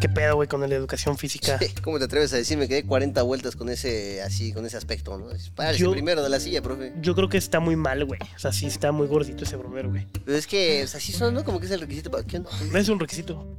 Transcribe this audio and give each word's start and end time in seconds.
¿Qué 0.00 0.08
pedo, 0.08 0.36
güey, 0.36 0.48
con 0.48 0.60
la 0.60 0.74
educación 0.74 1.18
física? 1.18 1.58
¿Cómo 1.82 1.98
te 1.98 2.04
atreves 2.04 2.32
a 2.32 2.36
decir? 2.36 2.56
Me 2.56 2.68
quedé 2.68 2.84
40 2.84 3.20
vueltas 3.22 3.56
con 3.56 3.68
ese, 3.68 4.22
así, 4.22 4.52
con 4.52 4.64
ese 4.64 4.76
aspecto, 4.76 5.18
¿no? 5.18 5.26
Párese 5.54 5.82
Yo- 5.82 5.90
primero 5.90 6.22
de 6.22 6.28
la 6.28 6.40
silla, 6.40 6.62
profe. 6.62 6.92
Yo 7.00 7.14
creo 7.14 7.28
que 7.28 7.38
está 7.38 7.60
muy 7.60 7.76
mal, 7.76 8.04
güey. 8.04 8.20
O 8.36 8.38
sea, 8.38 8.52
sí 8.52 8.66
está 8.66 8.92
muy 8.92 9.06
gordito 9.08 9.44
ese 9.44 9.56
bromero, 9.56 9.90
güey. 9.90 10.06
Pero 10.24 10.36
es 10.36 10.46
que, 10.46 10.84
o 10.84 10.86
sea, 10.86 10.98
así 10.98 11.12
son, 11.12 11.34
¿no? 11.34 11.44
Como 11.44 11.60
que 11.60 11.66
es 11.66 11.72
el 11.72 11.80
requisito 11.80 12.10
para... 12.10 12.24
¿Qué 12.24 12.38
onda? 12.38 12.50
No 12.70 12.78
es 12.78 12.88
un 12.88 13.00
requisito. 13.00 13.56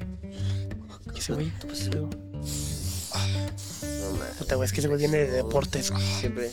Ese 1.15 1.33
güey, 1.33 1.51
ese 1.71 1.89
güey. 1.89 2.09
Puta, 4.37 4.55
güey, 4.55 4.65
es 4.65 4.73
que 4.73 4.79
ese 4.79 4.87
güey 4.87 4.99
viene 4.99 5.17
de 5.17 5.31
deportes, 5.31 5.91
güey. 5.91 6.03
siempre... 6.19 6.51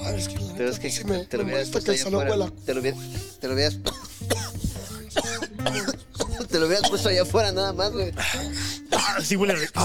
Ay, 0.00 0.18
es 0.18 0.28
que 0.28 0.38
la 0.40 0.54
Pero 0.56 0.70
es 0.70 0.78
que 0.78 0.90
sí 0.90 1.04
me, 1.04 1.24
te 1.26 1.36
lo 1.36 1.44
me 1.44 1.50
hubieras 1.50 1.68
puesto 1.68 1.92
que 1.92 2.00
allá 2.00 2.08
afuera. 2.08 2.50
Te 2.64 2.74
lo 2.74 2.80
hubieras... 2.80 3.00
Te 3.40 3.48
lo 3.48 3.54
hubieras... 3.54 3.78
te 6.48 6.58
lo 6.58 6.66
hubieras 6.66 6.88
puesto 6.88 7.08
allá 7.08 7.22
afuera 7.22 7.52
nada 7.52 7.72
más, 7.72 7.92
güey. 7.92 8.12
Ah, 9.04 9.18
sí 9.22 9.36
huele 9.36 9.54
rico. 9.56 9.80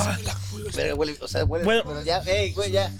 Pero 0.75 0.95
huele, 0.95 1.17
o 1.21 1.27
sea, 1.27 1.43
huele... 1.45 1.65
Bueno. 1.65 1.83
pero 1.85 2.03
ya, 2.03 2.19
ey, 2.19 2.51
güey, 2.53 2.71
ya. 2.71 2.91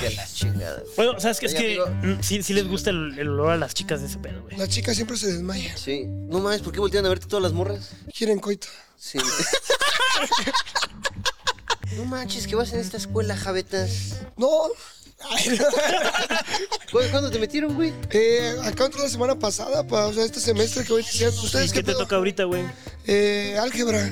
Que 0.00 0.10
la 0.10 0.26
chingada. 0.26 0.82
Bueno, 0.96 1.18
¿sabes 1.20 1.38
qué? 1.40 1.46
Es 1.46 1.54
Oye, 1.54 1.76
que 1.76 1.80
amigo. 1.80 2.16
mm, 2.18 2.22
sí, 2.22 2.42
sí 2.42 2.52
les 2.54 2.66
gusta 2.68 2.90
el, 2.90 3.18
el 3.18 3.28
olor 3.28 3.50
a 3.52 3.56
las 3.56 3.74
chicas 3.74 4.00
de 4.00 4.06
ese 4.08 4.18
pedo, 4.18 4.42
güey. 4.42 4.56
La 4.56 4.66
chica 4.68 4.94
siempre 4.94 5.16
se 5.16 5.28
desmaya. 5.32 5.76
Sí. 5.76 6.04
No 6.06 6.40
mames, 6.40 6.62
¿por 6.62 6.72
qué 6.72 6.80
voltean 6.80 7.06
a 7.06 7.08
verte 7.08 7.26
todas 7.26 7.42
las 7.42 7.52
morras? 7.52 7.90
Quieren 8.16 8.38
coito. 8.40 8.66
Sí. 8.96 9.18
no 11.96 12.04
manches, 12.04 12.46
que 12.46 12.54
vas 12.56 12.72
en 12.72 12.80
esta 12.80 12.96
escuela, 12.96 13.36
jabetas. 13.36 14.16
No. 14.36 14.48
Ay, 15.30 15.58
¿Cu- 16.90 16.98
¿Cuándo 17.10 17.30
te 17.30 17.38
metieron, 17.38 17.74
güey? 17.74 17.92
eh, 18.10 18.56
acá 18.64 18.86
entró 18.86 19.02
la 19.02 19.08
semana 19.10 19.38
pasada, 19.38 19.86
pa, 19.86 20.06
o 20.06 20.14
sea, 20.14 20.24
este 20.24 20.40
semestre 20.40 20.82
que 20.84 20.92
voy 20.94 21.02
iniciando. 21.02 21.42
¿Y 21.42 21.44
¿Ustedes 21.44 21.72
qué 21.72 21.80
qué 21.80 21.84
te 21.84 21.92
pedo? 21.92 21.98
toca 21.98 22.16
ahorita, 22.16 22.44
güey? 22.44 22.64
Eh, 23.06 23.58
álgebra. 23.60 24.10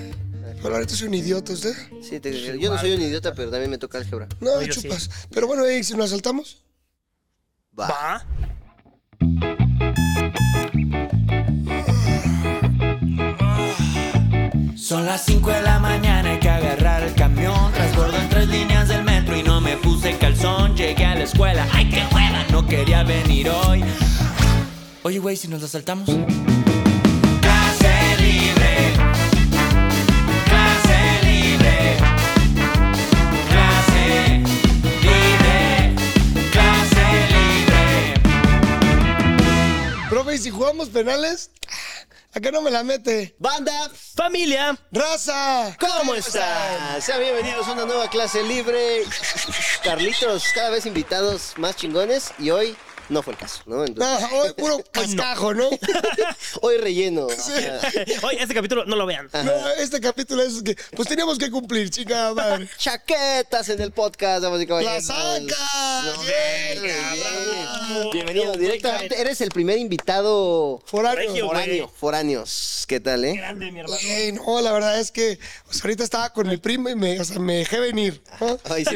Pero 0.63 0.75
ahorita 0.75 0.95
soy 0.95 1.09
un 1.09 1.15
idiota, 1.15 1.53
¿usted? 1.53 1.75
Sí, 2.03 2.21
te- 2.21 2.59
yo 2.59 2.71
no 2.71 2.79
soy 2.79 2.93
un 2.93 3.01
idiota, 3.03 3.33
pero 3.35 3.51
también 3.51 3.71
me 3.71 3.79
toca 3.79 3.99
álgebra. 3.99 4.27
No, 4.41 4.57
No, 4.57 4.63
yo 4.63 4.73
sí. 4.73 4.83
chupas. 4.83 5.09
Pero 5.33 5.47
bueno, 5.47 5.65
eh, 5.65 5.83
si 5.85 5.95
nos 5.95 6.07
asaltamos. 6.07 6.65
Va. 7.79 7.87
Va. 7.89 8.27
Son 14.77 15.05
las 15.05 15.25
5 15.27 15.51
de 15.51 15.61
la 15.63 15.79
mañana, 15.79 16.31
hay 16.31 16.39
que 16.39 16.49
agarrar 16.49 17.03
el 17.03 17.15
camión. 17.15 17.73
Transbordo 17.73 18.17
en 18.17 18.29
tres 18.31 18.49
líneas 18.49 18.89
del 18.89 19.05
metro 19.05 19.37
y 19.37 19.43
no 19.43 19.61
me 19.61 19.77
puse 19.77 20.17
calzón. 20.17 20.75
Llegué 20.77 21.05
a 21.05 21.15
la 21.15 21.25
escuela, 21.25 21.67
¡ay 21.73 21.89
qué 21.91 22.03
hueva! 22.15 22.45
No 22.51 22.67
quería 22.67 23.03
venir 23.03 23.51
hoy. 23.51 23.85
Oye, 25.03 25.19
güey, 25.19 25.37
si 25.37 25.49
nos 25.49 25.61
la 25.61 25.69
saltamos. 25.69 26.07
Clase 27.41 28.17
libre. 28.21 28.98
Profe, 40.29 40.41
¿y 40.41 40.43
si 40.43 40.51
jugamos 40.51 40.91
penales? 40.91 41.51
Acá 42.35 42.51
no 42.51 42.61
me 42.61 42.71
la 42.71 42.83
mete. 42.83 43.35
Banda, 43.39 43.91
Familia. 44.15 44.79
¡Raza! 44.93 45.75
¿cómo 45.81 46.15
están? 46.15 47.01
Sean 47.01 47.21
bienvenidos 47.21 47.67
a 47.67 47.73
una 47.73 47.87
nueva 47.87 48.11
clase 48.11 48.43
libre. 48.43 49.05
Carlitos, 49.83 50.45
cada 50.55 50.69
vez 50.69 50.85
invitados 50.85 51.55
más 51.57 51.77
chingones 51.77 52.35
y 52.39 52.51
hoy 52.51 52.77
no 53.09 53.23
fue 53.23 53.33
el 53.33 53.39
caso, 53.39 53.63
¿no? 53.67 53.77
No, 53.77 53.85
Entonces, 53.85 54.29
hoy 54.33 54.53
puro 54.57 54.85
cascajo, 54.91 55.55
¿no? 55.55 55.69
hoy 56.63 56.77
relleno. 56.79 57.27
Ajá. 57.31 57.81
Oye, 58.27 58.43
este 58.43 58.55
capítulo 58.55 58.85
no 58.85 58.97
lo 58.97 59.07
vean. 59.07 59.29
No, 59.33 59.69
este 59.79 60.01
capítulo 60.01 60.43
es 60.43 60.63
que, 60.63 60.77
pues 60.95 61.09
teníamos 61.09 61.39
que 61.39 61.51
cumplir, 61.51 61.91
chingada 61.91 62.35
madre. 62.35 62.69
Chaquetas 62.77 63.69
en 63.71 63.81
el 63.81 63.93
podcast, 63.93 64.43
damas 64.43 64.61
y 64.61 64.65
¡La 64.65 64.69
caballeros. 64.69 65.07
saca! 65.07 66.03
No, 66.05 66.23
Bien, 66.23 66.83
bien. 66.83 68.11
Bienvenido 68.13 68.53
directamente. 68.53 69.21
Eres 69.21 69.41
el 69.41 69.51
primer 69.51 69.79
invitado 69.79 70.83
Foráneo. 70.87 71.29
Regio. 71.31 71.47
foráneo. 71.47 71.93
Foráneos. 71.97 72.85
¿Qué 72.87 73.01
tal, 73.01 73.25
eh? 73.25 73.35
Grande, 73.37 73.71
mi 73.71 73.81
hermano. 73.81 74.01
Ey, 74.03 74.33
no, 74.33 74.61
la 74.61 74.73
verdad 74.73 74.99
es 74.99 75.11
que 75.11 75.39
o 75.69 75.73
sea, 75.73 75.83
ahorita 75.85 76.05
estaba 76.05 76.33
con 76.33 76.49
mi 76.49 76.57
primo 76.57 76.89
y 76.89 76.95
me, 76.95 77.21
o 77.21 77.25
sea, 77.25 77.39
me 77.39 77.57
dejé 77.57 77.81
venir. 77.81 78.23
¿no? 78.41 78.59
Ay, 78.65 78.85
sí. 78.85 78.95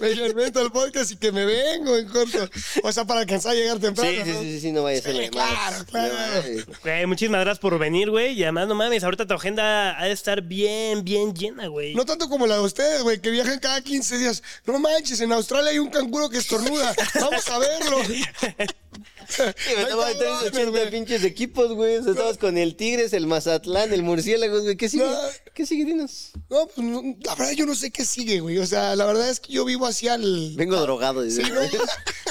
me 0.00 0.08
dije, 0.08 0.32
vente 0.32 0.58
al 0.58 0.72
podcast 0.72 1.10
y 1.12 1.16
que 1.16 1.30
me 1.32 1.44
vengo 1.44 1.96
en 1.96 2.08
corto. 2.08 2.48
O 2.82 2.92
sea, 2.92 3.04
para 3.04 3.26
alcanzar 3.38 3.52
a 3.52 3.54
llegar 3.54 3.78
temprano. 3.78 4.10
Sí, 4.10 4.22
sí, 4.24 4.30
¿no? 4.32 4.40
sí, 4.40 4.52
sí, 4.52 4.60
sí, 4.60 4.72
no 4.72 4.82
vaya 4.82 4.98
a 4.98 5.02
ser 5.02 5.30
claro, 5.30 5.84
claro. 5.86 6.14
No, 6.14 6.74
Güey, 6.82 7.06
muchísimas 7.06 7.40
gracias 7.40 7.58
por 7.58 7.78
venir, 7.78 8.10
güey. 8.10 8.32
Y 8.32 8.42
además, 8.42 8.68
no 8.68 8.74
mames, 8.74 9.04
ahorita 9.04 9.26
tu 9.26 9.34
agenda 9.34 9.98
ha 9.98 10.04
de 10.04 10.12
estar 10.12 10.42
bien, 10.42 11.04
bien 11.04 11.34
llena, 11.34 11.68
güey. 11.68 11.94
No 11.94 12.04
tanto 12.04 12.28
como 12.28 12.46
la 12.46 12.56
de 12.56 12.62
ustedes, 12.62 13.02
güey, 13.02 13.20
que 13.20 13.30
viajan 13.30 13.58
cada 13.58 13.80
15 13.80 14.18
días. 14.18 14.42
No 14.66 14.78
manches, 14.78 15.20
en 15.20 15.32
Australia 15.32 15.70
hay 15.70 15.78
un 15.78 15.90
canguro 15.90 16.28
que 16.28 16.38
estornuda. 16.38 16.94
Vamos 17.20 17.48
a 17.48 17.58
verlo. 17.58 17.98
Sí, 19.28 19.42
me 19.42 19.82
Ay, 19.82 19.90
tomaba 19.90 20.12
cabrón, 20.12 20.38
380 20.40 20.70
güey. 20.70 20.90
pinches 20.90 21.24
equipos, 21.24 21.72
güey. 21.74 21.98
O 21.98 22.02
sea, 22.02 22.12
estabas 22.12 22.38
con 22.38 22.56
el 22.56 22.76
Tigres, 22.76 23.12
el 23.12 23.26
Mazatlán, 23.26 23.92
el 23.92 24.02
Murciélago, 24.02 24.60
güey. 24.62 24.76
¿Qué 24.76 24.88
sigue? 24.88 25.04
No. 25.04 25.16
¿Qué 25.54 25.66
sigue, 25.66 25.84
dinos? 25.84 26.30
No, 26.48 26.66
pues 26.66 26.78
no, 26.86 27.02
la 27.20 27.34
verdad 27.34 27.52
yo 27.52 27.66
no 27.66 27.74
sé 27.74 27.90
qué 27.90 28.04
sigue, 28.04 28.40
güey. 28.40 28.58
O 28.58 28.66
sea, 28.66 28.96
la 28.96 29.04
verdad 29.04 29.28
es 29.28 29.40
que 29.40 29.52
yo 29.52 29.64
vivo 29.64 29.86
hacia 29.86 30.14
el... 30.14 30.54
Vengo 30.56 30.80
drogado. 30.80 31.22
dice. 31.22 31.44
Sí, 31.44 31.50
¿no? 31.50 31.60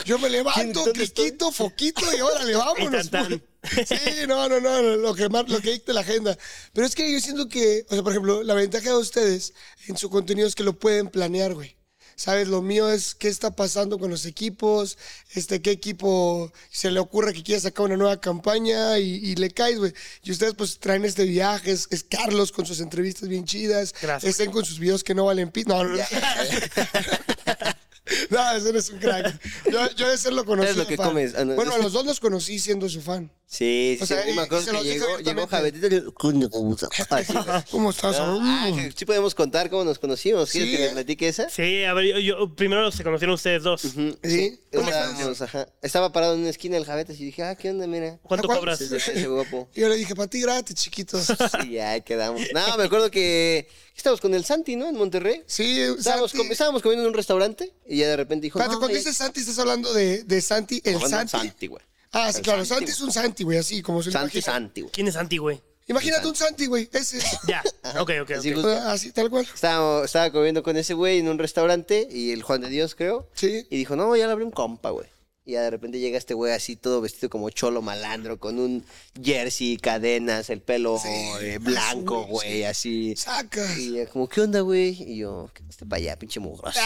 Yo 0.06 0.18
me 0.20 0.30
levanto, 0.30 0.86
¿Dónde 0.86 1.04
estoy? 1.04 1.32
quito, 1.32 1.52
foquito 1.52 2.02
y 2.18 2.22
órale, 2.22 2.56
vámonos. 2.56 3.06
Y 3.06 3.10
tan, 3.10 3.30
tan. 3.30 3.44
Sí, 3.86 3.96
no, 4.28 4.48
no, 4.48 4.60
no, 4.60 4.82
lo 4.82 5.14
que, 5.14 5.28
lo 5.28 5.62
que 5.62 5.72
dicte 5.72 5.94
la 5.94 6.02
agenda. 6.02 6.38
Pero 6.74 6.88
es 6.88 6.96
que 6.96 7.12
yo 7.12 7.20
siento 7.20 7.48
que, 7.50 7.86
o 7.90 7.94
sea, 7.94 8.04
por 8.04 8.14
ejemplo, 8.14 8.44
la 8.44 8.54
ventaja 8.54 8.90
de 8.90 8.98
ustedes 8.98 9.54
en 9.88 9.98
su 9.98 10.10
contenido 10.10 10.48
es 10.48 10.56
que 10.56 10.64
lo 10.64 10.74
pueden 10.74 11.10
planear, 11.10 11.54
güey. 11.54 11.77
¿Sabes? 12.18 12.48
Lo 12.48 12.64
mío 12.64 12.90
es 12.90 13.14
qué 13.14 13.28
está 13.28 13.52
pasando 13.52 14.00
con 14.00 14.10
los 14.10 14.26
equipos, 14.26 14.98
este, 15.36 15.62
qué 15.62 15.70
equipo 15.70 16.52
se 16.72 16.90
le 16.90 17.00
ocurre 17.00 17.32
que 17.32 17.44
quiere 17.44 17.62
sacar 17.62 17.86
una 17.86 17.96
nueva 17.96 18.20
campaña 18.20 18.98
y, 18.98 19.18
y 19.18 19.36
le 19.36 19.52
caes, 19.52 19.78
güey. 19.78 19.94
Y 20.24 20.32
ustedes 20.32 20.56
pues 20.56 20.80
traen 20.80 21.06
este 21.06 21.26
viaje, 21.26 21.70
es, 21.70 21.88
es 21.92 22.04
Carlos 22.04 22.52
con 22.52 22.66
sus 22.66 22.80
entrevistas 22.80 23.30
bien 23.30 23.46
chidas, 23.46 23.94
Gracias. 24.02 24.32
estén 24.32 24.52
con 24.52 24.66
sus 24.66 24.80
videos 24.80 25.04
que 25.04 25.14
no 25.14 25.26
valen 25.26 25.52
pit. 25.52 25.68
No, 25.68 25.84
no, 25.84 25.96
no. 28.30 28.52
Ese 28.56 28.74
no 28.74 28.80
es 28.80 28.90
un 28.90 29.00
crack. 29.00 29.40
Yo, 29.72 29.90
yo 29.96 30.10
de 30.10 30.18
serlo 30.18 30.46
conocí. 30.46 30.70
Es 30.70 30.78
lo 30.78 30.88
que 30.88 30.98
fan. 30.98 31.08
comes. 31.10 31.34
Ah, 31.36 31.46
no, 31.46 31.56
bueno, 31.56 31.74
a 31.74 31.78
los 31.78 31.94
dos 31.94 32.06
los 32.06 32.20
conocí 32.20 32.60
siendo 32.60 32.88
su 32.90 33.02
fan. 33.02 33.32
Sí, 33.50 33.98
O 34.02 34.06
sí, 34.06 34.14
sea, 34.14 34.24
sí, 34.24 34.32
y- 34.32 34.34
me 34.34 34.42
acuerdo 34.42 34.66
se 34.66 34.72
que 34.72 34.84
llegó, 34.84 35.20
llegó 35.20 35.48
Javetito 35.48 35.88
y 35.88 36.12
coño, 36.14 36.50
¿cómo 36.50 36.74
estás? 36.76 36.90
Ah, 37.10 38.72
que 38.76 38.92
sí 38.96 39.06
podemos 39.06 39.34
contar 39.36 39.70
cómo 39.70 39.86
nos 39.86 40.00
conocimos. 40.00 40.52
¿Quieres 40.52 40.70
Sí. 40.70 40.76
que 40.76 40.84
le 40.84 40.90
platique 40.92 41.28
esa? 41.30 41.50
Sí, 41.50 41.84
a 41.86 41.94
ver, 41.94 42.06
yo, 42.06 42.20
yo- 42.20 42.56
primero 42.56 42.92
se 42.92 43.04
conocieron 43.04 43.36
ustedes 43.36 43.64
dos. 43.64 43.82
Sí. 44.24 44.60
Estábamos, 44.72 45.42
ajá. 45.42 45.68
Estaba 45.82 46.12
parado 46.12 46.34
en 46.34 46.42
una 46.42 46.50
esquina 46.50 46.76
del 46.76 46.86
Javetas 46.86 47.20
y 47.20 47.26
dije, 47.26 47.44
ah, 47.44 47.56
¿qué 47.56 47.70
onda? 47.70 47.88
Mira. 47.88 48.20
¿Cuánto 48.24 48.48
¿Cuál? 48.48 48.60
cobras? 48.60 48.80
Sí, 48.80 48.88
sí, 48.88 48.96
ese 48.96 49.28
guapo. 49.28 49.70
Y 49.74 49.80
yo 49.82 49.90
le 49.90 49.96
dije, 49.96 50.14
para 50.16 50.30
ti 50.30 50.42
gratis, 50.42 50.76
chiquito. 50.76 51.18
Sí, 51.24 51.72
ya 51.72 51.92
ahí 51.92 52.02
quedamos. 52.02 52.42
No, 52.54 52.78
me 52.78 52.84
acuerdo 52.84 53.10
que 53.10 53.68
estábamos 53.98 54.22
con 54.22 54.34
el 54.34 54.46
Santi, 54.46 54.76
¿no? 54.76 54.88
En 54.88 54.96
Monterrey. 54.96 55.44
Sí, 55.48 55.80
Estábamos, 55.82 56.32
Santi. 56.32 56.38
com- 56.46 56.52
estábamos 56.52 56.82
comiendo 56.82 57.04
en 57.04 57.10
un 57.10 57.14
restaurante 57.14 57.74
y 57.88 57.98
ya 57.98 58.08
de 58.10 58.18
repente 58.18 58.46
dijo. 58.46 58.60
Espérate, 58.60 58.74
no, 58.76 58.80
cuando 58.80 58.94
ya- 58.94 59.00
dices 59.00 59.18
Santi, 59.18 59.40
estás 59.42 59.60
hablando 59.60 59.94
de, 59.94 60.24
de 60.24 60.42
Santi, 60.42 60.82
el 60.84 61.00
Santi. 61.02 61.32
Santi, 61.32 61.68
güey. 61.68 61.84
Ah, 62.12 62.32
sí, 62.32 62.38
El 62.40 62.44
claro, 62.44 62.66
Santi, 62.66 62.86
Santi 62.86 62.92
es 62.92 63.02
un 63.02 63.12
Santi, 63.12 63.44
güey, 63.44 63.58
así 63.58 63.82
como 63.82 64.02
se 64.02 64.12
Santi. 64.12 64.42
Santi, 64.42 64.82
güey. 64.82 64.92
¿Quién 64.94 65.08
es 65.08 65.14
Santi, 65.16 65.38
güey? 65.38 65.62
Imagínate 65.90 66.28
un 66.28 66.36
Santi, 66.36 66.66
güey, 66.66 66.90
ese. 66.92 67.20
Ya, 67.48 67.64
ok, 68.00 68.12
ok, 68.24 68.32
Así 68.32 68.50
ok. 68.50 68.56
justo. 68.56 68.70
Así, 68.72 69.12
tal 69.12 69.30
cual. 69.30 69.48
Estaba, 69.54 70.04
estaba 70.06 70.32
comiendo 70.32 70.62
con 70.64 70.76
ese 70.78 70.94
güey 70.94 71.20
en 71.20 71.28
un 71.30 71.38
restaurante 71.38 72.08
y 72.12 72.32
el 72.32 72.44
Juan 72.44 72.62
de 72.62 72.70
Dios, 72.70 72.94
creo. 72.96 73.30
Sí. 73.34 73.66
Y 73.70 73.78
dijo, 73.78 73.96
no, 73.96 74.16
ya 74.16 74.26
le 74.26 74.34
abrí 74.34 74.44
un 74.44 74.52
compa, 74.52 74.90
güey. 74.90 75.08
Y 75.48 75.54
ya 75.54 75.62
de 75.62 75.70
repente 75.70 75.98
llega 75.98 76.18
este 76.18 76.34
güey 76.34 76.52
así 76.52 76.76
todo 76.76 77.00
vestido 77.00 77.30
como 77.30 77.50
cholo 77.50 77.82
malandro, 77.82 78.38
con 78.38 78.60
un 78.60 78.84
jersey, 79.24 79.78
cadenas, 79.78 80.50
el 80.50 80.60
pelo 80.60 81.00
Sí, 81.02 81.08
eh, 81.40 81.58
blanco, 81.62 82.18
azul, 82.24 82.30
güey, 82.32 82.66
así. 82.66 83.16
Sacas. 83.16 83.78
Y 83.78 84.06
como, 84.08 84.28
¿qué 84.28 84.42
onda, 84.42 84.60
güey? 84.60 85.02
Y 85.02 85.20
yo, 85.20 85.50
¿qué 85.54 85.64
este 85.70 85.86
para 85.86 86.02
allá, 86.02 86.20
pinche 86.20 86.42
mugroso? 86.42 86.78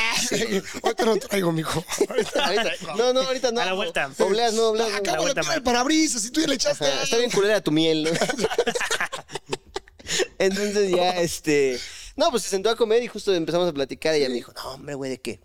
Ahorita 0.83 1.05
lo 1.05 1.15
traigo, 1.17 1.51
mijo. 1.51 1.83
Ahorita- 2.07 2.71
no, 2.97 3.13
no, 3.13 3.21
ahorita 3.21 3.51
no. 3.51 3.61
A 3.61 3.65
la 3.65 3.73
vuelta. 3.73 4.11
Obleas, 4.19 4.53
no, 4.53 4.67
obleas. 4.69 4.89
no. 4.91 4.95
Acabo 4.95 5.17
de 5.17 5.21
vuelta, 5.23 5.41
tirar 5.41 5.57
el 5.57 5.63
parabrisas 5.63 6.23
y 6.25 6.29
tú 6.29 6.41
ya 6.41 6.47
le 6.47 6.53
echaste. 6.53 6.85
Ajá, 6.85 7.01
está 7.01 7.17
bien 7.17 7.31
culera 7.31 7.61
tu 7.61 7.71
miel, 7.71 8.03
¿no? 8.03 8.11
Entonces 10.37 10.91
ya, 10.91 11.19
este... 11.19 11.79
No, 12.15 12.29
pues 12.29 12.43
se 12.43 12.49
sentó 12.49 12.69
a 12.69 12.75
comer 12.75 13.01
y 13.01 13.07
justo 13.07 13.33
empezamos 13.33 13.67
a 13.67 13.73
platicar 13.73 14.13
y 14.13 14.17
ella 14.19 14.29
me 14.29 14.35
dijo, 14.35 14.53
no, 14.53 14.73
hombre, 14.73 14.93
güey, 14.95 15.09
¿de 15.09 15.19
qué? 15.19 15.39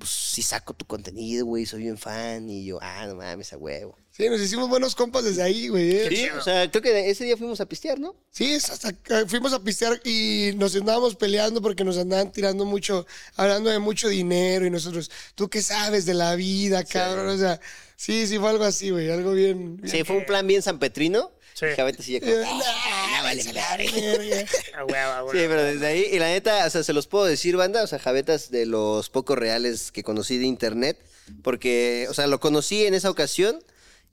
Pues 0.00 0.10
si 0.10 0.40
saco 0.42 0.72
tu 0.72 0.86
contenido, 0.86 1.44
güey, 1.44 1.66
soy 1.66 1.82
bien 1.82 1.98
fan. 1.98 2.48
Y 2.48 2.64
yo, 2.64 2.78
ah, 2.80 3.06
no 3.06 3.16
mames, 3.16 3.52
a 3.52 3.58
huevo. 3.58 3.96
Sí, 4.10 4.28
nos 4.30 4.40
hicimos 4.40 4.68
buenos 4.68 4.94
compas 4.94 5.24
desde 5.24 5.42
ahí, 5.42 5.68
güey. 5.68 5.92
eh. 5.92 6.08
Sí, 6.10 6.28
o 6.30 6.40
sea, 6.42 6.70
creo 6.70 6.82
que 6.82 7.10
ese 7.10 7.24
día 7.24 7.36
fuimos 7.36 7.60
a 7.60 7.66
pistear, 7.66 8.00
¿no? 8.00 8.16
Sí, 8.30 8.54
hasta 8.54 8.92
fuimos 9.28 9.52
a 9.52 9.62
pistear 9.62 10.00
y 10.04 10.52
nos 10.56 10.74
andábamos 10.74 11.16
peleando 11.16 11.60
porque 11.62 11.84
nos 11.84 11.98
andaban 11.98 12.32
tirando 12.32 12.64
mucho, 12.64 13.06
hablando 13.36 13.68
de 13.70 13.78
mucho 13.78 14.08
dinero 14.08 14.64
y 14.66 14.70
nosotros, 14.70 15.10
¿tú 15.34 15.48
qué 15.50 15.62
sabes 15.62 16.06
de 16.06 16.14
la 16.14 16.34
vida, 16.34 16.82
cabrón? 16.84 17.28
O 17.28 17.38
sea, 17.38 17.60
sí, 17.96 18.26
sí 18.26 18.38
fue 18.38 18.48
algo 18.50 18.64
así, 18.64 18.88
güey, 18.90 19.10
algo 19.10 19.32
bien. 19.32 19.76
bien- 19.76 19.90
Sí, 19.90 20.02
fue 20.04 20.16
un 20.16 20.24
plan 20.26 20.46
bien 20.46 20.62
sanpetrino. 20.62 21.30
Sí. 21.60 22.02
Sí 22.02 22.12
ya 22.14 22.20
como, 22.20 22.32
"Ah, 22.34 23.08
"Nah, 23.12 23.22
vale. 23.22 23.42
Ah, 23.60 23.76
huevo, 24.88 24.94
ah, 25.12 25.24
huevo. 25.24 25.32
Sí, 25.32 25.38
pero 25.48 25.62
desde 25.62 25.86
ahí, 25.86 26.06
y 26.10 26.18
la 26.18 26.26
neta, 26.28 26.66
o 26.66 26.70
sea, 26.70 26.82
se 26.82 26.92
los 26.92 27.06
puedo 27.06 27.24
decir, 27.26 27.56
banda, 27.56 27.82
o 27.82 27.86
sea, 27.86 27.98
Javetas 27.98 28.50
de 28.50 28.66
los 28.66 29.10
pocos 29.10 29.38
reales 29.38 29.92
que 29.92 30.02
conocí 30.02 30.38
de 30.38 30.46
internet, 30.46 30.98
porque, 31.42 32.06
o 32.08 32.14
sea, 32.14 32.26
lo 32.26 32.40
conocí 32.40 32.86
en 32.86 32.94
esa 32.94 33.10
ocasión 33.10 33.62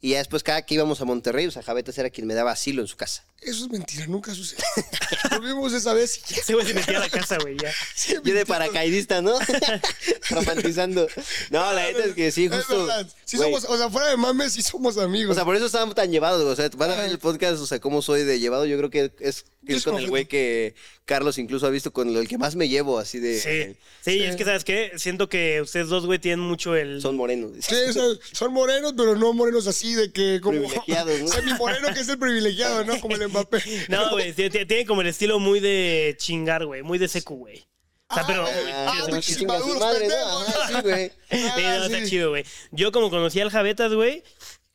y 0.02 0.12
ya 0.12 0.18
después 0.20 0.44
cada 0.44 0.62
que 0.64 0.76
íbamos 0.76 1.02
a 1.02 1.06
Monterrey, 1.06 1.48
o 1.48 1.52
sea, 1.52 1.64
Javetas 1.64 1.98
era 1.98 2.10
quien 2.10 2.28
me 2.28 2.34
daba 2.36 2.52
asilo 2.52 2.82
en 2.82 2.88
su 2.88 2.98
casa. 2.98 3.24
Eso 3.42 3.66
es 3.66 3.72
mentira, 3.72 4.08
nunca 4.08 4.34
sucedió. 4.34 4.66
Volvimos 5.32 5.72
esa 5.72 5.94
vez 5.94 6.18
y 6.18 6.34
ya. 6.34 6.42
Güey 6.54 6.66
se 6.66 6.96
a 6.96 7.00
la 7.00 7.10
casa, 7.10 7.38
güey, 7.38 7.56
ya. 7.58 7.72
Yo 8.24 8.34
de 8.34 8.46
paracaidista, 8.46 9.22
¿no? 9.22 9.38
Romantizando. 10.32 11.08
No, 11.52 11.72
la 11.72 11.84
neta 11.84 12.06
es 12.06 12.14
que 12.14 12.32
sí, 12.32 12.46
Es 12.46 12.52
justo. 12.52 12.86
verdad. 12.86 13.08
Sí 13.26 13.38
güey, 13.38 13.52
somos, 13.52 13.70
o 13.70 13.78
sea, 13.78 13.90
fuera 13.90 14.10
de 14.10 14.18
mames, 14.18 14.54
sí 14.54 14.64
somos 14.64 14.98
amigos. 14.98 15.32
O 15.32 15.36
sea, 15.36 15.46
por 15.46 15.56
eso 15.56 15.68
estábamos 15.68 15.94
tan 15.94 16.12
llevados, 16.12 16.42
o 16.42 16.56
sea, 16.56 16.70
van 16.78 16.92
a 16.92 16.96
ver 16.96 17.10
el 17.10 17.20
podcast, 17.20 17.62
o 17.62 17.68
sea, 17.68 17.80
cómo 17.80 18.02
soy 18.02 18.24
de 18.24 18.40
llevado, 18.40 18.66
yo 18.66 18.78
creo 18.78 18.90
que 18.90 19.12
es, 19.20 19.46
es 19.68 19.84
con 19.84 19.98
el 19.98 20.10
güey 20.10 20.26
que 20.26 20.76
Carlos 21.06 21.38
incluso 21.38 21.68
ha 21.68 21.70
visto 21.70 21.92
con 21.94 22.16
el 22.16 22.28
que 22.28 22.38
más 22.38 22.56
me 22.56 22.70
llevo, 22.70 23.00
así 23.00 23.20
de... 23.20 23.40
Sí, 23.40 23.78
sí, 24.02 24.24
es 24.24 24.36
que, 24.36 24.46
¿sabes 24.46 24.64
qué? 24.64 24.92
Siento 24.98 25.30
que 25.30 25.62
ustedes 25.62 25.88
dos, 25.88 26.06
güey, 26.06 26.20
tienen 26.20 26.40
mucho 26.40 26.76
el... 26.76 27.02
Son 27.02 27.16
morenos. 27.16 27.52
Sí, 27.60 27.76
o 27.90 27.94
sea, 27.94 28.04
son 28.32 28.54
morenos, 28.54 28.94
pero 28.96 29.16
no 29.16 29.34
morenos 29.34 29.68
así 29.68 29.94
de 29.94 30.12
que 30.12 30.42
como 30.42 30.60
Privilegiados, 30.60 31.20
¿no? 31.22 31.28
Semi 31.34 31.54
moreno 31.54 31.94
que 31.94 32.00
es 32.00 32.10
el 32.10 32.18
privilegiado, 32.18 32.84
¿no? 32.84 33.00
Como 33.00 33.16
el 33.16 33.27
Mbappé. 33.28 33.62
No, 33.90 34.10
güey, 34.12 34.34
tiene, 34.34 34.86
como 34.86 35.02
el 35.02 35.08
estilo 35.08 35.40
muy 35.40 35.60
de 35.60 36.16
chingar, 36.20 36.66
güey, 36.66 36.84
muy 36.84 36.98
de 36.98 37.08
seco, 37.08 37.36
güey. 37.36 37.68
O 38.10 38.14
sea, 38.16 38.26
pero... 38.26 38.46
Ah, 38.46 38.94
Ah, 39.04 39.78
madre, 39.78 40.08
¿no? 40.08 40.40
Ajá, 40.40 40.68
sí, 40.68 40.82
güey. 40.82 41.12
Sí, 41.30 41.38
no, 41.44 41.50
Ah, 41.58 41.78
está 41.86 42.00
sí. 42.00 42.10
chido, 42.10 42.30
güey. 42.30 42.46
Yo 42.72 42.92
como 42.92 43.10
conocí 43.10 43.40
al 43.42 43.50
Javetas, 43.52 43.94
güey, 43.94 44.24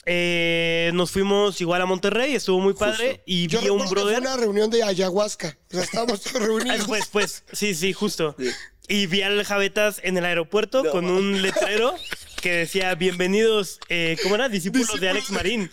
eh, 0.04 0.90
nos 0.94 1.10
fuimos 1.12 1.60
igual 1.60 1.80
a 1.80 1.86
Monterrey, 1.86 2.34
estuvo 2.34 2.60
muy 2.60 2.74
padre 2.74 3.22
y 3.24 3.46
Yo 3.46 3.60
vi 3.60 3.68
a 3.68 3.72
un 3.72 3.80
que 3.82 3.86
fue 3.86 3.94
brother... 3.94 4.20
una 4.20 4.36
reunión 4.36 4.68
de 4.70 4.82
ayahuasca. 4.82 5.56
O 5.70 5.74
sea, 5.74 5.82
estábamos 5.84 6.20
todos 6.22 6.36
Ah, 6.36 6.44
reunidos. 6.44 6.86
Pues, 6.86 7.06
pues, 7.06 7.44
sí, 7.52 7.74
sí, 7.74 7.92
justo. 7.92 8.34
Sí. 8.38 8.50
Y 8.88 9.06
vi 9.06 9.22
al 9.22 9.42
Javetas 9.44 10.00
en 10.02 10.18
el 10.18 10.24
aeropuerto 10.24 10.82
No, 10.82 10.90
con 10.90 11.04
mames. 11.04 11.20
un 11.20 11.42
letrero 11.42 11.94
que 12.42 12.50
decía, 12.52 12.94
bienvenidos, 12.96 13.78
eh, 13.88 14.16
¿cómo 14.22 14.34
era? 14.34 14.48
Discípulos 14.48 15.00
de 15.00 15.08
Alex 15.08 15.30
Marín. 15.30 15.70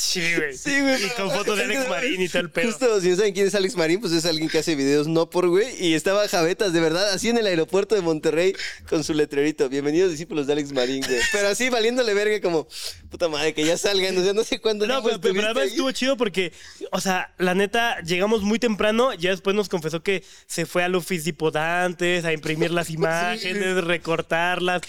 Sí, 0.00 0.34
güey. 0.34 0.56
Sí, 0.56 0.80
güey. 0.80 1.04
Y 1.04 1.08
con 1.10 1.30
fotos 1.30 1.58
de 1.58 1.64
Alex 1.64 1.86
Marín 1.88 2.22
y 2.22 2.28
todo 2.28 2.40
el 2.40 2.50
pedo. 2.50 2.66
Justo, 2.68 3.00
si 3.02 3.10
no 3.10 3.16
saben 3.16 3.34
quién 3.34 3.46
es 3.46 3.54
Alex 3.54 3.76
Marín, 3.76 4.00
pues 4.00 4.14
es 4.14 4.24
alguien 4.24 4.48
que 4.48 4.58
hace 4.58 4.74
videos 4.74 5.06
no 5.06 5.28
por 5.28 5.48
güey. 5.48 5.68
Y 5.78 5.92
estaba 5.92 6.26
Javetas, 6.26 6.72
de 6.72 6.80
verdad, 6.80 7.12
así 7.12 7.28
en 7.28 7.36
el 7.36 7.46
aeropuerto 7.46 7.94
de 7.94 8.00
Monterrey 8.00 8.54
con 8.88 9.04
su 9.04 9.12
letrerito. 9.12 9.68
Bienvenidos 9.68 10.10
discípulos 10.10 10.46
de 10.46 10.54
Alex 10.54 10.72
Marín, 10.72 11.02
güey. 11.06 11.20
Pero 11.32 11.48
así 11.48 11.68
valiéndole 11.68 12.14
verga 12.14 12.40
como, 12.40 12.66
puta 13.10 13.28
madre, 13.28 13.52
que 13.52 13.62
ya 13.62 13.76
salgan. 13.76 14.16
O 14.16 14.24
sea, 14.24 14.32
no 14.32 14.42
sé 14.42 14.58
cuándo. 14.58 14.86
No, 14.86 15.02
pero, 15.02 15.20
pero 15.20 15.42
además 15.42 15.66
estuvo 15.66 15.92
chido 15.92 16.16
porque, 16.16 16.52
o 16.92 17.00
sea, 17.00 17.34
la 17.36 17.54
neta, 17.54 18.00
llegamos 18.00 18.40
muy 18.40 18.58
temprano, 18.58 19.12
ya 19.12 19.30
después 19.30 19.54
nos 19.54 19.68
confesó 19.68 20.02
que 20.02 20.24
se 20.46 20.64
fue 20.64 20.82
al 20.82 20.94
Office 20.94 21.24
Depot 21.24 21.54
antes 21.54 22.24
a 22.24 22.32
imprimir 22.32 22.70
las 22.70 22.88
imágenes, 22.90 23.84
recortarlas. 23.84 24.80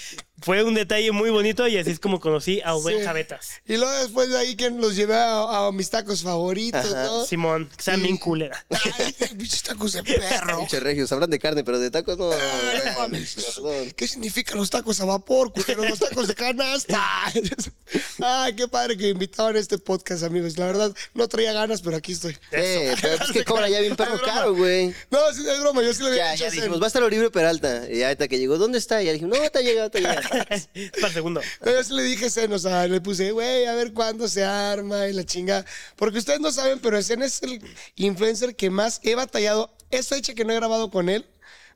Fue 0.42 0.64
un 0.64 0.74
detalle 0.74 1.12
muy 1.12 1.30
bonito 1.30 1.68
y 1.68 1.78
así 1.78 1.92
es 1.92 2.00
como 2.00 2.20
conocí 2.20 2.62
a 2.64 2.74
Buen 2.74 3.00
Sí. 3.00 3.04
Javetas. 3.06 3.50
Y 3.68 3.78
luego 3.78 3.92
después 4.00 4.30
de 4.30 4.38
ahí 4.38 4.56
que 4.56 4.70
los 4.72 4.96
llevé 4.96 5.16
a, 5.16 5.68
a 5.68 5.72
mis 5.72 5.90
tacos 5.90 6.24
favoritos, 6.24 6.86
Ajá. 6.86 7.04
¿no? 7.06 7.26
Simón, 7.26 7.70
que 7.76 7.84
sean 7.84 7.98
Sí. 7.98 8.04
bien 8.04 8.18
culera. 8.18 8.66
Ay, 8.70 9.14
pinches 9.38 9.64
tacos 9.64 9.94
de 9.94 10.04
perro. 10.04 10.60
Pinches 10.60 10.82
regios, 10.84 11.12
hablan 11.12 11.30
de 11.30 11.40
carne, 11.40 11.64
pero 11.64 11.80
de 11.80 11.92
tacos 11.92 12.18
no. 12.18 12.32
Ay, 12.32 12.82
no 12.86 13.00
mames. 13.02 13.36
Perdón. 13.56 13.92
¿Qué 13.96 14.08
significan 14.08 14.58
los 14.58 14.70
tacos 14.70 15.00
a 15.02 15.06
vapor, 15.06 15.52
culero? 15.54 15.84
Los 15.86 16.00
tacos 16.00 16.28
de 16.28 16.36
canasta. 16.36 17.02
Ay, 18.24 18.56
qué 18.56 18.68
padre 18.68 18.98
que 18.98 19.04
me 19.04 19.10
invitaban 19.10 19.56
a 19.56 19.60
este 19.60 19.78
podcast, 19.78 20.24
amigos. 20.24 20.58
La 20.58 20.66
verdad, 20.66 20.94
no 21.14 21.28
traía 21.28 21.54
ganas, 21.54 21.82
pero 21.82 21.98
aquí 21.98 22.14
estoy. 22.14 22.38
Eh, 22.52 22.96
pero 23.02 23.16
es 23.24 23.32
que 23.34 23.44
cobra 23.44 23.70
ya 23.70 23.80
bien 23.80 23.96
perro 23.96 24.20
caro, 24.22 24.56
güey. 24.56 24.94
No, 25.10 25.20
sí, 25.34 25.48
es 25.48 25.60
broma, 25.60 25.82
yo 25.84 25.94
sí 25.94 26.04
le 26.04 26.10
había 26.10 26.26
Ya, 26.26 26.32
dicho 26.34 26.46
ya 26.46 26.52
dijimos, 26.52 26.82
va 26.82 26.86
a 26.86 26.88
estar 26.88 27.04
Oliver 27.04 27.32
Peralta. 27.32 27.90
Y 27.90 28.04
ahorita 28.04 28.28
que 28.28 28.40
llegó, 28.40 28.58
¿dónde 28.58 28.78
está? 28.78 29.02
Y 29.02 29.08
ya 29.08 29.14
dijimos, 29.14 29.38
no, 29.38 29.44
está 29.44 29.62
llegado, 29.62 29.88
está 29.88 30.00
llegado. 30.00 30.22
Para 30.32 31.08
el 31.08 31.14
segundo. 31.14 31.42
No, 31.64 31.72
yo 31.72 31.84
sí 31.84 31.94
le 31.94 32.04
dije 32.04 32.26
a 32.26 32.30
Zen, 32.30 32.54
o 32.54 32.60
sea, 32.60 32.88
le 32.88 33.02
puse, 33.02 33.32
güey, 33.32 33.66
a 33.66 33.74
ver 33.76 33.94
cuándo 33.94 34.28
se 34.28 34.44
arma 34.44 35.08
y 35.08 35.14
la 35.14 35.26
chinga. 35.26 35.66
Porque 35.96 36.20
ustedes 36.20 36.40
no 36.40 36.52
saben, 36.52 36.80
pero 36.80 37.02
Zen 37.02 37.22
es 37.22 37.44
el 37.44 37.62
influencer 37.96 38.56
que 38.56 38.70
más 38.70 39.00
he 39.04 39.16
batallado. 39.16 39.74
Es 39.90 40.08
fecha 40.08 40.34
que 40.34 40.46
no 40.46 40.54
he 40.54 40.56
grabado 40.56 40.90
con 40.90 41.10
él. 41.10 41.26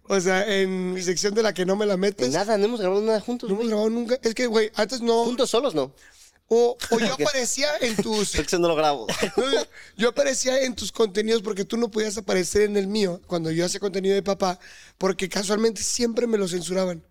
O 0.08 0.20
sea, 0.20 0.46
en 0.48 0.94
mi 0.94 1.02
sección 1.02 1.34
de 1.34 1.42
la 1.44 1.54
que 1.54 1.66
no 1.66 1.76
me 1.76 1.86
la 1.86 1.98
metes. 1.98 2.32
Nada, 2.32 2.58
no 2.58 2.66
hemos 2.66 2.80
grabado 2.80 3.02
nada 3.02 3.20
juntos, 3.20 3.50
No 3.50 3.56
hemos 3.56 3.68
grabado 3.68 3.90
nunca. 3.90 4.20
Es 4.22 4.36
que, 4.36 4.46
güey, 4.48 4.72
antes 4.76 5.02
no. 5.02 5.26
Juntos 5.26 5.50
solos, 5.50 5.74
no. 5.74 5.94
O, 6.48 6.78
o 6.92 7.00
yo 7.00 7.14
aparecía 7.20 7.70
en 7.82 7.96
tus. 7.96 8.32
Porque 8.36 8.58
no 8.60 8.68
lo 8.68 8.76
grabo. 8.76 9.08
Yo 9.98 10.10
aparecía 10.10 10.62
en 10.62 10.76
tus 10.76 10.92
contenidos 10.92 11.42
porque 11.42 11.66
tú 11.66 11.78
no 11.78 11.90
podías 11.90 12.18
aparecer 12.18 12.64
en 12.64 12.78
el 12.78 12.88
mío 12.88 13.22
cuando 13.28 13.50
yo 13.50 13.66
hacía 13.66 13.80
contenido 13.80 14.14
de 14.14 14.22
papá, 14.22 14.60
porque 14.98 15.30
casualmente 15.30 15.82
siempre 15.82 16.28
me 16.28 16.38
lo 16.38 16.48
censuraban. 16.48 17.02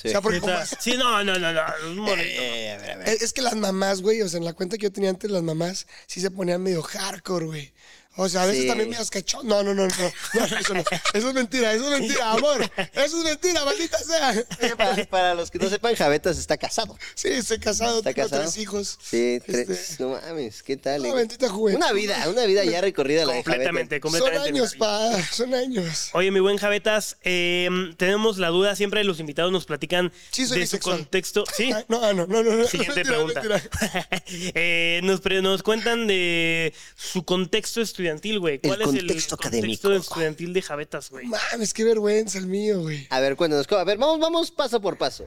Sí. 0.00 0.08
O 0.08 0.10
sea, 0.12 0.20
porque 0.22 0.40
como- 0.40 0.52
Neta. 0.54 0.66
Sí, 0.80 0.96
no, 0.96 1.22
no, 1.24 1.38
no, 1.38 1.52
no. 1.52 1.62
un. 1.90 2.08
Eh, 2.18 2.72
a 2.72 2.80
ver, 2.80 2.90
a 2.92 2.96
ver. 2.96 3.08
es, 3.08 3.22
es 3.22 3.32
que 3.34 3.42
las 3.42 3.54
mamás, 3.54 4.00
güey, 4.00 4.22
o 4.22 4.28
sea, 4.28 4.38
en 4.38 4.44
la 4.46 4.54
cuenta 4.54 4.78
que 4.78 4.84
yo 4.84 4.92
tenía 4.92 5.10
antes, 5.10 5.30
las 5.30 5.42
mamás 5.42 5.86
sí 6.06 6.20
se 6.20 6.30
ponían 6.30 6.62
medio 6.62 6.82
hardcore, 6.82 7.44
güey. 7.46 7.72
O 8.16 8.28
sea, 8.28 8.42
a 8.42 8.46
veces 8.46 8.62
Sí. 8.62 8.68
también 8.68 8.90
me 8.90 8.96
cachón. 8.96 9.46
No, 9.46 9.62
no, 9.62 9.72
no, 9.72 9.86
no, 9.86 9.94
no, 10.34 10.46
no, 10.46 10.56
eso 10.58 10.74
no. 10.74 10.84
Eso 11.14 11.28
es 11.28 11.34
mentira, 11.34 11.72
eso 11.72 11.92
es 11.94 12.00
mentira, 12.00 12.32
amor. 12.32 12.70
Eso 12.92 13.18
es 13.18 13.24
mentira, 13.24 13.64
maldita 13.64 13.98
sea. 13.98 14.34
Para, 14.76 15.04
para 15.06 15.34
los 15.34 15.50
que 15.50 15.58
no 15.58 15.68
sepan, 15.70 15.94
Javetas 15.94 16.36
está 16.36 16.56
casado. 16.56 16.98
Sí, 17.14 17.28
estoy 17.28 17.58
casado, 17.60 17.98
¿Está 17.98 18.12
tengo 18.12 18.28
casado? 18.28 18.42
tres 18.42 18.56
hijos. 18.58 18.98
Sí, 19.00 19.38
tres. 19.46 19.68
Este, 19.70 20.02
No 20.02 20.10
mames, 20.10 20.62
¿qué 20.62 20.76
tal? 20.76 21.02
No, 21.02 21.08
eh? 21.10 21.14
bendita 21.14 21.48
juventud. 21.48 21.82
Una 21.82 21.92
vida, 21.92 22.28
una 22.28 22.44
vida 22.46 22.64
ya 22.64 22.80
recorrida 22.80 23.24
la 23.24 23.32
de 23.34 23.44
Completamente. 23.44 24.00
Son 24.00 24.12
completamente. 24.12 24.58
años, 24.58 24.74
pa, 24.74 25.22
son 25.32 25.54
años. 25.54 26.10
Oye, 26.12 26.30
mi 26.32 26.40
buen 26.40 26.56
Javetas, 26.58 27.16
eh, 27.22 27.68
tenemos 27.96 28.38
la 28.38 28.48
duda, 28.48 28.74
siempre 28.76 29.04
los 29.04 29.20
invitados 29.20 29.52
nos 29.52 29.66
platican 29.66 30.12
Sí, 30.30 30.46
soy 30.46 30.60
de 30.60 30.66
su 30.66 30.78
contexto. 30.80 31.44
Sí. 31.56 31.72
Ay, 31.72 31.84
no, 31.88 32.04
ah, 32.04 32.12
no, 32.12 32.26
no, 32.26 32.42
no, 32.42 32.54
no. 32.56 32.66
Siguiente 32.66 33.04
Mentira, 33.04 33.16
pregunta. 33.16 33.40
mentira. 33.42 34.08
Eh, 34.54 35.00
nos, 35.04 35.24
nos 35.42 35.62
cuentan 35.62 36.06
de 36.06 36.72
su 36.96 37.24
contexto 37.24 37.80
estudiantil, 37.80 37.99
güey. 38.38 38.58
¿Cuál 38.58 38.80
El 38.82 38.88
es 38.88 38.94
el 38.94 38.98
contexto 39.00 39.36
contexto 39.36 39.88
académico. 39.88 39.92
estudiantil 39.92 40.52
de 40.52 40.62
Javetas, 40.62 41.10
güey? 41.10 41.26
Mames, 41.26 41.72
qué 41.74 41.84
vergüenza 41.84 42.38
el 42.38 42.46
mío, 42.46 42.80
güey. 42.80 43.06
A 43.10 43.20
ver, 43.20 43.36
cuéntanos. 43.36 43.66
A 43.70 43.84
ver, 43.84 43.98
vamos, 43.98 44.18
vamos 44.18 44.50
paso 44.50 44.80
por 44.80 44.96
paso. 44.98 45.26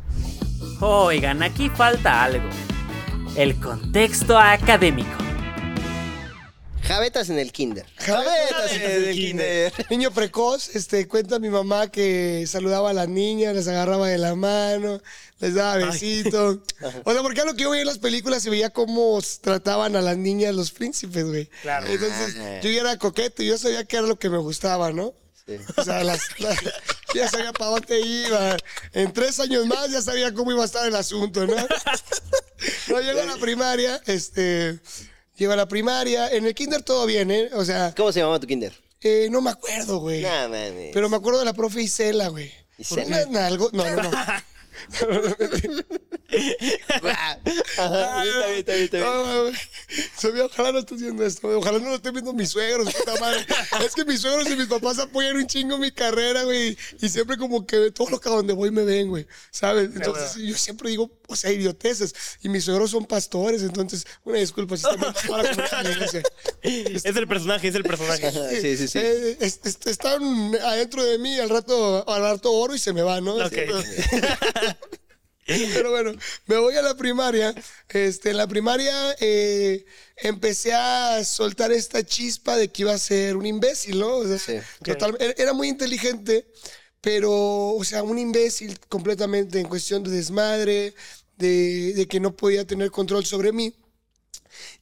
Oigan, 0.79 1.43
aquí 1.43 1.69
falta 1.69 2.23
algo. 2.23 2.47
El 3.35 3.59
contexto 3.59 4.37
académico. 4.37 5.22
Javetas 6.87 7.29
en 7.29 7.39
el 7.39 7.51
kinder. 7.51 7.85
Javetas 7.97 8.71
en 8.73 8.81
el 8.81 9.15
kinder. 9.15 9.73
Niño 9.89 10.11
precoz, 10.11 10.75
este, 10.75 11.07
cuenta 11.07 11.39
mi 11.39 11.49
mamá 11.49 11.89
que 11.89 12.45
saludaba 12.47 12.89
a 12.89 12.93
las 12.93 13.07
niñas, 13.07 13.55
les 13.55 13.67
agarraba 13.67 14.07
de 14.09 14.17
la 14.17 14.35
mano, 14.35 15.01
les 15.39 15.53
daba 15.55 15.77
besitos. 15.77 16.59
O 17.05 17.13
sea, 17.13 17.21
porque 17.21 17.41
a 17.41 17.45
lo 17.45 17.53
que 17.55 17.63
yo 17.63 17.69
veía 17.69 17.81
en 17.83 17.87
las 17.87 17.99
películas 17.99 18.43
se 18.43 18.49
veía 18.49 18.69
cómo 18.69 19.19
trataban 19.41 19.95
a 19.95 20.01
las 20.01 20.17
niñas 20.17 20.53
los 20.55 20.71
príncipes, 20.71 21.23
güey. 21.25 21.45
Claro. 21.61 21.87
Entonces, 21.87 22.35
Ah. 22.39 22.59
yo 22.61 22.69
ya 22.69 22.81
era 22.81 22.97
coqueto 22.97 23.43
y 23.43 23.47
yo 23.47 23.57
sabía 23.57 23.85
que 23.85 23.97
era 23.97 24.05
lo 24.07 24.19
que 24.19 24.29
me 24.29 24.37
gustaba, 24.39 24.91
¿no? 24.91 25.13
Sí. 25.45 25.57
O 25.77 25.83
sea, 25.83 26.03
las, 26.03 26.21
las- 26.39 26.57
ya 27.15 27.29
sabía 27.29 27.53
para 27.53 27.71
dónde 27.71 27.99
iba. 28.01 28.57
En 28.93 29.11
tres 29.13 29.39
años 29.39 29.65
más 29.67 29.89
ya 29.91 30.01
sabía 30.01 30.33
cómo 30.33 30.51
iba 30.51 30.63
a 30.63 30.65
estar 30.65 30.85
el 30.87 30.95
asunto, 30.95 31.45
¿no? 31.47 31.55
No, 32.87 33.01
llego 33.01 33.19
a 33.21 33.25
la 33.25 33.35
primaria, 33.37 34.01
este... 34.05 34.79
Llego 35.43 35.51
a 35.51 35.57
la 35.57 35.67
primaria, 35.67 36.29
en 36.31 36.45
el 36.45 36.55
kinder 36.55 36.83
todo 36.83 37.05
bien, 37.05 37.29
¿eh? 37.29 37.49
O 37.51 37.65
sea, 37.65 37.93
¿Cómo 37.97 38.13
se 38.13 38.21
llamaba 38.21 38.39
tu 38.39 38.47
kinder? 38.47 38.71
eh, 39.01 39.27
no 39.29 39.41
me 39.41 39.49
acuerdo, 39.49 39.97
güey. 39.97 40.21
Mames. 40.21 40.91
Pero 40.93 41.09
me 41.09 41.17
acuerdo 41.17 41.39
de 41.39 41.43
la 41.45 41.51
profe 41.51 41.81
Isela, 41.81 42.29
güey. 42.29 42.49
¿Isela? 42.77 43.27
Algo- 43.45 43.69
No, 43.73 43.83
no, 43.93 44.03
no. 44.03 44.09
Ajá, 47.03 48.23
está 48.23 48.23
bien, 48.23 48.57
está 48.57 48.73
bien, 48.73 48.83
está 48.85 48.97
bien. 48.97 49.09
No, 49.09 49.41
güey. 49.43 49.53
Se 50.17 50.31
ve, 50.31 50.41
ojalá 50.41 50.71
no 50.71 50.79
esté 50.79 50.95
haciendo 50.95 51.25
esto. 51.25 51.47
güey. 51.47 51.59
Ojalá 51.59 51.79
no 51.79 51.89
lo 51.89 51.95
esté 51.95 52.11
viendo 52.11 52.33
mis 52.33 52.49
suegros, 52.49 52.93
puta 52.93 53.19
madre. 53.19 53.45
Es 53.85 53.93
que 53.93 54.05
mis 54.05 54.21
suegros 54.21 54.49
y 54.49 54.55
mis 54.55 54.67
papás 54.67 54.99
apoyan 54.99 55.35
un 55.37 55.47
chingo 55.47 55.77
mi 55.77 55.91
carrera, 55.91 56.43
güey. 56.43 56.77
Y 57.01 57.09
siempre 57.09 57.37
como 57.37 57.65
que 57.67 57.91
todo 57.91 58.09
lo 58.09 58.19
que 58.19 58.29
a 58.29 58.31
donde 58.31 58.53
voy 58.53 58.71
me 58.71 58.83
ven, 58.83 59.09
güey. 59.09 59.27
¿Sabes? 59.51 59.89
Entonces 59.95 60.35
yo 60.35 60.57
siempre 60.57 60.89
digo, 60.89 61.11
o 61.27 61.35
sea, 61.35 61.51
idioteces. 61.51 62.13
Y 62.41 62.49
mis 62.49 62.63
suegros 62.65 62.91
son 62.91 63.05
pastores, 63.05 63.61
entonces, 63.61 64.05
una 64.23 64.37
disculpa 64.39 64.77
si 64.77 64.83
están 64.87 64.99
para 65.29 65.43
la 65.83 65.91
iglesia. 65.91 66.23
Es 66.61 67.05
el 67.05 67.27
personaje, 67.27 67.67
es 67.67 67.75
el 67.75 67.83
personaje. 67.83 68.31
Sí, 68.61 68.77
sí, 68.77 68.87
sí. 68.87 68.99
Eh, 68.99 69.37
es- 69.39 69.59
es- 69.63 69.77
están 69.85 70.55
adentro 70.63 71.03
de 71.03 71.17
mí 71.19 71.39
al 71.39 71.49
rato, 71.49 72.07
al 72.09 72.21
rato 72.21 72.51
oro 72.51 72.73
y 72.75 72.79
se 72.79 72.93
me 72.93 73.01
van, 73.03 73.23
¿no? 73.25 73.35
Ok. 73.35 73.53
Pero- 75.73 75.91
bueno, 75.91 76.13
me 76.47 76.57
voy 76.57 76.75
a 76.75 76.81
la 76.81 76.95
primaria. 76.95 77.53
Este, 77.89 78.31
en 78.31 78.37
la 78.37 78.47
primaria 78.47 79.15
eh, 79.19 79.85
empecé 80.17 80.73
a 80.73 81.23
soltar 81.25 81.71
esta 81.71 82.03
chispa 82.05 82.55
de 82.57 82.69
que 82.71 82.83
iba 82.83 82.93
a 82.93 82.97
ser 82.97 83.35
un 83.37 83.45
imbécil, 83.45 83.99
¿no? 83.99 84.15
O 84.17 84.27
sea, 84.27 84.37
Sí. 84.39 84.65
total- 84.83 85.17
era- 85.19 85.33
era 85.37 85.53
muy 85.53 85.67
inteligente, 85.69 86.47
pero, 87.01 87.31
o 87.73 87.83
sea, 87.83 88.03
un 88.03 88.17
imbécil 88.19 88.79
completamente 88.87 89.59
en 89.59 89.67
cuestión 89.67 90.03
de 90.03 90.11
desmadre, 90.11 90.93
de, 91.37 91.93
de 91.93 92.07
que 92.07 92.19
no 92.19 92.35
podía 92.35 92.65
tener 92.65 92.91
control 92.91 93.25
sobre 93.25 93.51
mí. 93.51 93.75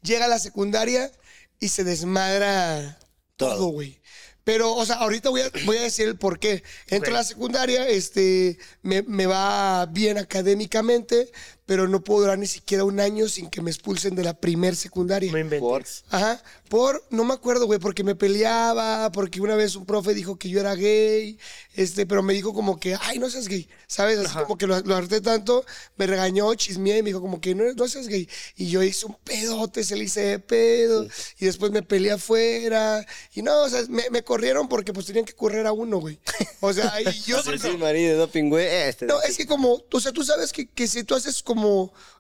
Llega 0.04 0.26
a 0.26 0.28
la 0.28 0.38
secundaria 0.40 1.12
y 1.60 1.70
se 1.70 1.84
desmadra 1.84 3.00
todo, 3.38 3.68
güey. 3.68 4.01
Pero, 4.44 4.74
o 4.74 4.86
sea, 4.86 4.96
ahorita 4.98 5.30
voy 5.30 5.42
a, 5.42 5.52
voy 5.66 5.78
a 5.78 5.82
decir 5.82 6.08
el 6.08 6.18
por 6.18 6.40
qué. 6.40 6.64
Entro 6.88 7.12
Ok. 7.12 7.16
a 7.16 7.20
la 7.20 7.24
secundaria, 7.24 7.88
este, 7.88 8.58
me, 8.82 9.04
me 9.04 9.26
va 9.28 9.86
bien 9.88 10.18
académicamente, 10.18 11.32
pero 11.72 11.88
no 11.88 12.04
puedo 12.04 12.24
durar 12.24 12.38
ni 12.38 12.48
siquiera 12.48 12.84
un 12.84 13.00
año 13.00 13.30
sin 13.30 13.50
que 13.50 13.62
me 13.62 13.72
expulsen 13.72 14.14
de 14.14 14.26
la 14.26 14.34
primer 14.34 14.76
secundaria. 14.76 15.32
No 15.32 15.38
inventes. 15.38 16.04
Ajá, 16.10 16.44
por, 16.68 17.02
no 17.12 17.24
me 17.24 17.34
acuerdo, 17.34 17.66
güey, 17.66 17.80
porque 17.80 18.04
me 18.04 18.14
peleaba, 18.14 19.10
porque 19.14 19.40
una 19.40 19.56
vez 19.56 19.78
un 19.78 19.86
profe 19.86 20.14
dijo 20.14 20.36
que 20.36 20.50
yo 20.50 20.60
era 20.60 20.76
gay, 20.76 21.40
este, 21.76 22.06
pero 22.06 22.24
me 22.24 22.34
dijo 22.34 22.54
como 22.54 22.78
que, 22.78 22.98
ay, 23.00 23.20
no 23.20 23.30
seas 23.30 23.48
gay, 23.48 23.70
¿sabes? 23.88 24.20
Así 24.20 24.34
como 24.40 24.58
que 24.58 24.68
lo, 24.68 24.82
lo 24.82 24.96
harté 24.98 25.22
tanto, 25.22 25.66
me 25.96 26.08
regañó, 26.08 26.54
chismeé 26.56 26.98
y 26.98 27.04
me 27.04 27.10
dijo 27.12 27.22
como 27.22 27.40
que 27.40 27.56
no, 27.56 27.64
no 27.74 27.88
seas 27.88 28.10
gay. 28.10 28.28
Y 28.58 28.68
yo 28.68 28.84
hice 28.84 29.06
un 29.06 29.16
pedote, 29.24 29.86
se 29.86 29.96
le 29.96 30.04
hice 30.04 30.20
de 30.22 30.40
pedo, 30.40 31.08
y 31.40 31.46
después 31.46 31.72
me 31.72 31.84
peleé 31.84 32.12
afuera, 32.12 33.06
y 33.34 33.44
no, 33.44 33.62
o 33.62 33.70
sea, 33.70 33.82
me, 33.88 34.10
me 34.10 34.24
corrieron 34.24 34.68
porque 34.68 34.92
pues 34.92 35.06
tenían 35.06 35.24
que 35.24 35.36
correr 35.36 35.68
a 35.68 35.72
uno, 35.72 36.00
güey. 36.00 36.20
O 36.60 36.74
sea, 36.74 37.00
y 37.02 37.14
yo... 37.22 37.42
Sí, 37.52 37.58
sí, 37.58 37.78
marido 37.78 38.12
de 38.12 38.18
doping, 38.18 38.50
güey. 38.50 38.66
Este, 38.66 39.06
No, 39.06 39.22
es 39.22 39.38
que 39.38 39.46
como, 39.46 39.82
o 39.92 40.00
sea, 40.00 40.12
tú 40.12 40.24
sabes 40.24 40.52
que, 40.52 40.68
que 40.68 40.88
si 40.88 41.04
tú 41.04 41.16
haces 41.16 41.42
como, 41.44 41.61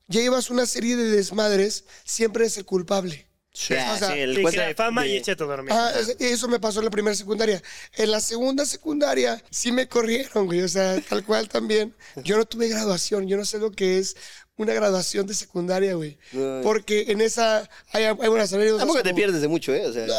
ya 0.07 0.21
llevas 0.21 0.49
una 0.49 0.65
serie 0.65 0.95
de 0.95 1.09
desmadres, 1.09 1.85
siempre 2.03 2.45
es 2.45 2.57
el 2.57 2.65
culpable. 2.65 3.27
Ya, 3.67 3.93
o 3.93 3.97
sea, 3.97 4.13
sí, 4.13 4.19
el 4.19 4.35
Sí, 4.37 4.41
cuenta 4.43 4.65
de 4.65 4.75
fama 4.75 5.01
de- 5.03 5.09
y 5.09 5.17
échate 5.17 5.43
a 5.43 5.45
dormir. 5.45 5.73
Ah, 5.73 5.91
es- 5.99 6.15
eso 6.19 6.47
me 6.47 6.57
pasó 6.59 6.79
en 6.79 6.85
la 6.85 6.91
primera 6.91 7.13
secundaria. 7.15 7.61
En 7.97 8.09
la 8.09 8.21
segunda 8.21 8.65
secundaria 8.65 9.43
sí 9.49 9.73
me 9.73 9.89
corrieron, 9.89 10.45
güey. 10.45 10.61
O 10.61 10.69
sea, 10.69 11.01
tal 11.01 11.25
cual 11.25 11.49
también. 11.49 11.93
Yo 12.23 12.37
no 12.37 12.45
tuve 12.45 12.69
graduación. 12.69 13.27
Yo 13.27 13.35
no 13.35 13.43
sé 13.43 13.57
lo 13.59 13.71
que 13.71 13.97
es 13.97 14.15
una 14.57 14.73
graduación 14.73 15.25
de 15.25 15.33
secundaria, 15.33 15.95
güey. 15.95 16.17
Porque 16.61 17.05
en 17.07 17.19
esa 17.21 17.67
hay, 17.91 18.03
hay 18.03 18.13
buenas 18.13 18.53
anécdotas. 18.53 18.79
Tampoco 18.79 19.01
te 19.01 19.13
pierdes 19.13 19.41
de 19.41 19.47
mucho, 19.47 19.73
¿eh? 19.73 19.87
O 19.87 19.93
sea, 19.93 20.05
No, 20.05 20.13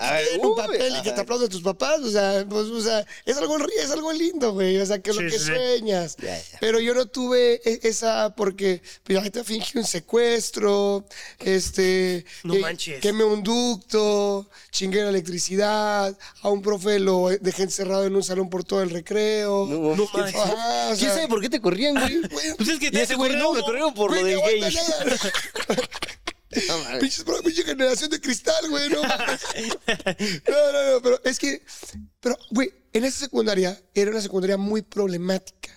a 0.00 0.12
ver, 0.12 0.28
en 0.34 0.40
un 0.40 0.46
uy, 0.52 0.56
papel 0.56 0.92
y 0.98 1.02
que 1.02 1.08
ajá. 1.08 1.14
te 1.16 1.20
aplauden 1.22 1.48
tus 1.48 1.62
papás, 1.62 1.98
o 2.00 2.10
sea, 2.10 2.46
pues, 2.48 2.66
o 2.66 2.80
sea, 2.80 3.04
es 3.26 3.36
algo, 3.36 3.56
es 3.82 3.90
algo 3.90 4.12
lindo, 4.12 4.52
güey, 4.52 4.76
o 4.78 4.86
sea, 4.86 5.00
que 5.00 5.10
es 5.10 5.16
lo 5.16 5.22
Sí, 5.22 5.28
que 5.30 5.38
sí, 5.40 5.44
sueñas. 5.46 6.16
Ya, 6.18 6.36
ya. 6.38 6.58
Pero 6.60 6.78
yo 6.78 6.94
no 6.94 7.06
tuve 7.06 7.60
e- 7.64 7.80
esa 7.82 8.32
porque 8.36 8.80
pues, 9.02 9.16
la 9.16 9.22
gente 9.22 9.42
fingí 9.42 9.76
un 9.78 9.84
secuestro, 9.84 11.04
este, 11.40 12.24
No 12.44 12.54
que- 12.54 12.60
manches. 12.60 13.00
quemé 13.00 13.24
un 13.24 13.42
ducto, 13.42 14.48
chingué 14.70 15.02
la 15.02 15.08
electricidad, 15.10 16.16
a 16.42 16.48
un 16.48 16.62
profe 16.62 17.00
lo 17.00 17.28
dejé 17.40 17.64
encerrado 17.64 18.04
en 18.06 18.14
un 18.14 18.22
salón 18.22 18.50
por 18.50 18.62
todo 18.62 18.82
el 18.82 18.90
recreo. 18.90 19.66
No, 19.68 19.96
No 19.96 20.08
¿qué- 20.10 20.18
manches. 20.18 20.40
Ajá, 20.40 20.84
o 20.84 20.88
¿Quién 20.90 20.96
sea, 20.98 21.14
sabe 21.14 21.28
por 21.28 21.40
qué 21.40 21.48
te 21.48 21.60
corrían, 21.60 21.94
güey? 21.94 22.20
Pues 22.56 22.68
es 22.68 22.78
que 22.78 22.90
te 22.90 23.02
ese 23.02 23.14
güey 23.16 23.34
no, 23.36 23.52
por 23.94 24.14
lo 24.14 24.22
del 24.22 24.40
gay. 24.40 24.62
No, 26.52 26.98
pinche 27.44 27.62
generación 27.62 28.10
de 28.10 28.20
cristal, 28.20 28.68
güey, 28.68 28.88
no. 28.88 29.02
No, 29.02 30.72
no, 30.72 30.92
no, 30.92 31.02
pero 31.02 31.20
es 31.24 31.38
que, 31.38 31.62
pero, 32.18 32.36
güey, 32.50 32.72
en 32.92 33.04
esa 33.04 33.20
secundaria 33.20 33.80
era 33.94 34.10
una 34.10 34.20
secundaria 34.20 34.56
muy 34.56 34.82
problemática. 34.82 35.70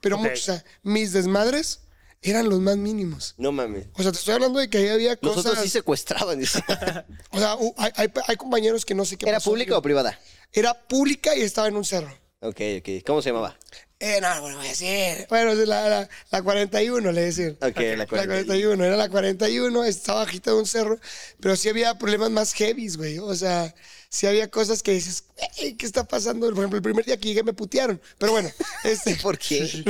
Pero 0.00 0.16
Ok. 0.16 0.22
mucho, 0.22 0.34
o 0.34 0.36
sea, 0.38 0.64
mis 0.82 1.12
desmadres 1.12 1.82
eran 2.22 2.48
los 2.48 2.58
más 2.58 2.76
mínimos. 2.76 3.34
No 3.38 3.52
mames. 3.52 3.86
O 3.94 4.02
sea, 4.02 4.10
te 4.10 4.18
estoy 4.18 4.34
hablando 4.34 4.58
de 4.58 4.68
que 4.68 4.78
ahí 4.78 4.88
había 4.88 5.16
cosas. 5.16 5.36
Nosotros 5.44 5.62
sí 5.64 5.70
secuestraban. 5.70 6.40
dice. 6.40 6.58
O 7.30 7.38
sea, 7.38 7.56
hay, 7.76 7.92
hay- 7.94 8.12
hay 8.26 8.36
compañeros 8.36 8.84
que 8.84 8.94
no 8.96 9.04
sé 9.04 9.16
qué 9.16 9.28
¿Era 9.28 9.38
pasó. 9.38 9.50
pública 9.50 9.78
o 9.78 9.82
privada? 9.82 10.18
Era 10.52 10.74
pública 10.74 11.36
y 11.36 11.42
estaba 11.42 11.68
en 11.68 11.76
un 11.76 11.84
cerro. 11.84 12.12
Ok, 12.40 12.60
ok. 12.80 12.88
¿Cómo 13.06 13.22
se 13.22 13.30
llamaba? 13.30 13.56
Eh, 13.98 14.20
no, 14.20 14.40
bueno, 14.42 14.58
voy 14.58 14.66
a 14.66 14.70
decir. 14.70 15.26
Bueno, 15.30 15.54
la, 15.54 15.88
la, 15.88 16.08
la 16.30 16.42
41, 16.42 17.12
le 17.12 17.20
decían. 17.22 17.56
Ok, 17.62 17.78
la 17.78 17.96
La 17.96 18.06
40. 18.06 18.26
41, 18.44 18.84
era 18.84 18.96
la 18.96 19.08
41, 19.08 19.84
estaba 19.84 20.20
bajita 20.20 20.50
de 20.50 20.58
un 20.58 20.66
cerro, 20.66 20.98
pero 21.40 21.56
sí 21.56 21.70
había 21.70 21.96
problemas 21.96 22.30
más 22.30 22.52
heavies, 22.52 22.98
güey. 22.98 23.18
O 23.18 23.34
sea, 23.34 23.74
sí 24.10 24.26
había 24.26 24.50
cosas 24.50 24.82
que 24.82 24.92
dices, 24.92 25.24
"Ey, 25.56 25.76
¿qué 25.76 25.86
está 25.86 26.04
pasando? 26.06 26.46
Por 26.50 26.58
ejemplo, 26.58 26.76
el 26.76 26.82
primer 26.82 27.06
día 27.06 27.16
que 27.16 27.28
llegué 27.28 27.42
me 27.42 27.54
putearon. 27.54 27.98
Pero 28.18 28.32
bueno, 28.32 28.50
este. 28.84 29.16
¿Por 29.16 29.38
qué? 29.38 29.82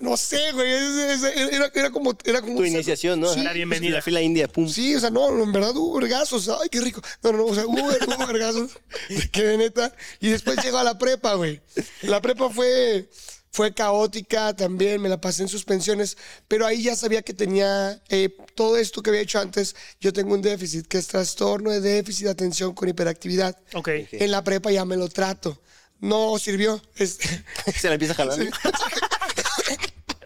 No 0.00 0.16
sé, 0.16 0.40
güey. 0.54 0.68
es- 0.72 1.22
es- 1.22 1.52
Era, 1.52 1.70
era 1.72 1.90
como. 1.92 2.18
Era 2.24 2.40
como 2.40 2.54
Tu 2.56 2.60
un 2.62 2.66
iniciación, 2.66 3.20
¿no? 3.20 3.32
Sí, 3.32 3.42
La 3.44 3.52
bienvenida. 3.52 3.94
La 3.94 4.02
fila 4.02 4.20
india, 4.20 4.48
pum. 4.48 4.68
Sí, 4.68 4.96
o 4.96 4.98
sea, 4.98 5.10
no, 5.10 5.40
en 5.40 5.52
verdad 5.52 5.76
hubo 5.76 6.00
vergazos. 6.00 6.48
Ay, 6.48 6.68
qué 6.68 6.80
rico. 6.80 7.00
No, 7.22 7.30
no, 7.30 7.38
no, 7.38 7.44
o 7.44 7.54
sea, 7.54 7.64
hubo, 7.64 7.80
hubo 7.84 8.26
vergazos. 8.26 8.72
Que 9.30 9.44
de 9.44 9.56
neta. 9.56 9.94
Y 10.18 10.30
después 10.30 10.60
llegó 10.64 10.78
a 10.78 10.84
la 10.84 10.98
prepa, 10.98 11.34
güey. 11.34 11.60
La 12.02 12.20
prepa 12.20 12.50
fue, 12.50 13.08
fue 13.52 13.74
caótica 13.74 14.56
también, 14.56 15.00
me 15.00 15.10
la 15.10 15.20
pasé 15.20 15.42
en 15.42 15.48
suspensiones, 15.48 16.16
pero 16.48 16.66
ahí 16.66 16.82
ya 16.82 16.96
sabía 16.96 17.20
que 17.20 17.34
tenía 17.34 18.00
eh, 18.08 18.34
todo 18.54 18.78
esto 18.78 19.02
que 19.02 19.10
había 19.10 19.20
hecho 19.20 19.40
antes. 19.40 19.76
Yo 20.00 20.12
tengo 20.12 20.32
un 20.34 20.40
déficit, 20.40 20.86
que 20.86 20.96
es 20.96 21.06
trastorno 21.06 21.70
de 21.70 21.80
déficit 21.80 22.24
de 22.24 22.30
atención 22.30 22.72
con 22.72 22.88
hiperactividad. 22.88 23.58
Ok. 23.74 23.88
En 24.12 24.30
la 24.30 24.42
prepa 24.42 24.70
ya 24.70 24.86
me 24.86 24.96
lo 24.96 25.08
trato. 25.08 25.60
No 26.00 26.38
sirvió. 26.38 26.80
Se 26.94 27.88
la 27.88 27.94
empieza 27.94 28.14
a 28.14 28.16
jalar. 28.16 28.38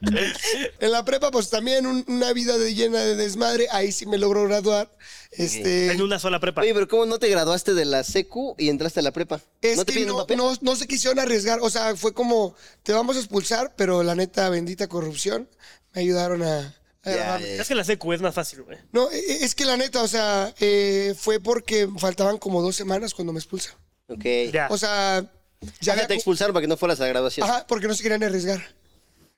en 0.81 0.91
la 0.93 1.05
prepa, 1.05 1.31
pues 1.31 1.51
también 1.51 1.87
un- 1.87 2.05
una 2.09 2.33
vida 2.33 2.57
de, 2.59 2.75
llena 2.75 3.01
de 3.01 3.17
desmadre. 3.17 3.67
Ahí 3.71 3.93
sí 3.93 4.07
me 4.07 4.19
logró 4.19 4.45
graduar. 4.45 4.91
Este, 5.31 5.93
En 5.93 6.01
una 6.03 6.19
sola 6.19 6.41
prepa. 6.41 6.63
Oye, 6.63 6.73
pero 6.75 6.89
¿cómo 6.89 7.05
no 7.07 7.19
te 7.19 7.29
graduaste 7.29 7.75
de 7.75 7.85
la 7.85 8.05
secu 8.05 8.55
y 8.59 8.69
entraste 8.69 9.01
a 9.01 9.03
la 9.03 9.13
prepa? 9.13 9.41
Es 9.61 9.77
¿No 9.77 9.85
te 9.85 9.93
que 9.93 9.99
piden 9.99 10.11
un 10.13 10.17
no, 10.17 10.23
papel? 10.23 10.37
no, 10.39 10.55
no 10.61 10.77
se 10.77 10.87
quisieron 10.87 11.19
arriesgar. 11.19 11.59
O 11.63 11.71
sea, 11.71 11.95
fue 11.97 12.13
como, 12.15 12.55
te 12.83 12.93
vamos 12.93 13.17
a 13.17 13.19
expulsar, 13.21 13.75
pero 13.77 14.03
la 14.03 14.15
neta, 14.15 14.49
bendita 14.49 14.87
corrupción, 14.89 15.49
me 15.95 16.01
ayudaron 16.03 16.43
a... 16.43 16.59
a 17.03 17.11
Ya, 17.11 17.17
graduarme. 17.17 17.57
ya. 17.57 17.63
Es 17.63 17.69
que 17.69 17.75
la 17.75 17.85
secu 17.85 18.13
es 18.13 18.21
más 18.21 18.35
fácil, 18.35 18.63
güey. 18.63 18.79
No, 18.93 19.11
e- 19.11 19.19
e- 19.19 19.45
es 19.45 19.55
que 19.55 19.65
la 19.65 19.77
neta, 19.77 20.03
o 20.03 20.09
sea, 20.09 20.55
eh, 20.61 21.15
fue 21.19 21.41
porque 21.41 21.89
faltaban 21.99 22.39
como 22.39 22.63
dos 22.63 22.77
semanas 22.77 23.13
cuando 23.15 23.33
me 23.33 23.39
expulsan. 23.39 23.75
Ok. 24.09 24.25
Ya. 24.53 24.69
O 24.71 24.79
sea, 24.79 25.23
Ya 25.61 25.71
ya 25.81 25.93
había 25.95 26.07
te 26.07 26.15
cu- 26.15 26.19
expulsaron 26.19 26.55
para 26.55 26.63
que 26.63 26.69
no 26.69 26.77
fueras 26.77 26.99
a 27.01 27.03
la 27.03 27.09
graduación. 27.09 27.49
Ajá, 27.49 27.67
porque 27.67 27.89
no 27.89 27.95
se 27.95 28.03
querían 28.03 28.23
arriesgar. 28.23 28.63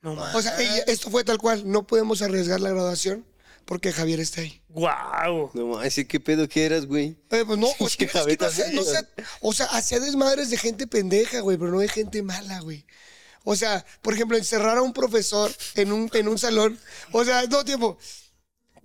No 0.03 0.15
mames. 0.15 0.35
O 0.35 0.43
sea, 0.43 0.59
ella- 0.61 0.85
esto 0.87 1.11
fue 1.11 1.25
tal 1.25 1.39
cual, 1.39 1.71
no 1.71 1.87
podemos 1.87 2.23
arriesgar 2.23 2.61
la 2.61 2.71
graduación 2.71 3.25
porque 3.65 3.93
Javier 3.93 4.21
está 4.21 4.41
ahí. 4.43 4.63
Guau. 4.69 5.51
No 5.55 5.67
mames, 5.67 5.95
¿sí 5.95 6.05
¿qué 6.05 6.21
pedo 6.21 6.49
que 6.49 6.65
eras, 6.65 6.87
güey? 6.87 7.17
Eh, 7.31 7.45
pues 7.47 7.59
no, 7.59 7.69
pues, 7.79 7.93
es 8.01 8.09
que 8.09 8.37
no 8.39 8.51
sé, 8.51 8.73
no 8.73 8.83
sé, 8.85 9.07
o 9.41 9.53
sea, 9.53 9.67
hacía 9.67 10.01
desmadres 10.01 10.51
de 10.51 10.57
gente 10.57 10.87
pendeja, 10.87 11.41
güey, 11.41 11.57
pero 11.59 11.71
no 11.73 11.81
de 11.81 11.89
gente 11.89 12.23
mala, 12.23 12.61
güey. 12.61 12.87
O 13.45 13.57
sea, 13.57 13.85
por 14.03 14.15
ejemplo, 14.15 14.37
encerrar 14.37 14.79
a 14.79 14.83
un 14.83 14.93
profesor 14.93 15.51
en 15.75 15.93
un, 15.93 16.11
en 16.13 16.29
un 16.29 16.39
salón, 16.39 16.79
o 17.13 17.25
sea, 17.25 17.49
todo 17.49 17.65
tiempo, 17.65 17.99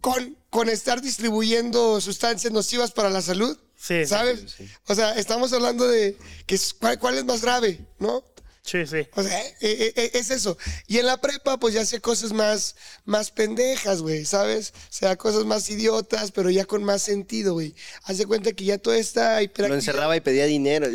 con, 0.01 0.37
con 0.49 0.69
estar 0.69 1.01
distribuyendo 1.01 1.99
sustancias 2.01 2.51
nocivas 2.53 2.91
para 2.91 3.09
la 3.09 3.21
salud, 3.21 3.57
Sí, 3.75 4.05
¿sabes? 4.05 4.55
O 4.87 4.95
sea, 4.95 5.11
estamos 5.15 5.51
hablando 5.51 5.85
de 5.87 6.17
que 6.45 6.55
es- 6.55 6.73
cuál, 6.73 6.97
cuál 6.99 7.17
es 7.17 7.25
más 7.25 7.41
grave, 7.41 7.85
¿no? 7.99 8.23
Sí, 8.65 8.87
sí. 8.87 9.05
O 9.15 9.21
sea, 9.21 9.39
eh, 9.45 9.51
eh, 9.61 9.93
eh, 9.97 10.11
es 10.13 10.31
eso. 10.31 10.57
Y 10.87 10.97
en 10.97 11.05
la 11.05 11.19
prepa, 11.19 11.59
pues 11.59 11.73
ya 11.73 11.81
hacía 11.81 11.99
cosas 11.99 12.31
más, 12.31 12.77
más 13.03 13.29
pendejas, 13.29 14.01
güey, 14.01 14.23
¿sabes? 14.23 14.71
O 14.89 14.93
sea, 14.93 15.17
cosas 15.17 15.43
más 15.43 15.69
idiotas, 15.69 16.31
pero 16.31 16.49
ya 16.49 16.63
con 16.63 16.81
más 16.81 17.01
sentido, 17.01 17.53
güey. 17.55 17.75
Haz 18.03 18.19
de 18.19 18.25
cuenta 18.25 18.53
que 18.53 18.63
ya 18.63 18.77
toda 18.77 18.95
esta 18.97 19.41
Lo 19.57 19.75
encerraba 19.75 20.15
y 20.15 20.21
pedía 20.21 20.45
dinero. 20.45 20.87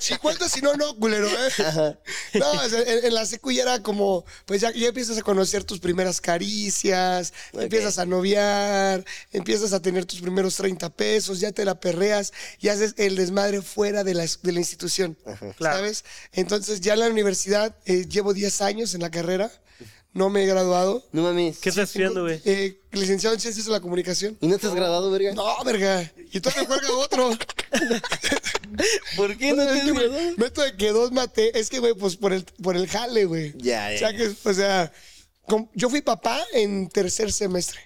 Si 0.00 0.16
cuentas, 0.18 0.50
si 0.50 0.60
no, 0.60 0.74
no, 0.74 0.96
culero, 0.96 1.28
¿eh? 1.28 1.96
No, 2.34 2.50
o 2.50 2.68
sea, 2.68 2.80
en, 2.82 3.04
en 3.06 3.14
la 3.14 3.24
secu 3.26 3.52
ya 3.52 3.62
era 3.62 3.80
como, 3.84 4.24
pues 4.44 4.60
ya, 4.60 4.72
ya 4.72 4.88
empiezas 4.88 5.16
a 5.18 5.22
conocer 5.22 5.62
tus 5.62 5.78
primeras 5.78 6.20
caricias, 6.20 7.32
empiezas 7.52 7.98
a 8.00 8.06
noviar, 8.06 9.04
empiezas 9.32 9.72
a 9.72 9.80
tener 9.80 10.04
tus 10.04 10.20
primeros 10.20 10.56
30 10.56 10.90
pesos, 10.90 11.38
ya 11.38 11.52
te 11.52 11.64
la 11.64 11.78
perreas 11.78 12.32
y 12.58 12.70
haces 12.70 12.94
el 12.96 13.14
desmadre 13.14 13.62
fuera 13.62 14.02
de 14.02 14.14
la, 14.14 14.26
de 14.42 14.52
la 14.52 14.58
institución, 14.58 15.16
Claro. 15.58 15.76
¿sabes? 15.76 16.04
Entonces 16.32 16.55
ya 16.80 16.94
en 16.94 17.00
la 17.00 17.08
universidad 17.08 17.76
eh, 17.84 18.06
llevo 18.08 18.34
10 18.34 18.60
años 18.62 18.94
en 18.94 19.02
la 19.02 19.10
carrera, 19.10 19.50
no 20.12 20.30
me 20.30 20.44
he 20.44 20.46
graduado. 20.46 21.04
No 21.12 21.22
mames. 21.22 21.58
¿Qué 21.58 21.68
estás 21.68 21.88
estudiando, 21.88 22.22
güey? 22.22 22.40
Eh, 22.44 22.80
licenciado 22.92 23.34
en 23.34 23.40
Ciencias 23.40 23.66
de 23.66 23.72
la 23.72 23.80
Comunicación. 23.80 24.36
¿Y 24.40 24.46
no 24.46 24.58
te 24.58 24.66
has 24.66 24.74
graduado, 24.74 25.10
verga? 25.10 25.34
No, 25.34 25.62
verga. 25.64 26.10
Y 26.32 26.40
todavía 26.40 26.62
me 26.62 26.68
cuelga 26.68 26.92
otro. 26.96 27.30
¿Por 29.16 29.36
qué 29.36 29.52
no 29.52 29.64
te 29.64 29.70
has 29.70 29.86
graduado? 29.86 30.32
Meto 30.38 30.62
de 30.62 30.76
que 30.76 30.90
dos 30.90 31.12
maté. 31.12 31.58
Es 31.58 31.68
que, 31.68 31.80
güey, 31.80 31.94
pues 31.94 32.16
por 32.16 32.32
el, 32.32 32.44
por 32.62 32.76
el 32.76 32.88
jale, 32.88 33.26
güey. 33.26 33.52
Ya, 33.58 33.90
ya, 33.90 33.96
O 33.96 33.98
sea, 33.98 34.16
que, 34.16 34.34
o 34.44 34.54
sea 34.54 34.92
yo 35.74 35.90
fui 35.90 36.02
papá 36.02 36.44
en 36.52 36.88
tercer 36.88 37.32
semestre. 37.32 37.80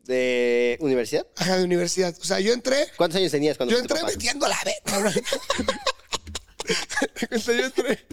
¿De 0.00 0.76
universidad? 0.80 1.26
Ajá, 1.36 1.56
de 1.56 1.64
universidad. 1.64 2.14
O 2.20 2.24
sea, 2.24 2.38
yo 2.40 2.52
entré. 2.52 2.88
¿Cuántos 2.96 3.18
años 3.18 3.32
tenías 3.32 3.56
cuando 3.56 3.74
Yo 3.74 3.80
entré 3.80 4.00
papá? 4.00 4.12
metiendo 4.12 4.46
la 4.46 4.58
vez. 4.64 4.76
Yo 7.46 7.52
entré. 7.52 8.06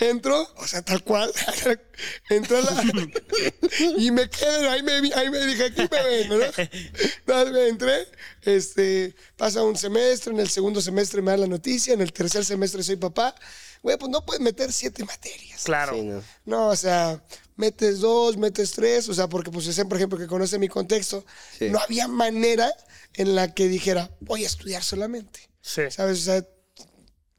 Entró, 0.00 0.48
o 0.56 0.66
sea, 0.66 0.82
tal 0.82 1.02
cual. 1.04 1.32
Entró 2.30 2.60
la. 2.60 2.84
y 3.98 4.10
me 4.10 4.28
quedé, 4.28 4.68
ahí 4.68 4.82
me, 4.82 4.92
ahí 5.14 5.30
me 5.30 5.46
dije, 5.46 5.64
aquí 5.64 5.82
me 5.90 6.02
ven, 6.02 6.28
¿no? 6.28 6.36
Entonces 6.44 7.52
me 7.52 7.68
entré, 7.68 8.06
este, 8.42 9.14
pasa 9.36 9.62
un 9.62 9.76
semestre, 9.76 10.32
en 10.32 10.40
el 10.40 10.48
segundo 10.48 10.80
semestre 10.80 11.22
me 11.22 11.30
dan 11.32 11.40
la 11.40 11.46
noticia, 11.46 11.94
en 11.94 12.00
el 12.00 12.12
tercer 12.12 12.44
semestre 12.44 12.82
soy 12.82 12.96
papá. 12.96 13.34
Güey, 13.82 13.98
pues 13.98 14.10
no 14.10 14.24
puedes 14.24 14.40
meter 14.42 14.72
siete 14.72 15.04
materias. 15.04 15.62
Claro. 15.64 15.94
Sí, 15.94 16.02
no. 16.02 16.22
No, 16.44 16.68
o 16.68 16.76
sea, 16.76 17.22
metes 17.56 18.00
dos, 18.00 18.36
metes 18.36 18.72
tres, 18.72 19.08
o 19.08 19.14
sea, 19.14 19.28
porque 19.28 19.50
pues 19.50 19.66
ese, 19.66 19.84
por 19.84 19.96
ejemplo, 19.96 20.18
que 20.18 20.26
conoce 20.26 20.58
mi 20.58 20.68
contexto, 20.68 21.24
Sí. 21.58 21.68
no 21.70 21.78
había 21.78 22.08
manera 22.08 22.72
en 23.14 23.34
la 23.34 23.54
que 23.54 23.68
dijera, 23.68 24.10
voy 24.20 24.44
a 24.44 24.46
estudiar 24.46 24.82
solamente. 24.82 25.40
Sí. 25.60 25.82
¿Sabes? 25.90 26.18
O 26.20 26.22
sea, 26.22 26.46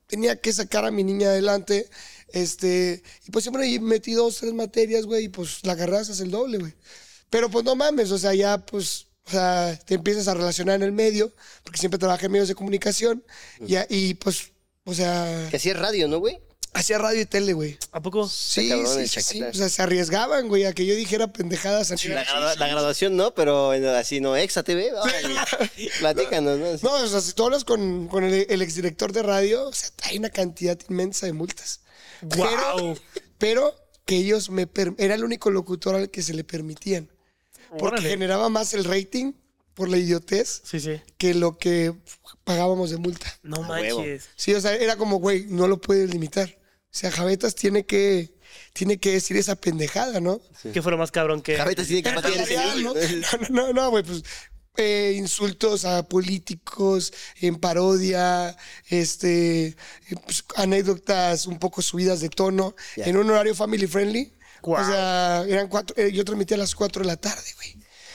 tenía 0.07 0.39
que 0.39 0.51
sacar 0.51 0.85
a 0.85 0.91
mi 0.91 1.03
niña 1.03 1.27
adelante. 1.27 1.89
Este, 2.29 3.03
y 3.25 3.31
pues 3.31 3.43
siempre 3.43 3.79
metí 3.79 4.13
dos, 4.13 4.37
tres 4.37 4.53
materias, 4.53 5.05
güey, 5.05 5.25
y 5.25 5.29
pues 5.29 5.59
la 5.63 5.75
se 5.75 6.11
hace 6.11 6.23
el 6.23 6.31
doble, 6.31 6.57
güey. 6.57 6.73
Pero 7.29 7.49
pues 7.49 7.63
no 7.63 7.75
mames, 7.75 8.11
o 8.11 8.17
sea, 8.17 8.33
ya 8.33 8.65
pues, 8.65 9.07
o 9.25 9.31
sea, 9.31 9.77
te 9.85 9.95
empiezas 9.95 10.27
a 10.27 10.33
relacionar 10.33 10.75
en 10.77 10.83
el 10.83 10.91
medio, 10.91 11.33
porque 11.63 11.79
siempre 11.79 11.99
trabajé 11.99 12.25
en 12.25 12.31
medios 12.31 12.47
de 12.47 12.55
comunicación, 12.55 13.23
ya, 13.59 13.85
y 13.89 14.13
pues, 14.15 14.51
o 14.85 14.93
sea, 14.93 15.47
Que 15.49 15.57
así 15.57 15.69
es 15.69 15.77
radio, 15.77 16.07
¿no, 16.07 16.19
güey? 16.19 16.39
Hacía 16.77 16.97
radio 16.97 17.21
y 17.21 17.25
tele, 17.25 17.53
güey. 17.53 17.77
¿A 17.91 18.01
poco? 18.01 18.27
Sí, 18.27 18.71
sí, 19.07 19.21
sí. 19.21 19.43
O 19.43 19.53
sea, 19.53 19.69
se 19.69 19.81
arriesgaban, 19.81 20.47
güey, 20.47 20.65
a 20.65 20.73
que 20.73 20.85
yo 20.85 20.95
dijera 20.95 21.31
pendejadas. 21.31 21.89
La, 21.89 21.95
gradu- 22.25 22.55
la 22.57 22.67
graduación 22.67 23.15
no, 23.17 23.33
pero 23.33 23.71
así 23.71 24.19
no, 24.21 24.35
Exa 24.35 24.63
TV. 24.63 24.91
Platícanos, 25.99 26.57
¿no? 26.59 26.89
No, 26.89 27.03
o 27.03 27.07
sea, 27.07 27.21
si 27.21 27.33
tú 27.33 27.45
hablas 27.45 27.63
con, 27.63 28.07
con 28.07 28.23
el, 28.23 28.45
el 28.49 28.61
exdirector 28.61 29.11
de 29.11 29.23
radio, 29.23 29.67
o 29.67 29.73
sea, 29.73 29.89
hay 30.03 30.17
una 30.17 30.29
cantidad 30.29 30.77
inmensa 30.89 31.25
de 31.25 31.33
multas. 31.33 31.81
¡Guau! 32.21 32.47
Pero, 32.77 32.95
pero 33.37 33.75
que 34.05 34.15
ellos 34.17 34.49
me... 34.49 34.67
per- 34.67 34.95
era 34.97 35.15
el 35.15 35.23
único 35.23 35.49
locutor 35.51 35.95
al 35.95 36.09
que 36.09 36.21
se 36.21 36.33
le 36.33 36.43
permitían. 36.43 37.09
Porque 37.69 37.85
Órale. 37.97 38.09
generaba 38.09 38.49
más 38.49 38.73
el 38.73 38.85
rating 38.85 39.33
por 39.73 39.89
la 39.89 39.97
idiotez 39.97 40.61
Sí, 40.63 40.79
sí. 40.79 41.01
que 41.17 41.33
lo 41.33 41.57
que 41.57 41.93
pagábamos 42.45 42.89
de 42.91 42.97
multa. 42.97 43.27
No 43.43 43.61
manches. 43.61 44.29
Sí, 44.35 44.53
o 44.53 44.61
sea, 44.61 44.73
era 44.75 44.95
como, 44.95 45.17
güey, 45.17 45.45
no 45.49 45.67
lo 45.67 45.79
puedes 45.79 46.09
limitar. 46.09 46.56
O 46.89 46.99
sea, 46.99 47.11
Javetas 47.11 47.53
tiene 47.55 47.85
que, 47.85 48.33
tiene 48.73 48.97
que 48.97 49.11
decir 49.11 49.37
esa 49.37 49.55
pendejada, 49.55 50.19
¿no? 50.19 50.41
¿Qué 50.73 50.81
fue 50.81 50.91
lo 50.91 50.97
más 50.97 51.11
cabrón 51.11 51.41
que.? 51.41 51.55
Javetas 51.55 51.87
tiene 51.87 52.03
que 52.03 52.09
ese 52.09 52.45
Real, 52.45 52.83
¿no? 52.83 52.93
No, 52.93 53.49
no, 53.49 53.73
no, 53.73 53.89
güey, 53.91 54.03
pues 54.03 54.23
eh, 54.77 55.15
insultos 55.17 55.85
a 55.85 56.07
políticos, 56.07 57.11
en 57.41 57.55
parodia, 57.55 58.55
este, 58.89 59.75
pues, 60.23 60.45
anécdotas 60.55 61.47
un 61.47 61.57
poco 61.57 61.81
subidas 61.81 62.21
de 62.21 62.29
tono, 62.29 62.75
en 62.95 63.17
un 63.17 63.29
horario 63.31 63.55
family 63.55 63.87
friendly. 63.87 64.37
Guau. 64.61 64.83
O 64.83 64.87
sea, 64.87 65.45
eran 65.47 65.67
cuatro, 65.67 65.95
eh, 65.97 66.11
yo 66.11 66.23
transmitía 66.23 66.57
a 66.57 66.59
las 66.59 66.75
4 66.75 67.01
de 67.01 67.07
la 67.07 67.17
tarde, 67.17 67.43
güey. 67.55 67.56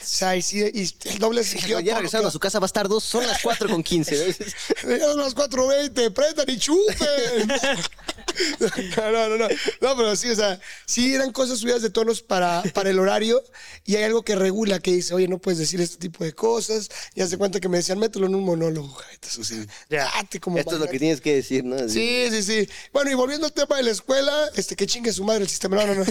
O 0.03 0.07
sea, 0.07 0.37
y, 0.37 0.41
y 0.53 0.95
el 1.05 1.19
doble 1.19 1.45
se 1.45 1.59
ya 1.59 1.95
regresaron 1.95 2.27
a 2.27 2.31
su 2.31 2.39
casa, 2.41 2.59
bastardos, 2.59 3.05
son 3.05 3.27
las 3.27 3.41
4 3.43 3.69
con 3.69 3.83
15. 3.83 4.37
¿no? 4.85 4.99
Son 4.99 5.19
las 5.19 5.35
4.20, 5.37 6.13
prendan 6.13 6.49
y 6.51 6.59
chupen. 6.59 7.53
No, 8.97 9.11
no, 9.11 9.29
no, 9.29 9.37
no. 9.37 9.49
No, 9.81 9.97
pero 9.97 10.17
sí, 10.17 10.31
o 10.31 10.35
sea, 10.35 10.59
sí 10.87 11.15
eran 11.15 11.33
cosas 11.33 11.59
subidas 11.59 11.83
de 11.83 11.91
tonos 11.91 12.23
para, 12.23 12.63
para 12.75 12.89
el 12.91 12.99
horario 12.99 13.43
y 13.85 13.97
hay 13.97 14.05
algo 14.05 14.23
que 14.23 14.35
regula 14.37 14.79
que 14.81 14.93
dice, 14.93 15.13
oye, 15.15 15.29
no 15.29 15.39
puedes 15.39 15.59
decir 15.59 15.81
este 15.81 15.99
tipo 15.99 16.25
de 16.25 16.33
cosas. 16.33 16.89
Y 17.15 17.21
hace 17.21 17.37
cuenta 17.37 17.61
que 17.61 17.69
me 17.69 17.79
decían, 17.79 17.99
mételo 17.99 18.27
en 18.27 18.35
un 18.35 18.45
monólogo, 18.45 18.89
Javetas. 18.89 19.39
O 19.39 19.45
sea, 19.45 19.59
Ya. 19.91 20.11
date 20.15 20.41
como 20.41 20.57
Esto 20.59 20.75
es 20.75 20.81
lo 20.81 20.89
que 20.89 20.99
tienes 20.99 21.21
que 21.21 21.35
decir, 21.35 21.65
¿no? 21.65 21.77
Sí, 21.89 22.27
sí, 22.31 22.43
sí. 22.43 22.69
Bueno, 22.93 23.11
y 23.11 23.15
volviendo 23.15 23.47
al 23.47 23.53
tema 23.53 23.77
de 23.77 23.83
la 23.83 23.91
escuela, 23.91 24.49
este, 24.57 24.77
que 24.77 24.87
chingue 24.87 25.13
su 25.13 25.25
madre 25.25 25.43
el 25.43 25.51
sistema. 25.51 25.77
No, 25.77 25.87
no, 25.87 25.95
no. 25.95 26.05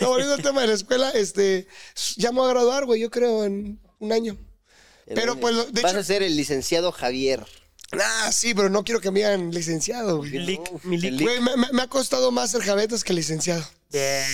No, 0.00 0.08
volviendo 0.08 0.34
al 0.34 0.42
tema 0.42 0.60
de 0.60 0.68
la 0.68 0.74
escuela, 0.74 1.10
este, 1.10 1.66
ya 2.16 2.30
me 2.30 2.38
voy 2.40 2.50
a 2.50 2.52
graduar, 2.52 2.84
güey, 2.84 3.00
yo 3.00 3.10
creo, 3.10 3.43
en 3.44 3.80
un 3.98 4.12
año. 4.12 4.36
Pero, 5.06 5.36
pues, 5.38 5.54
lo- 5.54 5.64
de 5.66 5.82
Vas 5.82 5.92
hecho- 5.92 6.00
a 6.00 6.04
ser 6.04 6.22
el 6.22 6.36
licenciado 6.36 6.90
Javier. 6.92 7.44
Ah, 7.92 8.32
sí, 8.32 8.54
pero 8.54 8.70
no 8.70 8.82
quiero 8.84 9.00
que 9.00 9.10
me 9.10 9.20
digan 9.20 9.50
licenciado, 9.52 10.18
güey. 10.18 10.30
Lic, 10.30 10.60
mi. 10.84 10.98
Güey, 10.98 11.40
me, 11.40 11.56
me- 11.56 11.72
me 11.72 11.82
ha 11.82 11.86
costado 11.88 12.32
más 12.32 12.50
ser 12.50 12.62
javetas 12.62 13.04
que 13.04 13.12
licenciado. 13.12 13.64
Bien. 13.92 14.24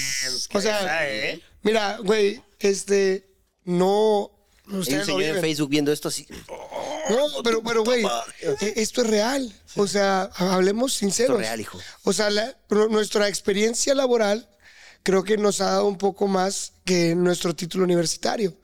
O 0.55 0.61
sea, 0.61 1.07
¿eh? 1.11 1.41
mira, 1.63 1.99
güey, 2.03 2.41
este, 2.59 3.29
no... 3.65 4.31
Hay 4.67 4.75
un 4.75 4.81
Ustedes 4.81 5.09
lo 5.09 5.19
señor 5.19 5.37
en. 5.37 5.41
Facebook 5.43 5.69
viendo 5.69 5.93
esto 5.93 6.09
así. 6.09 6.27
No, 7.11 7.43
pero, 7.43 7.61
pero, 7.63 7.83
güey, 7.85 8.05
eh, 8.61 8.73
esto 8.77 9.03
es 9.03 9.09
real. 9.09 9.53
O 9.75 9.87
sea, 9.89 10.31
hablemos 10.37 10.95
sinceros. 10.95 11.33
Esto 11.35 11.41
es 11.43 11.49
real, 11.49 11.61
hijo. 11.61 11.79
O 12.05 12.13
sea, 12.13 12.31
la- 12.31 12.57
nuestra 12.89 13.29
experiencia 13.29 13.95
laboral 13.97 14.49
creo 15.03 15.25
que 15.25 15.37
nos 15.37 15.61
ha 15.61 15.67
dado 15.73 15.87
un 15.87 15.99
poco 15.99 16.29
más 16.29 16.73
que 16.85 17.15
nuestro 17.17 17.55
título 17.55 17.83
universitario. 17.85 18.57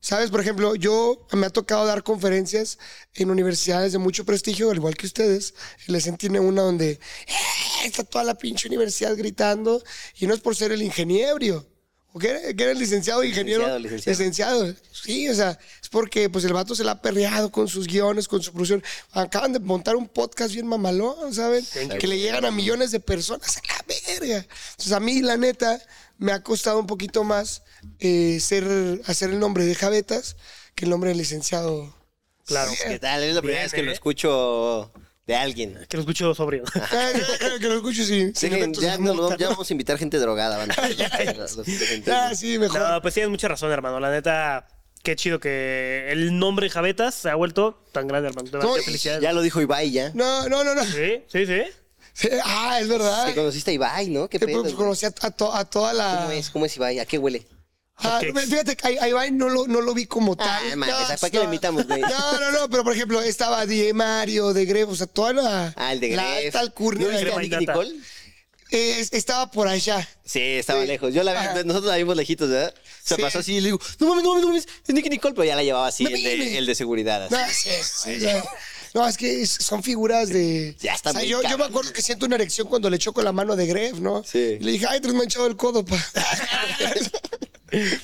¿Sabes? 0.00 0.30
Por 0.30 0.40
ejemplo, 0.40 0.76
yo 0.76 1.26
me 1.32 1.46
ha 1.46 1.50
tocado 1.50 1.84
dar 1.84 2.04
conferencias 2.04 2.78
en 3.14 3.30
universidades 3.30 3.92
de 3.92 3.98
mucho 3.98 4.24
prestigio, 4.24 4.70
al 4.70 4.76
igual 4.76 4.96
que 4.96 5.06
ustedes. 5.06 5.54
Les 5.88 6.08
tiene 6.16 6.38
una 6.38 6.62
donde 6.62 6.92
"Eh, 6.92 7.84
está 7.84 8.04
toda 8.04 8.22
la 8.22 8.36
pinche 8.36 8.68
universidad 8.68 9.16
gritando 9.16 9.82
y 10.18 10.26
no 10.26 10.34
es 10.34 10.40
por 10.40 10.54
ser 10.54 10.70
el 10.72 10.82
ingeniero. 10.82 11.66
¿O 12.12 12.18
que 12.18 12.30
era, 12.30 12.40
que 12.54 12.62
era 12.62 12.72
el 12.72 12.78
licenciado 12.78 13.22
ingeniero? 13.22 13.78
Licenciado, 13.78 14.64
licenciado. 14.64 14.74
Sí, 14.92 15.28
o 15.28 15.34
sea, 15.34 15.58
es 15.82 15.88
porque 15.90 16.30
pues 16.30 16.44
el 16.44 16.54
vato 16.54 16.74
se 16.74 16.82
la 16.82 16.92
ha 16.92 17.02
perreado 17.02 17.52
con 17.52 17.68
sus 17.68 17.86
guiones, 17.86 18.28
con 18.28 18.40
su 18.42 18.52
producción. 18.52 18.82
Acaban 19.12 19.52
de 19.52 19.58
montar 19.58 19.94
un 19.94 20.08
podcast 20.08 20.54
bien 20.54 20.66
mamalón, 20.66 21.34
¿saben? 21.34 21.66
Que 22.00 22.06
le 22.06 22.18
llegan 22.18 22.44
a 22.46 22.50
millones 22.50 22.92
de 22.92 23.00
personas 23.00 23.58
a 23.58 23.60
la 23.66 23.84
verga. 23.86 24.46
Entonces 24.70 24.92
a 24.92 25.00
mí, 25.00 25.20
la 25.20 25.36
neta, 25.36 25.82
me 26.18 26.32
ha 26.32 26.42
costado 26.42 26.78
un 26.78 26.86
poquito 26.86 27.24
más 27.24 27.62
eh, 28.00 28.38
ser, 28.40 28.64
hacer 29.06 29.30
el 29.30 29.38
nombre 29.38 29.64
de 29.64 29.74
Javetas 29.74 30.36
que 30.74 30.84
el 30.84 30.90
nombre 30.90 31.08
del 31.10 31.18
licenciado. 31.18 31.94
Claro. 32.44 32.70
¿Qué 32.86 32.98
tal? 32.98 33.22
Es 33.22 33.34
la 33.34 33.40
primera 33.40 33.60
Bien, 33.60 33.64
vez 33.66 33.72
que 33.74 33.82
lo 33.82 33.90
¿eh? 33.90 33.94
escucho 33.94 34.92
de 35.26 35.36
alguien. 35.36 35.78
Que 35.88 35.96
lo 35.96 36.00
escucho 36.02 36.34
sobrio. 36.34 36.64
que 37.60 37.66
lo 37.68 37.74
escucho 37.76 38.04
sin, 38.04 38.34
sin 38.34 38.50
Dejen- 38.50 38.56
efectos 38.58 38.82
ya, 38.84 38.96
no, 38.98 39.36
ya 39.36 39.48
vamos 39.50 39.68
a 39.68 39.72
invitar 39.74 39.98
gente 39.98 40.18
drogada, 40.18 40.56
banda. 40.56 40.74
Ah, 42.10 42.34
sí, 42.34 42.58
mejor. 42.58 42.80
No, 42.80 43.02
pues 43.02 43.14
tienes 43.14 43.30
mucha 43.30 43.48
razón, 43.48 43.70
hermano. 43.70 44.00
La 44.00 44.10
neta, 44.10 44.66
qué 45.02 45.14
chido 45.16 45.38
que 45.40 46.06
el 46.10 46.38
nombre 46.38 46.70
Javetas 46.70 47.14
se 47.14 47.28
ha 47.28 47.34
vuelto 47.34 47.84
tan 47.92 48.08
grande, 48.08 48.30
hermano. 48.30 48.48
No, 48.52 48.74
qué 48.74 48.82
felicidades. 48.82 49.22
Ya 49.22 49.32
lo 49.32 49.42
dijo 49.42 49.60
Ibai, 49.60 49.90
ya. 49.90 50.10
No, 50.14 50.48
no, 50.48 50.64
no, 50.64 50.74
no. 50.74 50.84
Sí, 50.84 51.24
sí, 51.28 51.44
sí. 51.46 51.62
Sí, 52.18 52.28
Ah, 52.44 52.78
es 52.80 52.88
verdad. 52.88 53.26
Te 53.26 53.34
conociste 53.34 53.70
a 53.70 53.74
Ibai, 53.74 54.08
¿no? 54.08 54.28
¿Qué 54.28 54.38
Que, 54.38 54.46
pedo? 54.46 54.62
pues, 54.62 54.74
güey? 54.74 54.84
conocí 54.84 55.06
a, 55.06 55.14
a 55.20 55.30
to- 55.30 55.54
a 55.54 55.64
toda 55.64 55.92
la. 55.92 56.18
¿Cómo 56.22 56.30
es? 56.32 56.50
¿Cómo 56.50 56.66
es 56.66 56.76
Ibai? 56.76 56.98
¿A 56.98 57.06
qué 57.06 57.16
huele? 57.18 57.46
Ah, 58.00 58.20
fíjate 58.20 58.76
que 58.76 58.98
a- 58.98 59.04
a 59.04 59.08
Ibai 59.08 59.30
no 59.32 59.48
lo, 59.48 59.66
no 59.66 59.80
lo 59.80 59.92
vi 59.94 60.06
como 60.06 60.36
tal. 60.36 60.48
Ah, 60.48 60.76
mames, 60.76 60.94
No, 60.94 61.16
¿para 61.20 61.30
qué 61.30 61.38
lo 61.38 61.44
invitamos, 61.44 61.86
güey? 61.86 62.00
No, 62.00 62.40
no, 62.40 62.50
no, 62.52 62.70
pero 62.70 62.82
por 62.84 62.92
ejemplo, 62.92 63.20
estaba 63.22 63.66
Die 63.66 63.92
Mario, 63.92 64.52
de 64.52 64.64
Gref, 64.64 64.88
o 64.88 64.96
sea, 64.96 65.06
toda 65.06 65.32
la. 65.32 65.72
Ah, 65.76 65.92
el 65.92 66.00
de 66.00 66.10
La 66.16 66.24
Gref. 66.34 66.46
alta 66.46 66.60
alcurnia. 66.60 67.06
¿No 67.06 67.10
viste 67.12 67.22
a 67.24 67.26
Crema 67.26 67.42
Nicky 67.42 67.54
innata. 67.56 67.72
Nicole? 67.72 68.00
Eh, 68.70 69.06
estaba 69.12 69.50
por 69.50 69.66
allá. 69.66 70.06
Sí, 70.24 70.40
estaba 70.40 70.82
Sí. 70.82 70.86
lejos. 70.88 71.14
Yo 71.14 71.22
la 71.22 71.54
vi- 71.54 71.64
nosotros 71.64 71.90
la 71.90 71.96
vimos 71.96 72.14
lejitos, 72.16 72.50
¿verdad? 72.50 72.74
Se 73.02 73.14
Sí. 73.16 73.22
pasó 73.22 73.38
así 73.38 73.54
y 73.54 73.60
le 73.60 73.68
digo, 73.68 73.80
no 73.98 74.08
mames, 74.08 74.24
no 74.24 74.28
mames, 74.30 74.42
no 74.42 74.48
mames, 74.48 74.68
es 74.86 74.94
Nicky 74.94 75.08
Nicole, 75.08 75.34
pero 75.34 75.44
ya 75.44 75.56
la 75.56 75.62
llevaba 75.62 75.86
así, 75.86 76.04
No 76.04 76.10
el 76.10 76.22
de, 76.22 76.58
el 76.58 76.66
de 76.66 76.74
seguridad. 76.74 77.24
así. 77.24 77.34
No, 77.34 77.40
sí, 77.50 78.18
sí, 78.20 78.26
no, 78.98 79.08
es 79.08 79.16
que 79.16 79.42
es- 79.42 79.50
son 79.50 79.82
figuras 79.82 80.28
de. 80.28 80.76
Ya 80.80 80.94
está 80.94 81.10
o 81.10 81.12
sea, 81.12 81.22
yo, 81.24 81.40
yo 81.42 81.56
me 81.58 81.64
acuerdo 81.64 81.92
que 81.92 82.02
siento 82.02 82.26
una 82.26 82.34
erección 82.36 82.66
cuando 82.68 82.90
le 82.90 82.98
choco 82.98 83.22
la 83.22 83.32
mano 83.32 83.54
de 83.56 83.66
Gref, 83.66 83.98
¿no? 84.00 84.22
Sí. 84.24 84.56
Y 84.60 84.64
le 84.64 84.72
dije, 84.72 84.86
ay, 84.88 85.00
te 85.00 85.08
has 85.08 85.14
manchado 85.14 85.46
el 85.46 85.56
codo, 85.56 85.84
pa. 85.84 85.96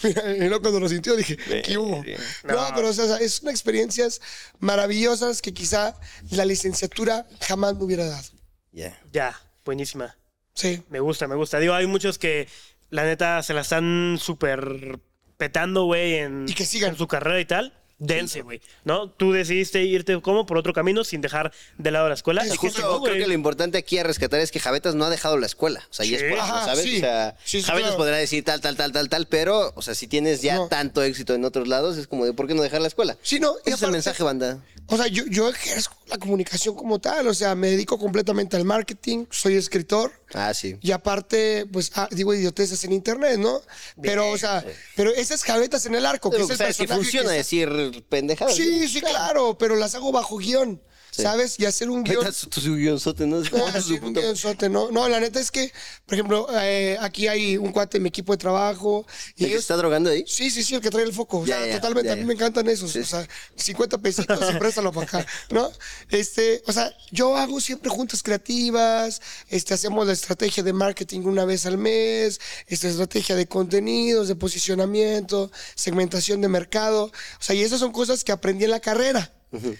Mira, 0.03 0.37
y 0.37 0.41
luego 0.41 0.61
cuando 0.61 0.79
lo 0.81 0.89
sintió 0.91 1.17
dije, 1.17 1.39
¿qué 1.65 1.79
hubo? 1.79 2.05
No, 2.45 2.55
No. 2.55 2.73
pero 2.75 2.89
o 2.89 2.93
sea, 2.93 3.17
es 3.17 3.41
una 3.41 3.51
experiencias 3.51 4.21
maravillosas 4.59 5.41
que 5.41 5.55
quizá 5.55 5.99
la 6.31 6.45
licenciatura 6.45 7.27
jamás 7.41 7.75
me 7.75 7.85
hubiera 7.85 8.05
dado. 8.07 8.29
Ya. 8.73 9.01
Ya, 9.13 9.41
buenísima. 9.65 10.17
Sí. 10.55 10.83
Me 10.91 11.01
gusta, 11.01 11.27
me 11.29 11.35
gusta. 11.35 11.59
Digo, 11.61 11.73
hay 11.73 11.87
muchos 11.87 12.19
que 12.19 12.47
la 12.91 13.05
neta 13.05 13.43
se 13.43 13.55
la 13.55 13.63
están 13.63 14.19
súper 14.21 14.99
petando, 15.39 15.85
güey, 15.87 16.17
en, 16.17 16.45
Y 16.47 16.55
que 16.55 16.67
sigan. 16.67 16.91
en 16.91 16.99
su 16.99 17.07
carrera 17.09 17.41
y 17.41 17.47
tal. 17.47 17.73
Dense, 18.07 18.43
güey. 18.43 18.61
¿No? 18.85 19.11
Tú 19.11 19.33
decidiste 19.33 19.83
irte 19.83 20.21
como 20.21 20.47
por 20.47 20.57
otro 20.59 20.73
camino 20.73 21.05
sin 21.05 21.21
dejar 21.21 21.53
de 21.79 21.91
lado 21.91 22.09
la 22.09 22.15
escuela. 22.15 22.43
Es 22.45 22.55
Y 22.55 22.57
justo 22.57 23.03
creo 23.03 23.15
que 23.17 23.27
lo 23.27 23.33
importante 23.33 23.79
aquí 23.79 23.99
a 23.99 24.03
rescatar 24.03 24.41
es 24.41 24.51
que 24.51 24.61
Javetas 24.61 24.95
no 24.95 25.05
ha 25.05 25.11
dejado 25.11 25.39
la 25.39 25.47
escuela. 25.47 25.83
O 25.91 25.93
sea, 25.93 26.05
y 26.07 26.15
es 26.15 26.23
por 26.23 26.33
eso, 26.39 26.47
¿sabes? 26.47 26.83
sí. 26.85 26.97
O 26.97 27.01
sea, 27.01 27.37
Sí, 27.45 27.61
sí, 27.61 27.67
Javetas 27.67 27.91
claro. 27.91 27.99
podrá 27.99 28.17
decir 28.17 28.45
tal, 28.45 28.61
tal, 28.61 28.77
tal, 28.77 28.93
tal, 28.93 29.09
tal, 29.09 29.27
pero, 29.27 29.73
o 29.75 29.83
sea, 29.83 29.95
si 29.95 30.07
tienes 30.07 30.43
ya 30.43 30.57
No. 30.57 30.69
tanto 30.69 31.03
éxito 31.03 31.35
en 31.35 31.45
otros 31.45 31.69
lados, 31.69 31.97
es 31.97 32.07
como 32.07 32.25
de, 32.25 32.33
¿por 32.33 32.47
qué 32.47 32.55
no 32.55 32.63
dejar 32.63 32.81
la 32.81 32.89
escuela? 32.89 33.17
Sí, 33.23 33.41
no, 33.41 33.55
Ese 33.65 33.77
es 33.77 33.83
el 33.83 33.91
mensaje, 33.91 34.23
banda. 34.23 34.59
O 34.89 34.97
sea, 34.97 35.07
yo, 35.07 35.25
yo 35.29 35.49
ejerzo 35.49 35.91
la 36.09 36.19
comunicación 36.19 36.75
como 36.75 36.99
tal, 36.99 37.27
o 37.29 37.35
sea, 37.35 37.55
me 37.55 37.71
dedico 37.71 37.99
completamente 37.99 38.57
al 38.57 38.65
marketing, 38.65 39.25
soy 39.31 39.55
escritor. 39.57 40.13
Ah, 40.35 40.53
sí. 40.53 40.77
Y 40.81 40.91
aparte, 40.93 41.65
pues 41.73 41.91
ah, 41.95 42.09
digo 42.11 42.35
idioteces 42.35 42.83
en 42.85 42.93
internet, 42.93 43.39
¿no? 43.39 43.61
Pero, 44.03 44.31
o 44.31 44.39
sea, 44.39 44.65
pero 44.97 45.11
esas 45.15 45.43
javetas 45.45 45.87
en 45.87 45.95
el 45.95 46.05
arco, 46.05 46.29
que 46.31 46.35
Pero 46.37 46.45
es 46.45 46.51
el 46.51 46.57
sabes 46.59 46.77
que 46.77 46.89
funciona 46.89 47.27
está- 47.35 47.37
decir 47.37 48.05
pendejadas. 48.09 48.55
Sí, 48.57 48.89
sí, 48.89 49.01
claro, 49.01 49.57
pero 49.59 49.77
las 49.77 49.95
hago 49.95 50.13
bajo 50.13 50.37
guion. 50.39 50.81
¿Sabes? 51.23 51.59
Y 51.59 51.67
hacer 51.67 51.91
un 51.91 52.03
guion. 52.03 52.33
Su 52.33 52.49
guionzote, 52.77 53.27
¿no? 53.27 53.39
Ah, 53.39 53.81
sí, 53.81 53.99
un 54.03 54.13
guionzote, 54.13 54.69
¿no? 54.69 54.91
No, 54.91 55.09
la 55.09 55.21
neta 55.21 55.41
es 55.41 55.51
que, 55.51 55.73
por 56.07 56.15
ejemplo, 56.15 56.47
eh, 56.53 56.97
aquí 57.01 57.29
hay 57.29 57.57
un 57.57 57.73
cuate 57.73 57.99
en 57.99 58.03
mi 58.03 58.09
equipo 58.09 58.33
de 58.33 58.39
trabajo. 58.39 59.07
Y 59.37 59.45
¿El 59.45 59.51
que 59.51 59.57
está 59.57 59.77
drogando 59.77 60.11
ahí? 60.11 60.25
Sí, 60.27 60.51
sí, 60.51 60.63
sí, 60.63 60.75
el 60.75 60.81
que 60.81 60.91
trae 60.91 61.05
el 61.05 61.13
foco. 61.13 61.39
O 61.41 61.47
sea, 61.47 61.67
ya, 61.67 61.75
totalmente. 61.77 62.09
ya, 62.09 62.15
a 62.15 62.17
mí 62.17 62.25
me 62.25 62.35
encantan 62.35 62.69
esos. 62.69 62.91
Sí. 62.93 63.01
O 63.01 63.05
sea, 63.05 63.27
50 63.57 63.99
pesitos 63.99 64.39
y 64.53 64.55
préstalo 64.59 64.93
para 64.93 65.07
acá, 65.07 65.27
¿no? 65.51 65.71
Este, 66.11 66.63
o 66.67 66.73
sea, 66.73 66.93
yo 67.11 67.37
hago 67.37 67.61
siempre 67.61 67.91
juntas 67.91 68.23
creativas, 68.23 69.21
este, 69.49 69.75
hacemos 69.75 70.07
la 70.07 70.13
estrategia 70.13 70.63
de 70.63 70.73
marketing 70.73 71.21
una 71.25 71.45
vez 71.45 71.67
al 71.67 71.79
mes, 71.79 72.41
esta 72.67 72.89
estrategia 72.89 73.37
de 73.37 73.47
contenidos, 73.47 74.29
de 74.29 74.37
posicionamiento, 74.37 75.51
segmentación 75.75 76.41
de 76.41 76.49
mercado. 76.49 77.07
O 77.07 77.43
sea, 77.43 77.55
y 77.55 77.63
esas 77.63 77.81
son 77.81 77.93
cosas 77.93 78.25
que 78.25 78.33
aprendí 78.33 78.65
en 78.65 78.71
la 78.71 78.81
carrera, 78.81 79.33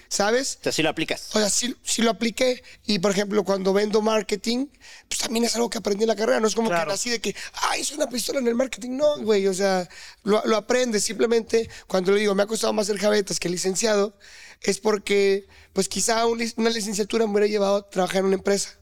¿sabes? 0.09 0.59
O 0.61 0.63
sea, 0.65 0.73
sí 0.73 0.83
lo 0.83 0.89
aplicas. 0.91 1.29
O 1.35 1.39
sea, 1.39 1.51
sí, 1.51 1.75
sí 1.83 2.03
lo 2.03 2.11
apliqué. 2.11 2.63
Y, 2.87 2.99
por 2.99 3.11
ejemplo, 3.11 3.45
cuando 3.45 3.73
vendo 3.73 4.03
marketing, 4.03 4.67
pues 5.09 5.21
también 5.21 5.45
es 5.45 5.55
algo 5.57 5.71
que 5.71 5.79
aprendí 5.79 6.05
en 6.05 6.09
la 6.09 6.17
carrera. 6.17 6.41
No 6.41 6.49
es 6.49 6.55
como 6.55 6.69
Claro. 6.69 6.85
que 6.87 6.93
nací 6.93 7.11
de 7.11 7.21
que, 7.21 7.35
ay, 7.71 7.81
es 7.83 7.93
una 7.93 8.09
pistola 8.09 8.39
en 8.41 8.49
el 8.49 8.55
marketing. 8.55 8.91
No, 8.97 9.19
güey. 9.23 9.47
O 9.47 9.55
sea, 9.55 9.89
lo, 10.23 10.43
lo 10.47 10.57
aprendes. 10.57 11.05
Simplemente, 11.05 11.69
cuando 11.87 12.13
le 12.13 12.21
digo, 12.21 12.35
me 12.35 12.43
ha 12.43 12.47
costado 12.47 12.73
más 12.73 12.87
ser 12.87 12.99
javetas 12.99 13.39
que 13.41 13.49
licenciado, 13.49 14.17
es 14.61 14.79
porque, 14.79 15.47
pues 15.73 15.89
quizá 15.89 16.27
una 16.27 16.71
licenciatura 16.71 17.27
me 17.27 17.33
hubiera 17.33 17.47
llevado 17.49 17.77
a 17.77 17.91
trabajar 17.91 18.19
en 18.21 18.27
una 18.27 18.37
empresa. 18.37 18.79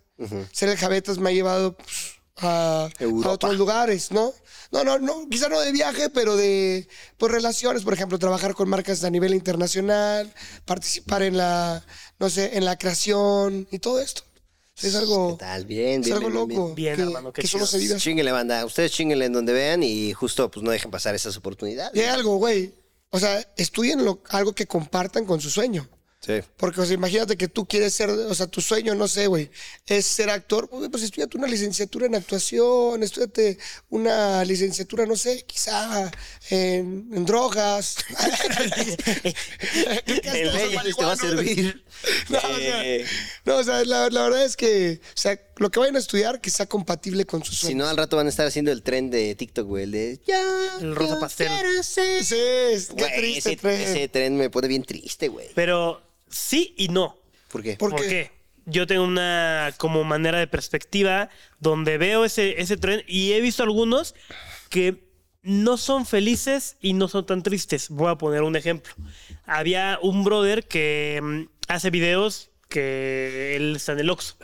Ser 0.53 0.69
el 0.69 0.77
javetas 0.77 1.19
me 1.19 1.31
ha 1.31 1.33
llevado 1.33 1.77
pues, 1.77 1.89
a, 2.39 2.89
otros 3.27 3.57
lugares, 3.57 4.11
¿no? 4.11 4.33
No, 4.71 4.85
no, 4.85 4.99
no, 4.99 5.29
quizá 5.29 5.49
no 5.49 5.61
de 5.61 5.73
viaje, 5.73 6.09
pero 6.11 6.37
de 6.37 6.89
pues, 7.19 7.31
relaciones, 7.31 7.83
por 7.83 7.93
ejemplo, 7.95 8.19
trabajar 8.19 8.55
con 8.55 8.69
marcas 8.69 9.05
a 9.05 9.11
nivel 9.11 9.35
internacional, 9.35 10.33
participar 10.65 11.23
en 11.23 11.37
la, 11.37 11.85
no 12.19 12.31
sé, 12.31 12.57
en 12.57 12.65
la 12.65 12.79
creación 12.79 13.69
y 13.71 13.79
todo 13.79 14.01
esto. 14.01 14.23
Es 14.81 14.95
algo, 14.95 15.37
¿Qué 15.37 15.45
tal? 15.45 15.67
Bien, 15.67 16.01
es 16.01 16.07
bien, 16.07 16.17
algo 16.17 16.47
bien, 16.47 16.59
loco. 16.59 16.75
Bien, 16.75 16.97
que, 16.97 17.03
hermano, 17.03 17.33
qué 17.33 17.43
que 17.43 17.49
solo 17.49 17.67
chido. 17.67 17.99
se. 17.99 18.01
Chinguenle, 18.03 18.33
banda. 18.33 18.65
Ustedes 18.65 18.91
chinguenle 18.91 19.27
en 19.27 19.33
donde 19.33 19.53
vean 19.53 19.83
y 19.83 20.13
justo 20.13 20.51
pues 20.51 20.65
no 20.65 20.71
dejen 20.71 20.91
pasar 20.91 21.15
esas 21.15 21.37
oportunidades. 21.37 21.95
Y 21.95 22.01
hay 22.01 22.07
algo, 22.07 22.37
güey. 22.37 22.75
O 23.11 23.19
sea, 23.21 23.47
estudien 23.57 24.05
lo- 24.05 24.23
algo 24.31 24.55
que 24.55 24.67
compartan 24.67 25.27
con 25.27 25.41
su 25.41 25.51
sueño. 25.51 25.89
Sí. 26.25 26.35
Porque, 26.57 26.81
o 26.81 26.85
sea, 26.87 26.95
imagínate 26.95 27.37
que 27.37 27.49
tú 27.49 27.67
quieres 27.67 27.93
ser, 27.95 28.09
o 28.09 28.33
sea, 28.35 28.47
tu 28.47 28.61
sueño, 28.61 28.95
no 28.95 29.09
sé, 29.09 29.27
güey, 29.27 29.51
es 29.87 30.07
ser 30.07 30.31
actor. 30.31 30.69
Pues, 30.71 30.89
pues 30.89 31.03
estudiate 31.03 31.37
una 31.37 31.49
licenciatura 31.49 32.07
en 32.07 32.15
actuación, 32.15 33.03
estudiate 33.03 33.59
una 33.89 34.45
licenciatura, 34.45 35.05
no 35.05 35.17
sé, 35.17 35.45
quizá 35.45 36.13
en, 36.51 37.09
en 37.13 37.25
drogas. 37.27 37.97
El 40.07 40.53
leyes 40.53 40.97
te 40.97 41.05
va 41.05 41.13
a 41.13 41.17
servir. 41.17 41.85
No, 42.31 42.39
o 42.39 42.41
sea, 42.41 42.85
Eh, 42.85 43.05
no, 43.45 43.57
o 43.59 43.65
sea, 43.65 43.85
la, 43.85 44.09
la 44.11 44.23
verdad 44.23 44.45
es 44.45 44.57
que, 44.57 45.01
o 45.05 45.17
sea, 45.17 45.39
lo 45.57 45.71
que 45.71 45.79
vayan 45.79 45.95
a 45.95 46.01
estudiar, 46.01 46.41
que 46.41 46.51
sea 46.51 46.67
compatible 46.67 47.27
con 47.27 47.45
su 47.45 47.53
si 47.53 47.59
sueño. 47.67 47.85
no, 47.85 47.89
al 47.91 47.97
rato 47.97 48.17
van 48.17 48.27
a 48.27 48.31
estar 48.31 48.47
haciendo 48.47 48.73
el 48.73 48.83
tren 48.83 49.09
de 49.11 49.35
TikTok, 49.37 49.67
güey. 49.67 49.85
El 49.85 49.91
de. 49.93 50.21
Ya. 50.27 50.79
El 50.81 50.97
rosa 50.97 51.21
pastel. 51.21 51.49
ser". 51.85 52.25
Sí, 52.25 52.35
es- 52.37 52.87
qué 52.89 52.95
Güey, 52.95 53.17
triste, 53.17 53.51
ese, 53.53 53.57
tren. 53.61 53.81
ese 53.81 54.09
tren 54.09 54.37
me 54.37 54.51
pone 54.51 54.67
bien 54.69 54.83
triste, 54.85 55.29
güey. 55.29 55.49
Pero 55.55 56.03
sí 56.33 56.75
y 56.77 56.89
no. 56.89 57.19
¿Por 57.49 57.63
qué? 57.63 57.77
¿Por 57.77 57.91
¿Por, 57.91 58.01
qué? 58.01 58.09
qué? 58.09 58.31
Yo 58.67 58.87
tengo 58.87 59.05
una 59.05 59.73
como 59.77 60.03
manera 60.05 60.39
de 60.39 60.47
perspectiva 60.47 61.29
donde 61.61 61.99
veo 61.99 62.25
ese, 62.25 62.61
ese 62.61 62.77
tren 62.77 63.03
y 63.07 63.33
he 63.33 63.41
visto 63.41 63.63
algunos 63.63 64.15
que 64.69 65.13
no 65.43 65.77
son 65.77 66.07
felices 66.07 66.77
y 66.81 66.93
no 66.93 67.09
son 67.09 67.27
tan 67.27 67.43
tristes. 67.43 67.89
Voy 67.91 68.11
a 68.11 68.17
poner 68.17 68.43
un 68.43 68.57
ejemplo. 68.57 68.93
Había 69.45 69.99
un 70.01 70.25
brother 70.25 70.67
que 70.67 71.21
mm, 71.23 71.43
hace 71.69 71.91
videos 71.91 72.51
que 72.69 73.57
él 73.57 73.77
está 73.77 73.93
en 73.93 74.01
el 74.01 74.11
Oxxo. 74.11 74.37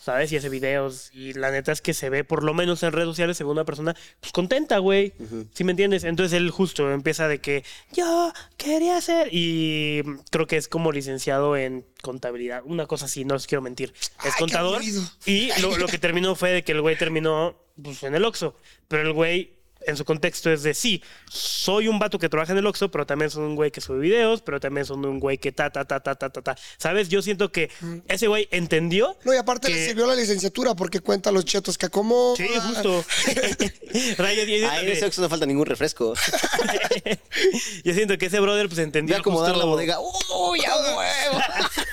¿Sabes? 0.00 0.32
Y 0.32 0.36
hace 0.38 0.48
videos. 0.48 1.10
Y 1.12 1.34
la 1.34 1.50
neta 1.50 1.72
es 1.72 1.82
que 1.82 1.92
se 1.92 2.08
ve, 2.08 2.24
por 2.24 2.42
lo 2.42 2.54
menos 2.54 2.82
en 2.82 2.92
redes 2.92 3.08
sociales, 3.08 3.36
se 3.36 3.44
ve 3.44 3.50
una 3.50 3.66
persona 3.66 3.94
pues, 4.20 4.32
contenta, 4.32 4.78
güey. 4.78 5.12
¿Sí 5.52 5.62
me 5.62 5.72
entiendes? 5.72 6.04
Entonces 6.04 6.38
él 6.38 6.50
justo 6.50 6.90
empieza 6.90 7.28
de 7.28 7.40
que 7.40 7.64
yo 7.92 8.32
quería 8.56 8.98
ser. 9.02 9.28
Y 9.30 10.02
creo 10.30 10.46
que 10.46 10.56
es 10.56 10.68
como 10.68 10.90
licenciado 10.90 11.54
en 11.54 11.84
contabilidad. 12.00 12.62
Una 12.64 12.86
cosa 12.86 13.04
así, 13.04 13.26
no 13.26 13.34
les 13.34 13.46
quiero 13.46 13.60
mentir. 13.60 13.92
Es 13.98 14.10
Ay, 14.20 14.32
contador. 14.38 14.80
Y 15.26 15.50
lo, 15.60 15.76
lo 15.76 15.86
que 15.86 15.98
terminó 15.98 16.34
fue 16.34 16.50
de 16.50 16.64
que 16.64 16.72
el 16.72 16.80
güey 16.80 16.96
terminó 16.96 17.54
pues, 17.82 18.02
en 18.02 18.14
el 18.14 18.24
Oxxo. 18.24 18.56
Pero 18.88 19.02
el 19.02 19.12
güey, 19.12 19.52
en 19.86 19.96
su 19.96 20.04
contexto, 20.04 20.50
es 20.50 20.62
de 20.62 20.74
sí, 20.74 21.02
soy 21.30 21.88
un 21.88 21.98
vato 21.98 22.18
que 22.18 22.28
trabaja 22.28 22.52
en 22.52 22.58
el 22.58 22.66
Oxxo, 22.66 22.90
pero 22.90 23.06
también 23.06 23.30
soy 23.30 23.44
un 23.44 23.56
güey 23.56 23.70
que 23.70 23.80
sube 23.80 23.98
videos, 23.98 24.42
pero 24.42 24.60
también 24.60 24.84
soy 24.86 24.96
un 24.98 25.18
güey 25.20 25.38
que 25.38 25.52
ta, 25.52 25.70
ta, 25.70 25.84
ta, 25.84 26.00
ta, 26.00 26.14
ta, 26.14 26.30
ta, 26.30 26.42
ta. 26.42 26.56
¿Sabes? 26.78 27.08
Yo 27.08 27.22
siento 27.22 27.50
que 27.50 27.70
ese 28.08 28.26
güey 28.28 28.48
entendió. 28.50 29.16
No, 29.24 29.32
y 29.34 29.36
aparte 29.36 29.68
le 29.68 29.74
que- 29.76 29.86
sirvió 29.86 30.06
la 30.06 30.14
licenciatura 30.14 30.74
porque 30.74 31.00
cuenta 31.00 31.32
los 31.32 31.44
chetos 31.44 31.78
que 31.78 31.86
acomoda. 31.86 32.36
Sí, 32.36 32.46
justo. 32.48 33.04
Rayo, 34.18 34.42
yo, 34.42 34.46
siento 34.46 34.68
Ah, 34.70 34.80
en 34.82 34.88
ese 34.88 35.06
Oxxo 35.06 35.22
no 35.22 35.28
falta 35.28 35.46
ningún 35.46 35.66
refresco. 35.66 36.14
yo 37.84 37.94
siento 37.94 38.18
que 38.18 38.26
ese 38.26 38.40
brother 38.40 38.68
pues 38.68 38.78
entendió. 38.78 39.14
Voy 39.14 39.18
a 39.18 39.20
acomodar 39.20 39.50
justo- 39.52 39.66
la 39.66 39.70
bodega. 39.70 39.98
¡Uy, 40.50 40.60
a 40.64 40.76
huevo! 40.76 41.40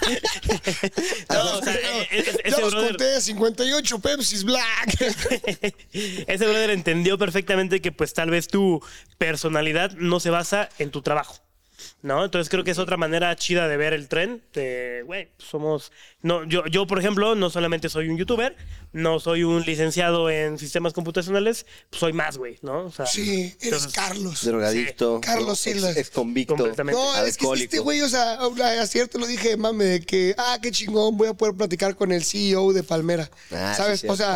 No, 1.29 1.57
o 1.59 1.63
sea, 1.63 1.73
e- 1.75 2.07
e- 2.11 2.23
Ya 2.23 2.31
ese 2.43 2.61
los 2.61 2.71
brother. 2.73 2.89
conté, 2.91 3.21
58 3.21 3.99
Pepsis 3.99 4.43
Black. 4.43 5.01
Ese 6.27 6.45
brother 6.45 6.69
entendió 6.71 7.17
perfectamente 7.17 7.81
que 7.81 7.91
pues 7.91 8.13
tal 8.13 8.29
vez 8.29 8.47
tu 8.47 8.81
personalidad 9.17 9.91
no 9.93 10.19
se 10.19 10.29
basa 10.29 10.69
en 10.79 10.91
tu 10.91 11.01
trabajo. 11.01 11.35
¿No? 12.01 12.25
Entonces 12.25 12.49
creo 12.49 12.63
que 12.63 12.71
es 12.71 12.79
otra 12.79 12.97
manera 12.97 13.35
chida 13.35 13.67
de 13.67 13.77
ver 13.77 13.93
el 13.93 14.07
tren. 14.07 14.41
De, 14.53 15.03
güey, 15.05 15.29
somos. 15.37 15.91
No, 16.21 16.43
yo, 16.43 16.65
yo, 16.67 16.87
por 16.87 16.99
ejemplo, 16.99 17.35
no 17.35 17.49
solamente 17.49 17.89
soy 17.89 18.09
un 18.09 18.17
youtuber, 18.17 18.55
no 18.91 19.19
soy 19.19 19.43
un 19.43 19.63
licenciado 19.63 20.29
en 20.29 20.57
sistemas 20.57 20.93
computacionales, 20.93 21.65
pues 21.89 21.99
soy 21.99 22.13
más, 22.13 22.37
güey, 22.37 22.57
¿no? 22.61 22.85
O 22.85 22.91
sea, 22.91 23.05
Sí, 23.05 23.43
eres 23.43 23.57
entonces, 23.61 23.93
Carlos. 23.93 24.43
Drogadicto. 24.43 25.21
Carlos 25.21 25.59
Silva. 25.59 25.91
Ex, 25.91 26.09
convicto. 26.09 26.55
Completamente. 26.55 26.99
No, 26.99 27.25
es 27.25 27.37
que 27.37 27.47
este 27.53 27.79
güey, 27.79 28.01
o 28.01 28.09
sea, 28.09 28.39
ayer 28.81 29.07
te 29.07 29.19
lo 29.19 29.27
dije, 29.27 29.57
mame, 29.57 29.85
de 29.85 30.01
que, 30.01 30.35
ah, 30.37 30.57
qué 30.61 30.71
chingón, 30.71 31.17
voy 31.17 31.27
a 31.27 31.33
poder 31.33 31.55
platicar 31.55 31.95
con 31.95 32.11
el 32.11 32.23
CEO 32.23 32.73
de 32.73 32.83
Palmera. 32.83 33.29
Ah, 33.51 33.73
¿Sabes? 33.75 34.01
sí. 34.01 34.07
o 34.07 34.15
sea, 34.15 34.35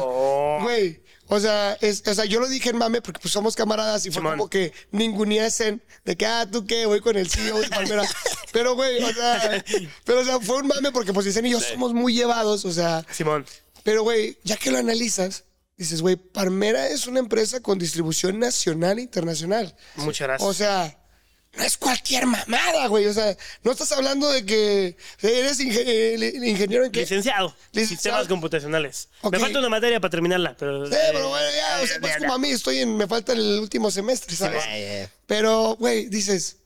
güey, 0.62 1.02
o 1.34 1.40
sea, 1.40 1.78
es, 1.80 2.04
o 2.06 2.14
sea, 2.14 2.26
yo 2.26 2.42
lo 2.42 2.50
dije 2.50 2.72
en 2.72 2.78
mame 2.78 3.02
porque 3.02 3.22
pues 3.22 3.32
somos 3.32 3.56
camaradas 3.56 4.06
y 4.06 4.10
fue 4.12 4.20
Simón. 4.20 4.34
como 4.34 4.50
que 4.50 4.74
ninguniesen 4.92 5.82
de 6.04 6.18
que, 6.18 6.26
ah, 6.26 6.46
¿tú 6.52 6.66
qué? 6.66 6.86
Voy 6.86 7.00
con 7.00 7.16
el 7.16 7.30
CEO 7.30 7.62
de 7.62 7.70
Palmera. 7.70 8.04
pero, 8.52 8.76
güey, 8.76 9.02
o 9.02 9.14
sea, 9.14 9.64
pero, 10.04 10.20
o 10.20 10.26
sea, 10.26 10.42
fue 10.42 10.58
un 10.58 10.68
mame 10.68 10.92
porque 10.92 11.14
pues 11.14 11.26
dicen 11.26 11.46
y 11.46 11.52
yo 11.52 11.62
somos 11.62 11.94
muy 11.94 12.14
llevados, 12.14 12.66
o 12.66 12.72
sea, 12.74 13.06
Simón. 13.12 13.46
pero, 13.84 14.04
güey, 14.04 14.40
ya 14.44 14.58
que 14.58 14.72
lo 14.72 14.78
analizas, 14.78 15.46
dices, 15.78 16.02
güey, 16.02 16.18
Palmera 16.18 16.90
es 16.90 17.08
una 17.08 17.20
empresa 17.20 17.62
con 17.62 17.80
distribución 17.80 18.38
nacional 18.38 19.00
e 19.00 19.04
internacional. 19.04 19.74
Muchas 19.96 20.28
gracias. 20.28 20.50
O 20.50 20.54
sea, 20.54 21.01
no 21.54 21.64
es 21.64 21.78
cualquier 21.78 22.26
mamada, 22.26 22.88
güey. 22.88 23.08
O 23.08 23.14
sea, 23.14 23.36
no 23.64 23.72
estás 23.72 23.92
hablando 23.92 24.30
de 24.30 24.46
que 24.46 24.96
eres 25.22 25.60
eh, 25.60 26.40
ingeniero 26.44 26.86
en 26.86 26.92
qué. 26.92 27.02
Licenciado. 27.02 27.56
Licenciado. 27.74 28.20
Sistemas 28.20 28.28
computacionales. 28.28 29.10
Me 29.30 29.40
falta 29.40 29.60
una 29.60 29.70
materia 29.70 30.00
para 30.00 30.12
terminarla, 30.12 30.56
pero. 30.58 30.86
Sí, 30.86 30.96
pero 31.12 31.30
bueno, 31.30 31.48
ya, 31.56 31.82
o 31.82 31.88
sea, 31.88 31.96
eh, 31.98 32.00
pues 32.00 32.18
como 32.18 32.34
a 32.34 32.38
mí, 32.38 32.50
estoy 32.52 32.80
en, 32.80 32.96
me 32.96 33.08
falta 33.08 33.34
el 33.34 33.60
último 33.60 33.92
semestre, 33.92 34.36
¿sabes? 34.36 34.64
Pero, 35.28 35.76
güey, 35.78 36.06
dices, 36.08 36.58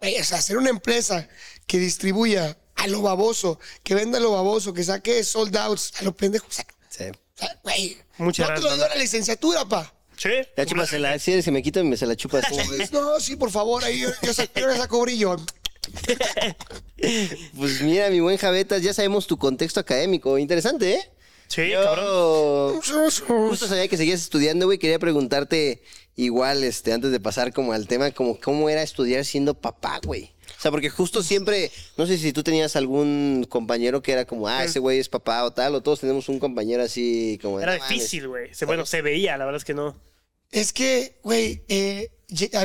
güey, 0.00 0.18
o 0.20 0.24
sea, 0.24 0.38
hacer 0.38 0.58
una 0.58 0.70
empresa 0.70 1.28
que 1.66 1.78
distribuya 1.78 2.56
a 2.76 2.86
lo 2.86 3.02
baboso, 3.02 3.58
que 3.82 3.94
venda 3.94 4.18
a 4.18 4.20
lo 4.20 4.32
baboso, 4.32 4.72
que 4.74 4.84
saque 4.84 5.24
sold 5.24 5.56
outs 5.56 5.92
a 6.00 6.04
lo 6.04 6.14
pendejo, 6.14 6.46
o 6.48 6.52
sea, 6.52 6.64
Sí. 6.90 7.04
o 7.04 7.38
sea, 7.38 7.58
güey, 7.62 7.98
Muchas 8.18 8.48
no 8.48 8.54
te 8.54 8.60
lo 8.60 8.66
gracias, 8.68 8.88
dio 8.88 8.96
la 8.96 9.02
licenciatura, 9.02 9.64
pa. 9.64 9.94
Sí. 10.18 10.30
Ya 10.56 10.66
chúpasela. 10.66 11.18
Si 11.18 11.32
eres, 11.32 11.44
se 11.44 11.50
me 11.52 11.62
quita, 11.62 11.82
me 11.82 11.96
se 11.96 12.04
la 12.06 12.14
chupas. 12.16 12.44
No, 12.92 13.18
sí, 13.20 13.36
por 13.36 13.50
favor, 13.50 13.82
ahí 13.84 14.00
yo, 14.00 14.08
yo, 14.22 14.34
sa- 14.34 14.48
yo 14.54 14.66
le 14.66 14.76
saco 14.76 15.00
brillo. 15.00 15.36
Pues 17.56 17.80
mira, 17.82 18.10
mi 18.10 18.20
buen 18.20 18.36
Javetas, 18.36 18.82
ya 18.82 18.92
sabemos 18.92 19.26
tu 19.26 19.36
contexto 19.38 19.80
académico. 19.80 20.36
Interesante, 20.38 20.94
¿eh? 20.94 21.10
Sí, 21.46 21.70
cabrón. 21.72 22.80
Yo 22.82 23.08
justo 23.26 23.66
sabía 23.66 23.88
que 23.88 23.96
seguías 23.96 24.20
estudiando, 24.20 24.66
güey. 24.66 24.78
Quería 24.78 24.98
preguntarte 24.98 25.82
igual, 26.16 26.62
este, 26.64 26.92
antes 26.92 27.10
de 27.10 27.20
pasar 27.20 27.52
como 27.52 27.72
al 27.72 27.86
tema, 27.86 28.10
como 28.10 28.38
cómo 28.38 28.68
era 28.68 28.82
estudiar 28.82 29.24
siendo 29.24 29.54
papá, 29.54 30.00
güey. 30.04 30.34
O 30.58 30.60
sea, 30.60 30.70
porque 30.70 30.90
justo 30.90 31.22
siempre, 31.22 31.70
no 31.96 32.06
sé 32.06 32.18
si 32.18 32.32
tú 32.32 32.42
tenías 32.42 32.74
algún 32.74 33.46
compañero 33.48 34.02
que 34.02 34.12
era 34.12 34.24
como, 34.24 34.48
ah, 34.48 34.64
ese 34.64 34.80
güey 34.80 34.98
es 34.98 35.08
papá 35.08 35.44
o 35.44 35.52
tal, 35.52 35.74
o 35.76 35.82
todos 35.82 36.00
tenemos 36.00 36.28
un 36.28 36.38
compañero 36.40 36.82
así 36.82 37.38
como... 37.40 37.58
de, 37.58 37.64
Era 37.64 37.74
difícil, 37.74 38.26
güey. 38.28 38.52
Se- 38.54 38.64
Bueno, 38.64 38.84
se 38.84 39.00
veía, 39.00 39.36
la 39.36 39.44
verdad 39.44 39.58
es 39.58 39.64
que 39.64 39.74
no. 39.74 39.96
Es 40.50 40.72
que, 40.72 41.18
güey, 41.22 41.62
eh, 41.68 42.10
a 42.54 42.64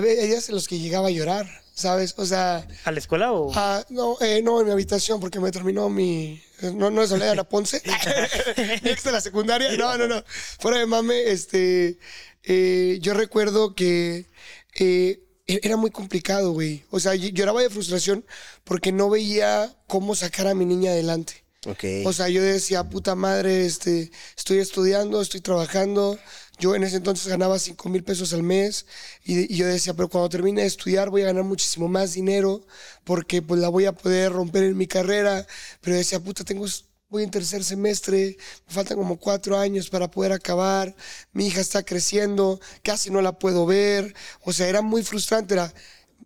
en 0.50 0.56
los 0.56 0.68
que 0.68 0.80
llegaba 0.80 1.08
a 1.10 1.12
llorar, 1.12 1.48
¿sabes? 1.74 2.14
O 2.18 2.26
sea, 2.26 2.68
¿A 2.86 2.92
la 2.92 3.00
escuela 3.00 3.32
o.? 3.34 3.52
ah, 3.56 3.86
no, 3.90 4.18
eh, 4.22 4.42
no 4.42 4.60
en 4.62 4.68
mi 4.68 4.72
habitación 4.72 5.20
porque 5.20 5.40
me 5.40 5.52
terminó 5.52 5.90
mi. 5.90 6.42
No, 6.62 6.90
no 6.92 7.04
es 7.04 7.10
Soledad 7.10 7.32
Ana 7.32 7.44
Ponce. 7.44 7.82
de 8.56 9.12
la 9.12 9.22
secundaria. 9.22 9.76
No, 9.78 9.98
no, 9.98 10.08
no. 10.08 10.24
Fuera 10.60 10.78
de 10.80 10.86
mame, 10.86 11.30
este. 11.32 11.98
eh, 12.44 13.00
yo 13.02 13.14
recuerdo 13.14 13.76
que. 13.76 14.28
eh, 14.76 15.20
e- 15.46 15.60
era 15.64 15.76
muy 15.76 15.92
complicado, 15.92 16.52
güey. 16.52 16.86
O 16.90 17.00
sea, 17.02 17.16
ll- 17.16 17.34
lloraba 17.34 17.62
de 17.62 17.70
frustración 17.70 18.26
porque 18.64 18.94
no 18.94 19.10
veía 19.10 19.76
cómo 19.88 20.16
sacar 20.16 20.48
a 20.48 20.56
mi 20.56 20.66
niña 20.66 20.92
adelante. 20.92 21.44
Ok. 21.66 21.84
O 22.06 22.14
sea, 22.14 22.28
yo 22.30 22.42
decía, 22.42 22.84
puta 22.90 23.16
madre, 23.16 23.66
este, 23.66 24.12
estoy 24.38 24.60
estudiando, 24.60 25.22
estoy 25.22 25.42
trabajando. 25.42 26.18
Yo 26.64 26.76
en 26.76 26.84
ese 26.86 26.96
entonces 26.96 27.28
ganaba 27.28 27.60
5 27.60 27.90
mil 27.90 28.06
pesos 28.06 28.32
al 28.32 28.42
mes 28.42 28.86
y, 29.26 29.54
yo 29.54 29.68
decía, 29.68 29.94
pero 29.94 30.08
cuando 30.08 30.30
termine 30.30 30.62
de 30.62 30.68
estudiar 30.68 31.10
voy 31.10 31.24
a 31.24 31.26
ganar 31.26 31.44
muchísimo 31.44 31.90
más 31.90 32.14
dinero 32.14 32.66
porque 33.04 33.42
pues 33.42 33.60
la 33.60 33.68
voy 33.68 33.84
a 33.84 33.92
poder 33.92 34.32
romper 34.32 34.64
en 34.64 34.78
mi 34.78 34.88
carrera. 34.88 35.46
Pero 35.82 35.98
decía, 35.98 36.22
puta, 36.22 36.46
tengo, 36.46 36.66
voy 37.10 37.24
en 37.24 37.32
tercer 37.32 37.66
semestre, 37.66 38.38
me 38.66 38.74
faltan 38.74 38.96
como 38.96 39.20
cuatro 39.20 39.60
años 39.60 39.90
para 39.90 40.10
poder 40.10 40.32
acabar. 40.32 40.96
Mi 41.34 41.48
hija 41.48 41.60
está 41.60 41.84
creciendo, 41.84 42.62
casi 42.82 43.10
no 43.10 43.22
la 43.22 43.38
puedo 43.38 43.66
ver. 43.66 44.16
O 44.46 44.54
sea, 44.54 44.70
era 44.70 44.82
muy 44.82 45.04
frustrante. 45.04 45.58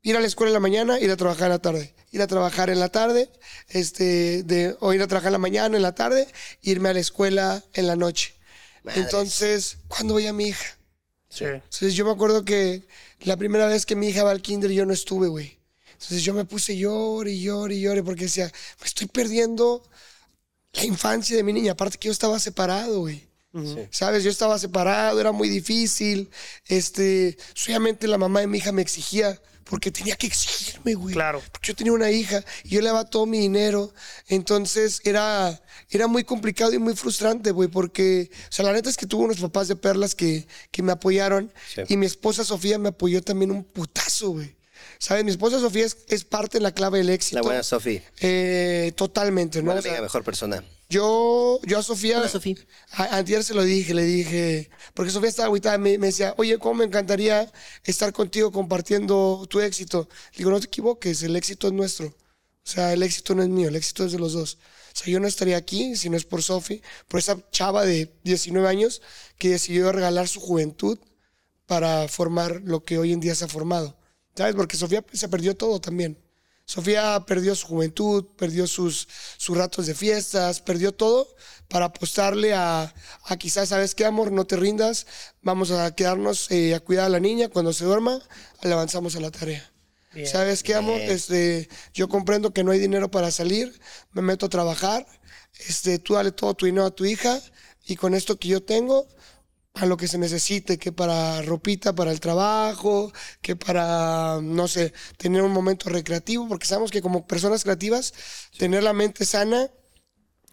Ir 0.03 0.17
a 0.17 0.19
la 0.19 0.27
escuela 0.27 0.51
en 0.51 0.53
la 0.53 0.59
mañana, 0.59 0.99
ir 0.99 1.09
a 1.09 1.17
trabajar 1.17 1.45
en 1.45 1.53
la 1.53 1.59
tarde. 1.63 1.95
Ir 2.11 2.21
a 2.21 2.27
trabajar 2.27 2.69
en 2.69 2.79
la 2.79 2.89
tarde, 2.89 3.31
este, 3.69 4.43
de, 4.43 4.77
o 4.81 4.93
ir 4.93 5.01
a 5.01 5.07
trabajar 5.07 5.29
en 5.29 5.33
la 5.33 5.39
mañana, 5.39 5.77
en 5.77 5.81
la 5.81 5.95
tarde, 5.95 6.27
irme 6.61 6.89
a 6.89 6.93
la 6.93 6.99
escuela 6.99 7.63
en 7.73 7.87
la 7.87 7.95
noche. 7.95 8.36
Entonces, 8.95 9.77
¿cuándo 9.87 10.13
voy 10.13 10.27
a 10.27 10.33
mi 10.33 10.47
hija? 10.47 10.77
Sí. 11.29 11.45
Entonces 11.45 11.93
yo 11.93 12.05
me 12.05 12.11
acuerdo 12.11 12.45
que 12.45 12.83
la 13.21 13.37
primera 13.37 13.67
vez 13.67 13.85
que 13.85 13.95
mi 13.95 14.09
hija 14.09 14.23
va 14.23 14.31
al 14.31 14.41
kinder 14.41 14.71
yo 14.71 14.85
no 14.85 14.93
estuve, 14.93 15.27
güey. 15.27 15.57
Entonces 15.93 16.23
yo 16.23 16.33
me 16.33 16.45
puse 16.45 16.77
llore 16.77 17.31
y 17.31 17.41
llore 17.41 17.75
y 17.75 17.81
llore 17.81 18.03
porque 18.03 18.25
decía, 18.25 18.51
me 18.79 18.85
estoy 18.85 19.07
perdiendo 19.07 19.83
la 20.73 20.85
infancia 20.85 21.35
de 21.35 21.43
mi 21.43 21.53
niña. 21.53 21.71
Aparte 21.73 21.97
que 21.97 22.07
yo 22.07 22.11
estaba 22.11 22.39
separado, 22.39 22.99
güey. 23.01 23.27
¿Sabes? 23.89 24.23
Yo 24.23 24.29
estaba 24.29 24.59
separado, 24.59 25.19
era 25.19 25.31
muy 25.31 25.49
difícil. 25.49 26.29
Este, 26.67 27.35
obviamente 27.65 28.07
la 28.07 28.19
mamá 28.19 28.41
de 28.41 28.47
mi 28.47 28.59
hija 28.59 28.71
me 28.71 28.83
exigía 28.83 29.41
porque 29.69 29.91
tenía 29.91 30.15
que 30.15 30.27
exigirme, 30.27 30.93
güey. 30.95 31.13
Claro. 31.13 31.41
Porque 31.51 31.67
yo 31.69 31.75
tenía 31.75 31.93
una 31.93 32.09
hija 32.11 32.43
y 32.63 32.69
yo 32.69 32.81
le 32.81 32.87
daba 32.87 33.05
todo 33.05 33.25
mi 33.25 33.39
dinero. 33.39 33.93
Entonces 34.27 35.01
era, 35.03 35.61
era 35.89 36.07
muy 36.07 36.23
complicado 36.23 36.73
y 36.73 36.79
muy 36.79 36.95
frustrante, 36.95 37.51
güey, 37.51 37.69
porque, 37.69 38.29
o 38.49 38.51
sea, 38.51 38.65
la 38.65 38.73
neta 38.73 38.89
es 38.89 38.97
que 38.97 39.05
tuve 39.05 39.25
unos 39.25 39.39
papás 39.39 39.67
de 39.67 39.75
perlas 39.75 40.15
que, 40.15 40.47
que 40.71 40.81
me 40.83 40.91
apoyaron 40.91 41.51
Sí. 41.73 41.81
y 41.89 41.97
mi 41.97 42.05
esposa 42.05 42.43
Sofía 42.43 42.77
me 42.79 42.89
apoyó 42.89 43.21
también 43.21 43.51
un 43.51 43.63
putazo, 43.63 44.29
güey. 44.31 44.55
¿Sabes? 44.99 45.23
Mi 45.23 45.31
esposa 45.31 45.59
Sofía 45.59 45.85
es, 45.85 45.97
es 46.07 46.23
parte 46.23 46.57
de 46.57 46.63
la 46.63 46.71
clave 46.71 46.97
del 46.99 47.09
éxito. 47.09 47.35
La 47.37 47.41
buena 47.43 47.63
Sofi. 47.63 48.01
Eh, 48.19 48.91
totalmente, 48.95 49.59
¿no? 49.59 49.65
Buena 49.65 49.79
O 49.79 49.83
sea, 49.83 49.91
amiga, 49.91 50.01
mejor 50.03 50.23
persona. 50.23 50.63
Yo, 50.89 51.59
yo 51.63 51.79
a 51.79 51.83
Sofía. 51.83 52.19
Hola, 52.19 52.29
Sofía. 52.29 52.55
a- 52.91 53.17
Antier 53.17 53.43
se 53.43 53.53
lo 53.53 53.63
dije, 53.63 53.93
le 53.93 54.03
dije. 54.03 54.69
Porque 54.93 55.11
Sofía 55.11 55.29
estaba 55.29 55.47
agüitada, 55.47 55.77
me, 55.77 55.97
me 55.97 56.07
decía, 56.07 56.33
oye, 56.37 56.57
¿cómo 56.57 56.75
me 56.75 56.85
encantaría 56.85 57.51
estar 57.83 58.13
contigo 58.13 58.51
compartiendo 58.51 59.45
tu 59.49 59.59
éxito? 59.59 60.07
Le 60.33 60.37
digo, 60.39 60.49
no 60.51 60.59
te 60.59 60.67
equivoques, 60.67 61.23
el 61.23 61.35
éxito 61.35 61.67
es 61.67 61.73
nuestro. 61.73 62.07
O 62.07 62.69
sea, 62.69 62.93
el 62.93 63.03
éxito 63.03 63.33
no 63.35 63.43
es 63.43 63.49
mío, 63.49 63.69
el 63.69 63.75
éxito 63.75 64.05
es 64.05 64.11
de 64.11 64.19
los 64.19 64.33
dos. 64.33 64.57
O 64.93 64.99
sea, 64.99 65.11
yo 65.13 65.19
no 65.19 65.27
estaría 65.27 65.57
aquí 65.57 65.95
si 65.95 66.09
no 66.09 66.17
es 66.17 66.25
por 66.25 66.41
Sofi, 66.43 66.81
por 67.07 67.19
esa 67.19 67.37
chava 67.51 67.85
de 67.85 68.11
19 68.23 68.67
años 68.67 69.01
que 69.37 69.49
decidió 69.49 69.91
regalar 69.91 70.27
su 70.27 70.39
juventud 70.41 70.97
para 71.65 72.07
formar 72.07 72.61
lo 72.65 72.83
que 72.83 72.97
hoy 72.97 73.13
en 73.13 73.19
día 73.19 73.35
se 73.35 73.45
ha 73.45 73.47
formado. 73.47 73.97
¿Sabes? 74.35 74.55
Porque 74.55 74.77
Sofía 74.77 75.03
se 75.13 75.27
perdió 75.29 75.55
todo 75.55 75.79
también. 75.81 76.17
Sofía 76.67 77.23
perdió 77.25 77.55
su 77.55 77.65
juventud, 77.65 78.25
perdió 78.35 78.67
sus, 78.67 79.07
sus 79.37 79.57
ratos 79.57 79.87
de 79.87 79.95
fiestas, 79.95 80.59
perdió 80.59 80.91
todo 80.91 81.33
para 81.69 81.85
apostarle 81.85 82.53
a, 82.53 82.93
a 83.23 83.37
quizás, 83.37 83.69
¿sabes 83.69 83.95
qué, 83.95 84.03
amor? 84.03 84.33
No 84.33 84.45
te 84.45 84.57
rindas, 84.57 85.07
vamos 85.41 85.71
a 85.71 85.95
quedarnos 85.95 86.51
eh, 86.51 86.75
a 86.75 86.81
cuidar 86.81 87.05
a 87.05 87.09
la 87.09 87.21
niña, 87.21 87.47
cuando 87.47 87.71
se 87.71 87.85
duerma, 87.85 88.21
le 88.63 88.73
avanzamos 88.73 89.15
a 89.15 89.21
la 89.21 89.31
tarea. 89.31 89.71
¿Sabes 90.25 90.61
qué, 90.61 90.75
amor? 90.75 90.97
Bien. 90.97 91.11
Este, 91.11 91.69
yo 91.93 92.09
comprendo 92.09 92.51
que 92.51 92.65
no 92.65 92.71
hay 92.71 92.79
dinero 92.79 93.09
para 93.09 93.31
salir, 93.31 93.79
me 94.11 94.21
meto 94.21 94.47
a 94.47 94.49
trabajar, 94.49 95.07
este, 95.69 95.99
tú 95.99 96.15
dale 96.15 96.33
todo 96.33 96.53
tu 96.53 96.65
dinero 96.65 96.87
a 96.87 96.91
tu 96.91 97.05
hija 97.05 97.39
y 97.85 97.95
con 97.95 98.13
esto 98.13 98.37
que 98.37 98.49
yo 98.49 98.61
tengo, 98.61 99.07
a 99.79 99.85
lo 99.85 99.97
que 99.97 100.07
se 100.07 100.17
necesite, 100.17 100.77
que 100.77 100.91
para 100.91 101.41
ropita 101.41 101.93
para 101.93 102.11
el 102.11 102.19
trabajo, 102.19 103.11
que 103.41 103.55
para, 103.55 104.39
no 104.41 104.67
sé, 104.67 104.93
tener 105.17 105.41
un 105.41 105.51
momento 105.51 105.89
recreativo, 105.89 106.47
porque 106.47 106.65
sabemos 106.67 106.91
que 106.91 107.01
como 107.01 107.27
personas 107.27 107.63
creativas, 107.63 108.13
tener 108.57 108.83
la 108.83 108.93
mente 108.93 109.25
sana, 109.25 109.69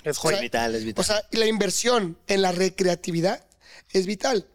Es 0.04 0.18
o 0.18 0.20
joya. 0.22 0.36
sea, 0.36 0.42
vital, 0.42 0.74
es 0.74 0.84
vital. 0.84 1.00
O 1.02 1.04
sea, 1.04 1.22
y 1.30 1.36
la 1.38 1.46
inversión 1.46 2.18
en 2.26 2.42
la 2.42 2.52
recreatividad 2.52 3.44
es 3.92 4.06
vital. 4.06 4.46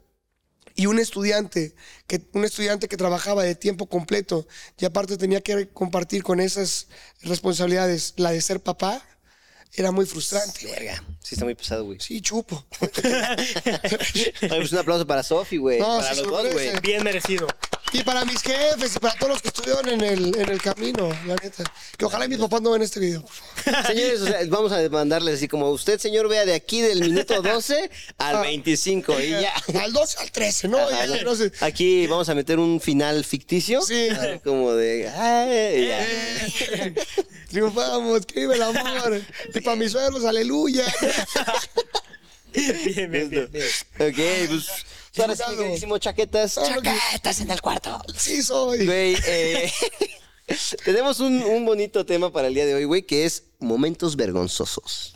Y 0.76 0.86
un 0.86 1.00
estudiante, 1.00 1.76
que, 2.08 2.22
un 2.34 2.46
estudiante 2.46 2.88
que 2.88 2.96
trabajaba 2.96 3.44
de 3.44 3.56
tiempo 3.56 3.88
completo 3.88 4.48
y 4.78 4.86
aparte 4.86 5.18
tenía 5.18 5.42
que 5.42 5.68
compartir 5.70 6.24
con 6.24 6.40
esas 6.40 6.88
responsabilidades 7.22 8.14
la 8.18 8.32
de 8.32 8.40
ser 8.42 8.62
papá, 8.62 9.06
era 9.74 9.92
muy 9.92 10.06
frustrante. 10.06 10.66
Verga. 10.66 11.04
Sí, 11.22 11.36
está 11.36 11.46
muy 11.46 11.56
pesado, 11.56 11.86
güey. 11.86 12.00
Sí, 12.00 12.22
chupo. 12.22 12.66
Oye, 12.82 14.34
pues 14.40 14.72
un 14.72 14.78
aplauso 14.80 15.06
para 15.06 15.24
Sofi, 15.24 15.58
güey. 15.58 15.80
No, 15.80 15.98
para 16.00 16.14
sí 16.14 16.22
los 16.22 16.32
dos, 16.32 16.54
güey. 16.54 16.80
Bien 16.82 17.04
merecido. 17.04 17.48
Y 17.92 18.04
para 18.04 18.24
mis 18.24 18.42
jefes 18.44 18.96
y 18.96 19.00
para 19.00 19.16
todos 19.16 19.30
los 19.34 19.42
que 19.42 19.48
estuvieron 19.48 19.90
en 19.90 20.02
el, 20.02 20.38
en 20.40 20.50
el 20.50 20.62
camino, 20.62 21.10
la 21.26 21.36
neta. 21.36 21.64
Que 21.98 22.06
ojalá 22.06 22.28
mis 22.28 22.38
papás 22.38 22.62
no 22.62 22.72
ven 22.72 22.84
este 22.84 23.00
video. 23.00 23.22
por 23.24 23.32
favor. 23.74 23.86
Señores, 23.88 24.22
o 24.22 24.26
sea, 24.28 24.40
vamos 24.48 24.72
a 24.72 24.88
mandarles 24.90 25.36
así 25.36 25.48
como 25.48 25.70
usted, 25.72 26.00
señor, 26.00 26.28
vea 26.30 26.46
de 26.46 26.54
aquí 26.54 26.82
del 26.82 27.00
minuto 27.02 27.42
12 27.42 27.90
al 28.20 28.36
Ah. 28.38 28.42
25 28.42 29.20
y 29.22 29.30
ya. 29.32 29.54
Al 29.82 29.92
12, 29.94 30.18
al 30.20 30.32
13, 30.32 30.68
¿no? 30.68 30.78
Ajá, 30.78 31.06
Ya, 31.08 31.24
no 31.24 31.36
sé. 31.36 31.52
Aquí 31.62 32.06
vamos 32.08 32.30
a 32.30 32.36
meter 32.36 32.60
un 32.60 32.80
final 32.80 33.26
ficticio. 33.26 33.82
Sí. 33.82 34.10
Así 34.10 34.40
Como 34.44 34.74
de. 34.74 35.10
Ay, 35.10 35.88
ya. 35.88 36.94
Triunfamos, 37.50 38.26
que 38.28 38.42
vive 38.42 38.56
el 38.56 38.62
amor. 38.62 39.22
Y 39.54 39.62
para 39.62 39.76
mis 39.76 39.92
suegros, 39.92 40.24
aleluya. 40.26 40.86
Bien, 42.54 43.12
bien, 43.12 43.30
bien. 43.30 43.50
bien. 43.52 43.68
Ok, 44.00 44.48
pues. 44.50 44.68
Ahora 45.18 45.36
sí, 45.36 45.42
Chingado. 45.44 45.58
queridísimo, 45.64 45.98
chaquetas. 45.98 46.56
Chaquetas 46.56 47.40
en 47.42 47.52
el 47.52 47.62
cuarto. 47.62 48.02
Sí 48.16 48.42
soy. 48.44 48.86
Güey, 48.86 49.16
eh, 49.26 49.72
tenemos 50.86 51.20
un, 51.20 51.42
un 51.44 51.66
bonito 51.66 52.06
tema 52.06 52.32
para 52.32 52.48
el 52.48 52.54
día 52.54 52.66
de 52.66 52.76
hoy, 52.76 52.84
güey, 52.86 53.04
que 53.04 53.26
es 53.26 53.44
momentos 53.60 54.16
vergonzosos. 54.16 55.14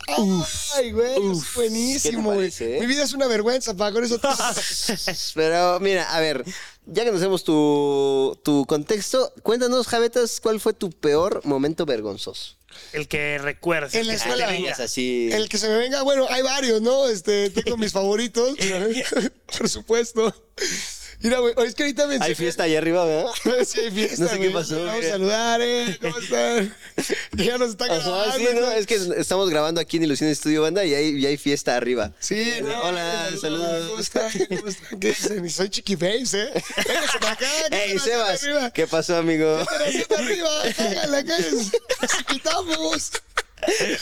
Ay, 0.76 0.92
güey, 0.92 1.32
es 1.32 1.54
buenísimo, 1.54 2.34
güey. 2.34 2.52
eh? 2.60 2.78
Mi 2.80 2.86
vida 2.86 3.04
es 3.04 3.12
una 3.12 3.26
vergüenza, 3.26 3.74
pa, 3.74 3.92
con 3.92 4.04
eso. 4.04 4.20
Pero 5.34 5.80
mira, 5.80 6.14
a 6.14 6.20
ver, 6.20 6.44
ya 6.86 7.04
que 7.04 7.10
conocemos 7.10 7.44
tu, 7.44 8.38
tu 8.44 8.64
contexto, 8.66 9.32
cuéntanos, 9.42 9.86
Javetas, 9.86 10.40
¿cuál 10.40 10.60
fue 10.60 10.72
tu 10.72 10.90
peor 10.90 11.40
momento 11.44 11.86
vergonzoso? 11.86 12.56
El 12.92 13.08
que 13.08 13.38
recuerdas. 13.38 13.94
En 13.94 14.06
la 14.06 14.14
el 14.14 14.20
que 14.20 14.28
escuela. 14.28 14.74
así. 14.78 15.28
El 15.32 15.48
que 15.48 15.58
se 15.58 15.68
me 15.68 15.76
venga, 15.78 16.02
bueno, 16.02 16.26
hay 16.28 16.42
varios, 16.42 16.82
¿no? 16.82 17.08
Este, 17.08 17.50
tengo 17.50 17.76
mis 17.76 17.92
favoritos, 17.92 18.56
por 19.58 19.68
supuesto. 19.68 20.34
Mira, 21.20 21.38
güey, 21.38 21.54
es 21.66 21.74
que 21.74 21.82
ahorita 21.84 22.06
me 22.06 22.18
Hay 22.20 22.34
fiesta 22.34 22.64
allá 22.64 22.78
arriba, 22.78 23.04
¿verdad? 23.04 23.30
Sí, 23.66 23.80
hay 23.80 23.90
fiesta, 23.90 24.24
No 24.24 24.28
sé 24.30 24.38
qué 24.40 24.50
pasó, 24.50 24.84
Vamos 24.84 25.04
a 25.04 25.08
saludar, 25.08 25.60
¿eh? 25.62 25.98
¿Cómo 26.00 26.18
están? 26.18 26.74
Ya 27.32 27.58
nos 27.58 27.70
están 27.70 27.90
Ajá, 27.90 28.00
grabando. 28.00 28.36
sí, 28.38 28.46
no, 28.54 28.70
es 28.72 28.86
que 28.86 28.94
estamos 29.16 29.50
grabando 29.50 29.80
aquí 29.80 29.96
en 29.96 30.04
Ilusión 30.04 30.30
Estudio 30.30 30.62
Banda 30.62 30.84
y 30.84 30.94
hay, 30.94 31.16
y 31.18 31.26
hay 31.26 31.36
fiesta 31.36 31.76
arriba. 31.76 32.12
Sí, 32.20 32.52
no, 32.62 32.82
Hola, 32.82 33.30
saludos. 33.40 33.88
¿Cómo 33.88 34.00
están? 34.00 34.30
¿Cómo 34.48 34.68
están? 34.68 35.00
¿Qué 35.00 35.08
dicen? 35.08 35.50
Soy 35.50 35.68
chiquiface, 35.68 36.42
¿eh? 36.42 36.62
Véngase 36.86 37.18
para 37.18 37.32
acá. 37.32 37.46
¡Ey, 37.70 37.98
Sebas! 37.98 38.42
arriba. 38.42 38.70
¿Qué 38.70 38.86
pasó, 38.86 39.16
amigo? 39.16 39.58
Sienta 39.90 40.18
arriba. 40.18 40.50
Cágala, 40.76 41.24
cágala. 41.24 41.62
Quitamos. 42.28 43.10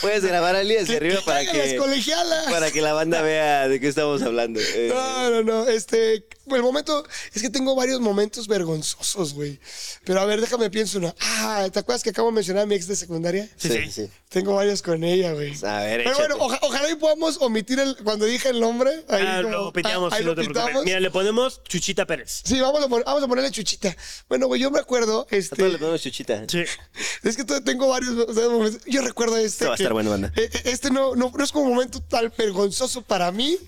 Puedes 0.00 0.24
grabar 0.24 0.56
Ali 0.56 0.76
hacia 0.76 0.96
arriba 0.96 1.20
para 1.24 1.44
que, 1.50 1.76
colegialas. 1.76 2.50
para 2.50 2.70
que 2.72 2.80
la 2.80 2.94
banda 2.94 3.22
vea 3.22 3.68
de 3.68 3.78
qué 3.80 3.86
estamos 3.88 4.20
hablando. 4.22 4.58
Eh, 4.60 4.90
No, 4.92 5.30
no, 5.30 5.42
no. 5.42 5.68
Este, 5.68 6.26
el 6.50 6.62
momento, 6.62 7.04
es 7.34 7.40
que 7.42 7.50
tengo 7.50 7.74
varios 7.74 8.00
momentos 8.00 8.46
vergonzosos, 8.48 9.34
güey. 9.34 9.58
Pero 10.04 10.20
a 10.20 10.24
ver, 10.24 10.40
déjame 10.40 10.70
pienso 10.70 10.98
uno. 10.98 11.14
Ah, 11.20 11.68
¿te 11.72 11.78
acuerdas 11.78 12.02
que 12.02 12.10
acabo 12.10 12.28
de 12.28 12.34
mencionar 12.34 12.64
a 12.64 12.66
mi 12.66 12.74
ex 12.74 12.86
de 12.86 12.96
secundaria? 12.96 13.48
Sí, 13.56 13.68
sí, 13.68 13.90
sí. 13.90 14.10
Tengo 14.28 14.54
varios 14.54 14.82
con 14.82 15.04
ella, 15.04 15.32
güey. 15.32 15.52
A 15.64 15.80
ver, 15.80 15.98
Pero 16.04 16.10
échate. 16.12 16.28
bueno, 16.34 16.44
oja- 16.44 16.58
ojalá 16.62 16.90
y 16.90 16.94
podamos 16.96 17.36
omitir 17.40 17.78
el, 17.78 17.96
cuando 18.02 18.24
dije 18.24 18.48
el 18.48 18.60
nombre. 18.60 18.90
Ahí 19.08 19.24
Ah, 19.26 19.40
como- 19.42 19.54
lo 19.54 19.72
piteamos, 19.72 20.12
ah, 20.12 20.16
ahí 20.16 20.22
si 20.22 20.24
no 20.26 20.30
lo 20.34 20.34
te 20.36 20.42
preocupes. 20.48 20.64
pitamos. 20.66 20.84
Mira, 20.84 21.00
le 21.00 21.10
ponemos 21.10 21.62
Chuchita 21.64 22.06
Pérez. 22.06 22.42
Sí, 22.44 22.60
vamos 22.60 22.82
a, 22.82 22.88
pon- 22.88 23.02
vamos 23.04 23.22
a 23.22 23.28
ponerle 23.28 23.50
chuchita. 23.50 23.94
Bueno, 24.28 24.46
güey, 24.46 24.60
yo 24.60 24.70
me 24.70 24.78
acuerdo, 24.80 25.20
A 25.20 25.24
todos 25.26 25.32
este, 25.32 25.68
le 25.68 25.78
ponemos 25.78 26.00
chuchita. 26.02 26.44
Sí. 26.48 26.64
es 27.22 27.36
que 27.36 27.44
tengo 27.44 27.88
varios 27.88 28.12
o 28.28 28.32
sea, 28.34 28.48
momentos. 28.48 28.82
Yo 28.86 29.02
recuerdo 29.02 29.36
este. 29.36 29.46
Este 29.52 29.66
va 29.66 29.74
a 29.74 29.76
que- 29.76 29.82
estar 29.82 29.92
bueno, 29.92 30.10
banda. 30.10 30.32
eh, 30.36 30.48
eh, 30.52 30.62
Este 30.64 30.90
no, 30.90 31.14
no, 31.14 31.30
no 31.36 31.44
es 31.44 31.52
como 31.52 31.66
un 31.66 31.74
momento 31.74 32.00
tan 32.00 32.32
vergonzoso 32.36 33.02
para 33.02 33.30
mí, 33.30 33.58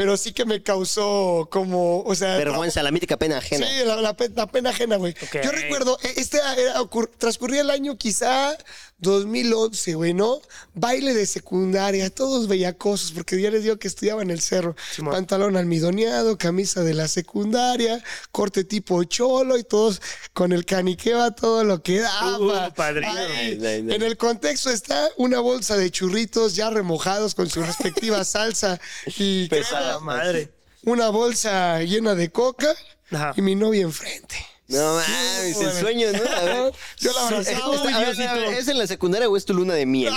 pero 0.00 0.16
sí 0.16 0.32
que 0.32 0.44
me 0.46 0.62
causó 0.62 1.48
como, 1.50 2.02
o 2.02 2.14
sea... 2.14 2.36
Vergüenza, 2.38 2.82
la 2.82 2.90
mítica 2.90 3.18
pena 3.18 3.36
ajena. 3.38 3.66
Sí, 3.66 3.84
la, 3.84 3.96
la 3.96 4.16
pe- 4.16 4.30
la 4.34 4.46
pena 4.46 4.70
ajena, 4.70 4.96
güey. 4.96 5.14
Yo 5.44 5.50
recuerdo, 5.52 5.98
eh, 6.02 6.14
este 6.16 6.38
era- 6.38 6.80
ocur- 6.80 7.10
transcurría 7.18 7.60
el 7.60 7.70
año 7.70 7.96
quizá 7.98 8.56
2011, 9.00 9.94
güey, 9.94 10.14
¿no? 10.14 10.40
Baile 10.74 11.14
de 11.14 11.26
secundaria, 11.26 12.10
todos 12.10 12.48
bellacosos, 12.48 13.12
porque 13.12 13.40
ya 13.40 13.50
les 13.50 13.62
digo 13.64 13.78
que 13.78 13.88
estudiaba 13.88 14.22
en 14.22 14.30
el 14.30 14.40
cerro. 14.40 14.76
Pantalón 15.10 15.56
almidoneado, 15.56 16.36
camisa 16.38 16.82
de 16.82 16.94
la 16.94 17.08
secundaria, 17.08 18.02
corte 18.30 18.64
tipo 18.64 19.02
cholo 19.04 19.56
y 19.58 19.64
todos 19.64 20.00
con 20.32 20.52
el 20.52 20.64
caniqueo 20.64 21.22
a 21.22 21.30
todo 21.34 21.64
lo 21.64 21.82
que 21.82 22.00
daba. 22.00 22.68
Uh, 22.68 22.74
padrino. 22.74 23.10
Ay, 23.10 23.26
Ay, 23.30 23.58
ay, 23.66 23.84
ay. 23.88 23.94
En 23.94 24.02
el 24.02 24.16
contexto 24.16 24.70
está 24.70 25.08
una 25.16 25.40
bolsa 25.40 25.76
de 25.76 25.90
churritos 25.90 26.54
ya 26.54 26.70
remojados 26.70 27.34
con 27.34 27.48
su 27.48 27.62
respectiva 27.62 28.24
salsa 28.24 28.80
y 29.16 29.48
Pesada. 29.48 29.98
Madre. 30.00 30.50
una 30.84 31.08
bolsa 31.10 31.80
llena 31.82 32.14
de 32.14 32.30
coca 32.30 32.74
Ajá. 33.10 33.32
y 33.36 33.42
mi 33.42 33.54
novia 33.54 33.82
enfrente. 33.82 34.36
No 34.70 34.94
mames, 34.94 35.56
el 35.60 35.72
sueño, 35.80 36.08
¿no? 36.12 36.18
A 36.36 36.40
ver. 36.44 36.72
Yo 36.98 37.12
la 37.12 37.20
A 37.20 37.26
abrazaba. 37.28 37.82
ver, 37.82 38.28
a 38.28 38.34
ver, 38.34 38.54
¿Es 38.54 38.68
en 38.68 38.78
la 38.78 38.86
secundaria 38.86 39.28
o 39.28 39.36
es 39.36 39.44
tu 39.44 39.52
luna 39.52 39.74
de 39.74 39.84
miel? 39.84 40.14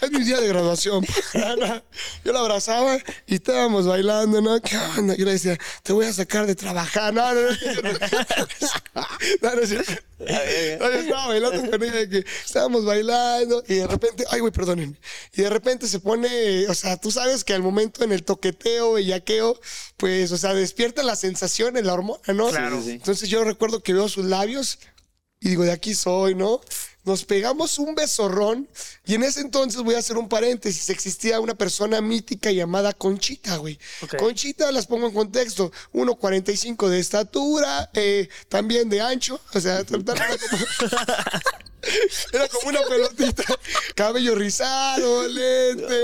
Es 0.00 0.10
mi 0.10 0.24
día 0.24 0.40
de 0.40 0.48
graduación. 0.48 1.06
Yo 2.24 2.32
la 2.32 2.40
abrazaba 2.40 2.98
y 3.26 3.36
estábamos 3.36 3.86
bailando, 3.86 4.40
¿no? 4.40 4.60
¿Qué 4.60 4.76
onda? 4.76 5.14
Yo 5.14 5.24
le 5.24 5.32
decía, 5.32 5.56
te 5.82 5.92
voy 5.92 6.06
a 6.06 6.12
sacar 6.12 6.46
de 6.46 6.54
trabajar. 6.56 7.14
No, 7.14 7.32
no, 7.34 7.40
no. 7.42 7.50
No, 9.42 9.54
no. 9.54 9.60
No, 10.18 10.90
yo 10.92 10.98
estaba 10.98 11.26
bailando 11.28 11.70
con 11.70 11.82
ella, 11.82 12.08
que 12.08 12.24
estábamos 12.44 12.84
bailando 12.86 13.62
y 13.68 13.74
de 13.74 13.86
repente, 13.86 14.24
ay, 14.30 14.40
güey, 14.40 14.50
perdónenme. 14.52 14.96
Y 15.34 15.42
de 15.42 15.50
repente 15.50 15.86
se 15.88 16.00
pone, 16.00 16.66
o 16.68 16.74
sea, 16.74 16.96
tú 16.96 17.10
sabes 17.10 17.44
que 17.44 17.52
al 17.52 17.62
momento 17.62 18.02
en 18.02 18.12
el 18.12 18.24
toqueteo, 18.24 18.94
bellaqueo, 18.94 19.60
pues, 19.98 20.32
o 20.32 20.38
sea, 20.38 20.54
despierta 20.54 21.02
la 21.02 21.16
sensación 21.16 21.76
en 21.76 21.86
la 21.86 21.92
hormona, 21.92 22.20
¿no? 22.28 22.48
Claro. 22.48 22.80
Sí. 22.82 22.92
Entonces 22.92 23.28
yo 23.28 23.35
recuerdo 23.44 23.82
que 23.82 23.92
veo 23.92 24.08
sus 24.08 24.24
labios 24.24 24.78
y 25.40 25.50
digo, 25.50 25.64
de 25.64 25.72
aquí 25.72 25.94
soy, 25.94 26.34
¿no? 26.34 26.60
Nos 27.04 27.24
pegamos 27.24 27.78
un 27.78 27.94
besorrón 27.94 28.68
y 29.04 29.14
en 29.14 29.22
ese 29.22 29.40
entonces 29.40 29.80
voy 29.82 29.94
a 29.94 29.98
hacer 29.98 30.16
un 30.16 30.28
paréntesis. 30.28 30.90
Existía 30.90 31.38
una 31.38 31.54
persona 31.54 32.00
mítica 32.00 32.50
llamada 32.50 32.92
Conchita, 32.92 33.56
güey. 33.58 33.78
Conchita, 34.18 34.72
las 34.72 34.88
pongo 34.88 35.06
en 35.06 35.14
contexto, 35.14 35.70
1.45 35.92 36.88
de 36.88 36.98
estatura, 36.98 37.90
eh, 37.94 38.28
también 38.48 38.88
de 38.88 39.00
ancho, 39.00 39.38
o 39.54 39.60
sea, 39.60 39.78
era 39.78 39.84
como, 39.84 40.02
era 42.32 42.48
como 42.48 42.68
una 42.68 42.82
pelotita, 42.82 43.44
cabello 43.94 44.34
rizado, 44.34 45.28
lente, 45.28 46.02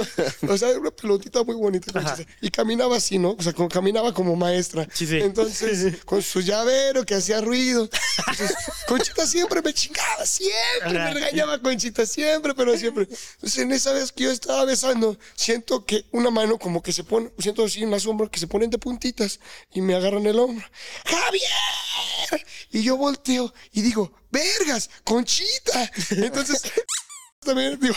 o 0.49 0.57
sea, 0.59 0.71
era 0.71 0.81
una 0.81 0.91
pelotita 0.91 1.43
muy 1.43 1.55
bonita. 1.55 1.93
Y 2.41 2.51
caminaba 2.51 2.97
así, 2.97 3.19
¿no? 3.19 3.37
O 3.39 3.43
sea, 3.43 3.53
como, 3.53 3.69
caminaba 3.69 4.13
como 4.13 4.37
maestra. 4.37 4.87
Sí, 4.93 5.07
sí. 5.07 5.19
Entonces, 5.19 6.03
con 6.05 6.23
su 6.23 6.41
llavero 6.41 7.05
que 7.05 7.15
hacía 7.15 7.41
ruido. 7.41 7.89
Entonces, 8.19 8.57
Conchita 8.87 9.27
siempre 9.27 9.63
me 9.63 9.73
chingaba, 9.73 10.27
siempre 10.27 10.93
me 10.93 11.15
regañaba 11.15 11.61
Conchita, 11.61 12.07
siempre, 12.07 12.55
pero 12.55 12.77
siempre. 12.77 13.09
Entonces, 13.35 13.59
en 13.59 13.73
esa 13.73 13.93
vez 13.93 14.13
que 14.13 14.25
yo 14.25 14.31
estaba 14.31 14.65
besando, 14.65 15.19
siento 15.35 15.85
que 15.85 16.05
una 16.13 16.31
mano 16.31 16.59
como 16.59 16.83
que 16.83 16.93
se 16.93 17.05
pone, 17.05 17.31
siento 17.39 17.65
así 17.65 17.83
en 17.83 17.91
las 17.91 18.07
hombros 18.07 18.31
que 18.31 18.41
se 18.41 18.47
ponen 18.47 18.71
de 18.71 18.79
puntitas 18.79 19.41
y 19.73 19.81
me 19.81 19.95
agarran 19.95 20.27
el 20.27 20.39
hombro. 20.39 20.67
¡Javier! 21.05 22.47
Y 22.73 22.83
yo 22.83 22.97
volteo 22.97 23.53
y 23.73 23.83
digo, 23.83 24.13
¡vergas! 24.31 24.91
¡Conchita! 25.05 25.91
Entonces, 26.11 26.63
también 27.45 27.79
digo, 27.81 27.95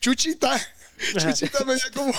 Chuchita. 0.00 0.60
Chuchita 1.18 1.64
medía 1.64 1.90
como 1.94 2.12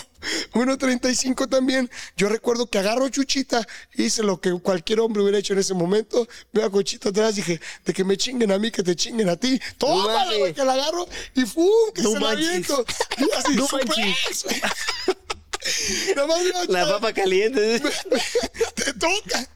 1.35 0.53 1.47
también. 1.47 1.87
Yo 2.17 2.29
recuerdo 2.29 2.65
que 2.67 2.79
agarro 2.79 3.05
a 3.05 3.11
Chuchita, 3.11 3.67
hice 3.93 4.23
lo 4.23 4.41
que 4.41 4.51
cualquier 4.59 5.01
hombre 5.01 5.21
hubiera 5.21 5.37
hecho 5.37 5.53
en 5.53 5.59
ese 5.59 5.75
momento. 5.75 6.27
Veo 6.51 6.65
a 6.65 6.71
Conchita 6.71 7.09
atrás, 7.09 7.35
dije, 7.35 7.61
de 7.85 7.93
que 7.93 8.03
me 8.03 8.17
chinguen 8.17 8.51
a 8.51 8.57
mí, 8.57 8.71
que 8.71 8.81
te 8.81 8.95
chinguen 8.95 9.29
a 9.29 9.35
ti. 9.35 9.59
Toma, 9.77 10.11
mames. 10.13 10.39
güey, 10.39 10.53
que 10.53 10.65
la 10.65 10.73
agarro 10.73 11.07
y 11.35 11.45
¡fum! 11.45 11.69
Que 11.93 12.01
No 12.01 12.09
se 12.11 12.15
la 12.15 12.21
manches. 12.21 12.47
aviento. 12.47 12.85
Y 13.19 13.23
así, 13.37 13.55
No. 13.55 13.67
Nada 16.15 16.27
más 16.27 16.67
La 16.69 16.87
papa 16.87 17.13
caliente. 17.13 17.79
te 18.75 18.93
toca. 18.93 19.47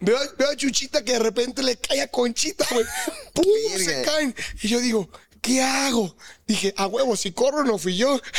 Veo, 0.00 0.18
veo 0.38 0.50
a 0.50 0.56
Chuchita 0.56 1.04
que 1.04 1.12
de 1.12 1.18
repente 1.18 1.62
le 1.62 1.76
cae 1.76 2.02
a 2.02 2.08
Conchita, 2.08 2.66
güey. 2.70 2.86
¡Pum! 3.32 3.44
Se 3.78 4.02
caen. 4.02 4.34
Y 4.62 4.68
yo 4.68 4.80
digo, 4.80 5.08
¿qué 5.40 5.62
hago? 5.62 6.16
Dije, 6.46 6.74
a 6.76 6.86
huevo, 6.86 7.16
si 7.16 7.32
corro 7.32 7.64
no 7.64 7.78
fui 7.78 7.96
yo. 7.96 8.20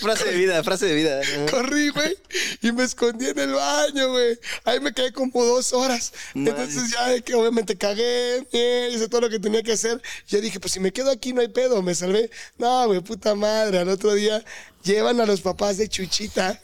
Frase 0.00 0.24
de 0.26 0.36
vida, 0.36 0.62
frase 0.62 0.86
de 0.86 0.94
vida. 0.94 1.20
Corrí, 1.50 1.88
güey, 1.88 2.16
y 2.62 2.70
me 2.70 2.84
escondí 2.84 3.26
en 3.26 3.38
el 3.40 3.52
baño, 3.52 4.10
güey. 4.10 4.38
Ahí 4.64 4.78
me 4.78 4.92
quedé 4.92 5.12
como 5.12 5.44
dos 5.44 5.72
horas. 5.72 6.12
Entonces 6.34 6.92
ya 6.92 7.20
que 7.22 7.34
obviamente 7.34 7.76
cagué, 7.76 8.46
eh, 8.52 8.90
hice 8.94 9.08
todo 9.08 9.22
lo 9.22 9.30
que 9.30 9.40
tenía 9.40 9.64
que 9.64 9.72
hacer. 9.72 10.00
Yo 10.28 10.40
dije, 10.40 10.60
pues 10.60 10.72
si 10.72 10.80
me 10.80 10.92
quedo 10.92 11.10
aquí 11.10 11.32
no 11.32 11.40
hay 11.40 11.48
pedo, 11.48 11.82
me 11.82 11.96
salvé. 11.96 12.30
No, 12.56 12.86
güey, 12.86 13.00
puta 13.00 13.34
madre. 13.34 13.78
Al 13.78 13.88
otro 13.88 14.14
día 14.14 14.44
llevan 14.88 15.20
a 15.20 15.26
los 15.26 15.42
papás 15.42 15.76
de 15.76 15.88
Chuchita, 15.88 16.60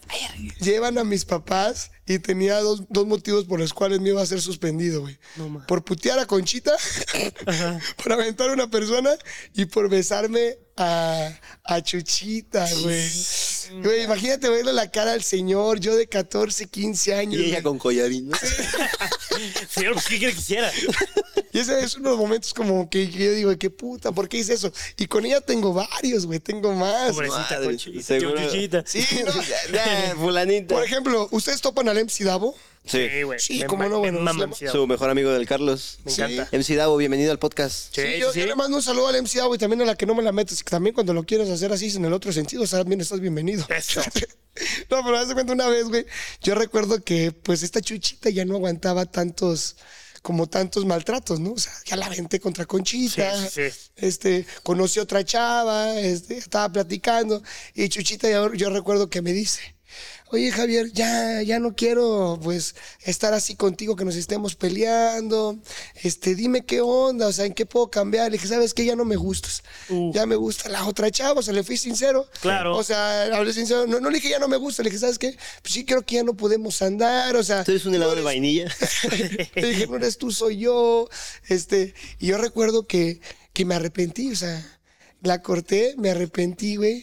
llevan 0.61 0.97
a 0.97 1.05
mis 1.05 1.27
papás 1.27 1.91
y 2.07 2.19
tenía 2.19 2.59
dos, 2.61 2.85
dos 2.89 3.07
motivos 3.07 3.45
por 3.45 3.61
los 3.61 3.75
cuales 3.75 4.01
me 4.01 4.11
iba 4.11 4.23
a 4.23 4.27
ser 4.27 4.41
suspendido, 4.41 5.03
güey. 5.03 5.19
por 5.69 5.85
putear 5.85 6.19
a 6.19 6.27
Conchita, 6.27 6.75
por 8.03 8.13
aventar 8.13 8.49
a 8.49 8.55
una 8.55 8.71
persona 8.71 9.11
y 9.55 9.67
por 9.67 9.91
besarme 9.91 10.57
a, 10.77 11.39
a 11.65 11.83
Chuchita, 11.83 12.67
güey. 12.81 13.11
Güey, 13.83 14.05
imagínate 14.05 14.49
verle 14.49 14.73
la 14.73 14.91
cara 14.91 15.13
al 15.13 15.23
señor, 15.23 15.81
yo 15.81 15.95
de 15.95 16.07
14, 16.07 16.67
15 16.67 17.15
años. 17.15 17.41
Y 17.41 17.45
ella 17.45 17.53
güey. 17.57 17.63
con 17.63 17.79
collarín. 17.79 18.29
¿no? 18.29 18.37
Señor, 19.69 19.95
pues, 19.95 20.07
¿qué 20.07 20.19
quiere 20.19 20.35
que 20.35 20.41
hiciera? 20.41 20.71
Y 21.55 21.61
ese 21.61 21.83
es 21.85 21.95
uno 21.95 22.11
de 22.11 22.17
los 22.17 22.19
momentos 22.19 22.53
como 22.53 22.91
que 22.91 23.09
yo 23.09 23.33
digo, 23.33 23.57
qué 23.57 23.71
puta, 23.71 24.11
¿por 24.11 24.29
qué 24.29 24.39
hice 24.39 24.55
eso? 24.55 24.73
Y 24.97 25.07
con 25.07 25.25
ella 25.25 25.41
tengo 25.41 25.73
varios, 25.73 26.27
güey, 26.27 26.41
tengo 26.41 26.73
más. 26.75 27.13
Pobrecita 27.13 27.47
Madre, 27.49 27.65
Conchita. 27.67 28.03
seguro. 28.03 28.43
Chuchita. 28.45 28.83
Sí, 28.85 29.07
no. 29.25 29.33
Ya, 29.43 29.57
ya, 29.73 30.15
fulanita. 30.19 30.75
Por 30.75 30.85
ejemplo, 30.85 31.29
¿ustedes 31.31 31.61
topan 31.61 31.89
al 31.89 31.97
MC 32.05 32.25
Davo? 32.25 32.57
Sí. 32.85 33.09
Sí, 33.09 33.23
güey. 33.23 33.39
Sí, 33.39 33.61
Me 33.61 33.77
ma- 33.79 33.89
no, 33.89 34.01
bueno. 34.01 34.19
Su 34.71 34.87
mejor 34.87 35.09
amigo 35.09 35.31
del 35.31 35.47
Carlos. 35.47 36.01
Me 36.05 36.13
encanta. 36.13 36.49
MC 36.53 36.75
Davo, 36.75 36.97
bienvenido 36.97 37.31
al 37.31 37.39
podcast. 37.39 37.95
Sí, 37.95 38.03
Sí, 38.03 38.19
yo, 38.19 38.33
sí, 38.33 38.41
yo 38.41 38.47
le 38.47 38.57
mando 38.57 38.77
un 38.77 38.83
saludo 38.83 39.07
al 39.09 39.17
MC 39.23 39.37
Davo 39.39 39.55
y 39.55 39.59
también 39.59 39.81
a 39.83 39.85
la 39.85 39.95
que 39.95 40.05
no 40.07 40.15
me 40.17 40.23
la 40.25 40.33
metes. 40.33 40.63
Que 40.65 40.71
también 40.71 40.93
cuando 40.93 41.15
lo 41.15 41.23
quieras 41.23 41.49
hacer 41.49 41.73
así 41.73 41.95
en 41.97 42.05
el 42.05 42.13
otro 42.13 42.33
sentido, 42.33 42.67
también 42.67 43.01
estás 43.01 43.21
bienvenido. 43.21 43.65
Eso. 43.71 44.03
No, 44.89 45.03
pero 45.05 45.17
haz 45.19 45.27
de 45.29 45.35
cuenta 45.35 45.53
una 45.53 45.67
vez, 45.69 45.85
güey. 45.89 46.07
Yo 46.41 46.55
recuerdo 46.55 47.03
que, 47.03 47.33
pues, 47.33 47.65
esta 47.65 47.81
chuchita 47.81 48.31
ya 48.31 48.45
no 48.45 48.55
aguantaba 48.55 49.05
tantos, 49.05 49.75
como 50.25 50.47
tantos 50.47 50.87
maltratos, 50.87 51.39
¿no? 51.39 51.53
O 51.53 51.59
sea, 51.59 51.71
ya 51.85 51.97
la 51.97 52.07
aventé 52.07 52.41
contra 52.41 52.65
Conchita. 52.65 53.47
Sí, 53.47 53.49
sí, 53.51 53.71
sí. 53.71 53.91
Este, 53.97 54.47
conocí 54.63 54.99
a 54.99 55.03
otra 55.03 55.23
chava, 55.23 56.01
este, 56.01 56.39
estaba 56.39 56.73
platicando. 56.73 57.43
Y 57.75 57.91
Chuchita, 57.91 58.31
yo, 58.31 58.55
yo 58.55 58.71
recuerdo 58.71 59.11
que 59.11 59.21
me 59.21 59.35
dice. 59.35 59.61
Oye, 60.35 60.51
Javier, 60.51 60.91
ya, 60.93 61.43
ya 61.43 61.61
no 61.61 61.77
quiero, 61.77 62.41
pues, 62.43 62.75
estar 63.03 63.33
así 63.35 63.55
contigo, 63.55 63.95
que 63.95 64.05
nos 64.05 64.17
estemos 64.17 64.57
peleando. 64.57 65.57
Este, 66.03 66.35
dime 66.35 66.65
qué 66.65 66.81
onda, 66.81 67.29
o 67.29 67.33
sea, 67.33 67.45
en 67.45 67.55
qué 67.55 67.67
puedo 67.67 67.89
cambiar. 67.89 68.33
Le 68.33 68.39
dije, 68.39 68.49
¿sabes 68.49 68.75
qué? 68.75 68.85
Ya 68.85 68.97
no 68.97 69.05
me 69.05 69.15
gustas. 69.15 69.63
Uh. 69.89 70.13
Ya 70.13 70.27
me 70.27 70.35
gusta 70.35 70.69
la 70.69 70.87
otra 70.89 71.09
chava, 71.13 71.39
o 71.39 71.43
sea, 71.43 71.55
le 71.55 71.63
fui 71.63 71.77
sincero. 71.77 72.29
Claro. 72.41 72.77
O 72.77 72.83
sea, 72.83 73.27
hablé 73.27 73.53
sincero. 73.53 73.87
No, 73.87 74.01
no 74.01 74.11
le 74.11 74.17
dije 74.17 74.31
ya 74.31 74.41
no 74.41 74.49
me 74.49 74.57
gusta, 74.57 74.83
le 74.83 74.91
dije, 74.91 74.99
¿sabes 74.99 75.21
qué? 75.21 75.37
Pues 75.63 75.73
sí, 75.73 75.85
creo 75.85 76.03
que 76.03 76.17
ya 76.17 76.25
no 76.25 76.35
podemos 76.35 76.83
andar, 76.83 77.37
o 77.37 77.45
sea. 77.45 77.63
¿Tú 77.63 77.71
eres 77.71 77.87
un 77.87 77.95
helado 77.95 78.17
de 78.17 78.23
vainilla? 78.23 78.75
Le 79.55 79.69
dije, 79.69 79.87
no 79.87 79.95
eres 79.95 80.19
tú, 80.19 80.33
soy 80.33 80.59
yo. 80.59 81.09
Este, 81.47 81.95
y 82.19 82.27
yo 82.27 82.39
recuerdo 82.39 82.89
que, 82.89 83.21
que 83.53 83.65
me 83.65 83.77
arrepentí, 83.77 84.33
o 84.33 84.37
sea, 84.37 84.74
la 85.25 85.43
corté, 85.43 85.95
me 85.99 86.11
arrepentí, 86.11 86.77
güey. 86.77 87.03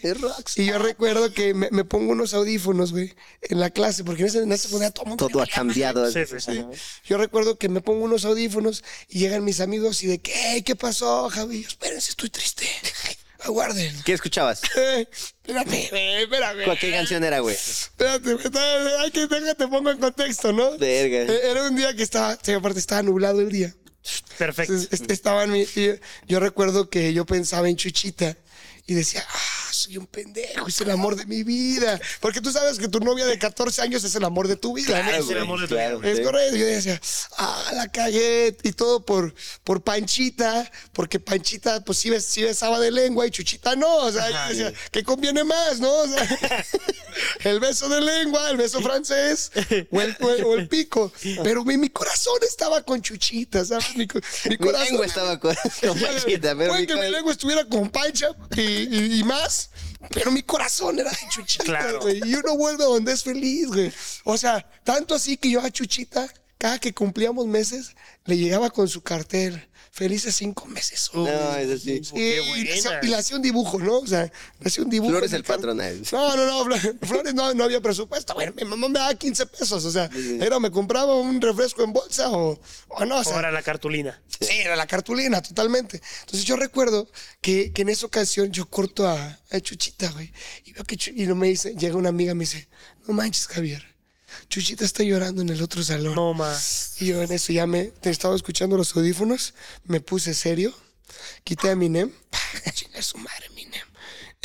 Y 0.55 0.65
yo 0.65 0.77
recuerdo 0.79 1.33
que 1.33 1.53
me, 1.53 1.69
me 1.71 1.83
pongo 1.83 2.11
unos 2.11 2.33
audífonos, 2.33 2.91
güey, 2.91 3.13
en 3.41 3.59
la 3.59 3.69
clase, 3.69 4.03
porque 4.03 4.21
en 4.23 4.27
esa, 4.29 4.39
en 4.39 4.51
esa 4.51 4.63
secundaria 4.63 4.91
todo 4.91 5.03
el 5.05 5.09
mundo 5.09 5.27
Todo 5.27 5.41
ha 5.41 5.47
cambiado. 5.47 6.09
Sí, 6.11 6.19
sí, 6.25 6.39
sí. 6.39 6.63
Yo 7.05 7.17
recuerdo 7.17 7.57
que 7.57 7.69
me 7.69 7.81
pongo 7.81 8.03
unos 8.05 8.25
audífonos 8.25 8.83
y 9.09 9.19
llegan 9.19 9.43
mis 9.43 9.59
amigos 9.61 10.03
y 10.03 10.07
de 10.07 10.19
que, 10.19 10.33
"Ey, 10.53 10.61
¿qué 10.61 10.75
pasó, 10.75 11.29
Javi? 11.29 11.63
Yo, 11.63 11.67
Espérense, 11.67 12.11
estoy 12.11 12.29
triste. 12.29 12.65
Aguarden. 13.43 13.91
¿Qué 14.05 14.13
escuchabas? 14.13 14.61
Eh, 14.77 15.07
espérame, 15.43 15.87
güey, 15.89 16.21
espérame. 16.23 16.63
¿Cuál- 16.65 16.77
¿Qué 16.77 16.91
canción 16.91 17.23
era, 17.23 17.39
güey? 17.39 17.55
Espérate, 17.55 18.33
güey, 18.35 18.45
hay 18.99 19.09
que 19.09 19.25
déjate, 19.25 19.67
pongo 19.67 19.89
en 19.89 19.97
contexto, 19.97 20.53
¿no? 20.53 20.77
Verga. 20.77 21.33
Eh, 21.33 21.39
Era 21.49 21.63
un 21.67 21.75
día 21.75 21.95
que 21.95 22.03
estaba, 22.03 22.33
aparte 22.33 22.77
estaba 22.79 23.01
nublado 23.01 23.41
el 23.41 23.51
día. 23.51 23.73
Perfecto. 24.37 24.73
Estaba 25.09 25.43
en 25.43 25.51
mi- 25.51 25.65
yo 26.27 26.39
recuerdo 26.39 26.89
que 26.89 27.13
yo 27.13 27.25
pensaba 27.25 27.69
en 27.69 27.75
Chuchita 27.75 28.35
y 28.87 28.93
decía, 28.95 29.23
ah, 29.27 29.60
soy 29.81 29.97
un 29.97 30.07
pendejo, 30.07 30.67
es 30.67 30.79
el 30.81 30.89
amor 30.91 31.15
de 31.15 31.25
mi 31.25 31.43
vida. 31.43 31.99
Porque 32.19 32.41
tú 32.41 32.51
sabes 32.51 32.77
que 32.79 32.87
tu 32.87 32.99
novia 32.99 33.25
de 33.25 33.37
14 33.39 33.81
años 33.81 34.03
es 34.03 34.15
el 34.15 34.23
amor 34.23 34.47
de 34.47 34.55
tu 34.55 34.73
vida. 34.73 34.97
¿no? 34.97 35.03
Claro, 35.09 35.23
es 35.23 35.29
el 35.29 35.37
amor 35.39 35.61
de 35.61 35.67
tu 35.67 35.75
claro, 35.75 36.03
Es 36.03 36.19
correcto. 36.21 36.55
Yo 36.57 36.65
decía, 36.65 36.99
ah, 37.37 37.71
la 37.73 37.87
cagué. 37.91 38.55
Y 38.63 38.71
todo 38.73 39.05
por, 39.05 39.33
por 39.63 39.83
Panchita, 39.83 40.69
porque 40.93 41.19
Panchita, 41.19 41.83
pues 41.83 41.97
sí, 41.97 42.09
bes- 42.09 42.21
sí 42.21 42.43
besaba 42.43 42.79
de 42.79 42.91
lengua 42.91 43.25
y 43.27 43.31
Chuchita 43.31 43.75
no. 43.75 43.95
O 43.97 44.11
sea, 44.11 44.29
yo 44.29 44.49
decía, 44.49 44.73
¿qué 44.91 45.03
conviene 45.03 45.43
más, 45.43 45.79
no? 45.79 45.91
O 45.91 46.07
sea, 46.07 46.65
el 47.43 47.59
beso 47.59 47.89
de 47.89 48.01
lengua, 48.01 48.49
el 48.49 48.57
beso 48.57 48.81
francés 48.81 49.51
o 49.91 50.01
el, 50.01 50.15
o 50.21 50.29
el- 50.29 50.43
o 50.45 50.53
el 50.55 50.67
pico. 50.67 51.11
Pero 51.43 51.63
mi, 51.65 51.77
mi 51.77 51.89
corazón 51.89 52.37
estaba 52.47 52.81
con 52.83 53.01
Chuchita, 53.01 53.65
¿sabes? 53.65 53.95
Mi, 53.95 54.05
mi 54.05 54.49
Mi 54.51 54.57
corazón. 54.57 54.87
lengua 54.87 55.05
estaba 55.05 55.39
con, 55.39 55.55
con 55.81 55.99
Panchita, 56.01 56.55
pero 56.55 56.69
Puede 56.69 56.81
mi 56.81 56.87
que 56.87 56.95
mi 56.95 57.09
lengua 57.09 57.31
estuviera 57.31 57.65
con 57.65 57.89
Pancha 57.89 58.27
y, 58.55 58.61
y- 58.61 59.19
y 59.19 59.23
más, 59.23 59.70
pero 60.09 60.31
mi 60.31 60.41
corazón 60.43 60.99
era 60.99 61.11
de 61.11 61.17
Chuchita, 61.29 61.63
Claro. 61.63 62.01
güey. 62.01 62.21
Y 62.25 62.35
uno 62.35 62.57
vuelve 62.57 62.83
donde 62.83 63.13
es 63.13 63.23
feliz, 63.23 63.67
güey. 63.67 63.91
O 64.23 64.37
sea, 64.37 64.67
tanto 64.83 65.15
así 65.15 65.37
que 65.37 65.49
yo 65.49 65.61
a 65.61 65.69
Chuchita, 65.69 66.27
cada 66.57 66.79
que 66.79 66.93
cumplíamos 66.93 67.47
meses, 67.47 67.95
le 68.25 68.37
llegaba 68.37 68.69
con 68.69 68.87
su 68.87 69.01
cartel. 69.01 69.67
Felices 69.93 70.33
cinco 70.35 70.65
meses. 70.67 71.09
No, 71.13 71.27
es 71.57 71.69
así. 71.69 71.91
Y, 71.91 72.01
qué 72.01 72.41
le 72.63 72.73
hacía- 72.73 72.91
buena. 72.91 72.99
y 73.05 73.07
le 73.09 73.15
hacía 73.17 73.35
un 73.35 73.41
dibujo, 73.41 73.77
¿no? 73.77 73.99
O 73.99 74.07
sea, 74.07 74.23
le 74.59 74.67
hacía 74.67 74.85
un 74.85 74.89
dibujo. 74.89 75.11
Flores 75.11 75.33
el 75.33 75.41
eh. 75.41 76.01
No, 76.13 76.35
no, 76.37 76.45
no, 76.45 76.65
Fl- 76.65 76.97
Flores 77.05 77.33
no, 77.33 77.53
no 77.53 77.65
había 77.65 77.81
presupuesto. 77.81 78.33
Bueno, 78.33 78.53
mi 78.55 78.63
mamá 78.63 78.87
me 78.87 78.99
daba 78.99 79.13
15 79.15 79.45
pesos. 79.47 79.83
O 79.83 79.91
sea, 79.91 80.09
era 80.39 80.61
me 80.61 80.71
compraba 80.71 81.15
un 81.19 81.41
refresco 81.41 81.83
en 81.83 81.91
bolsa 81.91 82.31
o, 82.31 82.57
o 82.87 83.05
no. 83.05 83.17
O 83.19 83.23
sea, 83.25 83.35
Ahora 83.35 83.51
la 83.51 83.61
cartulina. 83.61 84.21
Sí, 84.39 84.53
era 84.59 84.77
la 84.77 84.87
cartulina, 84.87 85.41
totalmente. 85.41 86.01
Entonces 86.21 86.45
yo 86.45 86.55
recuerdo 86.55 87.09
que, 87.41 87.73
que 87.73 87.81
en 87.81 87.89
esa 87.89 88.05
ocasión 88.05 88.49
yo 88.51 88.67
corto 88.69 89.05
a, 89.07 89.39
a 89.51 89.59
Chuchita, 89.59 90.09
güey. 90.11 90.31
Y 90.63 90.71
veo 90.71 90.85
que 90.85 90.95
Chu- 90.95 91.13
y 91.13 91.27
no 91.27 91.35
me 91.35 91.47
dice, 91.47 91.75
llega 91.75 91.97
una 91.97 92.09
amiga 92.09 92.31
y 92.31 92.35
me 92.35 92.45
dice, 92.45 92.69
no 93.07 93.13
manches, 93.13 93.45
Javier. 93.47 93.90
Chuchita 94.51 94.83
está 94.85 95.01
llorando 95.03 95.41
en 95.41 95.49
el 95.49 95.61
otro 95.63 95.81
salón. 95.81 96.13
No 96.13 96.33
más. 96.33 96.95
Y 97.01 97.07
yo 97.07 97.21
en 97.23 97.31
eso 97.31 97.53
ya 97.53 97.65
me 97.65 97.85
te 97.85 98.09
estaba 98.09 98.35
escuchando 98.35 98.75
los 98.77 98.95
audífonos, 98.95 99.53
me 99.85 100.01
puse 100.01 100.33
serio, 100.33 100.73
quité 101.45 101.69
a 101.69 101.71
Eminem, 101.71 102.11
chinga 102.73 103.01
su 103.01 103.17
madre 103.17 103.45
Eminem, 103.47 103.87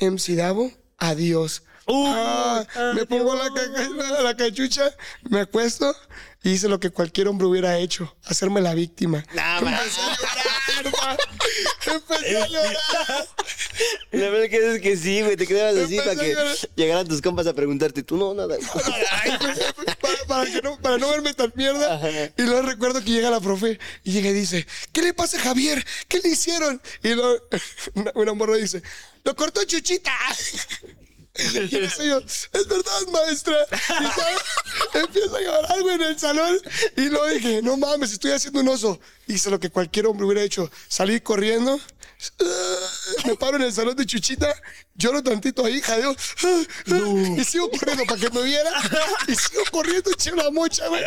MC 0.01 0.37
Davo, 0.37 0.73
adiós. 0.99 1.63
Uh, 1.89 2.07
Ah, 2.09 2.67
me 2.95 3.05
pongo 3.07 3.35
la, 3.37 3.49
ca- 3.53 4.23
la 4.23 4.37
cachucha, 4.37 4.95
me 5.29 5.41
acuesto 5.41 5.95
hice 6.51 6.68
lo 6.68 6.80
que 6.80 6.90
cualquier 6.90 7.28
hombre 7.28 7.47
hubiera 7.47 7.78
hecho, 7.78 8.14
hacerme 8.24 8.61
la 8.61 8.74
víctima. 8.74 9.24
No, 9.34 9.62
man. 9.62 9.78
Empecé 11.86 12.42
a 12.42 12.47
llorar. 12.47 12.76
La 14.12 14.30
verdad 14.30 14.49
que 14.49 14.74
es 14.74 14.80
que 14.80 14.97
sí, 14.97 15.22
güey. 15.22 15.36
Te 15.36 15.47
quedabas 15.47 15.76
así 15.76 15.97
para 15.99 16.16
que 16.16 16.36
llegaran 16.74 17.07
tus 17.07 17.20
compas 17.20 17.47
a 17.47 17.55
preguntarte. 17.55 18.03
Tú 18.03 18.16
no, 18.16 18.34
nada. 18.34 18.57
Ay, 19.11 19.32
pues, 19.38 19.59
para, 20.01 20.24
para 20.26 20.51
que 20.51 20.62
no, 20.62 20.80
para 20.80 20.99
no 20.99 21.11
verme 21.11 21.34
tan 21.34 21.53
mierda. 21.55 22.01
Y 22.36 22.42
luego 22.42 22.62
recuerdo 22.62 23.03
que 23.03 23.11
llega 23.11 23.30
la 23.30 23.40
profe 23.40 23.78
y 24.05 24.12
llega 24.12 24.30
y 24.30 24.32
dice, 24.32 24.66
¿qué 24.92 25.03
le 25.03 25.14
pasa 25.14 25.38
a 25.38 25.40
Javier? 25.40 25.84
¿Qué 26.09 26.20
le 26.20 26.30
hicieron? 26.30 26.80
Y 27.03 27.14
luego 27.14 27.42
una, 27.94 28.12
una 28.14 28.34
morra 28.34 28.57
dice, 28.57 28.82
lo 29.24 29.34
cortó 29.34 29.64
Chuchita. 29.64 30.12
Y 31.70 31.76
eso 31.76 32.03
yo, 32.05 32.18
es 32.18 32.49
verdad, 32.53 33.07
maestra. 33.12 33.57
Y 33.72 34.05
¿sabes? 34.05 34.41
empiezo 34.95 35.37
a 35.37 35.41
llorar, 35.41 35.82
güey, 35.82 35.95
en 35.95 36.03
el 36.03 36.18
salón. 36.18 36.59
Y 36.97 37.09
luego 37.09 37.26
dije, 37.26 37.62
no 37.62 37.76
mames, 37.76 38.12
estoy 38.12 38.32
haciendo 38.32 38.61
un 38.61 38.68
oso. 38.68 38.99
Hice 39.26 39.51
lo 39.51 39.61
que 39.61 39.70
cualquier 39.70 40.07
hombre 40.07 40.26
hubiera 40.26 40.43
hecho. 40.43 40.70
Salí 40.89 41.20
corriendo. 41.20 41.80
Me 43.25 43.37
paro 43.37 43.57
en 43.57 43.64
el 43.64 43.73
salón 43.73 43.95
de 43.97 44.07
Chuchita, 44.07 44.55
lloro 44.95 45.23
tantito 45.23 45.64
ahí, 45.64 45.81
jadeo. 45.81 46.17
Y 47.37 47.45
sigo 47.45 47.71
corriendo 47.71 48.05
para 48.05 48.21
que 48.21 48.31
me 48.31 48.43
viera. 48.43 48.71
Y 49.29 49.35
sigo 49.35 49.62
corriendo, 49.71 50.11
eché 50.11 50.33
una 50.33 50.51
mocha, 50.51 50.89
güey. 50.89 51.03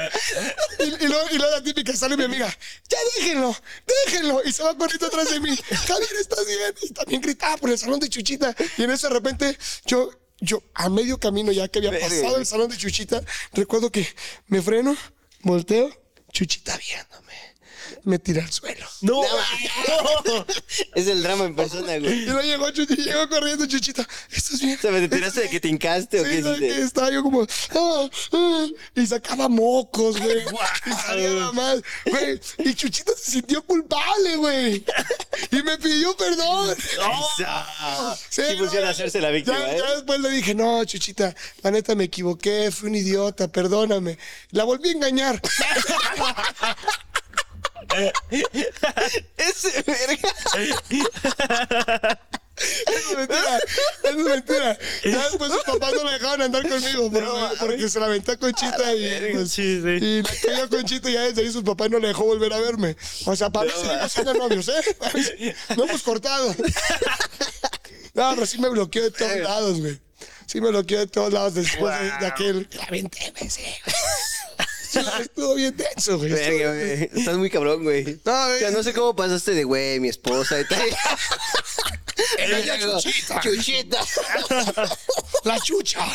Y, 0.80 0.84
y 0.84 1.08
luego, 1.08 1.30
y 1.32 1.38
luego 1.38 1.56
la 1.56 1.64
típica 1.64 1.96
sale 1.96 2.16
mi 2.16 2.24
amiga, 2.24 2.48
ya 2.90 2.98
déjenlo, 3.16 3.56
déjenlo. 4.06 4.42
Y 4.46 4.52
se 4.52 4.64
va 4.64 4.78
corriendo 4.78 5.08
atrás 5.08 5.32
de 5.32 5.40
mí. 5.40 5.56
Javier, 5.58 6.16
¿estás 6.20 6.46
bien? 6.46 6.76
Y 6.82 6.90
también 6.92 7.22
gritaba 7.22 7.58
por 7.58 7.70
el 7.70 7.78
salón 7.78 8.00
de 8.00 8.10
Chuchita. 8.10 8.56
Y 8.78 8.84
en 8.84 8.92
eso 8.92 9.08
de 9.08 9.14
repente, 9.14 9.58
yo, 9.86 10.12
yo 10.40 10.62
a 10.74 10.90
medio 10.90 11.20
camino 11.20 11.52
ya 11.52 11.68
que 11.68 11.80
había 11.80 12.00
pasado 12.00 12.38
el 12.38 12.46
salón 12.46 12.70
de 12.70 12.78
Chuchita, 12.78 13.22
recuerdo 13.54 13.92
que 13.92 14.08
me 14.48 14.62
freno, 14.62 14.96
volteo, 15.42 15.90
Chuchita 16.32 16.78
viéndome. 16.78 17.49
Me 18.04 18.20
tira 18.20 18.44
al 18.44 18.52
suelo. 18.52 18.86
No. 19.02 19.22
Es 20.96 21.08
el 21.08 21.22
drama 21.24 21.46
en 21.46 21.56
persona, 21.56 21.96
Y 21.98 22.00
güey. 22.02 22.26
luego 22.26 22.42
llegó, 22.42 22.70
Chuchi- 22.70 22.98
llegó 23.04 23.28
corriendo 23.30 23.66
Chuchita. 23.66 24.08
¿Estás 24.32 24.60
bien? 24.62 24.78
O 24.78 24.82
sea, 24.82 24.92
¿me 24.92 25.08
te 25.08 25.16
tiraste 25.16 25.42
de 25.42 25.50
que 25.50 25.60
te 25.60 25.68
hincaste 25.68 26.20
o 26.20 26.24
Sí, 26.26 26.30
qué 26.32 26.42
¿sabes 26.44 26.62
hiciste? 26.62 26.82
Estaba 26.84 27.12
yo 27.12 27.24
como... 27.24 27.42
ah, 27.76 28.10
ah, 28.34 28.66
y 28.96 29.06
sacaba 29.08 29.48
mocos, 29.50 30.20
güey. 30.20 30.40
Y 30.86 30.92
salía 30.92 31.30
nada 31.32 31.52
más. 31.54 31.82
Güey, 32.06 32.40
y 32.60 32.74
Chuchita 32.74 33.12
se 33.16 33.32
sintió 33.32 33.62
culpable, 33.64 34.36
güey. 34.38 34.84
Y 35.52 35.64
me 35.64 35.78
pidió 35.78 36.16
perdón. 36.18 36.76
Sí 38.30 38.42
funciona 38.58 38.90
hacerse 38.90 39.22
la 39.22 39.30
víctima, 39.30 39.58
ya, 39.60 39.74
¿eh? 39.74 39.78
ya 39.80 39.96
después 39.96 40.20
le 40.20 40.30
dije, 40.32 40.56
no, 40.56 40.84
Chuchita, 40.86 41.36
la 41.62 41.72
neta 41.72 41.96
me 41.96 42.06
equivoqué, 42.06 42.72
fui 42.72 42.90
un 42.90 42.96
idiota, 42.96 43.48
perdóname. 43.48 44.18
La 44.52 44.64
volví 44.64 44.90
a 44.90 44.92
engañar. 44.94 45.42
Ese 49.38 49.84
verga. 49.84 50.34
Es 52.60 53.16
mentira. 53.16 53.60
Es 54.04 54.16
mentira. 54.16 54.78
Ya 55.06 55.30
después 55.30 55.52
sus 55.52 55.64
papás 55.64 55.94
no 55.94 56.04
la 56.04 56.12
dejaban 56.12 56.42
andar 56.42 56.68
conmigo 56.68 57.10
porque, 57.10 57.28
porque 57.60 57.90
se 57.90 58.00
la 58.00 58.08
aventó 58.08 58.34
a 58.34 58.38
Conchita 58.38 58.94
y, 58.96 59.32
pues, 59.34 59.52
Sí, 59.52 59.82
sí. 59.82 59.90
y 60.06 60.22
la 60.22 60.30
cayó 60.44 60.64
a 60.64 60.70
Conchita 60.70 61.10
y 61.10 61.14
ya 61.14 61.22
desde 61.22 61.42
ahí 61.42 61.52
sus 61.52 61.64
papás 61.64 61.90
no 61.90 62.00
le 62.00 62.10
dejó 62.10 62.26
volver 62.26 62.52
a 62.52 62.60
verme. 62.60 62.98
O 63.26 63.36
sea, 63.36 63.50
para 63.50 63.68
mí 63.68 63.72
seguimos 63.82 64.12
siendo 64.12 64.34
novios, 64.34 64.68
¿eh? 64.68 65.56
No 65.78 65.86
hemos 65.86 66.04
cortado. 66.04 66.54
No, 68.14 68.32
pero 68.36 68.46
sí 68.46 68.60
me 68.60 68.68
bloqueó 68.70 69.04
de 69.04 69.12
todos 69.12 69.38
lados, 69.38 69.80
güey. 69.80 70.00
Sí 70.46 70.60
me 70.60 70.70
bloqueó 70.70 71.00
de 71.00 71.08
todos 71.08 71.32
lados 71.32 71.54
después 71.54 71.98
de, 71.98 72.06
de 72.20 72.26
aquel... 72.26 72.68
La 72.74 72.84
aventé, 72.86 73.32
me 73.40 73.50
sí, 73.50 73.62
güey. 73.62 73.96
Sí, 73.96 74.29
Estuvo 75.22 75.56
bien 75.56 75.76
tenso, 75.76 76.18
güey. 76.18 76.32
Estuvo 76.34 76.58
Verga, 76.58 76.74
güey. 76.74 77.10
Estás 77.20 77.38
muy 77.38 77.50
cabrón, 77.50 77.84
güey. 77.84 78.20
No, 78.26 78.48
O 78.48 78.58
sea, 78.58 78.72
no 78.72 78.84
sé 78.84 78.94
cómo 78.94 79.16
pasaste 79.16 79.52
de 79.52 79.64
güey, 79.64 80.00
mi 80.00 80.10
esposa 80.10 80.60
y 80.60 80.66
tal. 80.66 80.82
Era 82.38 82.60
ya 82.60 82.80
Chuchita. 82.80 83.40
Chuchita. 83.42 84.00
La 85.46 85.60
chucha. 85.60 86.06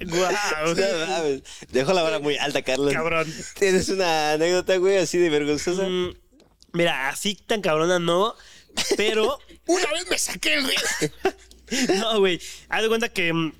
Guau. 0.00 0.74
No 0.74 1.06
mames. 1.06 1.42
Dejo 1.70 1.92
la 1.92 2.02
vara 2.02 2.18
muy 2.18 2.36
alta, 2.38 2.62
Carlos. 2.62 2.92
Cabrón. 2.92 3.32
¿Tienes 3.58 3.88
una 3.88 4.32
anécdota, 4.32 4.76
güey, 4.76 4.96
así 4.98 5.18
de 5.18 5.28
vergonzosa? 5.28 5.82
Mm, 5.82 6.14
Mira, 6.72 7.08
así 7.08 7.34
tan 7.34 7.60
cabrona 7.62 7.98
no, 7.98 8.34
pero 8.96 9.38
Una 9.66 9.86
vez 9.92 10.08
me 10.08 10.18
saqué 10.18 10.54
el 10.54 10.64
río. 10.66 11.10
no, 11.96 12.18
güey. 12.20 12.40
Haz 12.68 12.82
de 12.82 12.88
cuenta 12.88 13.08
que 13.10 13.32
mm, 13.32 13.52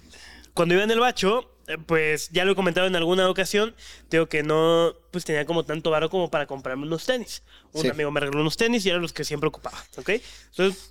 cuando 0.54 0.74
iba 0.74 0.84
en 0.84 0.90
el 0.90 1.00
bacho, 1.00 1.50
pues 1.86 2.28
ya 2.30 2.44
lo 2.44 2.52
he 2.52 2.54
comentado 2.54 2.86
en 2.86 2.96
alguna 2.96 3.28
ocasión, 3.28 3.74
digo 4.10 4.26
que 4.28 4.42
no, 4.42 4.94
pues 5.10 5.24
tenía 5.24 5.44
como 5.46 5.64
tanto 5.64 5.90
varo 5.90 6.08
como 6.10 6.30
para 6.30 6.46
comprarme 6.46 6.84
unos 6.86 7.04
tenis. 7.06 7.42
Un 7.72 7.82
Sí. 7.82 7.88
amigo 7.88 8.10
me 8.10 8.20
regaló 8.20 8.40
unos 8.40 8.56
tenis 8.56 8.84
y 8.86 8.90
eran 8.90 9.02
los 9.02 9.12
que 9.12 9.24
siempre 9.24 9.48
ocupaba, 9.48 9.78
¿ok? 9.96 10.10
Entonces 10.50 10.90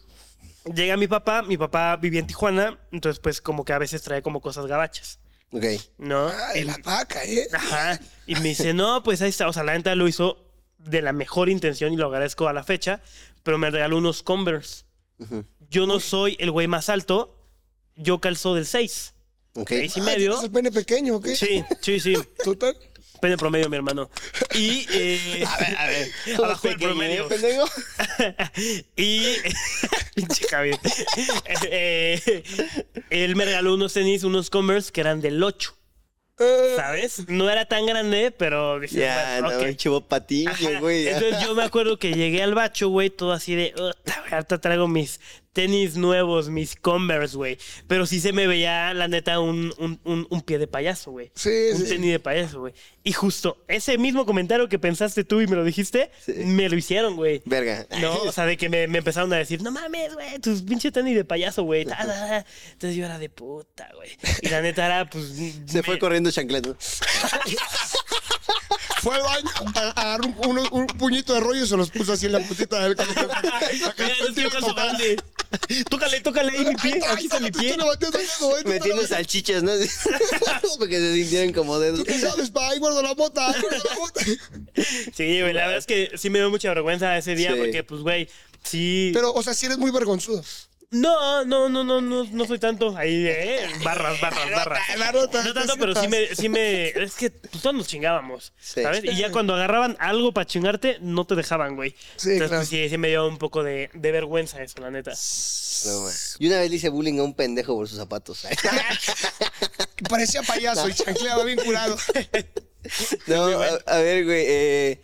llega 0.74 0.98
mi 0.98 1.08
papá, 1.08 1.42
mi 1.42 1.58
papá 1.58 1.96
vivía 1.96 2.20
en 2.20 2.28
Tijuana, 2.28 2.78
entonces 2.92 3.20
pues 3.20 3.42
como 3.42 3.66
que 3.66 3.74
a 3.74 3.78
veces 3.80 4.02
trae 4.02 4.22
como 4.22 4.42
cosas 4.42 4.66
gabachas, 4.68 5.20
Ok. 5.52 5.64
¿no? 5.98 6.30
Ay, 6.54 6.64
la 6.66 6.78
vaca, 6.84 7.24
¿eh? 7.24 7.48
Ajá. 7.54 8.00
Y 8.26 8.36
me 8.36 8.50
dice, 8.50 8.74
no, 8.74 9.02
pues 9.04 9.22
ahí 9.22 9.30
está. 9.30 9.48
O 9.48 9.54
sea, 9.54 9.64
la 9.64 9.74
neta 9.78 9.96
lo 9.96 10.08
hizo 10.08 10.44
de 10.78 11.02
la 11.02 11.14
mejor 11.14 11.48
intención 11.50 11.94
y 11.94 11.98
lo 11.98 12.08
agradezco 12.08 12.48
a 12.50 12.54
la 12.54 12.64
fecha, 12.64 13.02
pero 13.44 13.58
me 13.58 13.72
regaló 13.72 13.98
unos 13.98 14.24
Converse. 14.24 14.84
Yo 15.70 15.88
no 15.88 16.00
soy 16.02 16.36
el 16.40 16.52
güey 16.52 16.68
más 16.68 16.90
alto, 16.90 17.34
yo 17.96 18.20
calzo 18.20 18.54
del 18.56 18.66
6. 18.66 19.14
Ok. 19.58 19.70
Seis 19.70 19.98
y 19.98 20.00
Ay, 20.00 20.06
medio. 20.06 20.30
¿tienes 20.32 20.44
el 20.44 20.52
pene 20.52 20.72
pequeño 20.72 21.16
o 21.16 21.22
qué? 21.22 21.36
Sí, 21.36 21.64
sí, 21.82 22.00
sí. 22.00 22.16
Total. 22.44 22.76
Pene 23.20 23.36
promedio, 23.36 23.68
mi 23.70 23.76
hermano. 23.78 24.10
Y. 24.54 24.86
eh, 24.92 25.44
A 25.48 25.58
ver, 25.58 25.78
a 25.78 25.88
ver. 25.88 26.08
Abajo 26.38 26.68
del 26.68 26.78
Pequeño, 26.78 26.92
promedio. 26.92 27.24
¿eh, 27.24 27.28
pendejo? 27.28 27.66
y. 28.96 29.24
Pinche 30.14 30.48
Javier. 30.48 30.80
Eh, 31.64 32.44
él 33.10 33.36
me 33.36 33.46
regaló 33.46 33.74
unos 33.74 33.94
tenis, 33.94 34.24
unos 34.24 34.50
Converse 34.50 34.92
que 34.92 35.02
eran 35.02 35.22
del 35.22 35.42
8. 35.42 35.74
Eh, 36.40 36.74
¿Sabes? 36.76 37.28
No 37.30 37.50
era 37.50 37.66
tan 37.66 37.88
grande, 37.88 38.30
pero 38.30 38.80
dije, 38.80 39.00
Ya, 39.00 39.40
bueno, 39.42 39.56
no, 39.56 39.62
ok. 39.64 39.70
un 39.70 39.76
chivo 39.76 40.06
Ajá. 40.12 40.80
güey. 40.80 41.08
Entonces 41.08 41.42
yo 41.44 41.56
me 41.56 41.64
acuerdo 41.64 41.98
que 41.98 42.14
llegué 42.14 42.44
al 42.44 42.54
bacho, 42.54 42.90
güey, 42.90 43.10
todo 43.10 43.32
así 43.34 43.56
de, 43.56 43.74
"Uta, 43.76 44.20
güey, 44.22 44.34
ahorita 44.34 44.62
traigo 44.62 44.88
mis 44.88 45.20
tenis 45.58 45.98
nuevos, 45.98 46.50
mis 46.50 46.76
Converse, 46.76 47.36
güey. 47.36 47.58
Pero 47.88 48.06
sí 48.06 48.22
se 48.22 48.32
me 48.32 48.46
veía, 48.46 48.94
la 48.94 49.08
neta, 49.08 49.40
un, 49.40 49.74
un, 49.80 50.00
un, 50.04 50.28
un 50.30 50.42
pie 50.44 50.60
de 50.60 50.68
payaso, 50.68 51.10
güey. 51.10 51.32
Sí, 51.34 51.50
Un 51.74 51.80
sí. 51.80 51.86
tenis 51.90 52.12
de 52.12 52.20
payaso, 52.20 52.60
güey. 52.60 52.76
Y 53.04 53.12
justo 53.14 53.58
ese 53.68 53.98
mismo 53.98 54.28
comentario 54.28 54.70
que 54.70 54.78
pensaste 54.78 55.24
tú 55.24 55.42
y 55.42 55.48
me 55.48 55.56
lo 55.56 55.64
dijiste, 55.64 56.12
me 56.28 56.70
lo 56.70 56.78
hicieron, 56.78 57.16
güey. 57.16 57.42
Verga. 57.46 57.88
No, 58.00 58.14
o 58.22 58.32
sea, 58.32 58.46
de 58.46 58.56
que 58.56 58.70
me, 58.70 58.88
me 58.88 59.00
empezaron 59.00 59.34
a 59.34 59.38
decir, 59.38 59.64
no 59.64 59.72
mames, 59.72 60.14
güey, 60.14 60.38
tus 60.38 60.62
pinche 60.62 60.92
tenis 60.92 61.16
de 61.16 61.26
payaso, 61.26 61.64
güey. 61.64 61.86
ta, 61.86 61.98
ta, 61.98 62.06
ta". 62.06 62.46
Entonces 62.74 62.96
yo 62.96 63.06
era 63.06 63.18
de 63.18 63.30
puta, 63.30 63.90
güey. 63.96 64.12
Y 64.44 64.50
la 64.50 64.62
neta 64.62 64.86
era, 64.86 65.10
pues. 65.10 65.34
Se 65.66 65.82
fue 65.82 65.98
corriendo 65.98 66.30
chancleto. 66.30 66.78
Fue 69.02 69.16
al 69.16 69.22
baño, 69.22 69.50
a- 69.76 70.02
agarró 70.02 70.28
un, 70.72 70.88
puñito 70.88 71.34
de 71.34 71.40
rollo 71.40 71.64
y 71.64 71.68
se 71.68 71.78
los 71.78 71.90
puso 71.90 72.14
así 72.14 72.26
en 72.26 72.34
la 72.34 72.40
puntita 72.42 72.80
del 72.80 72.98
Tócale, 75.90 76.22
tócale 76.22 76.52
ahí 76.52 76.66
mi 76.66 76.76
pie. 76.76 77.00
Aquí 77.08 77.26
está 77.26 77.40
mi 77.40 77.52
pie. 77.52 77.78
Metiendo 78.66 79.06
salchichas, 79.08 79.64
¿no? 79.64 79.72
Porque 80.78 80.98
se 81.00 81.14
sintieron 81.14 81.54
como 81.54 81.80
dedos. 81.80 82.00
¿Tú 82.00 82.06
qué 82.06 82.20
sabes, 82.20 82.50
pa? 82.50 82.70
Ahí 82.70 82.80
guardo 82.80 83.02
la 83.02 83.14
mota. 83.14 83.54
Sí, 85.16 85.42
güey, 85.42 85.54
la 85.54 85.68
verdad 85.68 85.78
es 85.78 85.86
que 85.86 86.12
sí 86.18 86.30
me 86.30 86.40
dio 86.40 86.50
mucha 86.50 86.70
vergüenza 86.70 87.18
ese 87.18 87.36
día 87.36 87.56
porque, 87.58 87.84
pues, 87.84 88.02
güey, 88.02 88.30
sí. 88.64 89.12
Pero, 89.14 89.34
o 89.34 89.44
sea, 89.44 89.54
sí 89.54 89.66
eres 89.66 89.78
muy 89.78 89.92
vergonzudo. 89.92 90.44
No, 90.90 91.44
no, 91.44 91.68
no, 91.68 91.84
no, 91.84 92.00
no, 92.00 92.24
no 92.24 92.46
soy 92.46 92.60
tanto. 92.60 92.96
Ahí, 92.96 93.26
eh, 93.28 93.60
barras, 93.84 94.22
barras, 94.22 94.50
barras. 94.52 94.98
La 94.98 95.12
nota, 95.12 95.44
No 95.44 95.54
tanto, 95.54 95.76
pero 95.78 95.94
sí 95.94 96.08
me, 96.08 96.34
sí 96.34 96.48
me. 96.48 96.88
Es 96.88 97.16
que 97.16 97.30
pues, 97.30 97.62
todos 97.62 97.76
nos 97.76 97.88
chingábamos. 97.88 98.54
Sí. 98.58 98.84
¿Sabes? 98.84 99.04
Y 99.04 99.18
ya 99.18 99.30
cuando 99.32 99.54
agarraban 99.54 99.98
algo 100.00 100.34
para 100.34 100.46
chingarte, 100.46 100.98
no 101.02 101.26
te 101.26 101.36
dejaban, 101.36 101.76
güey. 101.76 101.92
Sí, 102.16 102.32
Entonces, 102.32 102.48
claro. 102.48 102.60
pues, 102.62 102.70
sí, 102.70 102.88
sí 102.90 102.98
me 102.98 103.10
dio 103.10 103.28
un 103.28 103.38
poco 103.38 103.64
de, 103.64 103.90
de 103.94 104.12
vergüenza 104.14 104.64
eso, 104.64 104.80
la 104.80 104.90
neta. 104.90 105.12
No, 105.12 106.06
una 106.48 106.60
vez 106.62 106.70
le 106.70 106.76
hice 106.78 106.88
bullying 106.90 107.20
a 107.20 107.24
un 107.24 107.34
pendejo 107.36 107.76
por 107.76 107.90
sus 107.90 107.98
zapatos. 107.98 108.48
Parecía 110.10 110.42
payaso 110.44 110.88
y 110.88 110.94
chancleaba 110.94 111.44
bien 111.44 111.60
curado. 111.60 111.98
No, 113.28 113.48
a, 113.62 113.68
a 113.86 113.98
ver, 113.98 114.24
güey. 114.24 114.46
eh, 114.48 115.02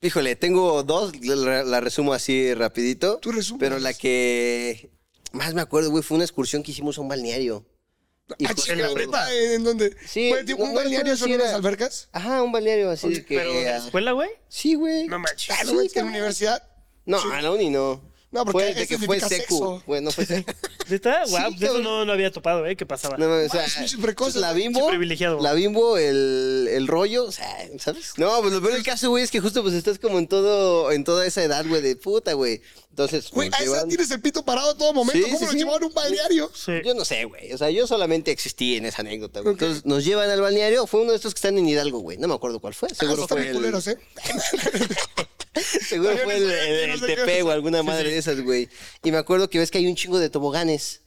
híjole, 0.00 0.34
tengo 0.36 0.82
dos. 0.82 1.12
La, 1.20 1.62
la 1.62 1.80
resumo 1.80 2.14
así 2.14 2.54
rapidito. 2.54 3.18
Tú 3.18 3.32
resumes. 3.32 3.60
Pero 3.60 3.78
la 3.78 3.92
que 3.92 4.88
más 5.32 5.54
me 5.54 5.60
acuerdo, 5.60 5.90
güey, 5.90 6.02
fue 6.02 6.16
una 6.16 6.24
excursión 6.24 6.62
que 6.62 6.70
hicimos 6.72 6.98
a 6.98 7.00
un 7.00 7.08
balneario. 7.08 7.64
Y 8.36 8.44
Ah, 8.44 8.48
justo- 8.54 8.72
chinga, 8.72 8.88
¿neta? 8.92 9.34
¿En 9.34 9.64
dónde? 9.64 9.96
Sí, 10.06 10.30
¿Un 10.58 10.68
no 10.68 10.74
balneario 10.74 11.16
son 11.16 11.32
unas 11.32 11.54
albercas? 11.54 12.08
Ajá, 12.12 12.42
un 12.42 12.52
balneario 12.52 12.90
así 12.90 13.08
de 13.08 13.24
que. 13.24 13.36
Pero 13.38 13.52
de 13.54 13.64
la 13.64 13.74
ah, 13.76 13.78
escuela, 13.78 14.12
güey. 14.12 14.30
sí, 14.48 14.74
güey. 14.74 15.06
No 15.06 15.18
manches. 15.18 15.56
Ah, 15.58 15.64
no, 15.64 15.80
Sí, 15.80 15.90
en 15.94 16.04
la 16.04 16.10
universidad. 16.10 16.62
No, 17.06 17.18
a 17.32 17.40
la 17.40 17.50
uni 17.50 17.70
no. 17.70 18.02
No, 18.30 18.44
porque 18.44 18.58
fue 18.58 18.74
de 18.74 18.86
que 18.86 18.98
fue 18.98 19.20
secu. 19.20 19.28
sexo. 19.28 19.82
Fue, 19.86 20.26
secu. 20.26 20.52
¿Neta? 20.90 21.24
Sí, 21.26 21.56
de 21.58 21.66
eso 21.66 21.78
no, 21.78 22.04
no 22.04 22.12
había 22.12 22.30
topado, 22.30 22.66
¿eh? 22.66 22.76
¿Qué 22.76 22.84
pasaba? 22.84 23.16
No, 23.16 23.26
o 23.26 23.48
sea, 23.48 23.64
es 23.64 23.74
pinche 23.74 23.98
precoz, 23.98 24.34
la 24.36 24.52
bimbo, 24.52 24.90
la 25.40 25.54
bimbo, 25.54 25.96
el, 25.96 26.68
el 26.70 26.86
rollo, 26.86 27.24
o 27.24 27.32
sea, 27.32 27.68
¿sabes? 27.78 28.12
No, 28.16 28.40
pues 28.40 28.52
lo 28.52 28.60
peor 28.60 28.74
del 28.74 28.82
caso, 28.82 29.08
güey, 29.10 29.24
es 29.24 29.30
que 29.30 29.40
justo 29.40 29.62
pues 29.62 29.74
estás 29.74 29.98
como 29.98 30.18
en 30.18 30.26
todo, 30.26 30.92
en 30.92 31.04
toda 31.04 31.26
esa 31.26 31.42
edad, 31.42 31.64
güey, 31.66 31.80
de 31.80 31.96
puta, 31.96 32.34
güey. 32.34 32.60
Entonces, 32.90 33.30
Güey, 33.30 33.48
nos 33.48 33.60
a 33.60 33.62
esa 33.62 33.86
tienes 33.86 34.10
el 34.10 34.20
pito 34.20 34.44
parado 34.44 34.70
a 34.70 34.76
todo 34.76 34.92
momento. 34.92 35.24
Sí, 35.24 35.32
¿Cómo 35.32 35.38
sí, 35.38 35.44
lo 35.44 35.52
sí. 35.52 35.58
llevaban 35.58 35.82
a 35.84 35.86
un 35.86 35.94
balneario? 35.94 36.50
Sí. 36.52 36.72
Yo 36.84 36.94
no 36.94 37.04
sé, 37.04 37.26
güey. 37.26 37.52
O 37.52 37.58
sea, 37.58 37.70
yo 37.70 37.86
solamente 37.86 38.32
existí 38.32 38.76
en 38.76 38.86
esa 38.86 39.02
anécdota, 39.02 39.40
güey. 39.40 39.52
Entonces 39.52 39.86
nos 39.86 40.04
llevan 40.04 40.28
al 40.30 40.40
balneario. 40.40 40.84
Fue 40.88 41.02
uno 41.02 41.12
de 41.12 41.16
estos 41.16 41.32
que 41.32 41.38
están 41.38 41.56
en 41.58 41.68
Hidalgo, 41.68 42.00
güey. 42.00 42.18
No 42.18 42.26
me 42.26 42.34
acuerdo 42.34 42.58
cuál 42.58 42.74
fue. 42.74 42.88
Ah, 42.90 42.94
Seguro 42.96 43.22
están 43.22 43.38
fue 43.38 43.48
el, 43.48 43.54
culeros, 43.54 43.86
¿eh? 43.86 43.98
seguro 45.62 46.16
fue 46.18 46.36
el, 46.36 46.50
el, 46.50 47.00
Tepe 47.00 47.42
o 47.42 47.50
alguna 47.50 47.82
madre 47.82 48.10
de 48.10 48.18
esas, 48.18 48.40
güey. 48.40 48.68
Y 49.02 49.10
me 49.10 49.18
acuerdo 49.18 49.48
que 49.50 49.58
ves 49.58 49.70
que 49.70 49.78
hay 49.78 49.86
un 49.86 49.96
chingo 49.96 50.18
de 50.18 50.30
toboganes. 50.30 51.00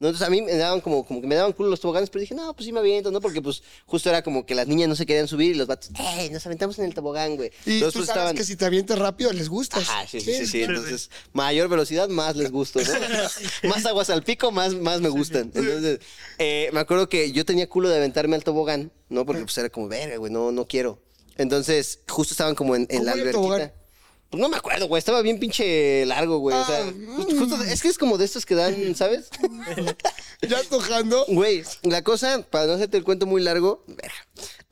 ¿no? 0.00 0.08
Entonces 0.08 0.26
a 0.26 0.30
mí 0.30 0.42
me 0.42 0.54
daban 0.56 0.80
como, 0.80 1.04
como 1.06 1.20
que 1.20 1.26
me 1.26 1.36
daban 1.36 1.52
culo 1.52 1.70
los 1.70 1.80
toboganes, 1.80 2.10
pero 2.10 2.20
dije, 2.20 2.34
no, 2.34 2.52
pues 2.54 2.66
sí 2.66 2.72
me 2.72 2.80
aviento, 2.80 3.10
¿no? 3.10 3.20
Porque 3.20 3.40
pues 3.40 3.62
justo 3.86 4.08
era 4.08 4.22
como 4.22 4.44
que 4.44 4.54
las 4.54 4.66
niñas 4.66 4.88
no 4.88 4.96
se 4.96 5.06
querían 5.06 5.28
subir 5.28 5.54
y 5.54 5.54
los 5.54 5.68
vatos, 5.68 5.90
¡eh! 5.98 6.28
Nos 6.30 6.44
aventamos 6.46 6.78
en 6.78 6.86
el 6.86 6.94
tobogán, 6.94 7.36
güey. 7.36 7.52
Y 7.64 7.74
Entonces, 7.74 8.00
tú 8.00 8.06
pues, 8.06 8.08
sabes 8.08 8.34
que 8.34 8.44
si 8.44 8.56
te 8.56 8.64
avientas 8.64 8.98
rápido 8.98 9.32
les 9.32 9.48
gustas. 9.48 9.88
Ajá, 9.88 10.06
sí, 10.06 10.20
sí, 10.20 10.34
sí, 10.34 10.46
sí. 10.46 10.62
Entonces, 10.62 11.10
mayor 11.32 11.68
velocidad, 11.68 12.08
más 12.08 12.34
les 12.34 12.50
gusto, 12.50 12.80
¿no? 12.80 13.68
más 13.68 13.86
aguas 13.86 14.10
al 14.10 14.24
pico, 14.24 14.50
más, 14.50 14.74
más 14.74 15.00
me 15.00 15.08
gustan. 15.08 15.52
Entonces, 15.54 16.00
eh, 16.38 16.70
me 16.72 16.80
acuerdo 16.80 17.08
que 17.08 17.30
yo 17.30 17.44
tenía 17.44 17.68
culo 17.68 17.88
de 17.88 17.96
aventarme 17.96 18.34
al 18.34 18.42
tobogán, 18.42 18.90
¿no? 19.08 19.24
Porque 19.24 19.42
pues 19.42 19.56
era 19.58 19.70
como, 19.70 19.88
verga, 19.88 20.16
güey, 20.16 20.32
no, 20.32 20.50
no 20.50 20.66
quiero. 20.66 21.00
Entonces, 21.36 22.00
justo 22.08 22.34
estaban 22.34 22.54
como 22.54 22.74
en, 22.74 22.82
en 22.82 22.98
¿Cómo 22.98 23.04
la 23.04 23.12
alberquita. 23.12 23.83
Pues 24.34 24.40
no 24.42 24.48
me 24.48 24.56
acuerdo, 24.56 24.88
güey. 24.88 24.98
Estaba 24.98 25.22
bien 25.22 25.38
pinche 25.38 26.04
largo, 26.06 26.38
güey. 26.38 26.56
O 26.56 26.64
sea, 26.66 26.80
Ah, 26.80 26.92
justo, 27.38 27.62
es 27.62 27.80
que 27.80 27.86
es 27.86 27.96
como 27.98 28.18
de 28.18 28.24
estos 28.24 28.44
que 28.44 28.56
dan, 28.56 28.96
¿sabes? 28.96 29.28
Ya 30.48 30.60
tojando. 30.64 31.24
Güey, 31.28 31.62
la 31.84 32.02
cosa, 32.02 32.42
para 32.50 32.66
no 32.66 32.72
hacerte 32.72 32.96
el 32.96 33.04
cuento 33.04 33.26
muy 33.26 33.40
largo, 33.40 33.84
verga, 33.86 34.14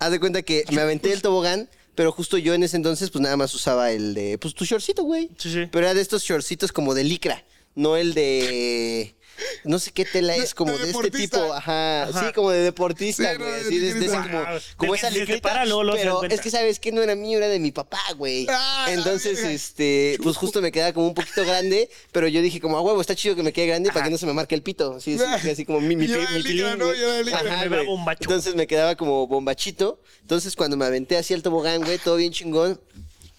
haz 0.00 0.10
de 0.10 0.18
cuenta 0.18 0.42
que 0.42 0.64
me 0.72 0.80
aventé 0.80 1.12
el 1.12 1.22
tobogán, 1.22 1.70
pero 1.94 2.10
justo 2.10 2.38
yo 2.38 2.54
en 2.54 2.64
ese 2.64 2.76
entonces, 2.76 3.10
pues 3.10 3.22
nada 3.22 3.36
más 3.36 3.54
usaba 3.54 3.92
el 3.92 4.14
de, 4.14 4.36
pues 4.38 4.52
tu 4.52 4.64
shortcito, 4.64 5.04
güey. 5.04 5.30
Sí, 5.38 5.52
sí. 5.52 5.68
Pero 5.70 5.86
era 5.86 5.94
de 5.94 6.00
estos 6.02 6.24
shortcitos 6.24 6.72
como 6.72 6.92
de 6.92 7.04
licra, 7.04 7.44
no 7.76 7.96
el 7.96 8.14
de. 8.14 9.14
No 9.64 9.78
sé 9.78 9.90
qué 9.92 10.04
tela 10.04 10.34
es, 10.36 10.54
como 10.54 10.72
de 10.72 10.84
de, 10.86 10.90
este 10.90 11.10
tipo, 11.10 11.52
ajá, 11.52 12.08
sí, 12.12 12.32
como 12.34 12.50
de 12.50 12.60
deportista, 12.60 13.34
güey, 13.34 13.54
así, 13.54 13.78
de, 13.78 13.94
de 13.94 14.06
como, 14.06 14.18
Ah, 14.38 14.58
como 14.76 14.92
de- 14.92 14.98
esa 14.98 15.10
licrita, 15.10 15.64
pero 15.64 16.18
cuenta. 16.18 16.34
es 16.34 16.40
que 16.40 16.50
sabes 16.50 16.80
que 16.80 16.90
no 16.92 17.02
era 17.02 17.14
mío, 17.14 17.38
era 17.38 17.48
de 17.48 17.58
mi 17.58 17.70
papá, 17.72 18.00
güey. 18.16 18.46
Ah, 18.48 18.86
Entonces, 18.90 19.36
verga. 19.36 19.52
este, 19.52 20.18
pues 20.22 20.36
justo 20.36 20.60
me 20.60 20.72
quedaba 20.72 20.92
como 20.92 21.06
un 21.08 21.14
poquito 21.14 21.44
grande, 21.44 21.88
pero 22.12 22.28
yo 22.28 22.42
dije 22.42 22.60
como, 22.60 22.76
a 22.76 22.80
huevo, 22.80 23.00
está 23.00 23.14
chido 23.14 23.34
que 23.36 23.42
me 23.42 23.52
quede 23.52 23.68
grande 23.68 23.90
para 23.92 24.04
que 24.04 24.10
no 24.10 24.18
se 24.18 24.26
me 24.26 24.32
marque 24.32 24.54
el 24.54 24.62
pito, 24.62 25.00
sí, 25.00 25.18
sí, 25.18 25.50
así 25.50 25.64
como 25.64 25.80
mi, 25.80 25.96
mi, 25.96 26.06
mi. 26.08 26.14
Entonces 28.20 28.54
me 28.54 28.66
quedaba 28.66 28.96
como 28.96 29.26
bombachito. 29.26 30.00
Entonces 30.22 30.56
cuando 30.56 30.76
me 30.76 30.84
aventé 30.84 31.16
hacia 31.16 31.36
el 31.36 31.42
tobogán, 31.42 31.82
güey, 31.82 31.98
todo 31.98 32.16
bien 32.16 32.32
chingón. 32.32 32.80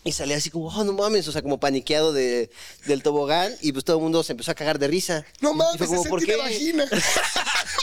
Y 0.06 0.12
salí 0.12 0.34
así 0.34 0.50
como, 0.50 0.68
oh, 0.68 0.84
no 0.84 0.94
mames, 0.94 1.28
o 1.28 1.32
sea, 1.32 1.42
como 1.42 1.60
paniqueado 1.60 2.12
de, 2.12 2.50
del 2.88 3.02
tobogán. 3.04 3.54
Y 3.62 3.72
pues 3.72 3.86
todo 3.86 3.98
el 3.98 4.04
mundo 4.04 4.22
se 4.24 4.34
empezó 4.34 4.52
a 4.52 4.56
cagar 4.56 4.78
de 4.80 4.88
risa. 4.88 5.26
No 5.40 5.52
Y 5.52 5.56
mames, 5.56 5.78
fue 5.78 5.88
como, 5.88 6.02
ese 6.02 6.10
¿por 6.10 6.26
qué? 6.26 6.36
vagina. 6.36 6.86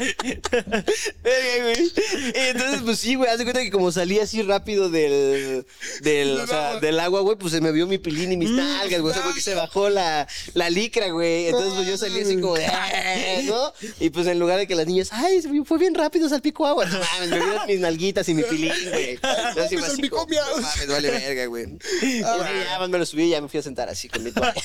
Verga, 0.00 1.62
güey. 1.62 1.92
Y 2.34 2.38
entonces, 2.48 2.80
pues 2.84 2.98
sí, 2.98 3.14
güey, 3.14 3.30
haz 3.30 3.38
de 3.38 3.44
cuenta 3.44 3.60
que 3.62 3.70
como 3.70 3.92
salí 3.92 4.18
así 4.18 4.42
rápido 4.42 4.88
del, 4.90 5.66
del, 6.02 6.40
o 6.40 6.46
sea, 6.46 6.68
agua. 6.70 6.80
del 6.80 7.00
agua, 7.00 7.20
güey, 7.20 7.36
pues 7.36 7.52
se 7.52 7.60
me 7.60 7.72
vio 7.72 7.86
mi 7.86 7.98
pilín 7.98 8.32
y 8.32 8.36
mis 8.36 8.50
nalgas, 8.50 9.00
güey. 9.00 9.10
O 9.12 9.14
sea, 9.14 9.22
porque 9.24 9.40
se 9.40 9.54
bajó 9.54 9.88
la, 9.90 10.26
la 10.54 10.70
licra, 10.70 11.08
güey. 11.10 11.46
Entonces, 11.46 11.72
pues 11.74 11.86
yo 11.86 11.96
salí 11.98 12.20
así 12.20 12.40
como 12.40 12.54
de, 12.56 12.66
"Ah", 12.66 13.40
¿no? 13.44 13.72
Y 14.00 14.10
pues 14.10 14.26
en 14.26 14.38
lugar 14.38 14.58
de 14.58 14.66
que 14.66 14.74
las 14.74 14.86
niñas, 14.86 15.08
ay, 15.12 15.42
fue 15.64 15.78
bien 15.78 15.94
rápido, 15.94 16.28
salpico 16.28 16.66
agua. 16.66 16.86
No 16.86 16.98
mames, 16.98 17.30
me 17.30 17.38
vieron 17.38 17.66
mis 17.66 17.80
nalguitas 17.80 18.28
y 18.28 18.34
mi 18.34 18.42
pilín, 18.42 18.72
güey. 18.90 19.10
Entonces, 19.48 19.80
Me 19.80 19.86
salpicó 19.86 20.26
miados. 20.26 20.56
"No 20.60 20.62
mames, 20.62 20.88
vale 20.88 21.10
verga, 21.10 21.46
güey. 21.46 21.66
Y 22.02 22.20
ya, 22.20 22.78
más 22.78 22.88
me 22.88 22.98
lo 22.98 23.06
subí 23.06 23.24
y 23.24 23.30
ya 23.30 23.40
me 23.40 23.48
fui 23.48 23.60
a 23.60 23.62
sentar 23.62 23.88
así 23.88 24.08
con 24.08 24.22
mi 24.24 24.32
toalla. 24.32 24.54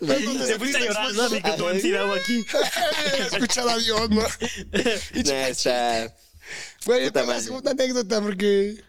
Te 0.00 0.58
fuiste 0.58 0.76
a 0.76 0.80
llorar, 0.80 1.12
¿no? 1.14 1.22
Así 1.22 1.40
que 1.40 1.50
tu 1.52 1.66
ansiedad 1.68 2.12
aquí. 2.12 2.44
Escuchar 3.32 3.68
a 3.68 3.78
Dios, 3.78 4.10
¿no? 4.10 4.22
No, 5.24 5.32
está... 5.32 6.14
Güey, 6.86 7.06
Puta 7.06 7.20
esta 7.20 7.20
es 7.22 7.28
la 7.28 7.40
segunda 7.40 7.70
anécdota 7.70 8.20
porque... 8.20 8.82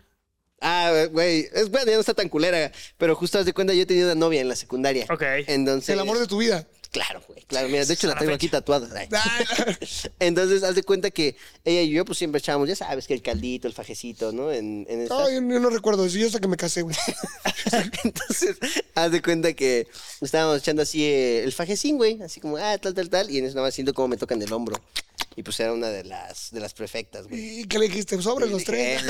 Ah, 0.62 1.06
güey, 1.12 1.48
es 1.54 1.70
bueno, 1.70 1.88
ya 1.88 1.94
no 1.94 2.00
está 2.00 2.14
tan 2.14 2.30
culera, 2.30 2.72
pero 2.98 3.16
justo 3.16 3.38
haz 3.38 3.46
de 3.46 3.54
cuenta, 3.54 3.74
yo 3.74 3.84
he 3.84 3.86
tenido 3.86 4.08
una 4.08 4.16
novia 4.16 4.42
en 4.42 4.50
la 4.50 4.56
secundaria. 4.56 5.06
Ok. 5.10 5.22
Entonces. 5.48 5.90
El 5.90 6.00
amor 6.00 6.18
de 6.18 6.28
tu 6.28 6.38
vida. 6.38 6.66
Claro, 6.96 7.22
güey, 7.28 7.44
claro, 7.44 7.68
mira, 7.68 7.84
de 7.84 7.94
hecho 7.94 8.08
la 8.08 8.14
tengo 8.14 8.32
fecha. 8.32 8.36
aquí 8.36 8.48
tatuada. 8.48 8.88
Entonces, 10.20 10.64
haz 10.64 10.76
de 10.76 10.84
cuenta 10.84 11.12
que 11.12 11.36
ella 11.66 11.82
y 11.82 11.90
yo, 11.90 12.06
pues 12.06 12.18
siempre 12.18 12.40
echábamos, 12.40 12.70
ya 12.70 12.76
sabes, 12.78 13.06
que 13.06 13.14
el 13.14 13.22
caldito, 13.22 13.68
el 13.68 13.74
fajecito, 13.74 14.32
¿no? 14.32 14.50
En, 14.50 14.88
en 14.90 15.06
No, 15.10 15.30
yo, 15.30 15.36
yo 15.36 15.60
no 15.60 15.70
recuerdo 15.70 16.06
eso. 16.06 16.18
Yo 16.18 16.28
hasta 16.28 16.40
que 16.40 16.48
me 16.48 16.56
casé, 16.56 16.84
güey. 16.84 16.96
Entonces, 18.06 18.56
haz 18.94 19.12
de 19.12 19.22
cuenta 19.22 19.52
que 19.52 19.88
estábamos 20.22 20.60
echando 20.60 20.84
así 20.84 21.04
eh, 21.04 21.44
el 21.44 21.52
fajecín, 21.52 21.98
güey, 21.98 22.22
así 22.22 22.40
como, 22.40 22.56
ah, 22.56 22.78
tal, 22.78 22.94
tal, 22.94 23.10
tal, 23.10 23.30
y 23.30 23.40
en 23.40 23.46
eso 23.46 23.56
nada 23.56 23.68
más 23.68 23.76
siento 23.76 23.94
como 23.94 24.08
me 24.08 24.16
tocan 24.16 24.42
el 24.42 24.54
hombro. 24.54 24.82
Y 25.36 25.44
pues 25.44 25.60
era 25.60 25.74
una 25.74 25.90
de 25.90 26.04
las, 26.06 26.52
de 26.52 26.60
las 26.62 26.74
prefectas, 26.74 27.28
güey. 27.28 27.62
¿Y 27.62 27.66
qué 27.66 27.78
le 27.78 27.88
dijiste? 27.90 28.22
Sobre 28.22 28.48
los 28.48 28.64
tres. 28.64 29.02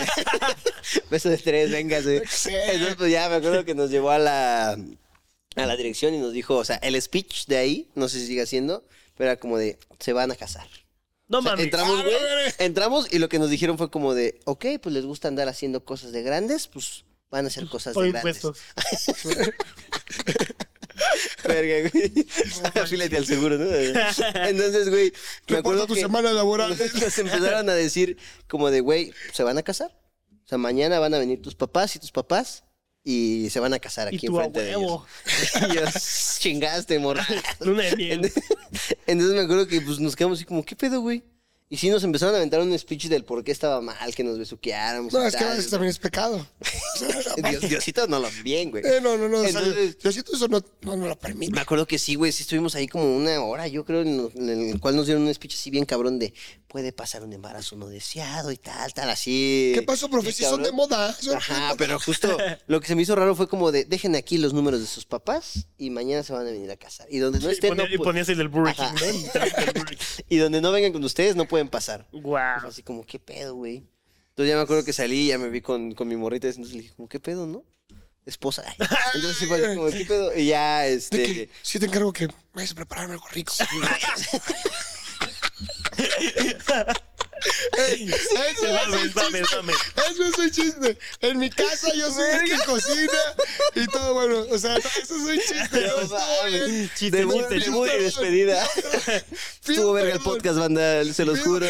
Beso 1.12 1.30
de 1.30 1.38
tres, 1.38 1.70
venga, 1.72 2.02
güey. 2.02 2.18
Entonces, 2.46 2.96
pues 2.98 3.12
ya 3.12 3.30
me 3.30 3.36
acuerdo 3.36 3.64
que 3.64 3.76
nos 3.76 3.92
llevó 3.92 4.10
a 4.10 4.18
la, 4.18 4.72
a 4.72 5.66
la 5.66 5.76
dirección 5.78 6.14
y 6.16 6.18
nos 6.18 6.34
dijo, 6.34 6.56
o 6.58 6.66
sea, 6.66 6.78
el 6.78 7.00
speech 7.02 7.46
de 7.46 7.58
ahí, 7.58 7.90
no 7.96 8.10
sé 8.10 8.20
si 8.20 8.28
sigue 8.28 8.42
haciendo, 8.42 8.88
pero 9.16 9.30
era 9.30 9.40
como 9.40 9.58
de, 9.58 9.78
se 10.00 10.14
van 10.14 10.32
a 10.32 10.36
casar. 10.36 10.68
No 11.28 11.40
O 11.40 11.42
sea, 11.42 11.52
mames. 11.52 11.66
entramos, 11.66 12.00
Ah, 12.00 12.04
güey, 12.04 12.54
entramos 12.60 13.08
y 13.14 13.20
lo 13.20 13.30
que 13.30 13.40
nos 13.40 13.50
dijeron 13.50 13.78
fue 13.78 13.90
como 13.92 14.14
de, 14.16 14.40
ok, 14.46 14.66
pues 14.82 14.94
les 14.94 15.06
gusta 15.06 15.28
andar 15.28 15.48
haciendo 15.48 15.86
cosas 15.86 16.12
de 16.12 16.24
grandes, 16.24 16.68
pues 16.68 17.04
van 17.30 17.46
a 17.46 17.48
hacer 17.50 17.68
cosas 17.68 17.94
Por 17.94 18.06
de 18.06 18.12
grandes. 18.12 18.42
Verga, 21.48 21.90
güey. 21.90 22.28
Afílate 22.76 23.18
al 23.18 23.26
seguro, 23.26 23.58
¿no? 23.58 23.66
Entonces, 24.36 24.90
güey, 24.90 25.14
me 25.48 25.58
acuerdo 25.58 25.88
tu 25.88 25.94
que 25.96 26.02
semana 26.02 26.32
laboral. 26.34 26.78
nos 26.78 27.18
empezaron 27.18 27.70
a 27.70 27.74
decir 27.74 28.18
como 28.48 28.72
de, 28.72 28.82
güey, 28.82 29.14
¿se 29.34 29.44
van 29.44 29.58
a 29.58 29.64
casar? 29.64 29.98
O 30.46 30.48
sea, 30.48 30.58
mañana 30.58 31.00
van 31.00 31.14
a 31.14 31.20
venir 31.20 31.42
tus 31.42 31.56
papás 31.56 31.96
y 31.96 32.00
tus 32.00 32.12
papás 32.12 32.64
y 33.04 33.50
se 33.52 33.60
van 33.60 33.74
a 33.74 33.80
casar 33.80 34.08
aquí 34.08 34.26
enfrente 34.26 34.62
de 34.62 34.72
ellos. 34.72 35.02
Y 35.70 35.76
yo, 35.76 35.82
chingaste, 36.40 37.00
morra. 37.00 37.26
Luna 37.60 37.84
de 37.84 37.96
miel. 37.96 38.34
Entonces 39.06 39.36
me 39.36 39.42
acuerdo 39.42 39.68
que 39.68 39.80
pues, 39.82 40.00
nos 40.00 40.16
quedamos 40.16 40.40
así 40.40 40.46
como, 40.46 40.64
¿qué 40.66 40.76
pedo, 40.76 41.02
güey? 41.02 41.24
Y 41.76 41.78
sí 41.78 41.90
nos 41.90 42.06
empezaron 42.06 42.34
a 42.34 42.38
aventar 42.38 42.62
un 42.62 42.80
speech 42.80 43.08
del 43.08 43.26
por 43.26 43.44
qué 43.44 43.52
estaba 43.52 43.82
mal 43.82 44.16
que 44.16 44.24
nos 44.24 44.38
besuqueáramos. 44.40 45.12
No, 45.12 45.22
y 45.26 45.28
es 45.28 45.36
que 45.36 45.44
tal. 45.44 45.60
eso 45.60 45.70
también 45.72 45.90
es 45.90 46.00
pecado. 46.00 46.48
Dios- 47.50 47.70
Diosito 47.70 48.08
no 48.08 48.20
lo 48.20 48.30
bien, 48.46 48.72
güey. 48.72 48.82
Eh, 48.86 49.02
no, 49.02 49.18
no, 49.18 49.28
no. 49.28 49.40
o 49.40 49.42
sea, 49.42 49.50
Entonces- 49.60 49.98
yo 50.02 50.12
siento 50.14 50.34
eso 50.38 50.48
no, 50.48 50.64
no, 50.84 50.96
no 50.96 51.06
lo 51.08 51.20
permite. 51.20 51.52
Me 51.52 51.60
acuerdo 51.60 51.86
que 51.86 52.00
sí, 52.00 52.16
güey, 52.16 52.32
sí 52.32 52.44
estuvimos 52.44 52.76
ahí 52.76 52.88
como 52.88 53.14
una 53.18 53.42
hora, 53.44 53.68
yo 53.68 53.84
creo, 53.84 54.04
en, 54.04 54.32
en 54.36 54.70
el 54.70 54.80
cual 54.80 54.96
nos 54.96 55.06
dieron 55.06 55.24
un 55.24 55.34
speech 55.34 55.56
así 55.56 55.70
bien 55.70 55.84
cabrón 55.84 56.18
de 56.18 56.34
puede 56.70 56.92
pasar 56.92 57.24
un 57.24 57.32
embarazo 57.32 57.76
no 57.78 57.88
deseado 57.88 58.52
y 58.52 58.58
tal, 58.58 58.94
tal, 58.94 59.10
así. 59.10 59.72
¿Qué 59.76 59.82
pasó, 59.82 60.10
profe? 60.10 60.32
Si 60.34 60.44
son 60.44 60.62
de 60.64 60.72
moda. 60.72 61.14
Son- 61.14 61.36
Ajá, 61.36 61.74
pero 61.78 62.00
justo 62.00 62.38
lo 62.68 62.80
que 62.82 62.88
se 62.88 62.96
me 62.96 63.02
hizo 63.02 63.16
raro 63.16 63.36
fue 63.36 63.48
como 63.50 63.72
de 63.74 63.84
dejen 63.86 64.16
aquí 64.16 64.38
los 64.38 64.54
números 64.54 64.80
de 64.80 64.86
sus 64.88 65.06
papás 65.06 65.68
y 65.78 65.90
mañana 65.90 66.24
se 66.24 66.32
van 66.34 66.48
a 66.48 66.52
venir 66.52 66.70
a 66.72 66.78
casar. 66.78 67.08
Y 67.10 67.20
donde 67.20 67.40
no 67.40 67.50
Y, 67.50 67.54
estén, 67.54 67.70
ponía- 67.72 67.86
no 67.88 67.94
y 67.94 67.98
pu- 67.98 68.04
ponías 68.04 68.30
el 68.30 68.38
del 68.38 68.48
Burger 68.50 68.76
King. 68.76 69.26
y 70.30 70.38
donde 70.38 70.62
no 70.62 70.72
vengan 70.72 70.92
con 70.94 71.04
ustedes 71.04 71.36
no 71.36 71.46
pueden 71.48 71.65
pasar. 71.68 72.08
Guau. 72.12 72.68
Así 72.68 72.84
como, 72.84 73.06
¿qué 73.06 73.20
pedo, 73.20 73.56
güey? 73.56 73.84
Entonces 74.30 74.50
ya 74.50 74.58
me 74.58 74.64
acuerdo 74.64 74.84
que 74.84 74.94
salí 74.94 75.22
y 75.22 75.28
ya 75.28 75.38
me 75.38 75.50
vi 75.50 75.62
con, 75.62 75.94
con 75.94 76.08
mi 76.08 76.16
morrita. 76.16 76.48
Entonces 76.48 76.74
le 76.74 76.82
dije, 76.82 76.94
como, 76.96 77.08
¿qué 77.08 77.20
pedo, 77.20 77.48
no? 77.48 77.64
Esposa. 78.26 78.64
Ay. 78.66 78.76
Entonces 79.16 79.38
sí 79.38 79.46
fue 79.46 79.66
así 79.66 79.76
como, 79.76 79.90
¿qué 79.90 80.06
pedo? 80.06 80.36
Y 80.36 80.48
ya, 80.48 80.82
De 80.82 80.94
este... 80.94 81.24
que 81.24 81.50
sí 81.62 81.80
te 81.80 81.86
encargo 81.86 82.12
que 82.12 82.28
vayas 82.54 82.72
a 82.72 82.76
prepararme 82.76 83.14
algo 83.14 83.28
rico. 83.32 83.54
Ey, 87.78 88.10
eso 88.12 88.66
Dame, 88.68 88.98
es 88.98 89.04
un 89.04 89.14
dame, 89.14 89.40
chiste. 89.42 89.56
dame. 89.56 89.74
Eso 90.10 90.24
es 90.24 90.38
un 90.38 90.52
chiste. 90.52 90.98
En 91.22 91.38
mi 91.40 91.50
casa 91.50 91.94
yo 91.94 92.12
soy 92.12 92.30
el 92.32 92.50
que 92.50 92.66
cocina 92.66 93.20
y 93.76 93.86
todo 93.88 94.14
bueno. 94.14 94.46
O 94.52 94.58
sea, 94.58 94.78
eso 94.78 94.90
es 95.02 95.10
un 95.12 95.38
chiste. 95.40 95.82
No, 95.88 95.96
No 95.98 96.02
estuvo 96.02 96.46
bien. 96.48 96.62
mames. 96.62 96.90
Chiste, 96.96 97.18
Debut, 97.18 97.36
chiste, 97.50 97.60
debut 97.60 97.88
y 97.88 97.90
chiste. 97.90 98.04
despedida. 98.04 98.68
Estuvo 99.68 99.94
verga 99.94 100.14
el 100.14 100.20
podcast, 100.22 100.58
banda, 100.60 101.04
se 101.14 101.26
los 101.26 101.40
Pido- 101.40 101.46
juro. 101.46 101.68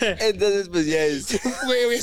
Entonces, 0.00 0.68
pues 0.68 0.86
ya 0.86 1.04
es. 1.04 1.26
Güey, 1.66 2.00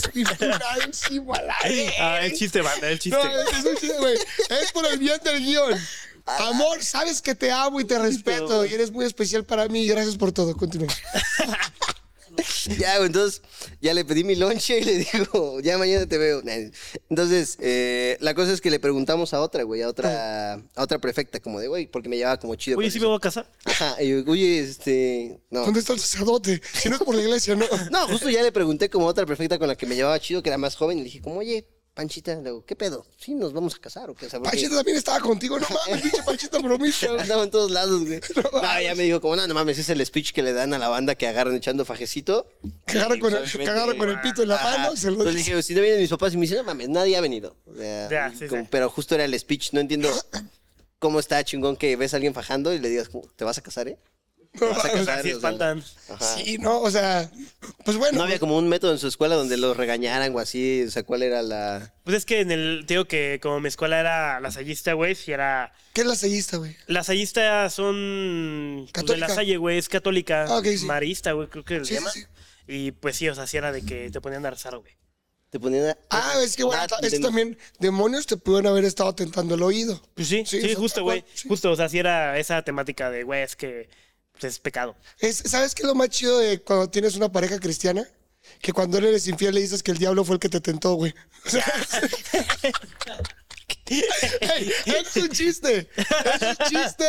aire. 1.63 1.93
Ah, 1.99 2.19
el 2.23 2.33
chiste, 2.33 2.61
banda, 2.61 2.89
el 2.89 2.99
chiste. 2.99 3.17
No, 3.17 3.39
es 3.41 3.65
un 3.65 3.75
chiste, 3.77 3.97
güey. 3.97 4.17
Es 4.49 4.71
por 4.71 4.85
el 4.85 4.97
bien 4.99 5.19
del 5.23 5.39
guion. 5.43 5.79
Amor, 6.25 6.83
sabes 6.83 7.21
que 7.21 7.35
te 7.35 7.51
amo 7.51 7.79
y 7.79 7.85
te 7.85 7.97
respeto 7.97 8.65
y 8.65 8.73
eres 8.73 8.91
muy 8.91 9.05
especial 9.05 9.45
para 9.45 9.67
mí. 9.69 9.87
Gracias 9.87 10.17
por 10.17 10.31
todo. 10.33 10.55
Continúa. 10.57 10.87
Ya, 12.77 12.97
güey, 12.97 13.07
entonces 13.07 13.41
ya 13.81 13.93
le 13.93 14.05
pedí 14.05 14.23
mi 14.23 14.35
lonche 14.35 14.79
y 14.79 14.83
le 14.83 14.97
digo, 14.97 15.59
ya 15.61 15.77
mañana 15.77 16.05
te 16.05 16.17
veo. 16.17 16.41
Entonces, 17.09 17.57
eh, 17.59 18.17
la 18.19 18.33
cosa 18.33 18.51
es 18.51 18.61
que 18.61 18.69
le 18.69 18.79
preguntamos 18.79 19.33
a 19.33 19.41
otra, 19.41 19.63
güey, 19.63 19.81
a 19.81 19.87
otra, 19.87 20.53
a 20.53 20.83
otra 20.83 20.99
prefecta, 20.99 21.39
como 21.39 21.59
de, 21.59 21.67
güey, 21.67 21.87
porque 21.87 22.09
me 22.09 22.17
llevaba 22.17 22.37
como 22.37 22.55
chido. 22.55 22.77
Oye, 22.77 22.91
¿sí 22.91 22.97
eso. 22.97 23.05
me 23.05 23.09
voy 23.09 23.17
a 23.17 23.21
casar? 23.21 23.49
Ajá, 23.65 24.01
y 24.01 24.09
yo, 24.09 24.23
oye, 24.27 24.59
este, 24.59 25.39
no. 25.49 25.61
¿Dónde 25.61 25.79
está 25.79 25.93
el 25.93 25.99
sacerdote? 25.99 26.61
Si 26.73 26.89
no 26.89 26.95
es 26.95 27.01
por 27.01 27.15
la 27.15 27.21
iglesia, 27.21 27.55
no. 27.55 27.65
No, 27.91 28.07
justo 28.07 28.29
ya 28.29 28.41
le 28.43 28.51
pregunté 28.51 28.89
como 28.89 29.07
a 29.07 29.09
otra 29.11 29.25
prefecta 29.25 29.57
con 29.57 29.67
la 29.67 29.75
que 29.75 29.85
me 29.85 29.95
llevaba 29.95 30.19
chido, 30.19 30.43
que 30.43 30.49
era 30.49 30.57
más 30.57 30.75
joven, 30.75 30.97
y 30.97 31.01
le 31.01 31.05
dije, 31.05 31.21
como, 31.21 31.39
oye, 31.39 31.67
Panchita, 31.97 32.35
le 32.35 32.43
digo, 32.43 32.63
¿qué 32.63 32.75
pedo? 32.75 33.07
¿Sí 33.17 33.33
nos 33.33 33.53
vamos 33.53 33.73
a 33.73 33.79
casar 33.79 34.07
o 34.11 34.13
qué? 34.13 34.27
O 34.27 34.29
sea, 34.29 34.37
porque 34.39 34.51
Panchita 34.55 34.75
también 34.75 34.97
estaba 34.97 35.19
contigo. 35.19 35.59
No 35.59 35.65
mames, 35.67 36.01
pinche 36.03 36.21
Panchita 36.23 36.59
bromista. 36.59 37.07
Andaba 37.19 37.43
en 37.43 37.49
todos 37.49 37.71
lados, 37.71 38.05
güey. 38.05 38.21
No, 38.53 38.81
ya 38.81 38.93
me 38.93 39.01
dijo, 39.03 39.19
como, 39.19 39.35
no, 39.35 39.47
no 39.47 39.53
mames, 39.55 39.79
es 39.79 39.89
el 39.89 40.05
speech 40.05 40.31
que 40.31 40.43
le 40.43 40.53
dan 40.53 40.75
a 40.75 40.77
la 40.77 40.89
banda 40.89 41.15
que 41.15 41.25
agarran 41.27 41.55
echando 41.55 41.85
fajecito. 41.85 42.47
Que 42.85 42.99
agarra 42.99 43.17
con, 43.17 43.33
el, 43.33 43.39
Obviamente, 43.39 43.57
que 43.63 43.69
agarra 43.69 43.97
con 43.97 44.09
el 44.09 44.21
pito 44.21 44.43
en 44.43 44.49
la 44.49 44.55
Ajá. 44.57 44.77
mano. 44.77 44.95
Se 44.95 45.07
lo 45.07 45.13
Entonces 45.17 45.43
dije, 45.43 45.63
si 45.63 45.73
no 45.73 45.81
vienen 45.81 45.99
mis 46.01 46.09
papás, 46.11 46.33
y 46.35 46.37
me 46.37 46.41
dicen, 46.43 46.57
no 46.59 46.63
mames, 46.65 46.87
nadie 46.89 47.17
ha 47.17 47.21
venido. 47.21 47.55
O 47.65 47.73
sea, 47.75 48.09
Ya, 48.09 48.31
sí, 48.37 48.45
como- 48.47 48.61
sí. 48.61 48.67
Pero 48.69 48.91
justo 48.91 49.15
era 49.15 49.25
el 49.25 49.39
speech, 49.39 49.73
no 49.73 49.79
entiendo 49.79 50.09
cómo 50.99 51.19
está 51.19 51.43
chingón 51.43 51.75
que 51.77 51.95
ves 51.95 52.13
a 52.13 52.17
alguien 52.17 52.35
fajando 52.35 52.73
y 52.73 52.79
le 52.79 52.89
digas, 52.89 53.09
¿te 53.35 53.43
vas 53.43 53.57
a 53.57 53.61
casar, 53.61 53.87
eh? 53.87 53.97
¿Te 54.59 54.65
vas 54.65 54.85
a 54.85 54.91
casar? 54.91 55.19
Así 55.19 55.31
O 55.33 55.39
sea, 55.39 55.49
espantan. 55.49 55.83
ajá. 56.09 56.35
Sí, 56.35 56.57
no, 56.57 56.81
o 56.81 56.91
sea, 56.91 57.29
pues 57.85 57.97
bueno. 57.97 58.17
No 58.17 58.23
había 58.23 58.39
como 58.39 58.57
un 58.57 58.67
método 58.67 58.91
en 58.91 58.99
su 58.99 59.07
escuela 59.07 59.35
donde 59.35 59.57
los 59.57 59.77
regañaran 59.77 60.35
o 60.35 60.39
así, 60.39 60.83
o 60.87 60.91
sea, 60.91 61.03
¿cuál 61.03 61.23
era 61.23 61.41
la...? 61.41 61.93
Pues 62.03 62.17
es 62.17 62.25
que 62.25 62.41
en 62.41 62.51
el, 62.51 62.83
te 62.87 62.93
digo 62.95 63.05
que 63.05 63.39
como 63.41 63.59
mi 63.59 63.67
escuela 63.67 63.99
era 63.99 64.39
lasallista, 64.39 64.93
güey, 64.93 65.15
si 65.15 65.31
era... 65.31 65.73
¿Qué 65.93 66.01
es 66.01 66.07
la 66.07 66.15
sellista, 66.15 66.57
güey? 66.57 66.75
Lasallistas 66.87 67.73
son... 67.73 68.81
Pues 68.83 68.87
de 68.87 68.91
Católica. 68.93 69.27
la 69.27 69.33
Salle, 69.35 69.57
güey, 69.57 69.77
es 69.77 69.89
católica. 69.89 70.45
Ah, 70.47 70.57
ok, 70.57 70.65
sí. 70.77 70.85
Marista, 70.85 71.31
güey, 71.33 71.47
creo 71.47 71.63
que 71.65 71.79
le 71.79 71.85
Sí, 71.85 71.97
sí. 72.13 72.23
Y 72.67 72.91
pues 72.91 73.15
sí, 73.15 73.29
o 73.29 73.35
sea, 73.35 73.47
sí 73.47 73.57
era 73.57 73.71
de 73.71 73.81
que 73.83 74.09
te 74.11 74.19
ponían 74.21 74.45
a 74.45 74.49
rezar, 74.51 74.77
güey. 74.77 74.93
Te 75.49 75.59
ponían 75.61 75.87
a- 75.87 75.97
Ah, 76.09 76.33
es 76.43 76.57
que 76.57 76.65
bueno, 76.65 76.81
Ah, 76.81 76.97
es 77.01 77.11
de- 77.13 77.19
también 77.19 77.57
demonios 77.79 78.25
te 78.27 78.35
pudieron 78.35 78.67
haber 78.67 78.83
estado 78.83 79.15
tentando 79.15 79.55
el 79.55 79.63
oído. 79.63 80.01
Pues 80.13 80.27
sí, 80.27 80.43
Sí, 80.45 80.61
sí, 80.61 80.75
justo, 80.75 81.03
güey. 81.03 81.23
Justo, 81.47 81.71
o 81.71 81.75
sea, 81.77 81.87
sí 81.87 81.97
era 81.99 82.37
esa 82.37 82.61
temática 82.63 83.09
de, 83.09 83.23
güey, 83.23 83.43
es 83.43 83.55
que 83.55 83.87
pues, 83.87 83.95
es 84.41 84.59
pecado. 84.59 84.95
Es, 85.19 85.37
¿Sabes 85.45 85.73
qué 85.73 85.83
es 85.83 85.87
lo 85.87 85.95
más 85.95 86.09
chido 86.09 86.39
de 86.39 86.59
cuando 86.61 86.89
tienes 86.89 87.15
una 87.15 87.31
pareja 87.31 87.59
cristiana? 87.59 88.07
Que 88.61 88.71
cuando 88.71 88.97
él 88.97 89.05
eres 89.05 89.27
infiel 89.27 89.55
le 89.55 89.61
dices 89.61 89.83
que 89.83 89.91
el 89.91 89.97
diablo 89.97 90.23
fue 90.23 90.35
el 90.35 90.39
que 90.39 90.49
te 90.49 90.61
tentó, 90.61 90.93
güey. 90.93 91.13
O 91.45 91.49
sea, 91.49 91.65
Ey, 93.89 94.71
es 94.85 95.15
un 95.15 95.29
chiste. 95.29 95.89
Es 95.95 96.41
un 96.41 96.57
chiste. 96.69 97.05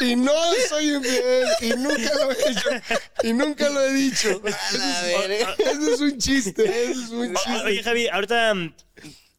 Y 0.00 0.16
no 0.16 0.32
soy 0.68 0.94
infiel. 0.94 1.46
Y 1.60 1.70
nunca 1.76 2.14
lo 2.14 2.32
he 2.32 2.50
hecho. 2.50 2.68
Y 3.22 3.32
nunca 3.32 3.68
lo 3.68 3.82
he 3.82 3.92
dicho. 3.92 4.42
Eso 4.44 5.22
es, 5.28 5.58
eso 5.58 5.94
es 5.94 6.00
un 6.00 6.18
chiste. 6.18 6.90
Eso 6.90 7.00
es 7.00 7.10
un 7.10 7.34
chiste. 7.34 7.62
Oye, 7.64 7.82
Javi, 7.82 8.08
ahorita 8.08 8.54
mm, 8.54 8.74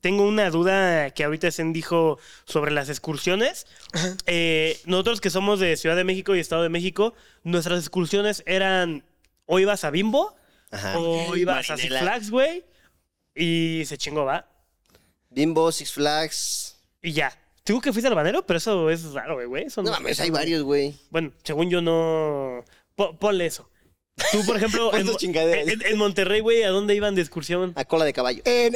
tengo 0.03 0.23
una 0.27 0.49
duda 0.49 1.11
que 1.11 1.23
ahorita 1.23 1.49
Zen 1.49 1.71
dijo 1.71 2.19
sobre 2.43 2.71
las 2.71 2.89
excursiones. 2.89 3.65
Eh, 4.25 4.77
nosotros 4.85 5.21
que 5.21 5.29
somos 5.29 5.61
de 5.61 5.77
Ciudad 5.77 5.95
de 5.95 6.03
México 6.03 6.35
y 6.35 6.41
Estado 6.41 6.61
de 6.61 6.67
México, 6.67 7.13
nuestras 7.43 7.79
excursiones 7.79 8.43
eran 8.45 9.05
o 9.45 9.59
ibas 9.59 9.85
a 9.85 9.91
Bimbo 9.91 10.35
Ajá. 10.71 10.99
o 10.99 11.37
ibas 11.37 11.69
a 11.69 11.77
Six. 11.77 11.87
Flags, 11.87 12.29
güey, 12.31 12.65
y 13.33 13.83
se 13.85 13.97
chingó, 13.97 14.25
¿va? 14.25 14.45
Bimbo, 15.29 15.71
Six 15.71 15.93
Flags... 15.93 16.75
Y 17.01 17.13
ya. 17.13 17.31
Digo 17.65 17.79
que 17.79 17.93
fuiste 17.93 18.09
al 18.09 18.15
banero, 18.15 18.45
pero 18.45 18.57
eso 18.57 18.89
es 18.89 19.13
raro, 19.13 19.35
güey, 19.47 19.67
No 19.77 19.83
mames, 19.83 20.19
hay 20.19 20.31
varios, 20.31 20.63
güey. 20.63 20.95
Bueno, 21.11 21.31
según 21.43 21.69
yo 21.69 21.81
no... 21.81 22.65
Po- 22.95 23.17
ponle 23.17 23.45
eso. 23.45 23.69
Tú, 24.32 24.45
por 24.45 24.57
ejemplo, 24.57 24.93
en, 24.97 25.07
chingaderas. 25.18 25.68
en- 25.68 25.82
en 25.86 25.97
Monterrey, 25.97 26.39
güey, 26.41 26.61
¿a 26.64 26.70
dónde 26.70 26.93
iban 26.95 27.16
de 27.16 27.22
excursión? 27.22 27.74
A 27.76 27.84
cola 27.86 28.05
de 28.05 28.14
caballo. 28.14 28.43
Eh, 28.45 28.72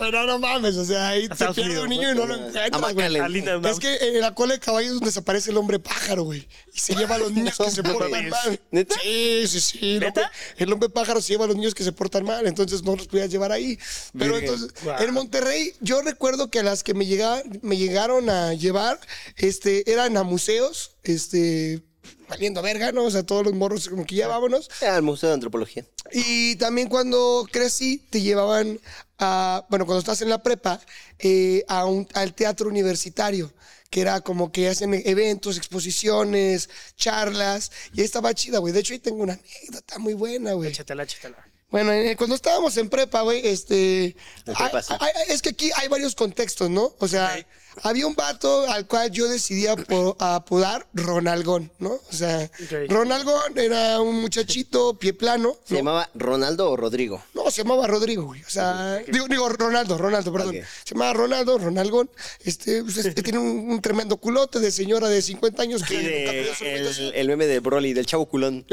no, 0.00 0.10
no, 0.10 0.26
no 0.26 0.38
mames, 0.38 0.76
o 0.76 0.84
sea, 0.84 1.08
ahí 1.08 1.26
te 1.26 1.32
Estados 1.32 1.56
pierde 1.56 1.70
Unidos, 1.70 1.84
un 1.84 1.90
niño 1.90 2.12
y 2.12 2.14
no 2.14 2.26
lo 2.26 2.34
encuentras, 2.34 2.70
A 2.72 2.92
güey. 2.92 3.16
A 3.16 3.28
Linda 3.28 3.60
Es 3.70 3.78
que 3.78 3.96
en 3.96 4.20
la 4.20 4.34
cola 4.34 4.54
de 4.54 4.60
caballo 4.60 4.86
es 4.86 4.92
donde 4.92 5.06
desaparece 5.06 5.50
el 5.52 5.56
hombre 5.56 5.78
pájaro, 5.78 6.24
güey. 6.24 6.46
Y 6.74 6.78
se 6.78 6.94
lleva 6.94 7.14
a 7.14 7.18
los 7.18 7.32
niños 7.32 7.58
No 7.58 7.64
que 7.64 7.70
se 7.70 7.82
portan 7.82 8.10
mames. 8.10 8.30
mal. 8.30 8.60
¿Neta? 8.70 8.94
Sí, 9.02 9.44
sí, 9.48 9.60
sí. 9.60 9.78
El 9.94 10.00
¿Neta? 10.00 10.20
hombre, 10.22 10.36
el 10.58 10.72
hombre 10.72 10.88
pájaro 10.90 11.20
se 11.22 11.32
lleva 11.32 11.44
a 11.46 11.48
los 11.48 11.56
niños 11.56 11.74
que 11.74 11.82
se 11.82 11.92
portan 11.92 12.24
mal, 12.24 12.46
entonces 12.46 12.82
no 12.82 12.94
los 12.94 13.06
podías 13.06 13.30
llevar 13.30 13.52
ahí. 13.52 13.78
Pero 14.18 14.34
Virgen. 14.34 14.50
entonces, 14.54 14.84
Wow. 14.84 14.94
en 15.00 15.14
Monterrey, 15.14 15.72
yo 15.80 16.02
recuerdo 16.02 16.50
que 16.50 16.62
las 16.62 16.82
que 16.84 16.92
me, 16.92 17.06
llegaban, 17.06 17.42
me 17.62 17.78
llegaron 17.78 18.28
a 18.28 18.52
llevar 18.52 19.00
este, 19.36 19.90
eran 19.90 20.16
a 20.18 20.24
museos, 20.24 20.96
este, 21.04 21.82
valiendo 22.28 22.62
verga, 22.62 22.92
¿no? 22.92 23.04
O 23.04 23.10
sea, 23.10 23.22
todos 23.22 23.44
los 23.44 23.54
morros 23.54 23.88
como 23.88 24.04
que 24.04 24.14
ya 24.16 24.28
vámonos. 24.28 24.70
Al 24.82 25.02
Museo 25.02 25.28
de 25.30 25.34
Antropología. 25.34 25.84
Y 26.12 26.56
también 26.56 26.88
cuando 26.88 27.46
crecí, 27.50 27.98
te 28.10 28.20
llevaban 28.20 28.80
a, 29.18 29.64
bueno, 29.70 29.86
cuando 29.86 30.00
estás 30.00 30.22
en 30.22 30.28
la 30.28 30.42
prepa, 30.42 30.80
eh, 31.18 31.64
a 31.68 31.84
un, 31.86 32.08
al 32.14 32.34
teatro 32.34 32.68
universitario, 32.68 33.52
que 33.90 34.00
era 34.00 34.20
como 34.20 34.50
que 34.50 34.68
hacen 34.68 34.92
eventos, 35.06 35.56
exposiciones, 35.56 36.68
charlas, 36.96 37.70
y 37.92 38.00
ahí 38.00 38.04
estaba 38.06 38.34
chida, 38.34 38.58
güey. 38.58 38.72
De 38.72 38.80
hecho, 38.80 38.92
ahí 38.92 38.98
tengo 38.98 39.22
una 39.22 39.34
anécdota 39.34 39.98
muy 39.98 40.14
buena, 40.14 40.52
güey. 40.54 40.70
Échatela, 40.70 41.04
échatela. 41.04 41.36
Bueno, 41.70 41.92
eh, 41.92 42.14
cuando 42.16 42.36
estábamos 42.36 42.76
en 42.76 42.88
prepa, 42.88 43.22
güey, 43.22 43.46
este... 43.46 44.16
Hay- 44.46 44.82
sí. 44.82 44.94
hay- 45.00 45.12
es 45.28 45.42
que 45.42 45.50
aquí 45.50 45.70
hay 45.76 45.88
varios 45.88 46.14
contextos, 46.14 46.70
¿no? 46.70 46.94
O 46.98 47.08
sea, 47.08 47.34
había 47.82 48.06
un 48.06 48.14
vato 48.14 48.68
al 48.70 48.86
cual 48.86 49.10
yo 49.10 49.28
decidí 49.28 49.66
apo- 49.66 50.16
apodar 50.18 50.86
Ronalgón, 50.94 51.70
¿no? 51.78 51.90
O 51.92 52.12
sea, 52.12 52.50
Ok. 52.64 52.88
Ronalgón 52.90 53.58
era 53.58 54.00
un 54.00 54.20
muchachito, 54.20 54.98
pie 54.98 55.12
plano, 55.12 55.56
¿Se 55.64 55.74
¿no? 55.74 55.80
llamaba 55.80 56.10
Ronaldo 56.14 56.70
o 56.70 56.76
Rodrigo? 56.76 57.22
No, 57.34 57.50
se 57.50 57.62
llamaba 57.62 57.86
Rodrigo, 57.86 58.24
güey. 58.24 58.42
O 58.42 58.50
sea, 58.50 58.98
digo, 59.08 59.26
digo, 59.28 59.48
Ronaldo, 59.48 59.98
Ronaldo, 59.98 60.32
perdón. 60.32 60.56
Se 60.84 60.94
llamaba 60.94 61.12
Ronaldo, 61.14 61.58
Ronalgón. 61.58 62.10
Este, 62.44 62.82
pues, 62.82 62.96
este, 62.98 63.22
tiene 63.22 63.38
un, 63.38 63.70
un 63.70 63.80
tremendo 63.80 64.16
culote 64.16 64.60
de 64.60 64.70
señora 64.70 65.08
de 65.08 65.20
50 65.22 65.62
años 65.62 65.82
que 65.82 65.98
de, 65.98 66.50
el, 66.60 67.12
el 67.14 67.28
meme 67.28 67.46
de 67.46 67.60
Broly, 67.60 67.92
del 67.92 68.06
chavo 68.06 68.26
culón. 68.26 68.64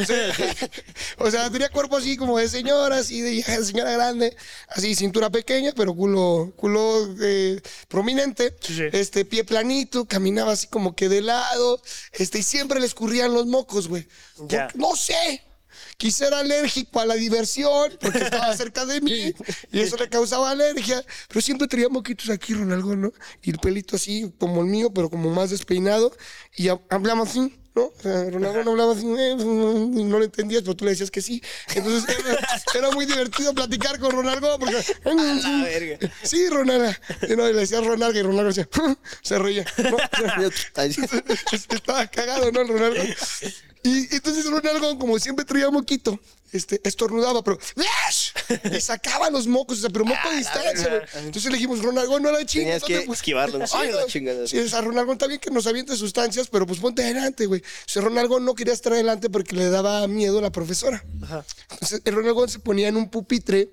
o 1.17 1.31
sea, 1.31 1.49
tenía 1.49 1.69
cuerpo 1.69 1.97
así 1.97 2.17
como 2.17 2.37
de 2.37 2.47
señora, 2.49 2.97
así 2.97 3.21
de, 3.21 3.35
de 3.43 3.63
señora 3.65 3.91
grande, 3.91 4.35
así 4.69 4.95
cintura 4.95 5.29
pequeña, 5.29 5.71
pero 5.75 5.93
culo, 5.95 6.51
culo 6.55 7.15
eh, 7.21 7.61
prominente, 7.87 8.55
Sí, 8.61 8.75
sí. 8.75 8.83
Este 8.91 9.25
pie 9.25 9.43
planito, 9.43 10.05
caminaba 10.05 10.53
así 10.53 10.67
como 10.67 10.95
que 10.95 11.09
de 11.09 11.21
lado, 11.21 11.81
este, 12.13 12.39
y 12.39 12.43
siempre 12.43 12.79
le 12.79 12.85
escurrían 12.85 13.33
los 13.33 13.45
mocos, 13.47 13.87
güey. 13.87 14.07
Ya. 14.47 14.67
No 14.75 14.95
sé. 14.95 15.41
quizá 15.97 16.27
era 16.27 16.39
alérgico 16.39 16.99
a 16.99 17.05
la 17.05 17.13
diversión 17.15 17.91
porque 18.01 18.19
estaba 18.19 18.55
cerca 18.57 18.85
de 18.85 19.01
mí 19.01 19.33
y 19.71 19.79
eso 19.79 19.97
le 19.97 20.09
causaba 20.09 20.49
alergia. 20.51 21.03
Pero 21.27 21.41
siempre 21.41 21.67
traía 21.67 21.89
moquitos 21.89 22.29
aquí, 22.29 22.53
Ronaldo, 22.53 22.95
¿no? 22.95 23.11
Y 23.43 23.51
el 23.51 23.59
pelito 23.59 23.95
así, 23.95 24.33
como 24.39 24.61
el 24.61 24.67
mío, 24.67 24.91
pero 24.93 25.09
como 25.09 25.29
más 25.29 25.49
despeinado. 25.51 26.11
Y 26.55 26.69
ha- 26.69 26.81
hablamos 26.89 27.29
así. 27.29 27.55
¿No? 27.73 27.83
O 27.83 27.93
sea, 28.01 28.29
Ronaldo 28.29 28.63
no 28.65 28.71
hablaba 28.71 28.91
así, 28.91 29.05
eh, 29.07 29.35
y 29.39 30.03
no 30.03 30.19
lo 30.19 30.25
entendías, 30.25 30.61
pero 30.61 30.75
tú 30.75 30.83
le 30.83 30.91
decías 30.91 31.09
que 31.09 31.21
sí. 31.21 31.41
Entonces 31.73 32.17
era, 32.19 32.37
era 32.75 32.91
muy 32.91 33.05
divertido 33.05 33.53
platicar 33.53 33.97
con 33.97 34.11
Ronaldo 34.11 34.59
porque. 34.59 34.83
verga. 35.05 36.11
Sí, 36.21 36.49
Ronaldo. 36.49 36.91
Y 37.29 37.35
no, 37.37 37.49
y 37.49 37.53
le 37.53 37.61
decía 37.61 37.79
Ronaldo 37.79 38.19
y 38.19 38.23
Ronaldo 38.23 38.51
decía, 38.51 38.67
se 39.21 39.39
reía. 39.39 39.65
¿no? 39.89 39.97
Ay, 40.75 40.95
Estaba 41.51 42.07
cagado, 42.07 42.51
¿no? 42.51 42.63
Ronaldo. 42.65 43.03
Y 43.83 44.13
entonces 44.15 44.45
Ronaldo, 44.45 44.97
como 44.99 45.17
siempre 45.19 45.43
traía 45.45 45.69
moquito, 45.71 46.19
este, 46.51 46.79
estornudaba, 46.83 47.43
pero 47.43 47.57
y 48.75 48.81
sacaba 48.81 49.29
los 49.29 49.47
mocos, 49.47 49.77
o 49.79 49.81
sea, 49.81 49.89
pero 49.89 50.05
moco 50.05 50.19
a 50.29 50.35
distancia. 50.35 50.87
güey. 50.89 51.01
Entonces 51.25 51.45
le 51.45 51.57
dijimos, 51.57 51.81
Ronaldo, 51.81 52.19
no 52.19 52.31
la 52.31 52.45
chingues. 52.45 52.83
Tenías 52.83 53.01
que 53.01 53.07
te- 53.07 53.11
esquivarlo, 53.13 53.57
¿no? 53.57 53.65
La 53.65 54.05
chingada. 54.05 54.47
Sí, 54.47 54.59
o 54.59 54.67
sea, 54.67 54.81
Ronaldo 54.81 55.13
está 55.13 55.27
bien 55.27 55.39
que 55.39 55.49
nos 55.49 55.65
aviente 55.65 55.95
sustancias, 55.95 56.47
pero 56.51 56.67
pues 56.67 56.79
ponte 56.79 57.03
adelante, 57.03 57.45
güey. 57.45 57.61
O 57.61 57.89
sea, 57.89 58.01
Ronaldo 58.01 58.39
no 58.39 58.53
quería 58.53 58.73
estar 58.73 58.93
adelante 58.93 59.29
porque 59.29 59.55
le 59.55 59.69
daba 59.69 60.05
miedo 60.07 60.39
a 60.39 60.41
la 60.41 60.51
profesora. 60.51 61.03
Entonces, 61.71 62.01
el 62.05 62.49
se 62.49 62.59
ponía 62.59 62.87
en 62.89 62.97
un 62.97 63.09
pupitre 63.09 63.69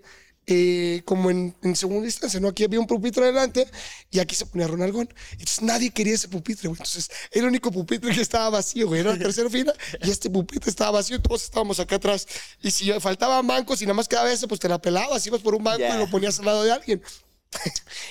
eh, 0.51 1.03
como 1.05 1.31
en, 1.31 1.55
en 1.63 1.77
segunda 1.77 2.07
instancia, 2.07 2.41
¿no? 2.41 2.49
Aquí 2.49 2.65
había 2.65 2.81
un 2.81 2.87
pupitre 2.87 3.23
adelante 3.23 3.69
y 4.11 4.19
aquí 4.19 4.35
se 4.35 4.47
ponía 4.47 4.67
Ronaldo. 4.67 5.01
Entonces 5.03 5.61
nadie 5.61 5.91
quería 5.91 6.15
ese 6.15 6.27
pupitre, 6.29 6.69
güey. 6.69 6.79
Entonces 6.79 7.11
era 7.31 7.43
el 7.43 7.49
único 7.51 7.71
pupitre 7.71 8.15
que 8.15 8.23
estaba 8.23 8.49
vacío, 8.49 8.89
güey. 8.89 9.01
Era 9.03 9.13
la 9.13 9.19
tercera 9.19 9.51
fila 9.51 9.75
y 10.03 10.11
este 10.11 10.31
pupitre 10.31 10.71
estaba 10.71 10.93
vacío 10.93 11.17
y 11.17 11.21
todos 11.21 11.45
estábamos 11.45 11.79
acá 11.81 11.97
atrás. 11.97 12.27
Y 12.63 12.71
si 12.71 12.91
faltaban 12.99 13.47
bancos 13.47 13.83
y 13.83 13.85
nada 13.85 13.95
más 13.95 14.09
quedaba 14.09 14.33
ese, 14.33 14.49
pues 14.49 14.59
te 14.59 14.69
la 14.71 14.79
pelabas, 14.81 15.27
ibas 15.27 15.43
por 15.43 15.55
un 15.55 15.63
banco 15.63 15.81
Ya. 15.81 15.95
y 15.97 15.99
lo 15.99 16.09
ponías 16.09 16.39
al 16.39 16.47
lado 16.47 16.63
de 16.63 16.73
alguien. 16.73 17.03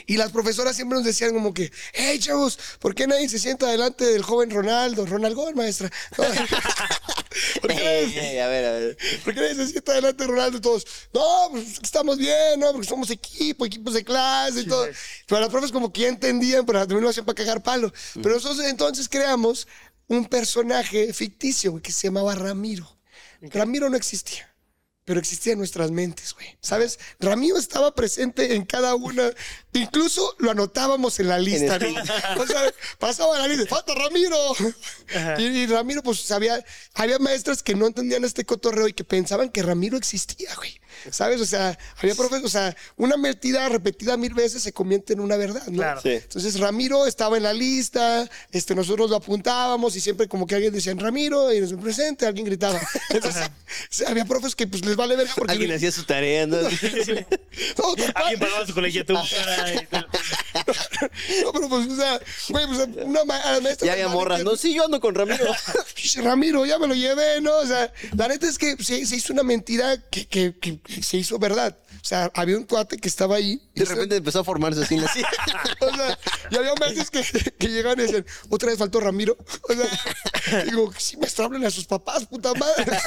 Y 0.08 0.18
las 0.18 0.32
profesoras 0.32 0.76
siempre 0.76 0.98
nos 0.98 1.06
decían 1.06 1.34
como 1.34 1.54
que, 1.54 1.72
hey 1.94 2.18
chavos, 2.20 2.58
¿por 2.80 2.96
qué 2.96 3.06
nadie 3.08 3.30
se 3.30 3.40
sienta 3.40 3.68
delante 3.68 4.06
del 4.06 4.24
joven 4.24 4.50
Ronaldo? 4.50 5.06
Ronaldo, 5.06 5.52
maestra. 5.54 5.92
¿Por 7.62 7.70
qué 7.70 7.84
nadie- 7.84 8.42
a 8.42 8.48
ver, 8.48 8.66
a 8.66 8.72
ver. 8.72 8.98
¿Por 9.24 9.34
qué 9.34 9.42
nadie 9.42 9.56
se 9.56 9.68
sienta 9.68 9.94
delante 9.94 10.24
de 10.24 10.28
Ronaldo 10.30 10.60
todos? 10.62 10.86
No, 11.14 11.50
pues 11.52 11.80
estamos 11.84 12.18
bien, 12.18 12.60
¿no? 12.60 12.72
Porque 12.72 12.88
somos 12.88 13.10
equipo, 13.10 13.66
equipos 13.66 13.94
de 13.94 14.04
clase 14.04 14.62
y 14.62 14.66
todo. 14.66 14.88
Pero 15.28 15.42
las 15.42 15.50
profes 15.50 15.72
como 15.72 15.92
que 15.94 16.02
ya 16.02 16.08
entendían, 16.08 16.66
pero 16.66 16.80
también 16.80 17.02
lo 17.02 17.10
hacían 17.10 17.26
para 17.26 17.36
cagar 17.36 17.62
palo. 17.62 17.94
Pero 18.16 18.36
nosotros 18.36 18.66
entonces 18.66 19.08
creamos 19.08 19.68
un 20.08 20.26
personaje 20.26 21.14
ficticio, 21.14 21.80
que 21.82 21.92
se 21.92 22.08
llamaba 22.08 22.34
Ramiro. 22.36 22.98
Ramiro 23.42 23.90
no 23.90 23.98
existía. 23.98 24.52
Pero 25.08 25.22
existía 25.22 25.54
en 25.54 25.60
nuestras 25.60 25.90
mentes, 25.90 26.34
güey. 26.34 26.58
¿Sabes? 26.60 27.00
Ramiro 27.22 27.56
estaba 27.58 27.96
presente 27.96 28.56
en 28.56 28.66
cada 28.66 28.94
una. 28.94 29.32
Incluso 29.78 30.36
lo 30.40 30.52
anotábamos 30.52 31.20
en 31.20 31.28
la 31.28 31.40
lista. 31.40 31.80
O 32.38 32.46
sea, 32.46 32.62
pasaba 33.00 33.40
la 33.40 33.48
lista. 33.48 33.66
¡Falta 33.68 33.94
Ramiro! 33.96 34.38
Y, 35.38 35.44
y 35.44 35.68
Ramiro, 35.68 36.04
pues 36.04 36.20
sabía. 36.22 36.64
Había 36.94 37.20
maestras 37.20 37.64
que 37.64 37.76
no 37.76 37.88
entendían 37.88 38.24
este 38.26 38.46
cotorreo 38.46 38.88
y 38.88 38.94
que 38.94 39.04
pensaban 39.04 39.50
que 39.50 39.64
Ramiro 39.64 39.98
existía, 39.98 40.54
güey. 40.56 40.80
¿Sabes? 41.12 41.42
O 41.42 41.46
sea, 41.46 41.78
había 41.98 42.16
profes. 42.16 42.44
O 42.44 42.50
sea, 42.50 42.76
una 42.96 43.18
mentira 43.18 43.68
repetida 43.70 44.18
mil 44.18 44.34
veces 44.34 44.64
se 44.64 44.74
convierte 44.74 45.14
en 45.14 45.20
una 45.20 45.38
verdad, 45.38 45.66
¿no? 45.68 45.78
Claro. 45.78 46.02
Sí. 46.02 46.12
Entonces 46.12 46.60
Ramiro 46.60 47.06
estaba 47.08 47.38
en 47.38 47.44
la 47.44 47.54
lista, 47.54 48.30
este, 48.52 48.76
nosotros 48.76 49.10
lo 49.10 49.16
apuntábamos 49.16 49.96
y 49.96 50.02
siempre 50.02 50.28
como 50.28 50.48
que 50.48 50.56
alguien 50.56 50.74
decía 50.74 50.94
Ramiro 50.98 51.54
y 51.54 51.62
nos 51.62 51.74
presente, 51.74 52.26
alguien 52.26 52.46
gritaba. 52.46 52.80
Entonces, 53.10 53.44
o 53.46 53.50
sea, 53.90 54.10
había 54.10 54.26
profes 54.26 54.56
que 54.56 54.68
pues 54.68 54.84
les 54.86 54.96
vale 54.96 55.16
ver 55.16 55.28
porque 55.36 55.52
Alguien 55.52 55.72
hacía 55.72 55.92
su 55.92 56.04
tarea, 56.04 56.48
¿no? 56.48 56.58
Alguien 58.16 58.40
pagaba 58.40 58.66
su 58.66 58.74
colegiatura. 58.74 59.24
No, 61.44 61.52
pero 61.54 61.70
pues, 61.70 61.88
o 61.88 61.96
sea, 61.96 62.20
güey, 62.50 62.68
pues 62.68 62.88
una 63.06 63.24
ma- 63.24 63.38
a 63.38 63.54
la 63.54 63.62
maestra 63.62 63.86
Ya 63.88 63.94
había 63.94 64.08
morras, 64.08 64.44
¿no? 64.44 64.56
Sí, 64.56 64.74
yo 64.74 64.86
ando 64.86 65.00
con 65.00 65.16
Ramiro. 65.16 65.46
Ramiro, 66.24 66.66
ya 66.66 66.78
me 66.80 66.88
lo 66.88 66.94
llevé, 66.96 67.42
¿no? 67.42 67.56
O 67.58 67.66
sea, 67.66 67.92
la 68.16 68.28
neta 68.28 68.48
es 68.48 68.58
que 68.58 68.76
se, 68.84 69.06
se 69.06 69.16
hizo 69.16 69.34
una 69.34 69.44
mentira 69.44 69.98
que, 70.10 70.28
que- 70.28 70.56
que 70.60 70.80
se 71.04 71.18
hizo 71.18 71.38
verdad. 71.40 71.78
O 72.02 72.06
sea, 72.08 72.32
había 72.36 72.56
un 72.58 72.64
cuate 72.64 72.98
que 72.98 73.08
estaba 73.10 73.36
ahí. 73.36 73.62
y 73.76 73.80
De 73.82 73.86
repente 73.86 74.16
empezó 74.18 74.40
a 74.40 74.44
formarse 74.44 74.82
así. 74.84 74.98
así. 74.98 75.22
O 75.80 75.96
sea, 75.96 76.18
y 76.52 76.56
había 76.58 76.74
meses 76.76 77.10
que, 77.12 77.22
que 77.58 77.68
llegaban 77.68 78.00
y 78.00 78.04
decían, 78.04 78.26
otra 78.50 78.70
vez 78.70 78.78
faltó 78.80 79.00
Ramiro. 79.00 79.38
O 79.70 79.74
sea, 79.74 80.64
digo, 80.64 80.92
sí, 80.98 81.18
maestro, 81.18 81.46
háblenle 81.46 81.68
a 81.68 81.72
sus 81.72 81.86
papás, 81.86 82.26
puta 82.26 82.54
madre. 82.54 82.98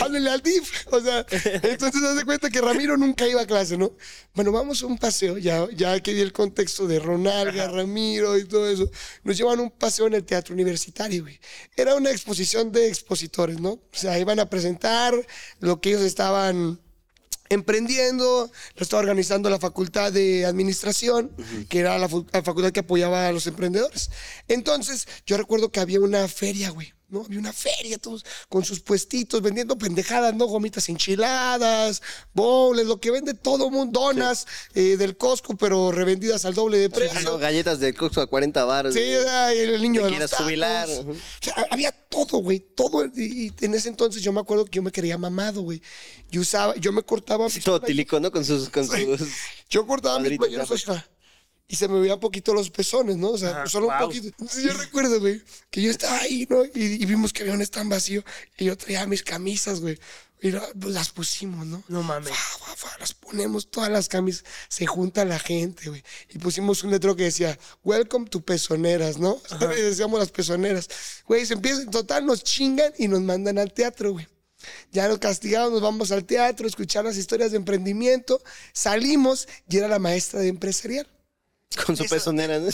háblenle 0.00 0.30
al 0.30 0.42
DIF. 0.42 0.86
O 0.90 1.00
sea, 1.00 1.24
entonces 1.62 2.00
se 2.00 2.08
hace 2.08 2.24
cuenta 2.24 2.50
que 2.50 2.60
Ramiro 2.60 2.96
nunca 2.96 3.26
iba 3.26 3.42
a 3.42 3.46
clase, 3.46 3.76
¿no? 3.76 3.92
Bueno, 4.34 4.50
vamos 4.52 4.82
a 4.82 4.86
un 4.86 4.98
paseo, 4.98 5.36
ya, 5.38 5.65
ya 5.70 6.00
que 6.00 6.14
di 6.14 6.20
el 6.20 6.32
contexto 6.32 6.86
de 6.86 6.98
Ronaldo, 6.98 7.66
Ramiro 7.72 8.36
y 8.38 8.44
todo 8.44 8.68
eso. 8.68 8.90
Nos 9.24 9.36
llevan 9.36 9.60
un 9.60 9.70
paseo 9.70 10.06
en 10.06 10.14
el 10.14 10.24
teatro 10.24 10.54
universitario, 10.54 11.22
güey. 11.22 11.38
Era 11.76 11.94
una 11.94 12.10
exposición 12.10 12.72
de 12.72 12.88
expositores, 12.88 13.60
¿no? 13.60 13.70
O 13.72 13.82
sea, 13.92 14.18
iban 14.18 14.40
a 14.40 14.50
presentar 14.50 15.14
lo 15.60 15.80
que 15.80 15.90
ellos 15.90 16.02
estaban 16.02 16.80
emprendiendo, 17.48 18.50
lo 18.74 18.82
estaba 18.82 19.00
organizando 19.00 19.50
la 19.50 19.58
Facultad 19.58 20.12
de 20.12 20.46
Administración, 20.46 21.30
que 21.68 21.78
era 21.80 21.98
la, 21.98 22.08
la 22.32 22.42
facultad 22.42 22.72
que 22.72 22.80
apoyaba 22.80 23.28
a 23.28 23.32
los 23.32 23.46
emprendedores. 23.46 24.10
Entonces, 24.48 25.06
yo 25.26 25.36
recuerdo 25.36 25.70
que 25.70 25.80
había 25.80 26.00
una 26.00 26.26
feria, 26.28 26.70
güey. 26.70 26.95
¿No? 27.08 27.22
Había 27.22 27.38
una 27.38 27.52
feria, 27.52 27.98
todos 27.98 28.24
con 28.48 28.64
sus 28.64 28.80
puestitos, 28.80 29.42
vendiendo 29.42 29.76
pendejadas, 29.78 30.34
¿no? 30.34 30.46
Gomitas 30.46 30.88
enchiladas, 30.88 32.02
bowls, 32.34 32.84
lo 32.86 32.98
que 32.98 33.10
vende 33.10 33.34
todo 33.34 33.70
mundo, 33.70 34.00
donas 34.00 34.46
eh, 34.74 34.96
del 34.96 35.16
Costco, 35.16 35.56
pero 35.56 35.92
revendidas 35.92 36.44
al 36.44 36.54
doble 36.54 36.78
de 36.78 36.90
precio. 36.90 37.20
No, 37.22 37.38
galletas 37.38 37.80
de 37.80 37.94
Coxo 37.94 38.20
a 38.20 38.26
40 38.26 38.64
baros. 38.64 38.94
Sí, 38.94 39.00
ay, 39.00 39.58
el 39.58 39.82
niño 39.82 40.02
de 40.04 40.10
quieras 40.10 40.32
los 40.32 40.40
jubilar. 40.40 40.88
O 40.88 41.14
sea, 41.40 41.66
había 41.70 41.92
todo, 41.92 42.38
güey, 42.38 42.60
todo. 42.60 43.04
Y, 43.06 43.52
en 43.60 43.74
ese 43.74 43.88
entonces 43.88 44.22
yo 44.22 44.32
me 44.32 44.40
acuerdo 44.40 44.64
que 44.64 44.76
yo 44.76 44.82
me 44.82 44.92
creía 44.92 45.18
mamado, 45.18 45.62
güey. 45.62 45.82
Yo 46.30 46.40
usaba, 46.40 46.74
yo 46.76 46.92
me 46.92 47.02
cortaba 47.02 47.46
Todo 47.64 47.80
tilico, 47.80 48.18
¿no? 48.20 48.30
Con 48.30 48.44
sus... 48.44 48.68
Con 48.68 48.86
sus... 49.18 49.28
yo 49.68 49.86
cortaba 49.86 50.18
mis 50.18 50.38
playeras 50.38 50.68
y 51.68 51.76
se 51.76 51.88
me 51.88 51.98
veían 52.00 52.20
poquito 52.20 52.54
los 52.54 52.70
pezones, 52.70 53.16
¿no? 53.16 53.30
O 53.30 53.38
sea, 53.38 53.66
solo 53.66 53.88
un 53.88 53.98
poquito. 53.98 54.28
Entonces 54.28 54.62
yo 54.62 54.72
recuerdo, 54.72 55.18
güey, 55.20 55.42
que 55.70 55.82
yo 55.82 55.90
estaba 55.90 56.18
ahí, 56.18 56.46
¿no? 56.48 56.64
Y, 56.64 56.70
y 56.74 57.04
vimos 57.06 57.32
que 57.32 57.42
había 57.42 57.54
un 57.54 57.62
stand 57.62 57.90
vacío 57.90 58.24
y 58.56 58.66
yo 58.66 58.76
traía 58.76 59.06
mis 59.06 59.22
camisas, 59.22 59.80
güey. 59.80 59.98
Y 60.42 60.52
pues, 60.52 60.94
las 60.94 61.10
pusimos, 61.10 61.66
¿no? 61.66 61.82
No 61.88 62.02
mames. 62.02 62.30
Fa, 62.30 62.36
fa, 62.36 62.76
fa, 62.76 62.98
las 62.98 63.14
ponemos 63.14 63.70
todas 63.70 63.90
las 63.90 64.08
camisas, 64.08 64.44
se 64.68 64.86
junta 64.86 65.24
la 65.24 65.38
gente, 65.38 65.88
güey. 65.88 66.04
Y 66.28 66.38
pusimos 66.38 66.84
un 66.84 66.90
letrero 66.90 67.16
que 67.16 67.24
decía, 67.24 67.58
Welcome 67.82 68.28
to 68.28 68.40
Pezoneras, 68.42 69.18
¿no? 69.18 69.40
Y 69.76 69.80
decíamos 69.80 70.20
las 70.20 70.30
pezoneras. 70.30 70.88
Güey, 71.26 71.46
se 71.46 71.54
empieza, 71.54 71.82
en 71.82 71.90
total 71.90 72.26
nos 72.26 72.44
chingan 72.44 72.92
y 72.98 73.08
nos 73.08 73.22
mandan 73.22 73.58
al 73.58 73.72
teatro, 73.72 74.12
güey. 74.12 74.28
Ya 74.92 75.08
nos 75.08 75.18
castigamos, 75.18 75.72
nos 75.72 75.82
vamos 75.82 76.12
al 76.12 76.24
teatro, 76.24 76.66
a 76.66 76.68
escuchar 76.68 77.04
las 77.04 77.16
historias 77.16 77.52
de 77.52 77.56
emprendimiento. 77.56 78.42
Salimos 78.72 79.48
y 79.68 79.78
era 79.78 79.88
la 79.88 79.98
maestra 79.98 80.40
de 80.40 80.48
empresarial. 80.48 81.08
Con 81.84 81.96
su 81.96 82.04
pezonera, 82.06 82.58
¿no? 82.60 82.68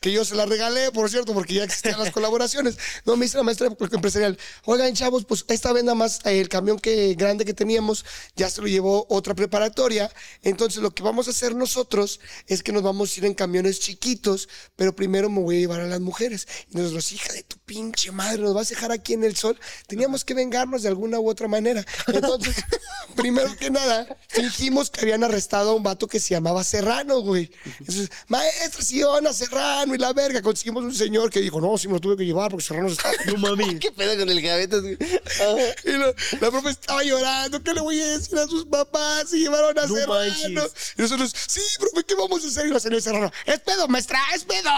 que 0.00 0.12
yo 0.12 0.24
se 0.24 0.34
la 0.34 0.46
regalé, 0.46 0.90
por 0.90 1.08
cierto, 1.08 1.32
porque 1.32 1.54
ya 1.54 1.64
existían 1.64 1.98
las 1.98 2.10
colaboraciones. 2.10 2.76
No, 3.04 3.16
me 3.16 3.24
dice 3.24 3.36
la 3.36 3.44
maestra 3.44 3.68
empresarial, 3.68 4.38
oigan, 4.64 4.94
chavos, 4.94 5.24
pues 5.24 5.44
esta 5.48 5.72
vez 5.72 5.84
nada 5.84 5.94
más 5.94 6.20
eh, 6.26 6.40
el 6.40 6.48
camión 6.48 6.78
que, 6.78 7.14
grande 7.14 7.44
que 7.44 7.54
teníamos 7.54 8.04
ya 8.36 8.50
se 8.50 8.60
lo 8.60 8.66
llevó 8.66 9.06
otra 9.08 9.34
preparatoria. 9.34 10.12
Entonces, 10.42 10.82
lo 10.82 10.94
que 10.94 11.02
vamos 11.02 11.28
a 11.28 11.30
hacer 11.30 11.54
nosotros 11.54 12.20
es 12.46 12.62
que 12.62 12.72
nos 12.72 12.82
vamos 12.82 13.14
a 13.14 13.20
ir 13.20 13.26
en 13.26 13.34
camiones 13.34 13.80
chiquitos, 13.80 14.48
pero 14.76 14.94
primero 14.94 15.30
me 15.30 15.40
voy 15.40 15.56
a 15.56 15.60
llevar 15.60 15.80
a 15.80 15.86
las 15.86 16.00
mujeres. 16.00 16.46
Y 16.70 16.76
nosotros, 16.76 17.12
hija 17.12 17.32
de 17.32 17.42
tu 17.44 17.56
pinche 17.66 18.12
madre, 18.12 18.42
nos 18.42 18.54
vas 18.54 18.66
a 18.70 18.74
dejar 18.74 18.92
aquí 18.92 19.12
en 19.14 19.24
el 19.24 19.36
sol. 19.36 19.58
Teníamos 19.86 20.24
que 20.24 20.34
vengarnos 20.34 20.82
de 20.82 20.88
alguna 20.88 21.18
u 21.20 21.28
otra 21.28 21.48
manera. 21.48 21.84
Entonces, 22.08 22.54
primero 23.16 23.56
que 23.56 23.70
nada, 23.70 24.06
fingimos 24.28 24.90
que 24.90 25.00
habían 25.02 25.24
arrestado 25.24 25.70
a 25.70 25.74
un 25.74 25.82
vato 25.82 26.06
que 26.06 26.20
se 26.20 26.30
llamaba 26.34 26.62
Serrano, 26.64 27.20
güey. 27.20 27.50
Entonces, 27.80 28.10
maestra, 28.28 28.82
si 28.82 29.02
van 29.02 29.26
a 29.26 29.32
Serrano 29.32 29.94
y 29.94 29.98
la 29.98 30.12
verga. 30.12 30.42
Conseguimos 30.42 30.84
un 30.84 30.94
señor 30.94 31.30
que 31.30 31.40
dijo, 31.40 31.60
no, 31.60 31.78
si 31.78 31.88
me 31.88 31.94
lo 31.94 32.00
tuve 32.00 32.16
que 32.16 32.24
llevar 32.26 32.50
porque 32.50 32.64
Serrano 32.66 32.88
se 32.88 32.94
está. 32.94 33.10
No 33.26 33.38
mames. 33.38 33.78
¿Qué 33.80 33.90
pedo 33.92 34.16
con 34.18 34.28
el 34.28 34.42
gavetas? 34.42 34.82
güey? 34.82 34.98
Y 35.84 35.90
la, 35.92 36.14
la 36.40 36.50
profe 36.50 36.70
estaba 36.70 37.02
llorando. 37.02 37.62
¿Qué 37.62 37.72
le 37.72 37.80
voy 37.80 38.00
a 38.00 38.06
decir 38.18 38.38
a 38.38 38.46
sus 38.46 38.66
papás? 38.66 39.30
Se 39.30 39.38
llevaron 39.38 39.78
a 39.78 39.86
No 39.86 39.94
Serrano. 39.94 40.14
manches. 40.14 40.72
Y 40.98 41.02
nosotros, 41.02 41.32
sí, 41.48 41.60
profe, 41.78 42.04
¿qué 42.06 42.14
vamos 42.14 42.44
a 42.44 42.48
hacer? 42.48 42.66
Y 42.66 42.70
la 42.70 42.80
señora 42.80 43.00
Serrano, 43.00 43.32
es 43.46 43.60
pedo, 43.60 43.88
maestra, 43.88 44.18
es 44.34 44.44
pedo. 44.44 44.70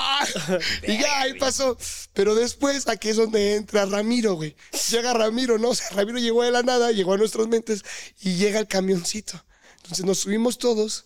y 0.86 0.98
ya, 0.98 1.20
ahí 1.22 1.34
pasó. 1.38 1.76
Pero 2.12 2.34
después, 2.34 2.75
aquí 2.86 3.08
es 3.08 3.16
donde 3.16 3.56
entra 3.56 3.86
Ramiro, 3.86 4.34
güey. 4.34 4.54
Llega 4.90 5.12
Ramiro, 5.12 5.58
¿no? 5.58 5.70
O 5.70 5.74
sea, 5.74 5.88
Ramiro 5.90 6.18
llegó 6.18 6.42
de 6.42 6.50
la 6.50 6.62
nada, 6.62 6.92
llegó 6.92 7.14
a 7.14 7.18
nuestras 7.18 7.46
mentes 7.48 7.84
y 8.20 8.36
llega 8.36 8.60
el 8.60 8.66
camioncito. 8.66 9.44
Entonces 9.76 10.04
nos 10.04 10.18
subimos 10.18 10.58
todos 10.58 11.04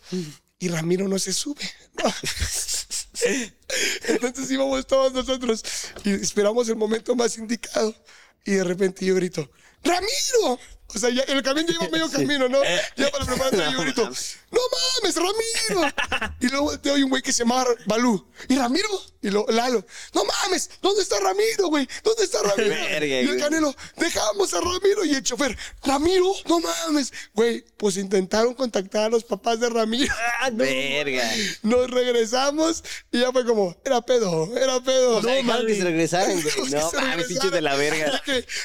y 0.58 0.68
Ramiro 0.68 1.06
no 1.08 1.18
se 1.18 1.32
sube. 1.32 1.62
Entonces 4.08 4.50
íbamos 4.50 4.86
todos 4.86 5.12
nosotros 5.12 5.62
y 6.04 6.10
esperamos 6.10 6.68
el 6.68 6.76
momento 6.76 7.14
más 7.14 7.36
indicado. 7.38 7.94
Y 8.44 8.52
de 8.52 8.64
repente 8.64 9.04
yo 9.04 9.14
grito, 9.14 9.50
¡Ramiro! 9.82 10.58
O 10.94 10.98
sea, 10.98 11.10
ya, 11.10 11.22
el 11.22 11.42
camión 11.42 11.66
ya 11.66 11.74
iba 11.74 11.88
medio 11.88 12.10
camino, 12.12 12.48
¿no? 12.48 12.60
Ya 12.96 13.10
para 13.10 13.24
preparar 13.24 13.72
yo 13.72 13.80
grito, 13.82 14.10
¡No 14.50 14.60
mames, 15.02 15.16
Ramiro! 15.16 15.94
Y 16.40 16.48
luego 16.48 16.64
volteo 16.66 16.98
y 16.98 17.02
un 17.04 17.10
güey 17.10 17.22
que 17.22 17.32
se 17.32 17.44
llama 17.44 17.64
Balú. 17.86 18.26
¿Y 18.48 18.56
Ramiro? 18.56 18.88
Y 19.22 19.30
lo, 19.30 19.46
Lalo, 19.48 19.84
¡No 20.14 20.24
mames! 20.24 20.70
¿Dónde 20.80 21.02
está 21.02 21.20
Ramiro, 21.20 21.68
güey? 21.68 21.86
¿Dónde 22.02 22.24
está 22.24 22.42
Ramiro? 22.42 22.70
Verga, 22.74 23.06
y 23.06 23.28
el. 23.28 23.38
Canelo, 23.38 23.76
dejamos 23.96 24.52
a 24.54 24.60
Ramiro. 24.60 25.04
Y 25.04 25.14
el 25.14 25.22
chofer, 25.22 25.56
¿Ramiro? 25.84 26.32
¡No 26.48 26.58
mames! 26.58 27.12
Güey, 27.34 27.64
pues 27.76 27.96
intentaron 27.96 28.54
contactar 28.54 29.04
a 29.04 29.08
los 29.10 29.22
papás 29.24 29.60
de 29.60 29.68
Ramiro. 29.68 30.12
Verga. 30.52 31.30
Nos 31.62 31.90
regresamos 31.90 32.82
y 33.12 33.20
ya 33.20 33.30
fue 33.30 33.44
como, 33.44 33.76
era 33.84 34.00
pedo, 34.00 34.56
era 34.56 34.80
pedo. 34.80 35.18
O 35.18 35.22
sea, 35.22 35.34
dejaron 35.34 35.66
que 35.66 35.76
se 35.76 35.84
regresaran, 35.84 36.40
güey. 36.40 36.70
No 36.70 36.90
mames, 36.92 37.26
pinches 37.26 37.52
de 37.52 37.60
la 37.60 37.76
verga. 37.76 38.22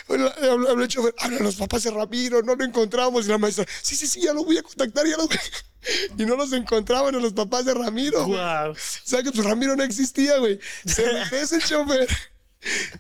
Habló, 0.08 0.82
el 0.82 0.88
chofer, 0.88 1.14
hablan 1.20 1.44
los 1.44 1.56
papás 1.58 1.84
de 1.84 1.92
Ramiro, 1.92 2.06
no 2.44 2.56
lo 2.56 2.64
encontramos. 2.64 3.26
Y 3.26 3.30
la 3.30 3.38
maestra, 3.38 3.66
sí, 3.82 3.96
sí, 3.96 4.08
sí, 4.08 4.22
ya 4.22 4.34
lo 4.34 4.44
voy 4.44 4.58
a 4.58 4.64
contactar, 4.64 5.06
ya 5.08 5.18
lo 5.18 5.28
voy 5.28 5.36
a-". 5.36 5.76
Y 6.18 6.26
no 6.26 6.36
los 6.36 6.52
encontraban 6.54 7.14
a 7.16 7.20
los 7.20 7.34
papás 7.34 7.66
de 7.66 7.74
Ramiro. 7.74 8.26
Guau. 8.26 8.72
O 8.72 8.76
sea 8.76 9.22
que 9.22 9.32
pues 9.32 9.46
Ramiro 9.46 9.76
no 9.76 9.84
existía, 9.84 10.38
güey. 10.38 10.60
Se 10.86 11.08
regresa 11.08 11.58
el 11.58 11.64
chofer. 11.64 12.08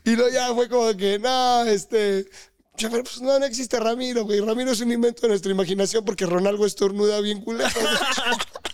Y 0.03 0.15
luego 0.15 0.31
ya 0.31 0.53
fue 0.53 0.69
como 0.69 0.95
que, 0.95 1.17
no, 1.17 1.63
este. 1.63 2.29
Pues 2.77 3.21
no, 3.21 3.39
no 3.39 3.45
existe 3.45 3.79
Ramiro, 3.79 4.25
güey. 4.25 4.41
Ramiro 4.41 4.71
es 4.71 4.81
un 4.81 4.91
invento 4.91 5.23
de 5.23 5.29
nuestra 5.29 5.51
imaginación 5.51 6.03
porque 6.03 6.25
Ronaldo 6.25 6.65
estornuda 6.65 7.21
bien 7.21 7.41
culero. 7.41 7.69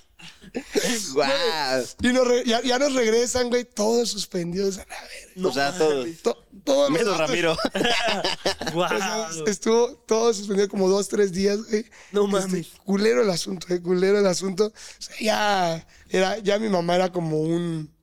Guau. 1.14 1.84
y 2.02 2.08
nos 2.10 2.28
re- 2.28 2.43
ya, 2.45 2.62
ya 2.62 2.78
nos 2.80 2.93
regresan, 2.93 3.49
güey, 3.49 3.64
todos 3.66 4.10
suspendidos 4.10 4.78
a 4.78 4.86
la 4.86 4.95
verga. 5.36 5.47
o 5.49 5.54
sea, 5.54 5.78
todo. 5.78 6.06
To- 6.24 6.47
todos 6.64 6.89
los 6.91 6.99
Menos 6.99 7.18
datos- 7.18 7.30
Ramiro. 7.30 7.58
Guau. 8.74 9.47
Estuvo 9.47 9.95
todo 10.08 10.34
suspendido 10.34 10.68
como 10.70 10.88
dos, 10.89 11.08
tres 11.08 11.32
días, 11.32 11.58
güey. 11.70 11.86
No 12.12 12.26
Este, 12.26 12.47
mames. 12.49 12.68
culero 12.84 13.22
el 13.22 13.30
asunto, 13.30 13.68
eh, 13.74 13.82
culero 13.82 14.20
el 14.20 14.28
asunto. 14.28 14.66
O 14.68 15.02
sea, 15.02 15.16
ya, 15.20 15.88
era, 16.10 16.38
ya 16.39 16.60
mi 16.60 16.70
mamá 16.70 16.95
era 16.95 17.12
como 17.12 17.39
un... 17.41 17.93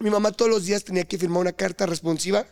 Mi 0.00 0.10
mamá 0.10 0.32
todos 0.32 0.50
los 0.50 0.64
días 0.66 0.84
tenía 0.84 1.04
que 1.04 1.16
firmar 1.18 1.40
una 1.40 1.52
carta 1.52 1.86
responsiva. 1.86 2.46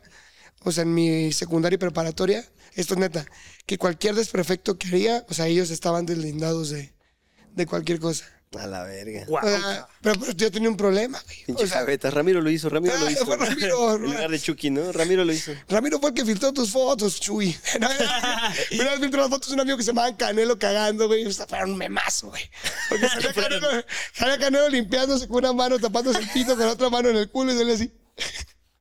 O 0.63 0.73
sea, 0.73 0.83
en 0.83 0.95
mi 0.95 1.33
secundaria 1.33 1.75
y 1.75 1.79
preparatoria. 1.79 2.49
Esto 2.75 2.95
es 2.95 3.01
neta. 3.01 3.27
Que 3.67 3.77
cualquier 3.79 4.15
desperfecto 4.15 4.79
que 4.79 4.89
haría, 4.89 5.27
o 5.29 5.35
sea, 5.35 5.47
ellos 5.47 5.71
estaban 5.71 6.07
deslindados 6.07 6.71
de, 6.71 6.95
de 7.53 7.67
cualquier 7.67 8.01
cosa. 8.01 8.25
A 8.59 8.67
la 8.67 8.85
verga. 8.85 9.27
Sea, 9.27 9.89
pero, 10.01 10.21
pero 10.21 10.33
yo 10.33 10.51
tenía 10.51 10.69
un 10.69 10.77
problema, 10.77 11.21
güey. 11.25 11.45
Pinche 11.47 11.65
O 11.65 11.67
sea. 11.67 12.11
Ramiro 12.11 12.41
lo 12.41 12.51
hizo, 12.51 12.69
Ramiro 12.69 12.97
lo 12.97 13.07
Ah, 13.07 13.11
hizo. 13.11 13.25
fue 13.27 13.37
Ramiro. 13.37 13.95
En 13.97 14.03
lugar 14.03 14.31
de 14.31 14.39
Chucky, 14.41 14.71
¿no? 14.71 14.93
Ramiro 14.93 15.25
lo 15.25 15.33
hizo. 15.33 15.53
Ramiro 15.69 15.99
fue 15.99 16.11
el 16.11 16.15
que 16.15 16.25
filtró 16.25 16.53
tus 16.53 16.71
fotos, 16.71 17.21
Chuy. 17.21 17.57
Mira, 18.71 18.97
filtró 19.01 19.23
las 19.23 19.31
fotos 19.31 19.49
de 19.49 19.55
un 19.55 19.61
amigo 19.61 19.77
que 19.77 19.83
se 19.83 19.89
llamaba 19.91 20.17
Canelo 20.17 20.59
cagando, 20.59 21.07
güey. 21.07 21.27
O 21.27 21.33
sea, 21.33 21.47
fueron 21.47 21.73
un 21.73 21.79
memazo, 21.79 22.29
güey. 22.29 22.49
Porque 22.89 23.09
salía 23.09 23.33
Canelo, 23.35 23.69
salía 24.13 24.39
Canelo 24.39 24.69
limpiándose 24.69 25.27
con 25.29 25.39
una 25.39 25.53
mano, 25.53 25.79
tapándose 25.79 26.19
el 26.21 26.29
pito, 26.31 26.57
con 26.57 26.67
la 26.67 26.73
otra 26.73 26.91
mano 26.91 27.09
en 27.09 27.17
el 27.17 27.31
culo 27.31 27.53
y 27.53 27.57
salía 27.59 27.75
así. 27.75 27.93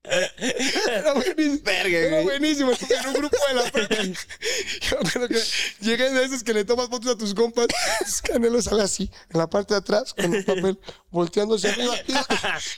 Era 0.05 1.13
buenísimo. 1.13 1.59
Verga, 1.63 1.97
Era 1.97 2.09
güey. 2.21 2.23
buenísimo. 2.39 2.71
En 2.71 3.07
un 3.07 3.13
grupo 3.13 3.37
de 3.47 3.53
la 3.55 3.71
prepa. 3.71 3.95
Yo 4.03 4.97
me 5.01 5.09
acuerdo 5.09 5.27
que 5.29 5.39
llegué 5.79 6.09
de 6.11 6.25
esos 6.25 6.43
que 6.43 6.53
le 6.53 6.65
tomas 6.65 6.89
fotos 6.89 7.11
a 7.13 7.17
tus 7.17 7.33
compas. 7.33 7.67
Canelo 8.23 8.61
sale 8.61 8.83
así, 8.83 9.09
en 9.31 9.37
la 9.39 9.49
parte 9.49 9.73
de 9.73 9.79
atrás, 9.79 10.13
con 10.13 10.33
el 10.33 10.43
papel, 10.43 10.77
volteándose 11.09 11.69
arriba. 11.69 11.95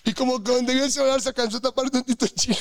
Y, 0.03 0.13
como 0.13 0.43
que 0.43 0.51
donde 0.51 0.73
vio 0.75 0.85
el 0.85 0.91
celular 0.91 1.19
se 1.19 1.29
alcanzó 1.29 1.57
a 1.57 1.61
tapar 1.61 1.89
tantito 1.89 2.27
chile. 2.27 2.57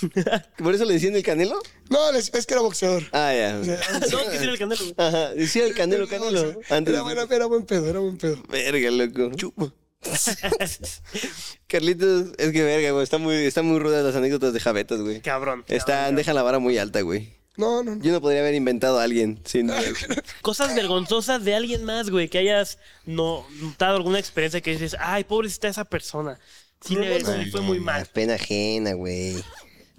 ¿Por 0.58 0.74
eso 0.74 0.84
le 0.84 0.94
decían 0.94 1.16
el 1.16 1.22
Canelo? 1.24 1.60
No, 1.90 2.10
es 2.10 2.30
que 2.30 2.54
era 2.54 2.60
boxeador. 2.62 3.02
Ah, 3.12 3.32
ya. 3.34 3.58
O 3.60 3.64
sea, 3.64 3.80
No, 4.12 4.30
que 4.30 4.36
era 4.36 4.44
el 4.52 4.58
canelo. 4.58 4.84
Ajá. 4.96 5.30
Decía 5.34 5.64
el 5.64 5.74
Canelo, 5.74 6.08
Canelo. 6.08 6.60
Antes 6.70 6.94
Era, 6.94 7.02
buena- 7.02 7.26
era 7.30 7.46
buen 7.46 7.66
pedo, 7.66 7.88
era 7.90 7.98
buen 7.98 8.16
pedo. 8.16 8.40
Verga, 8.48 8.90
loco. 8.90 9.34
Chupo. 9.36 9.72
Carlitos, 11.66 12.32
es 12.38 12.52
que 12.52 12.62
verga, 12.62 12.90
güey. 12.90 13.02
Está 13.02 13.18
muy, 13.18 13.34
está 13.36 13.62
muy 13.62 13.78
rudas 13.78 14.04
las 14.04 14.14
anécdotas 14.14 14.52
de 14.52 14.60
Javetas, 14.60 15.00
güey. 15.00 15.20
Cabrón. 15.20 15.64
Están, 15.68 16.16
dejan 16.16 16.34
la 16.34 16.42
vara 16.42 16.58
muy 16.58 16.78
alta, 16.78 17.00
güey. 17.00 17.32
No, 17.56 17.84
no, 17.84 17.94
no. 17.94 18.02
Yo 18.02 18.12
no 18.12 18.20
podría 18.20 18.40
haber 18.40 18.54
inventado 18.54 18.98
a 18.98 19.04
alguien 19.04 19.40
sin. 19.44 19.70
Cosas 20.42 20.74
vergonzosas 20.74 21.44
de 21.44 21.54
alguien 21.54 21.84
más, 21.84 22.10
güey, 22.10 22.28
que 22.28 22.38
hayas 22.38 22.78
no, 23.06 23.46
notado 23.60 23.96
alguna 23.96 24.18
experiencia 24.18 24.60
que 24.60 24.72
dices, 24.72 24.96
ay, 24.98 25.24
pobrecita 25.24 25.68
esa 25.68 25.84
persona. 25.84 26.38
Sí, 26.80 26.96
le, 26.96 27.20
sí 27.24 27.50
fue 27.50 27.60
muy 27.60 27.80
mal. 27.80 28.06
Pena 28.12 28.34
ajena, 28.34 28.92
güey. 28.94 29.42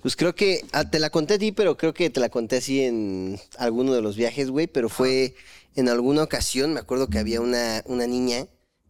Pues 0.01 0.15
creo 0.15 0.35
que 0.35 0.63
ah, 0.71 0.87
te 0.87 0.99
la 0.99 1.09
conté 1.09 1.35
a 1.35 1.39
ti, 1.39 1.51
pero 1.51 1.77
creo 1.77 1.93
que 1.93 2.09
te 2.11 2.19
la 2.19 2.29
conté 2.29 2.57
así 2.57 2.83
en 2.83 3.39
alguno 3.57 3.93
de 3.93 4.01
los 4.01 4.15
viajes, 4.15 4.51
güey. 4.51 4.67
Pero 4.67 4.89
fue 4.89 5.33
en 5.75 5.89
alguna 5.89 6.23
ocasión, 6.23 6.73
me 6.73 6.79
acuerdo 6.79 7.07
que 7.07 7.17
había 7.17 7.41
una, 7.41 7.81
una 7.85 8.05
niña 8.05 8.47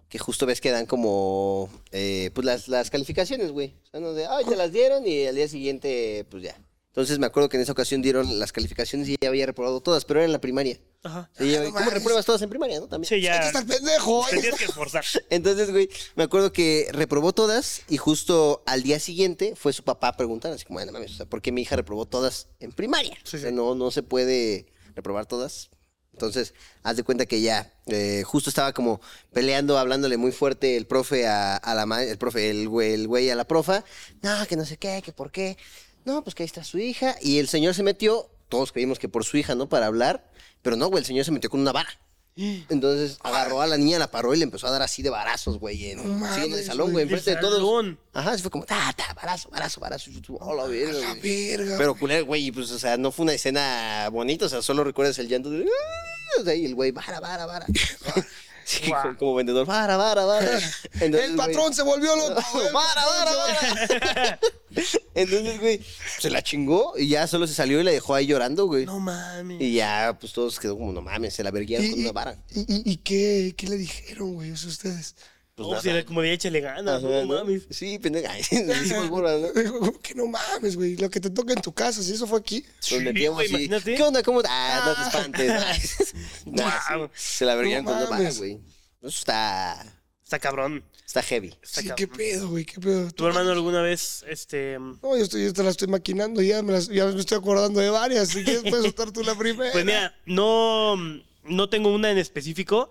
que 0.09 0.19
justo 0.19 0.45
ves 0.45 0.61
que 0.61 0.71
dan 0.71 0.85
como 0.85 1.69
eh, 1.91 2.31
pues 2.33 2.45
las, 2.45 2.67
las 2.67 2.89
calificaciones, 2.89 3.51
güey. 3.51 3.75
O 3.85 3.87
sea, 3.91 3.99
no 3.99 4.13
de, 4.13 4.25
ay, 4.27 4.45
te 4.45 4.55
las 4.55 4.71
dieron 4.71 5.05
y 5.07 5.25
al 5.25 5.35
día 5.35 5.47
siguiente, 5.47 6.25
pues 6.29 6.43
ya. 6.43 6.55
Entonces 6.95 7.19
me 7.19 7.25
acuerdo 7.25 7.49
que 7.49 7.57
en 7.57 7.63
esa 7.63 7.73
ocasión 7.73 8.01
dieron 8.01 8.39
las 8.39 8.53
calificaciones 8.53 9.09
y 9.09 9.17
ella 9.19 9.27
había 9.27 9.45
reprobado 9.45 9.81
todas, 9.81 10.05
pero 10.05 10.21
era 10.21 10.27
en 10.27 10.31
la 10.31 10.39
primaria. 10.39 10.79
Ajá. 11.03 11.29
Sí, 11.37 11.51
no 11.51 11.65
¿Cómo 11.65 11.71
mames. 11.73 11.93
repruebas 11.93 12.25
todas 12.25 12.41
en 12.41 12.49
primaria, 12.49 12.79
no? 12.79 12.87
También. 12.87 13.09
Sí, 13.09 13.19
ya. 13.19 13.47
estar 13.47 13.65
pendejo. 13.65 14.25
Te 14.29 14.39
tienes 14.39 14.57
que 14.57 14.63
esforzar. 14.63 15.03
Entonces, 15.29 15.71
güey, 15.71 15.89
me 16.15 16.23
acuerdo 16.23 16.53
que 16.53 16.87
reprobó 16.93 17.33
todas 17.33 17.81
y 17.89 17.97
justo 17.97 18.63
al 18.65 18.81
día 18.81 18.99
siguiente 19.01 19.55
fue 19.57 19.73
su 19.73 19.83
papá 19.83 20.07
a 20.07 20.17
preguntar, 20.17 20.53
así 20.53 20.63
como, 20.63 20.77
bueno, 20.77 20.93
mames, 20.93 21.11
o 21.11 21.15
sea, 21.15 21.25
¿por 21.25 21.41
qué 21.41 21.51
mi 21.51 21.63
hija 21.63 21.75
reprobó 21.75 22.05
todas 22.05 22.47
en 22.61 22.71
primaria? 22.71 23.17
O 23.25 23.27
sea, 23.27 23.51
no, 23.51 23.75
no 23.75 23.91
se 23.91 24.01
puede 24.01 24.67
reprobar 24.95 25.25
todas. 25.25 25.69
Entonces, 26.15 26.53
haz 26.81 26.95
de 26.95 27.03
cuenta 27.03 27.25
que 27.25 27.41
ya, 27.41 27.69
eh, 27.87 28.23
justo 28.25 28.49
estaba 28.49 28.71
como 28.71 29.01
peleando, 29.33 29.77
hablándole 29.77 30.15
muy 30.15 30.31
fuerte 30.31 30.77
el 30.77 30.87
profe 30.87 31.27
a, 31.27 31.57
a 31.57 31.75
la 31.75 32.03
el 32.03 32.17
profe, 32.17 32.49
el 32.49 32.69
güey, 32.69 32.93
el 32.93 33.05
güey 33.09 33.29
a 33.29 33.35
la 33.35 33.43
profa. 33.43 33.83
No, 34.21 34.47
que 34.47 34.55
no 34.55 34.63
sé 34.63 34.77
qué, 34.77 35.01
que 35.03 35.11
por 35.11 35.29
qué. 35.29 35.57
No, 36.05 36.23
pues 36.23 36.33
que 36.33 36.43
ahí 36.43 36.47
está 36.47 36.63
su 36.63 36.77
hija. 36.77 37.17
Y 37.21 37.39
el 37.39 37.49
señor 37.49 37.73
se 37.75 37.83
metió, 37.83 38.29
todos 38.47 38.71
creímos 38.71 38.97
que 38.97 39.09
por 39.09 39.25
su 39.25 39.35
hija, 39.35 39.55
¿no? 39.55 39.67
Para 39.67 39.87
hablar. 39.87 40.31
Pero 40.61 40.77
no, 40.77 40.87
güey, 40.87 41.01
el 41.01 41.05
señor 41.05 41.25
se 41.25 41.31
metió 41.31 41.49
con 41.49 41.59
una 41.59 41.73
vara. 41.73 41.89
Entonces 42.37 43.17
agarró 43.23 43.61
a 43.61 43.67
la 43.67 43.77
niña, 43.77 43.97
la 43.97 44.11
paró 44.11 44.33
y 44.33 44.37
le 44.37 44.43
empezó 44.43 44.67
a 44.67 44.71
dar 44.71 44.81
así 44.81 45.01
de 45.01 45.09
varazos, 45.09 45.57
güey, 45.57 45.91
en, 45.91 46.19
No 46.19 46.35
en 46.35 46.51
el 46.53 46.65
salón, 46.65 46.91
güey, 46.91 47.03
enfrente 47.03 47.31
de 47.31 47.37
todos. 47.37 47.95
Ajá, 48.13 48.31
así 48.31 48.41
fue 48.41 48.51
como, 48.51 48.65
ta, 48.65 48.93
ta, 48.97 49.13
barazo, 49.13 49.49
barazo, 49.49 49.79
barazo. 49.79 50.09
Y 50.09 50.19
tú, 50.21 50.37
"Oh, 50.41 50.53
la 50.53 50.65
verga, 50.65 50.99
La 50.99 51.15
güey". 51.15 51.21
verga. 51.57 51.77
Pero 51.77 51.95
culero, 51.95 52.25
güey, 52.25 52.47
y 52.47 52.51
pues, 52.51 52.71
o 52.71 52.79
sea, 52.79 52.97
no 52.97 53.11
fue 53.13 53.23
una 53.23 53.33
escena 53.33 54.09
bonita, 54.11 54.45
o 54.45 54.49
sea, 54.49 54.61
solo 54.61 54.83
recuerdas 54.83 55.17
el 55.19 55.29
llanto 55.29 55.49
de, 55.49 55.63
"Ah", 55.65 56.41
o 56.41 56.43
sea, 56.43 56.53
y 56.55 56.65
el 56.65 56.75
güey, 56.75 56.91
vara, 56.91 57.19
vara, 57.21 57.45
vara. 57.45 57.65
Sí, 58.65 58.91
como 59.19 59.35
vendedor, 59.35 59.65
vara, 59.67 59.95
vara, 59.95 60.25
vara. 60.25 60.49
Entonces, 60.99 61.29
el 61.29 61.35
güey, 61.35 61.37
patrón 61.37 61.73
se 61.73 61.83
volvió 61.83 62.15
loco. 62.15 62.41
Vara, 62.73 63.05
vara, 63.05 63.31
vara. 63.35 64.39
Entonces, 65.15 65.59
güey, 65.59 65.81
se 66.19 66.29
la 66.29 66.41
chingó 66.41 66.93
y 66.97 67.07
ya 67.09 67.27
solo 67.27 67.47
se 67.47 67.53
salió 67.53 67.79
y 67.79 67.83
la 67.83 67.91
dejó 67.91 68.15
ahí 68.15 68.25
llorando, 68.25 68.65
güey. 68.65 68.85
No 68.85 68.99
mames. 68.99 69.61
Y 69.61 69.73
ya, 69.75 70.17
pues 70.19 70.33
todos 70.33 70.59
quedó 70.59 70.77
como, 70.77 70.91
no 70.91 71.01
mames, 71.01 71.33
se 71.35 71.43
la 71.43 71.51
verguieron 71.51 71.87
con 71.89 71.99
¿Y, 71.99 72.03
una 72.03 72.11
vara. 72.11 72.37
y, 72.53 72.61
y- 72.61 72.91
y 72.93 72.97
qué, 72.97 73.53
qué 73.55 73.67
le 73.67 73.77
dijeron, 73.77 74.33
güey, 74.33 74.51
ustedes? 74.51 75.15
Pues 75.55 75.69
nada. 75.69 75.81
si 75.81 75.89
era 75.89 76.03
como 76.05 76.21
de 76.21 76.33
échale 76.33 76.59
ganas, 76.59 77.01
Ajá, 77.01 77.07
no 77.07 77.21
¿no? 77.25 77.33
mames. 77.45 77.65
Sí, 77.69 77.97
pendeja. 77.97 78.33
Nos 78.65 78.81
hicimos 78.81 79.09
¿no? 79.09 79.93
Que 80.01 80.13
no 80.13 80.27
mames, 80.27 80.75
güey, 80.75 80.97
lo 80.97 81.09
que 81.09 81.21
te 81.21 81.29
toca 81.29 81.53
en 81.53 81.61
tu 81.61 81.73
casa, 81.73 82.03
si 82.03 82.11
eso 82.11 82.27
fue 82.27 82.39
aquí. 82.39 82.65
Nos 82.91 83.01
metíamos 83.01 83.37
güey, 83.37 83.47
y, 83.47 83.49
imagínate. 83.65 83.95
¿Qué 83.95 84.03
onda? 84.03 84.21
¿Cómo? 84.21 84.41
Ah, 84.45 84.83
no 84.85 84.95
te 84.95 85.09
espantes. 85.09 86.13
Nah, 86.45 86.63
Guau. 86.89 87.09
sí, 87.13 87.37
se 87.37 87.45
la 87.45 87.55
verían 87.55 87.85
No 87.85 87.91
con 87.97 88.09
mames. 88.09 88.37
güey. 88.37 88.59
Eso 88.99 89.07
está, 89.19 89.81
Está 90.23 90.39
cabrón. 90.39 90.83
está 91.05 91.21
heavy. 91.21 91.53
Está 91.63 91.81
Sí, 91.81 91.87
cabrón. 91.87 91.95
qué 91.95 92.07
pedo, 92.07 92.49
güey, 92.49 92.65
qué 92.65 92.81
pedo. 92.81 93.11
¿Tu 93.11 93.25
hermano 93.25 93.51
alguna 93.51 93.81
vez, 93.81 94.25
este... 94.27 94.77
No, 94.79 95.15
yo, 95.17 95.23
estoy, 95.23 95.43
yo 95.45 95.53
te 95.53 95.63
la 95.63 95.69
estoy 95.69 95.87
maquinando, 95.87 96.41
ya 96.41 96.61
me, 96.63 96.73
las- 96.73 96.87
ya 96.89 97.05
me 97.05 97.19
estoy 97.19 97.37
acordando 97.37 97.79
de 97.79 97.89
varias. 97.91 98.29
Si 98.29 98.43
quieres, 98.43 98.63
puedes 98.63 98.81
soltar 98.83 99.11
tú 99.11 99.23
la 99.23 99.35
primera. 99.35 99.71
Pues 99.71 99.85
mira, 99.85 100.13
no, 100.25 100.95
no 101.43 101.69
tengo 101.69 101.93
una 101.93 102.11
en 102.11 102.17
específico, 102.17 102.89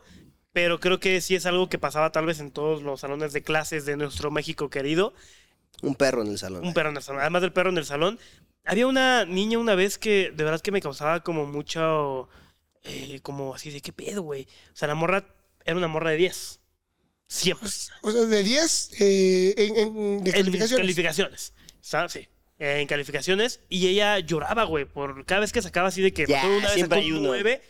pero 0.54 0.80
creo 0.80 1.00
que 1.00 1.20
sí 1.20 1.34
es 1.34 1.44
algo 1.44 1.68
que 1.68 1.78
pasaba 1.78 2.12
tal 2.12 2.24
vez 2.24 2.40
en 2.40 2.50
todos 2.50 2.82
los 2.82 3.00
salones 3.00 3.34
de 3.34 3.42
clases 3.42 3.84
de 3.84 3.98
nuestro 3.98 4.30
México 4.30 4.70
querido. 4.70 5.12
Un 5.82 5.96
perro 5.96 6.22
en 6.22 6.28
el 6.28 6.38
salón. 6.38 6.64
Un 6.64 6.72
perro 6.72 6.88
en 6.90 6.96
el 6.96 7.02
salón. 7.02 7.20
Además 7.20 7.42
del 7.42 7.52
perro 7.52 7.68
en 7.70 7.76
el 7.78 7.84
salón, 7.84 8.18
había 8.64 8.86
una 8.86 9.26
niña 9.26 9.58
una 9.58 9.74
vez 9.74 9.98
que 9.98 10.32
de 10.34 10.44
verdad 10.44 10.60
que 10.62 10.70
me 10.72 10.80
causaba 10.80 11.22
como 11.22 11.44
mucho... 11.44 12.28
eh, 12.84 13.18
como 13.22 13.54
así 13.54 13.70
de, 13.70 13.80
¿qué 13.82 13.92
pedo, 13.92 14.22
güey? 14.22 14.44
O 14.72 14.76
sea, 14.76 14.88
la 14.88 14.94
morra 14.94 15.26
era 15.64 15.76
una 15.76 15.88
morra 15.88 16.10
de 16.10 16.16
10. 16.18 16.60
Siempre. 17.26 17.68
O 18.02 18.10
sea, 18.12 18.20
de 18.22 18.42
10 18.44 18.90
eh, 19.00 19.54
en, 19.56 19.76
en- 19.76 20.24
de 20.24 20.30
En 20.30 20.36
calificaciones. 20.36 20.76
calificaciones. 20.82 21.52
¿Sabes? 21.80 22.12
Sí. 22.12 22.28
En 22.60 22.86
calificaciones. 22.86 23.60
Y 23.68 23.88
ella 23.88 24.20
lloraba, 24.20 24.62
güey, 24.64 24.84
por 24.84 25.24
cada 25.26 25.40
vez 25.40 25.52
que 25.52 25.60
sacaba 25.62 25.88
así 25.88 26.00
de 26.00 26.12
que 26.12 26.26
Ya, 26.26 26.46
una 26.46 26.60
vez 26.68 26.72
siempre 26.74 26.98
sacó 26.98 27.04
hay 27.06 27.12
un 27.12 27.18
uno. 27.18 27.28
9, 27.30 27.60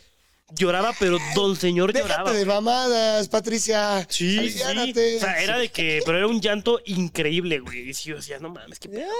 lloraba, 0.54 0.92
pero 0.98 1.18
don 1.34 1.56
señor 1.56 1.92
lloraba. 1.92 2.30
Déjate 2.30 2.38
de 2.38 2.44
mamadas, 2.44 3.28
Patricia. 3.28 4.06
Sí, 4.08 4.50
sí. 4.50 4.62
Aliviánate. 4.62 5.16
O 5.16 5.20
sea, 5.20 5.42
era 5.42 5.58
de 5.58 5.68
que, 5.70 6.02
pero 6.04 6.18
era 6.18 6.26
un 6.26 6.40
llanto 6.40 6.80
increíble, 6.86 7.60
güey. 7.60 7.90
Y 7.90 7.94
sí, 7.94 8.10
yo 8.10 8.16
decía, 8.16 8.38
no 8.38 8.50
mames, 8.50 8.78
qué 8.78 8.88
pedo. 8.88 9.10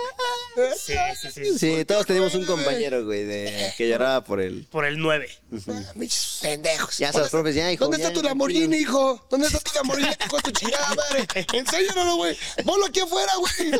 Sí, 0.76 0.95
sí, 1.20 1.28
sí. 1.32 1.59
Sí, 1.59 1.85
todos 1.85 2.07
tenemos 2.07 2.35
un 2.35 2.45
compañero, 2.45 3.05
güey, 3.05 3.24
de, 3.24 3.72
que 3.76 3.89
lloraba 3.89 4.22
por 4.22 4.41
él. 4.41 4.66
Por 4.70 4.85
el 4.85 4.99
9. 4.99 5.28
Ah, 5.68 5.93
pendejos. 6.43 6.99
Ya 6.99 7.12
sabes, 7.12 7.30
profes, 7.30 7.55
ya, 7.55 7.70
hijo. 7.72 7.85
¿Dónde 7.85 7.99
ya, 7.99 8.09
está 8.09 8.20
tu. 8.20 8.24
Lamborghini, 8.26 8.76
hijo? 8.78 9.26
¿Dónde 9.30 9.47
está 9.47 9.59
tu 9.61 9.70
Lamborghini, 9.74 10.11
hijo 10.26 10.37
de 10.37 10.43
tu 10.43 10.51
chingada 10.51 10.95
madre? 10.95 11.26
Enséñalo, 11.53 12.16
güey. 12.16 12.37
Ponlo 12.64 12.87
aquí 12.87 13.01
afuera, 13.01 13.32
güey. 13.37 13.70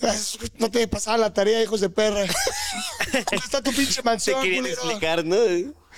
No 0.58 0.70
te 0.70 0.88
pasaba 0.88 1.18
la 1.18 1.34
tarea, 1.34 1.62
hijos 1.62 1.80
de 1.82 1.90
perra. 1.90 2.24
¿Dónde 3.12 3.36
está 3.36 3.62
tu 3.62 3.70
pinche 3.70 3.96
Te 3.96 4.02
mansión, 4.02 4.40
querían 4.42 4.62
culero? 4.62 4.80
explicar, 4.80 5.24
¿no? 5.24 5.36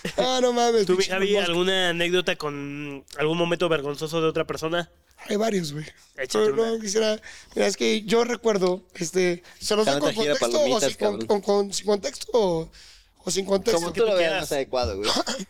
Ah, 0.16 0.40
no 0.42 0.52
mames. 0.52 0.86
¿Tú, 0.86 0.98
Javi, 1.06 1.36
alguna 1.36 1.90
anécdota 1.90 2.34
con 2.36 3.04
algún 3.18 3.38
momento 3.38 3.68
vergonzoso 3.68 4.20
de 4.20 4.28
otra 4.28 4.46
persona? 4.46 4.90
Hay 5.28 5.36
varios, 5.36 5.72
güey. 5.72 5.84
Échate 6.16 6.46
Pero 6.46 6.56
no 6.56 6.72
una. 6.74 6.82
quisiera. 6.82 7.20
Mira, 7.54 7.68
es 7.68 7.76
que 7.76 8.02
yo 8.02 8.24
recuerdo, 8.24 8.82
este. 8.94 9.42
¿Se 9.60 9.76
los 9.76 9.86
doy 9.86 10.00
con 10.00 10.12
gira 10.12 10.32
contexto 10.36 10.46
o 10.46 10.50
palomitas, 10.64 10.90
sin, 10.90 10.98
con, 10.98 11.10
cabrón. 11.12 11.26
con- 11.26 11.40
con- 11.40 11.72
sin 11.72 11.86
contexto 11.86 12.26
o, 12.32 12.70
o 13.24 13.30
sin 13.30 13.44
contexto? 13.46 13.80
Como 13.80 13.92
que 13.92 14.00
tú 14.00 14.06
lo 14.06 14.14
veas 14.16 14.40
más 14.40 14.52
adecuado, 14.52 14.96
güey. 14.98 15.08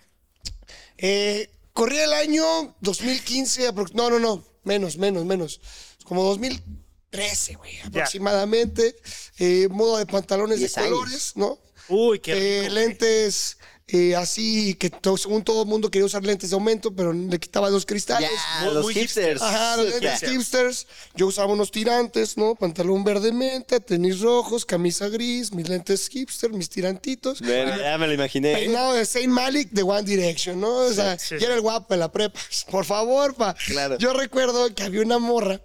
Eh, 0.98 1.50
corría 1.72 2.04
el 2.04 2.12
año 2.12 2.44
2015, 2.80 3.68
aprox- 3.70 3.92
no, 3.94 4.10
no, 4.10 4.18
no, 4.18 4.44
menos, 4.64 4.96
menos, 4.98 5.24
menos. 5.24 5.60
Como 6.04 6.22
2013, 6.24 7.54
güey, 7.54 7.80
aproximadamente. 7.80 8.94
Eh, 9.38 9.68
modo 9.70 9.96
de 9.98 10.06
pantalones 10.06 10.56
de 10.58 10.66
Diez 10.66 10.78
años. 10.78 10.90
colores, 10.90 11.32
¿no? 11.34 11.58
Uy, 11.88 12.20
qué 12.20 12.32
Eh, 12.32 12.60
rico. 12.62 12.74
lentes 12.74 13.58
eh, 13.88 14.14
así, 14.16 14.74
que 14.74 14.90
según 15.18 15.42
todo 15.44 15.62
el 15.62 15.68
mundo 15.68 15.90
quería 15.90 16.06
usar 16.06 16.24
lentes 16.24 16.50
de 16.50 16.54
aumento, 16.54 16.94
pero 16.94 17.12
le 17.12 17.38
quitaba 17.38 17.68
los 17.68 17.84
cristales. 17.84 18.30
Muy- 18.62 18.74
los 18.74 18.84
muy 18.84 18.94
hipsters. 18.94 19.42
Ajá, 19.42 19.76
los 19.76 19.90
lentes 19.90 20.20
Ya. 20.20 20.28
hipsters. 20.30 20.86
Yo 21.14 21.26
usaba 21.26 21.52
unos 21.52 21.70
tirantes, 21.70 22.36
¿no? 22.38 22.54
Pantalón 22.54 23.04
verde 23.04 23.32
menta, 23.32 23.80
tenis 23.80 24.20
rojos, 24.20 24.64
camisa 24.64 25.08
gris, 25.08 25.52
mis 25.52 25.68
lentes 25.68 26.08
hipster, 26.08 26.50
mis 26.52 26.70
tirantitos. 26.70 27.40
Ya 27.40 27.98
me 27.98 28.06
lo 28.06 28.12
imaginé. 28.14 28.54
Peinado 28.54 28.94
de 28.94 29.04
Saint 29.04 29.28
Malik 29.32 29.70
de 29.70 29.82
One 29.82 30.02
Direction, 30.04 30.60
¿no? 30.60 30.74
O 30.76 30.92
sea, 30.92 31.18
sí, 31.18 31.34
yo 31.38 31.46
era 31.46 31.54
el 31.54 31.60
guapo 31.60 31.92
de 31.92 31.98
la 31.98 32.10
prepa. 32.10 32.38
Por 32.70 32.84
favor, 32.84 33.34
pa. 33.34 33.54
Claro. 33.66 33.98
Yo 33.98 34.12
recuerdo 34.12 34.74
que 34.74 34.84
había 34.84 35.02
una 35.02 35.18
morra. 35.18 35.60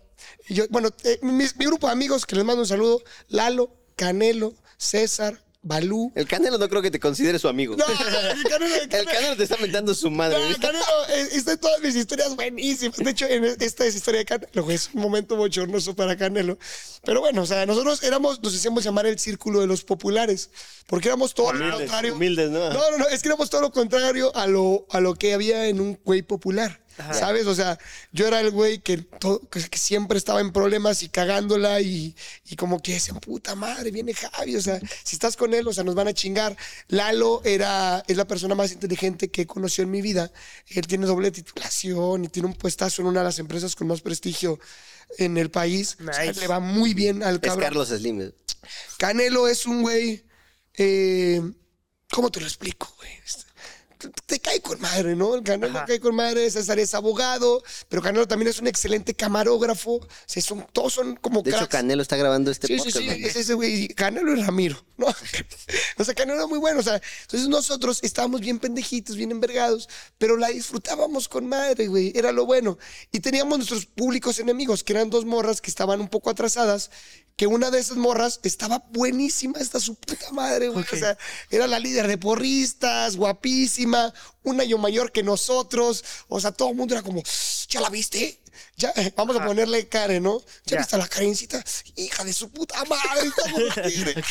Y 0.49 0.55
yo, 0.55 0.65
bueno, 0.69 0.89
eh, 1.03 1.19
mi, 1.21 1.45
mi 1.57 1.65
grupo 1.65 1.87
de 1.87 1.93
amigos 1.93 2.25
que 2.25 2.35
les 2.35 2.43
mando 2.43 2.61
un 2.63 2.67
saludo: 2.67 3.01
Lalo, 3.29 3.71
Canelo, 3.95 4.53
César, 4.77 5.41
Balú. 5.67 6.11
El 6.15 6.27
Canelo 6.27 6.57
no 6.57 6.69
creo 6.69 6.81
que 6.81 6.91
te 6.91 6.99
considere 6.99 7.37
su 7.39 7.47
amigo. 7.47 7.75
No, 7.75 7.85
el 7.85 7.97
Canelo, 7.97 8.65
el 8.75 8.81
El 8.81 8.89
Canelo- 8.89 9.11
Canelo 9.11 9.35
te 9.37 9.43
está 9.43 9.57
mentando 9.57 9.93
su 9.93 10.09
madre. 10.09 10.39
no, 10.39 10.45
el 10.45 10.57
Canelo, 10.57 10.83
eh, 11.09 11.27
está 11.33 11.51
en 11.53 11.57
todas 11.59 11.81
mis 11.81 11.95
historias 11.95 12.35
buenísimas. 12.35 12.97
De 12.97 13.09
hecho, 13.09 13.25
en 13.27 13.43
esta 13.45 13.85
es 13.85 13.95
historia 13.95 14.19
de 14.19 14.25
Canelo, 14.25 14.69
es 14.71 14.89
un 14.93 15.01
momento 15.01 15.35
bochornoso 15.35 15.95
para 15.95 16.15
Canelo. 16.17 16.57
Pero 17.03 17.19
bueno, 17.21 17.41
o 17.41 17.45
sea, 17.45 17.65
nosotros 17.65 18.03
éramos, 18.03 18.41
nos 18.41 18.55
hacíamos 18.55 18.83
llamar 18.83 19.05
el 19.05 19.19
círculo 19.19 19.59
de 19.61 19.67
los 19.67 19.83
populares, 19.83 20.49
porque 20.87 21.09
éramos 21.09 21.33
todo 21.33 21.51
lo 21.53 21.59
Humildes, 21.59 21.77
contrario. 21.79 22.13
humildes, 22.15 22.49
¿no? 22.49 22.69
No, 22.69 22.91
no, 22.91 22.97
no, 22.99 23.07
es 23.07 23.21
que 23.21 23.27
éramos 23.29 23.49
todo 23.49 23.61
lo 23.61 23.71
contrario 23.71 24.35
a 24.35 24.47
lo, 24.47 24.85
a 24.91 24.99
lo 24.99 25.15
que 25.15 25.33
había 25.33 25.67
en 25.67 25.79
un 25.81 25.99
güey 26.03 26.21
popular. 26.21 26.79
¿Sabes? 27.13 27.45
O 27.45 27.53
sea, 27.55 27.77
yo 28.11 28.27
era 28.27 28.39
el 28.39 28.51
güey 28.51 28.79
que, 28.79 28.97
to- 28.97 29.41
que, 29.49 29.61
que 29.69 29.77
siempre 29.77 30.17
estaba 30.17 30.41
en 30.41 30.51
problemas 30.51 31.03
y 31.03 31.09
cagándola 31.09 31.79
y, 31.81 32.15
y 32.45 32.55
como 32.55 32.81
que 32.81 32.93
decían, 32.93 33.19
puta 33.19 33.55
madre, 33.55 33.91
viene 33.91 34.13
Javi. 34.13 34.55
O 34.55 34.61
sea, 34.61 34.79
si 35.03 35.15
estás 35.15 35.35
con 35.37 35.53
él, 35.53 35.67
o 35.67 35.73
sea, 35.73 35.83
nos 35.83 35.95
van 35.95 36.07
a 36.07 36.13
chingar. 36.13 36.57
Lalo 36.87 37.41
era, 37.45 38.03
es 38.07 38.17
la 38.17 38.25
persona 38.25 38.55
más 38.55 38.71
inteligente 38.71 39.29
que 39.29 39.43
he 39.43 39.47
conocido 39.47 39.83
en 39.83 39.91
mi 39.91 40.01
vida. 40.01 40.31
Él 40.67 40.87
tiene 40.87 41.05
doble 41.05 41.29
titulación 41.31 42.25
y 42.25 42.27
tiene 42.29 42.47
un 42.47 42.55
puestazo 42.55 43.01
en 43.01 43.07
una 43.09 43.19
de 43.19 43.25
las 43.25 43.39
empresas 43.39 43.75
con 43.75 43.87
más 43.87 44.01
prestigio 44.01 44.59
en 45.17 45.37
el 45.37 45.51
país. 45.51 45.97
O 46.07 46.11
sea, 46.13 46.25
Nice. 46.25 46.39
le 46.41 46.47
va 46.47 46.59
muy 46.59 46.93
bien 46.93 47.21
al 47.23 47.35
Es 47.35 47.41
cabrón. 47.41 47.63
Carlos 47.63 47.89
Slim. 47.89 48.31
Canelo 48.97 49.47
es 49.47 49.65
un 49.65 49.81
güey. 49.81 50.25
eh, 50.73 51.41
¿Cómo 52.11 52.31
te 52.31 52.39
lo 52.39 52.47
explico, 52.47 52.93
güey? 52.97 53.11
Te, 54.25 54.39
cae 54.39 54.61
con 54.61 54.79
madre, 54.81 55.15
¿no? 55.15 55.35
El 55.35 55.43
Canelo 55.43 55.77
Ajá. 55.77 55.85
cae 55.85 55.99
con 55.99 56.15
madre, 56.15 56.49
César 56.51 56.79
es 56.79 56.93
abogado, 56.93 57.63
pero 57.89 58.01
Canelo 58.01 58.27
también 58.27 58.49
es 58.49 58.59
un 58.59 58.67
excelente 58.67 59.13
camarógrafo. 59.13 59.95
O 59.95 60.07
sea, 60.25 60.41
son, 60.41 60.65
todos 60.71 60.93
son 60.93 61.15
como 61.15 61.41
De 61.41 61.51
hecho. 61.51 61.67
Canelo 61.67 62.01
está 62.01 62.15
grabando 62.15 62.51
este 62.51 62.67
Sí, 62.67 62.73
sí, 62.73 62.79
podcast. 62.79 62.97
sí, 62.97 63.05
güey. 63.05 63.23
es 63.25 63.35
ese 63.35 63.53
güey, 63.53 63.83
y 63.83 63.87
Canelo 63.89 64.35
y 64.35 64.41
Ramiro, 64.43 64.83
¿no? 64.97 65.07
O 65.97 66.03
sea, 66.03 66.13
Canelo 66.13 66.37
era 66.37 66.47
muy 66.47 66.59
bueno, 66.59 66.79
o 66.79 66.83
sea, 66.83 67.01
entonces 67.23 67.49
nosotros 67.49 67.99
estábamos 68.03 68.41
bien 68.41 68.59
pendejitos, 68.59 69.15
bien 69.15 69.31
envergados, 69.31 69.89
pero 70.17 70.37
la 70.37 70.49
disfrutábamos 70.49 71.27
con 71.27 71.47
madre, 71.47 71.87
güey, 71.87 72.11
era 72.15 72.31
lo 72.31 72.45
bueno. 72.45 72.77
Y 73.11 73.19
teníamos 73.19 73.57
nuestros 73.57 73.85
públicos 73.87 74.39
enemigos, 74.39 74.83
que 74.83 74.93
eran 74.93 75.09
dos 75.09 75.25
morras 75.25 75.61
que 75.61 75.69
estaban 75.71 75.99
un 76.01 76.07
poco 76.07 76.29
atrasadas, 76.29 76.91
que 77.35 77.45
una 77.45 77.69
de 77.69 77.79
esas 77.79 77.97
morras 77.97 78.39
estaba 78.43 78.83
buenísima, 78.91 79.59
hasta 79.59 79.79
su 79.79 79.93
puta 79.93 80.31
madre, 80.31 80.69
güey. 80.69 80.83
O 80.91 80.95
sea, 80.97 81.15
era 81.51 81.67
la 81.67 81.77
líder 81.79 82.07
de 82.07 82.17
porristas, 82.17 83.15
guapísima, 83.15 83.86
un 84.43 84.59
año 84.61 84.77
mayor 84.77 85.11
que 85.11 85.23
nosotros, 85.23 86.03
o 86.27 86.39
sea, 86.39 86.51
todo 86.51 86.69
el 86.69 86.75
mundo 86.75 86.93
era 86.95 87.01
como, 87.03 87.21
¿ya 87.69 87.81
la 87.81 87.89
viste? 87.89 88.39
Ya, 88.75 88.91
vamos 89.15 89.35
a 89.37 89.45
ponerle 89.45 89.87
Karen, 89.87 90.23
¿no? 90.23 90.39
¿Ya, 90.65 90.75
Ya. 90.75 90.77
viste 90.79 90.95
a 90.95 90.99
la 90.99 91.07
Karencita? 91.07 91.63
Hija 91.95 92.23
de 92.23 92.33
su 92.33 92.49
puta 92.49 92.83
madre, 92.85 93.29
¿cómo 93.43 93.59
lo 93.59 93.69
quiere? 93.73 94.23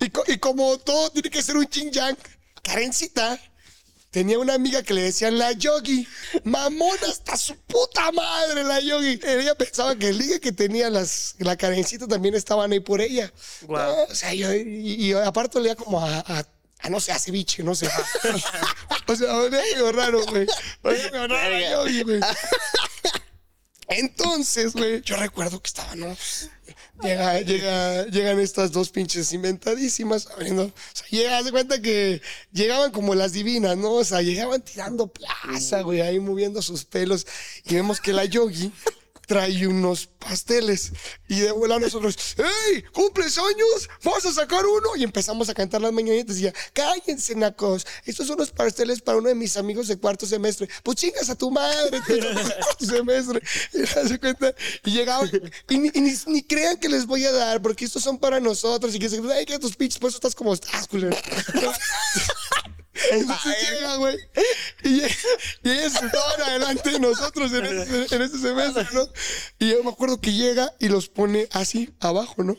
y, 0.00 0.10
co- 0.10 0.24
y 0.26 0.38
como 0.38 0.78
todo 0.78 1.10
tiene 1.10 1.30
que 1.30 1.42
ser 1.42 1.56
un 1.56 1.66
ching 1.66 1.90
yang, 1.90 2.16
Karencita 2.62 3.38
tenía 4.10 4.38
una 4.38 4.54
amiga 4.54 4.82
que 4.82 4.94
le 4.94 5.02
decían 5.02 5.38
la 5.38 5.52
yogi. 5.52 6.06
Mamona 6.44 7.06
hasta 7.08 7.36
su 7.36 7.54
puta 7.56 8.10
madre, 8.12 8.64
la 8.64 8.80
yogi. 8.80 9.20
Ella 9.22 9.54
pensaba 9.54 9.94
que 9.96 10.08
el 10.08 10.16
ligue 10.18 10.40
que 10.40 10.52
tenía 10.52 10.88
las, 10.88 11.34
la 11.38 11.56
Karencita 11.56 12.06
también 12.08 12.34
estaban 12.34 12.72
ahí 12.72 12.80
por 12.80 13.00
ella. 13.02 13.30
Guau. 13.62 13.94
No, 13.96 14.02
o 14.04 14.14
sea, 14.14 14.32
yo, 14.32 14.54
y, 14.54 14.94
y 15.08 15.12
aparte 15.12 15.58
olía 15.58 15.76
como 15.76 16.00
a, 16.00 16.20
a- 16.20 16.46
a, 16.80 16.90
no 16.90 17.00
sé, 17.00 17.12
a 17.12 17.18
ceviche, 17.18 17.62
no 17.62 17.74
sé. 17.74 17.88
o 19.06 19.16
sea, 19.16 19.34
medio 19.50 19.92
raro, 19.92 20.24
güey. 20.26 20.46
Medio 20.82 21.26
raro 21.26 21.58
yogi, 21.58 22.02
güey. 22.02 22.20
Entonces, 23.88 24.72
güey, 24.72 25.00
yo 25.02 25.16
recuerdo 25.16 25.60
que 25.60 25.68
estaba, 25.68 25.94
¿no? 25.94 26.16
Llega, 27.02 27.40
llega, 27.40 28.06
llegan 28.06 28.40
estas 28.40 28.72
dos 28.72 28.90
pinches 28.90 29.32
inventadísimas 29.32 30.26
abriendo. 30.28 30.64
O 30.64 30.72
sea, 30.92 31.06
llega, 31.08 31.42
de 31.42 31.52
cuenta 31.52 31.80
que 31.80 32.20
llegaban 32.52 32.90
como 32.90 33.14
las 33.14 33.32
divinas, 33.32 33.76
¿no? 33.76 33.92
O 33.92 34.04
sea, 34.04 34.22
llegaban 34.22 34.62
tirando 34.62 35.06
plaza, 35.06 35.82
güey, 35.82 36.00
ahí 36.00 36.18
moviendo 36.18 36.62
sus 36.62 36.84
pelos. 36.84 37.26
Y 37.64 37.74
vemos 37.74 38.00
que 38.00 38.12
la 38.12 38.24
yogi 38.24 38.72
trae 39.26 39.66
unos 39.66 40.06
pasteles. 40.06 40.92
Y 41.28 41.40
de 41.40 41.50
vuela 41.52 41.78
nosotros, 41.78 42.16
¡Ey! 42.38 42.82
¿Cumples 42.92 43.36
años? 43.36 43.88
¿Vas 44.02 44.24
a 44.24 44.32
sacar 44.32 44.64
uno? 44.64 44.96
Y 44.96 45.04
empezamos 45.04 45.48
a 45.48 45.54
cantar 45.54 45.80
las 45.80 45.92
mañanitas 45.92 46.38
y 46.38 46.42
ya, 46.42 46.52
cállense, 46.72 47.34
nacos. 47.34 47.86
Estos 48.04 48.26
son 48.28 48.38
los 48.38 48.50
pasteles 48.50 49.02
para 49.02 49.18
uno 49.18 49.28
de 49.28 49.34
mis 49.34 49.56
amigos 49.56 49.88
de 49.88 49.98
cuarto 49.98 50.26
semestre. 50.26 50.68
Pues 50.82 50.96
chingas 50.96 51.28
a 51.28 51.34
tu 51.34 51.50
madre, 51.50 52.00
de 52.00 52.18
cuarto 52.60 52.84
semestre. 52.84 53.42
Y 53.72 54.18
cuenta. 54.18 54.54
Y 54.84 54.90
llegaban, 54.92 55.30
y, 55.68 55.78
ni, 55.78 55.90
y 55.92 56.00
ni, 56.00 56.12
ni 56.26 56.42
crean 56.42 56.78
que 56.78 56.88
les 56.88 57.06
voy 57.06 57.24
a 57.24 57.32
dar, 57.32 57.60
porque 57.60 57.84
estos 57.84 58.02
son 58.02 58.18
para 58.18 58.40
nosotros. 58.40 58.94
Y 58.94 58.98
que 58.98 59.08
se, 59.08 59.20
ay, 59.32 59.44
que 59.44 59.58
tus 59.58 59.76
pinches, 59.76 59.98
por 59.98 60.08
eso 60.08 60.18
estás 60.18 60.34
como 60.34 60.54
estás, 60.54 60.86
culero. 60.86 61.16
Llega, 63.70 63.96
güey. 63.96 64.16
Y, 64.84 65.02
y 65.02 65.70
ellos 65.70 65.94
estaban 65.94 66.42
adelante 66.46 66.90
de 66.90 67.00
nosotros 67.00 67.52
en 67.52 67.66
ese, 67.66 68.14
en 68.14 68.22
ese 68.22 68.38
semestre, 68.38 68.86
¿no? 68.92 69.08
Y 69.58 69.70
yo 69.70 69.84
me 69.84 69.90
acuerdo 69.90 70.20
que 70.20 70.32
llega 70.32 70.72
y 70.78 70.88
los 70.88 71.08
pone 71.08 71.48
así 71.52 71.94
abajo, 72.00 72.42
¿no? 72.42 72.56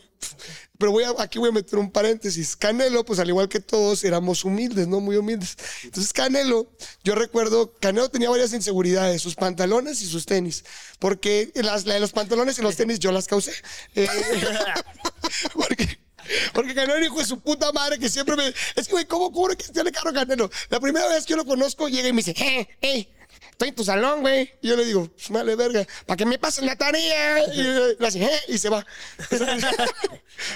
Pero 0.77 0.91
voy 0.91 1.03
a, 1.03 1.13
aquí 1.19 1.39
voy 1.39 1.49
a 1.49 1.51
meter 1.51 1.79
un 1.79 1.91
paréntesis. 1.91 2.55
Canelo, 2.55 3.03
pues 3.03 3.19
al 3.19 3.29
igual 3.29 3.49
que 3.49 3.59
todos, 3.59 4.03
éramos 4.03 4.45
humildes, 4.45 4.87
¿no? 4.87 4.99
Muy 4.99 5.17
humildes. 5.17 5.57
Entonces 5.83 6.13
Canelo, 6.13 6.71
yo 7.03 7.15
recuerdo, 7.15 7.73
Canelo 7.79 8.09
tenía 8.09 8.29
varias 8.29 8.53
inseguridades, 8.53 9.21
sus 9.21 9.35
pantalones 9.35 10.01
y 10.01 10.05
sus 10.05 10.25
tenis. 10.25 10.63
Porque 10.99 11.51
las, 11.55 11.85
la 11.85 11.95
de 11.95 11.99
los 11.99 12.11
pantalones 12.11 12.59
y 12.59 12.61
los 12.61 12.75
tenis 12.75 12.99
yo 12.99 13.11
las 13.11 13.27
causé. 13.27 13.53
Eh, 13.95 14.07
porque... 15.53 16.06
Porque 16.53 16.73
Canelo 16.73 17.03
hijo 17.03 17.19
de 17.19 17.25
su 17.25 17.39
puta 17.39 17.71
madre 17.71 17.97
que 17.99 18.09
siempre 18.09 18.35
me... 18.35 18.53
Es 18.75 18.87
que, 18.87 18.93
güey, 18.93 19.05
¿cómo, 19.05 19.31
cómo 19.31 19.47
que 19.49 19.83
le 19.83 19.91
caro 19.91 20.13
Canelo? 20.13 20.49
La 20.69 20.79
primera 20.79 21.07
vez 21.07 21.25
que 21.25 21.31
yo 21.31 21.37
lo 21.37 21.45
conozco, 21.45 21.87
llega 21.87 22.07
y 22.07 22.13
me 22.13 22.23
dice, 22.23 22.35
¡eh, 22.37 22.67
eh! 22.81 23.09
Estoy 23.51 23.69
en 23.69 23.75
tu 23.75 23.83
salón, 23.83 24.21
güey. 24.21 24.53
Y 24.61 24.67
yo 24.67 24.75
le 24.75 24.85
digo, 24.85 25.09
vale, 25.29 25.55
verga, 25.55 25.87
para 26.05 26.15
que 26.15 26.25
me 26.25 26.37
pasen 26.37 26.67
la 26.67 26.75
tarea. 26.75 27.43
Y 27.53 27.63
le 27.99 28.07
hace, 28.07 28.23
¡eh! 28.23 28.39
Y 28.49 28.57
se 28.59 28.69
va. 28.69 28.85
o 29.31 29.35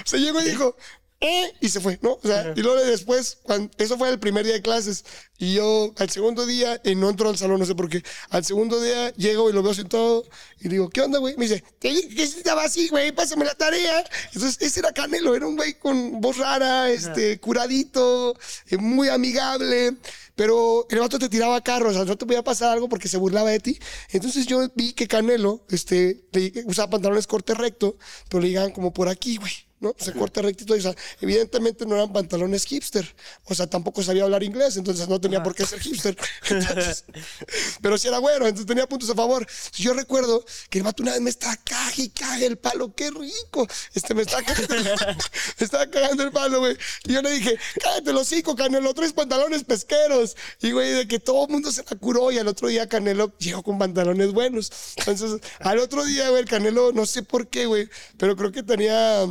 sea, 0.04 0.18
llegó 0.20 0.40
y 0.40 0.44
dijo, 0.44 0.76
eh, 1.22 1.52
y 1.60 1.68
se 1.68 1.80
fue, 1.80 1.98
¿no? 2.02 2.12
O 2.14 2.20
sea, 2.22 2.52
y 2.56 2.60
luego 2.60 2.80
después, 2.84 3.38
cuando, 3.42 3.70
eso 3.78 3.96
fue 3.96 4.10
el 4.10 4.18
primer 4.18 4.44
día 4.44 4.54
de 4.54 4.62
clases, 4.62 5.04
y 5.38 5.54
yo 5.54 5.92
al 5.96 6.10
segundo 6.10 6.44
día, 6.46 6.80
y 6.84 6.94
no 6.94 7.08
entro 7.10 7.28
al 7.28 7.38
salón, 7.38 7.58
no 7.60 7.66
sé 7.66 7.74
por 7.74 7.88
qué, 7.88 8.02
al 8.30 8.44
segundo 8.44 8.80
día 8.80 9.12
llego 9.14 9.48
y 9.48 9.52
lo 9.52 9.62
veo 9.62 9.72
sentado, 9.74 10.24
y 10.60 10.68
digo, 10.68 10.90
¿qué 10.90 11.00
onda, 11.00 11.18
güey? 11.18 11.36
Me 11.36 11.46
dice, 11.48 11.64
dije 11.80 12.08
que 12.08 12.22
estaba 12.22 12.64
así, 12.64 12.88
güey, 12.88 13.12
pásame 13.12 13.44
la 13.44 13.54
tarea. 13.54 14.04
Entonces, 14.34 14.58
ese 14.60 14.80
era 14.80 14.92
Canelo, 14.92 15.34
era 15.34 15.46
un 15.46 15.56
güey 15.56 15.74
con 15.74 16.20
voz 16.20 16.36
rara, 16.38 16.90
este, 16.90 17.38
curadito, 17.40 18.36
eh, 18.68 18.76
muy 18.76 19.08
amigable. 19.08 19.96
Pero 20.34 20.86
el 20.88 20.98
vato 20.98 21.18
te 21.18 21.28
tiraba 21.28 21.60
carros, 21.62 21.90
o 21.90 21.94
sea, 21.94 22.04
no 22.06 22.16
te 22.16 22.24
podía 22.24 22.42
pasar 22.42 22.70
algo 22.72 22.88
porque 22.88 23.06
se 23.08 23.18
burlaba 23.18 23.50
de 23.50 23.60
ti. 23.60 23.78
Entonces 24.10 24.46
yo 24.46 24.66
vi 24.74 24.94
que 24.94 25.06
Canelo 25.06 25.66
este, 25.68 26.24
le- 26.32 26.52
usaba 26.64 26.88
pantalones 26.90 27.26
corte 27.26 27.52
recto, 27.54 27.98
pero 28.30 28.40
le 28.40 28.48
llegaban 28.48 28.70
como 28.72 28.94
por 28.94 29.08
aquí, 29.10 29.36
güey. 29.36 29.52
¿No? 29.82 29.90
O 29.90 29.96
sea, 30.04 30.14
corte 30.14 30.40
rectito. 30.40 30.74
O 30.74 30.80
sea, 30.80 30.94
evidentemente 31.20 31.84
no 31.84 31.96
eran 31.96 32.12
pantalones 32.12 32.64
hipster. 32.64 33.14
O 33.44 33.54
sea, 33.54 33.66
tampoco 33.66 34.02
sabía 34.02 34.22
hablar 34.22 34.42
inglés, 34.42 34.76
entonces 34.76 35.08
no 35.08 35.20
tenía 35.20 35.42
por 35.42 35.54
qué 35.54 35.66
ser 35.66 35.80
hipster. 35.80 36.16
Entonces, 36.48 37.04
pero 37.82 37.98
sí 37.98 38.08
era 38.08 38.18
bueno, 38.20 38.46
entonces 38.46 38.66
tenía 38.66 38.88
puntos 38.88 39.10
a 39.10 39.14
favor. 39.14 39.46
Yo 39.74 39.92
recuerdo 39.92 40.44
que 40.70 40.78
el 40.78 40.84
vato 40.84 41.02
una 41.02 41.12
vez 41.12 41.20
me 41.20 41.30
estaba 41.30 41.56
cague 41.56 42.04
y 42.04 42.08
cague 42.08 42.46
el 42.46 42.56
palo, 42.56 42.94
qué 42.94 43.10
rico. 43.10 43.66
Este 43.92 44.14
me 44.14 44.22
estaba 44.22 44.42
cagando, 44.42 44.74
me 45.58 45.64
estaba 45.64 45.86
cagando 45.90 46.22
el 46.22 46.32
palo, 46.32 46.60
güey. 46.60 46.76
Y 47.04 47.14
yo 47.14 47.22
le 47.22 47.32
dije, 47.32 47.58
cállate 47.80 48.12
los 48.12 48.22
hocico, 48.22 48.54
Canelo, 48.54 48.94
tres 48.94 49.12
pantalones 49.12 49.64
pesqueros. 49.64 50.36
Y 50.60 50.70
güey, 50.70 50.92
de 50.92 51.08
que 51.08 51.18
todo 51.18 51.46
el 51.46 51.52
mundo 51.52 51.72
se 51.72 51.82
la 51.82 51.98
curó 51.98 52.30
y 52.30 52.38
al 52.38 52.46
otro 52.46 52.68
día 52.68 52.88
Canelo 52.88 53.36
llegó 53.38 53.62
con 53.62 53.78
pantalones 53.78 54.32
buenos. 54.32 54.70
Entonces, 54.96 55.40
al 55.58 55.78
otro 55.80 56.04
día, 56.04 56.30
güey, 56.30 56.42
el 56.42 56.48
Canelo, 56.48 56.92
no 56.92 57.04
sé 57.04 57.22
por 57.22 57.48
qué, 57.48 57.66
güey, 57.66 57.88
pero 58.16 58.36
creo 58.36 58.52
que 58.52 58.62
tenía 58.62 59.26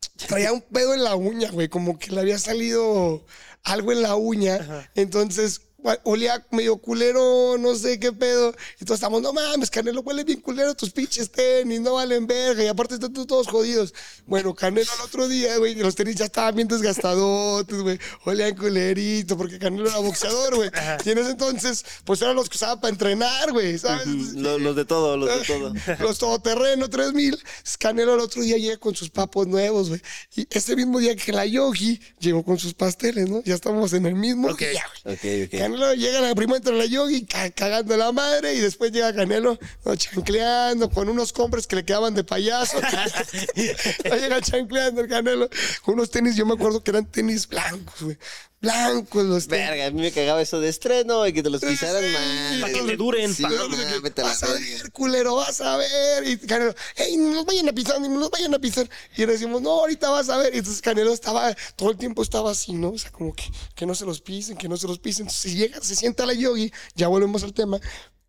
traía 0.28 0.52
un 0.52 0.62
pedo 0.62 0.94
en 0.94 1.04
la 1.04 1.16
uña, 1.16 1.50
güey, 1.50 1.68
como 1.68 1.98
que 1.98 2.10
le 2.10 2.20
había 2.20 2.38
salido 2.38 3.24
algo 3.62 3.92
en 3.92 4.02
la 4.02 4.16
uña. 4.16 4.90
Entonces, 4.94 5.62
olía 6.04 6.44
medio 6.50 6.76
culero, 6.78 7.56
no 7.58 7.74
sé 7.74 7.98
qué 7.98 8.12
pedo. 8.12 8.54
Y 8.80 8.84
todos 8.84 8.96
estamos, 8.98 9.22
no 9.22 9.32
mames, 9.32 9.70
Canelo 9.70 10.00
huele 10.02 10.24
bien 10.24 10.40
culero 10.40 10.74
tus 10.74 10.90
pinches 10.90 11.30
tenis, 11.30 11.80
no 11.80 11.94
valen 11.94 12.26
verga. 12.26 12.62
Y 12.64 12.66
aparte 12.66 12.94
están 12.94 13.12
todos- 13.12 13.46
jodidos. 13.46 13.94
Bueno, 14.26 14.54
Canelo 14.54 14.90
al 14.98 15.00
otro 15.06 15.28
día, 15.28 15.56
güey, 15.58 15.74
los 15.76 15.94
tenis 15.94 16.16
ya 16.16 16.24
estaban 16.26 16.54
bien 16.56 16.68
desgastadotes, 16.68 17.78
güey. 17.80 17.98
Olían 18.24 18.56
culerito, 18.56 19.36
porque 19.36 19.58
Canelo 19.58 19.88
era 19.88 19.98
boxeador, 19.98 20.56
güey. 20.56 20.70
Y 21.04 21.10
en 21.10 21.18
ese 21.18 21.30
entonces, 21.30 21.84
pues 22.04 22.20
eran 22.22 22.34
los 22.36 22.48
que 22.48 22.56
usaba 22.56 22.80
para 22.80 22.90
entrenar, 22.92 23.52
güey, 23.52 23.78
¿sabes? 23.78 24.06
Los, 24.06 24.60
los 24.60 24.76
de 24.76 24.84
todo, 24.84 25.16
los 25.16 25.28
de 25.28 25.44
todo. 25.46 25.72
Los 26.00 26.18
todoterreno 26.18 26.88
3000. 26.90 27.38
Canelo 27.78 28.14
el 28.14 28.20
otro 28.20 28.42
día 28.42 28.56
llega 28.58 28.76
con 28.78 28.94
sus 28.94 29.10
papos 29.10 29.46
nuevos, 29.46 29.88
güey. 29.88 30.00
Y 30.34 30.46
ese 30.50 30.74
mismo 30.76 30.98
día 30.98 31.14
que 31.16 31.32
la 31.32 31.46
Yogi 31.46 32.00
llegó 32.18 32.44
con 32.44 32.58
sus 32.58 32.74
pasteles, 32.74 33.28
¿no? 33.28 33.42
Ya 33.44 33.54
estamos 33.54 33.92
en 33.92 34.06
el 34.06 34.14
mismo 34.14 34.48
Ok. 34.48 34.58
día, 34.58 34.84
güey. 35.04 35.14
Ok, 35.16 35.52
ok. 35.54 35.60
Canelo 35.76 35.94
llega 35.94 36.20
la 36.22 36.34
primera 36.34 36.56
entre 36.56 36.74
la 36.76 36.86
Yogi 36.86 37.26
ca- 37.26 37.50
cagando 37.50 37.96
la 37.96 38.10
madre 38.12 38.54
y 38.54 38.60
después 38.60 38.92
llega 38.92 39.12
Canelo 39.14 39.58
chancleando 39.96 40.88
con 40.90 41.08
unos 41.08 41.32
compres 41.32 41.66
que 41.66 41.76
le 41.76 41.84
quedaban 41.84 42.14
de 42.14 42.24
payaso. 42.24 42.78
llega 43.54 44.40
chancleando 44.40 45.02
el 45.02 45.08
Canelo 45.08 45.48
con 45.82 45.94
unos 45.94 46.10
tenis, 46.10 46.36
yo 46.36 46.46
me 46.46 46.54
acuerdo 46.54 46.82
que 46.82 46.90
eran 46.90 47.06
tenis 47.10 47.46
blancos, 47.46 48.00
güey. 48.02 48.18
Blancos 48.66 49.24
los 49.24 49.48
tenis. 49.48 49.66
Verga, 49.68 49.86
a 49.86 49.90
mí 49.90 50.00
me 50.00 50.12
cagaba 50.12 50.42
eso 50.42 50.60
de 50.60 50.68
estreno 50.68 51.26
y 51.26 51.32
que 51.32 51.42
te 51.42 51.50
los 51.50 51.60
pisaran 51.60 52.02
Sí, 52.04 52.10
mal. 52.12 52.60
para 52.60 52.72
que 52.72 52.82
te 52.82 52.96
duren, 52.96 53.34
Sí, 53.34 53.42
pa- 53.42 53.50
no, 53.50 53.68
no, 53.68 54.00
vete 54.02 54.22
vas 54.22 54.42
a 54.42 54.52
ver, 54.52 54.92
culero, 54.92 55.36
vas 55.36 55.60
a 55.60 55.76
ver. 55.76 56.26
Y 56.28 56.36
Canelo, 56.38 56.74
hey, 56.96 57.16
no 57.16 57.30
nos 57.32 57.44
vayan 57.46 57.68
a 57.68 57.72
pisar, 57.72 58.00
ni 58.00 58.08
nos 58.08 58.30
vayan 58.30 58.54
a 58.54 58.58
pisar. 58.58 58.88
Y 59.16 59.20
le 59.26 59.32
decimos, 59.32 59.62
no, 59.62 59.70
ahorita 59.70 60.10
vas 60.10 60.28
a 60.28 60.36
ver. 60.38 60.54
Y 60.54 60.58
entonces 60.58 60.82
Canelo 60.82 61.12
estaba, 61.12 61.54
todo 61.76 61.90
el 61.90 61.96
tiempo 61.96 62.22
estaba 62.22 62.50
así, 62.50 62.72
¿no? 62.72 62.90
O 62.90 62.98
sea, 62.98 63.10
como 63.12 63.32
que, 63.34 63.44
que 63.74 63.86
no 63.86 63.94
se 63.94 64.04
los 64.04 64.20
pisen, 64.20 64.56
que 64.56 64.68
no 64.68 64.76
se 64.76 64.86
los 64.86 64.98
pisen. 64.98 65.22
Entonces, 65.26 65.50
si 65.52 65.56
llega, 65.56 65.80
se 65.80 65.94
sienta 65.96 66.26
la 66.26 66.32
yogi, 66.34 66.72
ya 66.94 67.08
volvemos 67.08 67.42
al 67.42 67.52
tema. 67.54 67.80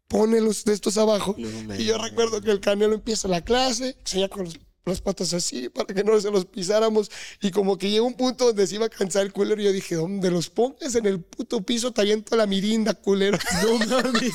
Pone 0.08 0.40
los 0.40 0.64
de 0.64 0.72
estos 0.74 0.98
abajo. 0.98 1.36
y 1.38 1.84
yo 1.84 1.98
recuerdo 1.98 2.40
que 2.42 2.50
el 2.52 2.62
Canelo 2.62 2.94
empieza 2.94 3.28
la 3.28 3.42
clase, 3.44 3.98
se 4.06 4.30
con 4.30 4.46
los, 4.46 4.58
las 4.88 5.02
patas 5.02 5.34
así 5.34 5.70
para 5.70 5.94
que 5.94 6.04
no 6.04 6.20
se 6.20 6.32
los 6.32 6.46
pisáramos. 6.46 7.12
Y 7.42 7.52
como 7.52 7.78
que 7.78 7.90
llega 7.90 8.04
un 8.04 8.16
punto 8.16 8.46
donde 8.48 8.66
se 8.68 8.76
iba 8.76 8.86
a 8.86 8.90
cansar 8.90 9.24
el 9.24 9.34
culero. 9.34 9.62
Y 9.62 9.66
yo 9.66 9.72
dije, 9.72 9.96
donde 9.96 10.32
los 10.32 10.50
pongas 10.50 10.96
en 10.96 11.06
el 11.06 11.22
puto 11.22 11.62
piso, 11.62 11.92
te 11.92 12.02
aviento 12.02 12.36
la 12.36 12.48
mirinda, 12.48 12.94
culero. 12.94 13.38
No 13.64 13.78
mames. 13.80 14.34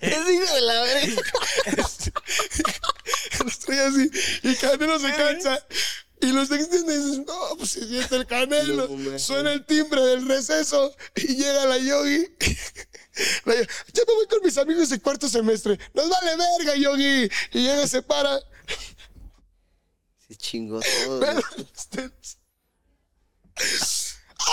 Es 0.00 0.30
hijo 0.30 0.54
de 0.54 0.60
la 0.60 0.82
verga. 0.82 1.22
traía 3.64 3.86
así 3.86 4.10
y 4.42 4.54
Canelo 4.56 4.98
se 4.98 5.12
cansa. 5.12 5.64
Y 6.22 6.32
los 6.32 6.50
extienden 6.52 7.00
y 7.00 7.04
dicen, 7.04 7.24
no, 7.26 7.56
pues 7.58 7.70
se 7.72 7.86
siente 7.86 8.14
el 8.14 8.26
canelo. 8.26 8.88
Mames. 8.88 9.22
Suena 9.22 9.52
el 9.52 9.66
timbre 9.66 10.00
del 10.02 10.28
receso 10.28 10.94
y 11.16 11.34
llega 11.34 11.66
la 11.66 11.78
yogi. 11.78 12.26
La 13.44 13.54
Yogi, 13.54 13.68
ya 13.92 14.04
me 14.08 14.14
voy 14.14 14.26
con 14.26 14.38
mis 14.42 14.56
amigos 14.56 14.88
de 14.88 14.98
cuarto 14.98 15.28
semestre. 15.28 15.78
Nos 15.92 16.08
vale 16.08 16.34
verga, 16.34 16.74
yogi. 16.76 17.28
Y 17.52 17.60
llega, 17.60 17.86
se 17.86 18.00
para. 18.00 18.40
Se 20.26 20.34
chingó 20.36 20.80
todo. 20.80 21.20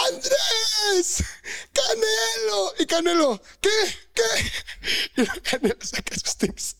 ¡Andrés! 0.07 1.23
¡Canelo! 1.71 2.73
Y 2.79 2.85
Canelo, 2.85 3.41
¿qué? 3.61 3.69
¿Qué? 4.13 5.21
Y 5.21 5.25
Canelo 5.41 5.77
saca 5.81 6.15
sus 6.15 6.35
tenis. 6.35 6.75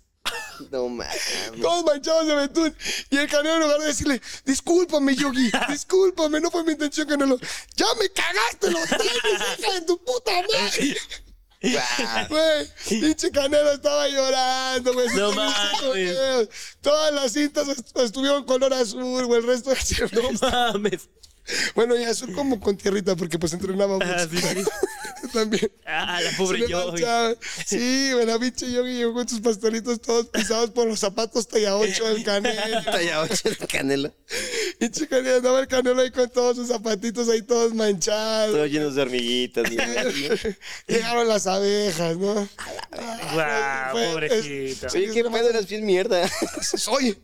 No 0.72 0.90
mames. 0.90 1.16
Todos 1.62 1.86
manchados 1.86 2.28
de 2.28 2.36
betún. 2.36 2.76
Y 3.10 3.18
el 3.18 3.30
canelo 3.30 3.56
en 3.56 3.62
lugar 3.62 3.80
de 3.80 3.88
decirle, 3.88 4.22
discúlpame, 4.46 5.16
Yogi, 5.16 5.52
discúlpame, 5.70 6.40
no 6.42 6.52
fue 6.52 6.64
mi 6.64 6.74
intención, 6.74 7.08
Canelo. 7.08 7.38
Ya 7.76 7.86
me 8.00 8.10
cagaste 8.10 8.72
los 8.72 8.88
tenis, 8.90 9.14
hija 9.60 9.74
de 9.74 9.82
tu 9.82 9.98
puta 10.04 10.32
madre. 10.54 10.98
Güey, 12.30 12.68
pinche 13.02 13.32
Canelo 13.32 13.72
estaba 13.74 14.08
llorando, 14.08 14.94
güey. 14.94 15.08
No 15.16 15.32
mames. 15.34 16.50
Todas 16.82 17.14
las 17.14 17.34
cintas 17.34 17.68
est- 17.68 17.98
estuvieron 17.98 18.46
color 18.46 18.74
azul, 18.74 19.26
güey. 19.26 19.42
El 19.42 19.48
resto 19.48 19.72
de 19.72 20.10
No 20.12 20.32
mames. 20.42 21.10
Bueno, 21.76 21.98
y 22.00 22.04
azul 22.04 22.34
como 22.34 22.60
con 22.60 22.78
tierrita, 22.78 23.16
porque 23.16 23.40
pues 23.40 23.54
entrenaba 23.54 23.98
Ah, 24.02 24.28
sí, 24.30 24.38
sí. 24.38 24.64
También. 25.34 25.72
Ah, 25.86 26.20
la 26.22 26.32
pobre 26.38 26.60
le 26.60 26.68
yo. 26.70 26.88
manchaba. 26.92 27.36
Sí, 27.66 28.12
la 28.26 28.40
pinche 28.40 28.72
Yogi 28.72 28.94
llegó 28.94 29.14
con 29.14 29.28
sus 29.30 29.42
pastelitos 29.42 30.02
todos 30.02 30.28
pisados 30.28 30.72
por 30.72 30.88
los 30.88 31.00
zapatos 31.00 31.48
talla 31.48 31.76
8 31.78 32.08
del 32.14 32.24
Canelo. 32.24 32.84
Talla 32.86 33.22
ocho 33.22 33.50
de 33.50 33.56
canelo. 33.68 34.14
Pinche 34.80 35.08
Canelo 35.08 35.38
andaba 35.38 35.60
el 35.60 35.68
Canelo 35.68 36.02
ahí 36.02 36.10
con 36.12 36.30
todos 36.30 36.56
sus 36.58 36.68
zapatitos 36.70 37.30
ahí 37.30 37.42
todos 37.44 37.74
manchados. 37.76 38.56
Todos 38.56 38.72
llenos 38.72 38.96
de 38.96 39.02
hormiguitas. 39.04 39.72
¿no? 39.72 39.84
Llegaron 40.88 41.28
las 41.28 41.46
abejas, 41.48 42.18
¿no? 42.18 42.34
Guau, 43.34 43.92
Fue- 43.92 44.08
pobrecito. 44.12 44.88
es- 44.88 44.96
Oye, 44.96 45.12
qué 45.14 45.24
pedo 45.24 45.50
eras 45.50 45.68
bien 45.68 45.86
mierda. 45.86 46.28
Soy. 46.62 47.18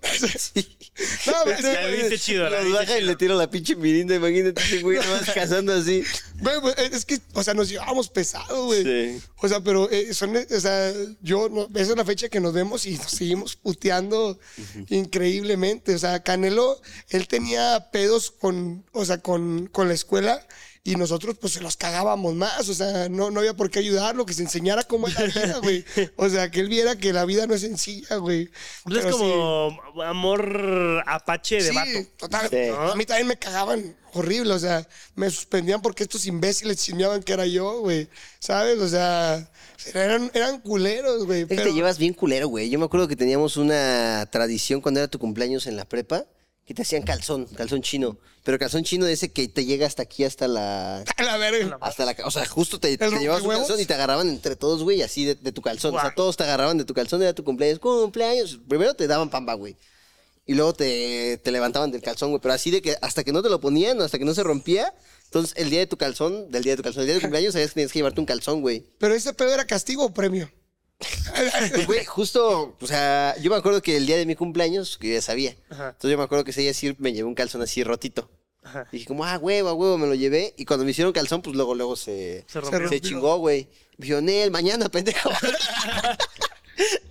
No, 1.25 1.31
Ya 1.45 1.57
pero- 1.61 1.81
lo 1.89 1.95
viste 1.97 2.19
chido, 2.19 2.43
la 2.49 2.57
Los 2.61 2.65
viste 2.65 2.79
baja 2.79 2.97
y 2.99 3.01
le 3.03 3.15
tiro 3.15 3.35
la 3.35 3.49
pinche 3.49 3.75
mirinda. 3.75 4.14
Imagínate 4.15 4.61
ese 4.61 4.81
güey 4.81 4.97
nomás 4.97 5.29
cazando 5.33 5.73
así. 5.73 6.03
Güey, 6.39 6.59
güey, 6.59 6.73
es 6.91 7.05
que, 7.05 7.19
o 7.33 7.43
sea, 7.43 7.53
nos 7.53 7.69
llevábamos 7.69 8.09
pesado, 8.09 8.65
güey. 8.65 8.83
Sí. 8.83 9.21
O 9.37 9.47
sea, 9.47 9.61
pero 9.61 9.89
eh, 9.89 10.13
son, 10.13 10.35
o 10.35 10.59
sea, 10.59 10.93
yo, 11.21 11.49
no, 11.49 11.67
esa 11.75 11.91
es 11.91 11.97
la 11.97 12.05
fecha 12.05 12.29
que 12.29 12.39
nos 12.39 12.53
vemos 12.53 12.85
y 12.85 12.97
nos 12.97 13.11
seguimos 13.11 13.55
puteando 13.55 14.39
increíblemente. 14.89 15.95
O 15.95 15.99
sea, 15.99 16.21
Canelo, 16.23 16.81
él 17.09 17.27
tenía 17.27 17.89
pedos 17.91 18.31
con, 18.31 18.83
o 18.91 19.05
sea, 19.05 19.19
con, 19.19 19.67
con 19.67 19.87
la 19.87 19.93
escuela 19.93 20.45
y 20.87 20.95
nosotros 20.97 21.35
pues 21.41 21.53
se 21.53 21.61
los 21.61 21.75
cagábamos 21.77 22.35
más. 22.35 22.69
O 22.69 22.73
sea, 22.75 23.09
no, 23.09 23.31
no 23.31 23.39
había 23.39 23.55
por 23.55 23.71
qué 23.71 23.79
ayudarlo, 23.79 24.23
que 24.23 24.35
se 24.35 24.43
enseñara 24.43 24.83
cómo 24.83 25.07
es 25.07 25.15
la 25.15 25.23
vida, 25.23 25.57
güey. 25.63 25.83
O 26.15 26.29
sea, 26.29 26.51
que 26.51 26.59
él 26.59 26.69
viera 26.69 26.95
que 26.95 27.11
la 27.11 27.25
vida 27.25 27.47
no 27.47 27.55
es 27.55 27.61
sencilla, 27.61 28.17
güey. 28.17 28.51
Pues 28.83 28.97
es 29.03 29.05
sí. 29.05 29.09
como 29.11 29.79
amor 30.03 31.03
apache 31.07 31.55
de 31.55 31.69
Sí, 31.69 31.75
vato. 31.75 32.09
total. 32.17 32.49
Sí. 32.51 32.57
A 32.69 32.93
mí 32.95 33.03
también 33.05 33.27
me 33.27 33.37
cagaban 33.37 33.95
horrible, 34.13 34.53
o 34.53 34.59
sea, 34.59 34.87
me 35.15 35.27
suspendían 35.31 35.81
porque 35.81 36.03
estos 36.03 36.27
imbéciles 36.27 36.77
chismeaban 36.77 37.23
que 37.23 37.33
era 37.33 37.47
yo, 37.47 37.79
güey. 37.79 38.07
¿Sabes? 38.37 38.77
O 38.77 38.87
sea, 38.87 39.49
eran, 39.95 40.29
eran 40.35 40.61
culeros, 40.61 41.25
güey. 41.25 41.41
Es 41.41 41.47
que 41.47 41.55
te 41.57 41.73
llevas 41.73 41.97
bien 41.97 42.13
culero, 42.13 42.47
güey. 42.47 42.69
Yo 42.69 42.77
me 42.77 42.85
acuerdo 42.85 43.07
que 43.07 43.15
teníamos 43.15 43.57
una 43.57 44.27
tradición 44.31 44.81
cuando 44.81 44.99
era 44.99 45.07
tu 45.07 45.17
cumpleaños 45.17 45.65
en 45.65 45.77
la 45.77 45.85
prepa, 45.85 46.25
que 46.65 46.73
te 46.73 46.81
hacían 46.81 47.03
calzón, 47.03 47.45
calzón 47.45 47.81
chino. 47.81 48.17
Pero 48.43 48.57
calzón 48.57 48.83
chino 48.83 49.05
ese 49.05 49.31
que 49.31 49.47
te 49.47 49.65
llega 49.65 49.85
hasta 49.85 50.03
aquí, 50.03 50.23
hasta 50.23 50.47
la... 50.47 51.01
A 51.01 51.23
la 51.23 51.37
verga. 51.37 51.77
Hasta 51.79 52.05
la... 52.05 52.15
O 52.25 52.31
sea, 52.31 52.45
justo 52.45 52.79
te, 52.79 52.97
te 52.97 53.09
llevabas 53.19 53.43
un 53.43 53.49
calzón 53.49 53.79
y 53.79 53.85
te 53.85 53.93
agarraban 53.93 54.29
entre 54.29 54.55
todos, 54.55 54.83
güey, 54.83 55.01
así 55.03 55.25
de, 55.25 55.35
de 55.35 55.51
tu 55.51 55.61
calzón. 55.61 55.95
O 55.95 56.01
sea, 56.01 56.13
todos 56.15 56.37
te 56.37 56.43
agarraban 56.43 56.77
de 56.77 56.85
tu 56.85 56.93
calzón, 56.93 57.21
era 57.21 57.33
tu 57.33 57.43
cumpleaños. 57.43 57.79
Cumpleaños. 57.79 58.59
Primero 58.67 58.95
te 58.95 59.07
daban 59.07 59.29
pamba, 59.29 59.53
güey. 59.53 59.77
Y 60.47 60.53
luego 60.53 60.73
te, 60.73 61.37
te 61.43 61.51
levantaban 61.51 61.91
del 61.91 62.01
calzón, 62.01 62.29
güey. 62.29 62.41
Pero 62.41 62.53
así 62.53 62.71
de 62.71 62.81
que 62.81 62.95
hasta 63.01 63.23
que 63.23 63.31
no 63.31 63.41
te 63.43 63.49
lo 63.49 63.59
ponían, 63.59 64.01
hasta 64.01 64.17
que 64.17 64.25
no 64.25 64.33
se 64.33 64.43
rompía. 64.43 64.93
Entonces, 65.25 65.53
el 65.57 65.69
día 65.69 65.79
de 65.79 65.87
tu 65.87 65.97
calzón, 65.97 66.51
del 66.51 66.63
día 66.63 66.73
de 66.73 66.77
tu 66.77 66.83
calzón, 66.83 67.01
el 67.01 67.07
día 67.07 67.15
de 67.15 67.19
tu 67.19 67.25
cumpleaños, 67.25 67.53
sabías 67.53 67.69
que 67.71 67.75
tenías 67.75 67.91
que 67.91 67.99
llevarte 67.99 68.19
un 68.19 68.25
calzón, 68.27 68.61
güey. 68.61 68.87
Pero 68.99 69.13
ese 69.15 69.33
pedo 69.33 69.53
era 69.53 69.65
castigo 69.65 70.05
o 70.05 70.13
premio. 70.13 70.51
Güey, 71.85 72.05
justo, 72.05 72.75
o 72.79 72.87
sea, 72.87 73.35
yo 73.41 73.49
me 73.51 73.57
acuerdo 73.57 73.81
que 73.81 73.97
el 73.97 74.05
día 74.05 74.17
de 74.17 74.25
mi 74.25 74.35
cumpleaños, 74.35 74.97
que 74.97 75.09
yo 75.09 75.13
ya 75.15 75.21
sabía. 75.21 75.55
Ajá. 75.69 75.89
Entonces 75.89 76.11
yo 76.11 76.17
me 76.17 76.23
acuerdo 76.23 76.43
que 76.43 76.51
ese 76.51 76.61
día 76.61 76.73
sí 76.73 76.95
me 76.99 77.13
llevé 77.13 77.27
un 77.27 77.35
calzón 77.35 77.61
así 77.61 77.83
rotito. 77.83 78.29
Ajá. 78.63 78.87
Y 78.91 78.97
dije 78.97 79.07
como, 79.07 79.25
ah, 79.25 79.37
huevo, 79.37 79.69
a 79.69 79.73
huevo, 79.73 79.97
me 79.97 80.07
lo 80.07 80.15
llevé. 80.15 80.53
Y 80.57 80.65
cuando 80.65 80.85
me 80.85 80.91
hicieron 80.91 81.13
calzón, 81.13 81.41
pues 81.41 81.55
luego, 81.55 81.75
luego 81.75 81.95
se, 81.95 82.45
Se 82.47 82.87
se 82.89 83.01
chingó, 83.01 83.37
güey. 83.37 83.67
Me 83.97 84.07
dijo, 84.07 84.21
Nel, 84.21 84.51
mañana, 84.51 84.89
pendejo. 84.89 85.29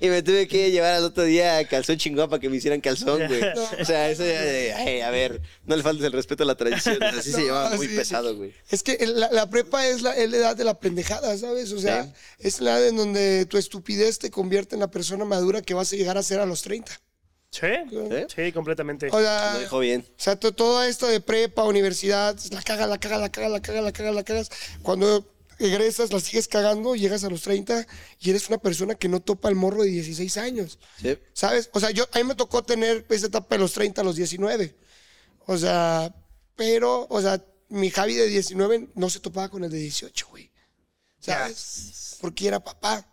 y 0.01 0.09
me 0.09 0.23
tuve 0.23 0.47
que 0.49 0.71
llevar 0.71 0.95
al 0.95 1.05
otro 1.05 1.25
día 1.25 1.67
calzón 1.67 1.97
chingón 1.97 2.29
para 2.29 2.41
que 2.41 2.49
me 2.49 2.57
hicieran 2.57 2.81
calzón, 2.81 3.27
güey. 3.27 3.43
O 3.81 3.85
sea, 3.85 4.11
eso 4.11 4.25
ya 4.25 4.41
de, 4.43 4.73
ay, 4.75 5.01
a 5.01 5.11
ver, 5.11 5.41
no 5.65 5.77
le 5.77 5.83
faltes 5.83 6.05
el 6.05 6.13
respeto 6.13 6.43
a 6.43 6.47
la 6.47 6.55
tradición. 6.57 7.03
Así 7.03 7.33
se 7.33 7.43
llevaba 7.43 7.71
muy 7.77 7.89
sí. 7.89 7.97
pesado, 7.97 8.37
güey. 8.37 8.53
Es 8.71 8.83
que 8.83 8.99
la, 9.07 9.31
la 9.33 9.49
prepa 9.51 9.87
es 9.87 10.03
la, 10.03 10.13
es 10.17 10.31
la 10.31 10.37
edad 10.37 10.57
de 10.57 10.65
la 10.65 10.79
pendejada, 10.79 11.37
¿sabes? 11.39 11.73
O 11.73 11.79
sea, 11.79 12.05
Sí. 12.05 12.11
es 12.41 12.61
la 12.61 12.73
edad 12.79 12.89
en 12.89 12.97
donde 12.97 13.47
tu 13.47 13.59
estupidez 13.59 14.19
te 14.19 14.31
convierte 14.31 14.75
en 14.77 14.81
la 14.81 14.89
persona 14.91 15.25
madura 15.25 15.63
que 15.63 15.75
vas 15.75 15.93
a 15.93 15.97
llegar 15.97 16.19
a 16.19 16.23
ser 16.23 16.41
a 16.41 16.47
los 16.47 16.63
30. 16.63 16.93
Sí, 17.51 17.67
sí, 18.35 18.51
completamente. 18.51 19.07
O 19.13 19.21
sea, 19.21 19.53
Lo 19.55 19.61
dijo 19.61 19.79
bien. 19.79 20.01
o 20.09 20.13
sea, 20.21 20.35
to- 20.35 20.51
todo 20.53 20.83
esto 20.83 21.07
de 21.07 21.21
prepa, 21.21 21.63
universidad, 21.63 22.37
la 22.51 22.61
cagas, 22.63 22.89
la 22.89 22.99
cagas, 22.99 23.21
la 23.21 23.31
cagas, 23.31 23.51
la 23.53 23.61
cagas, 23.61 23.85
la 23.85 23.93
cagas, 23.93 24.15
la 24.17 24.25
cagas. 24.25 24.51
Cuando 24.83 25.25
egresas, 25.59 26.13
la 26.13 26.21
sigues 26.21 26.49
cagando, 26.49 26.95
llegas 26.95 27.25
a 27.25 27.31
los 27.31 27.43
30 27.43 27.87
y 28.21 28.31
eres 28.31 28.49
una 28.49 28.59
persona 28.59 28.95
que 28.95 29.09
no 29.09 29.21
topa 29.21 29.49
el 29.49 29.55
morro 29.55 29.83
de 29.83 29.91
16 29.91 30.37
años. 30.39 30.79
Sí. 31.01 31.19
¿Sabes? 31.33 31.71
O 31.73 31.81
sea, 31.81 31.91
yo, 31.91 32.07
a 32.13 32.19
mí 32.19 32.25
me 32.25 32.35
tocó 32.35 32.63
tener 32.63 33.07
esa 33.09 33.27
etapa 33.27 33.55
de 33.55 33.61
los 33.61 33.73
30 33.73 34.01
a 34.01 34.05
los 34.05 34.17
19. 34.17 34.77
O 35.47 35.57
sea, 35.57 36.15
pero, 36.57 37.07
o 37.11 37.21
sea, 37.21 37.45
mi 37.69 37.91
Javi 37.91 38.15
de 38.15 38.29
19 38.29 38.91
no 38.95 39.11
se 39.11 39.21
topaba 39.21 39.49
con 39.49 39.65
el 39.65 39.71
de 39.71 39.79
18, 39.79 40.27
güey. 40.29 40.51
¿Sabes? 41.19 42.19
Porque 42.21 42.47
era 42.49 42.63
papá. 42.63 43.11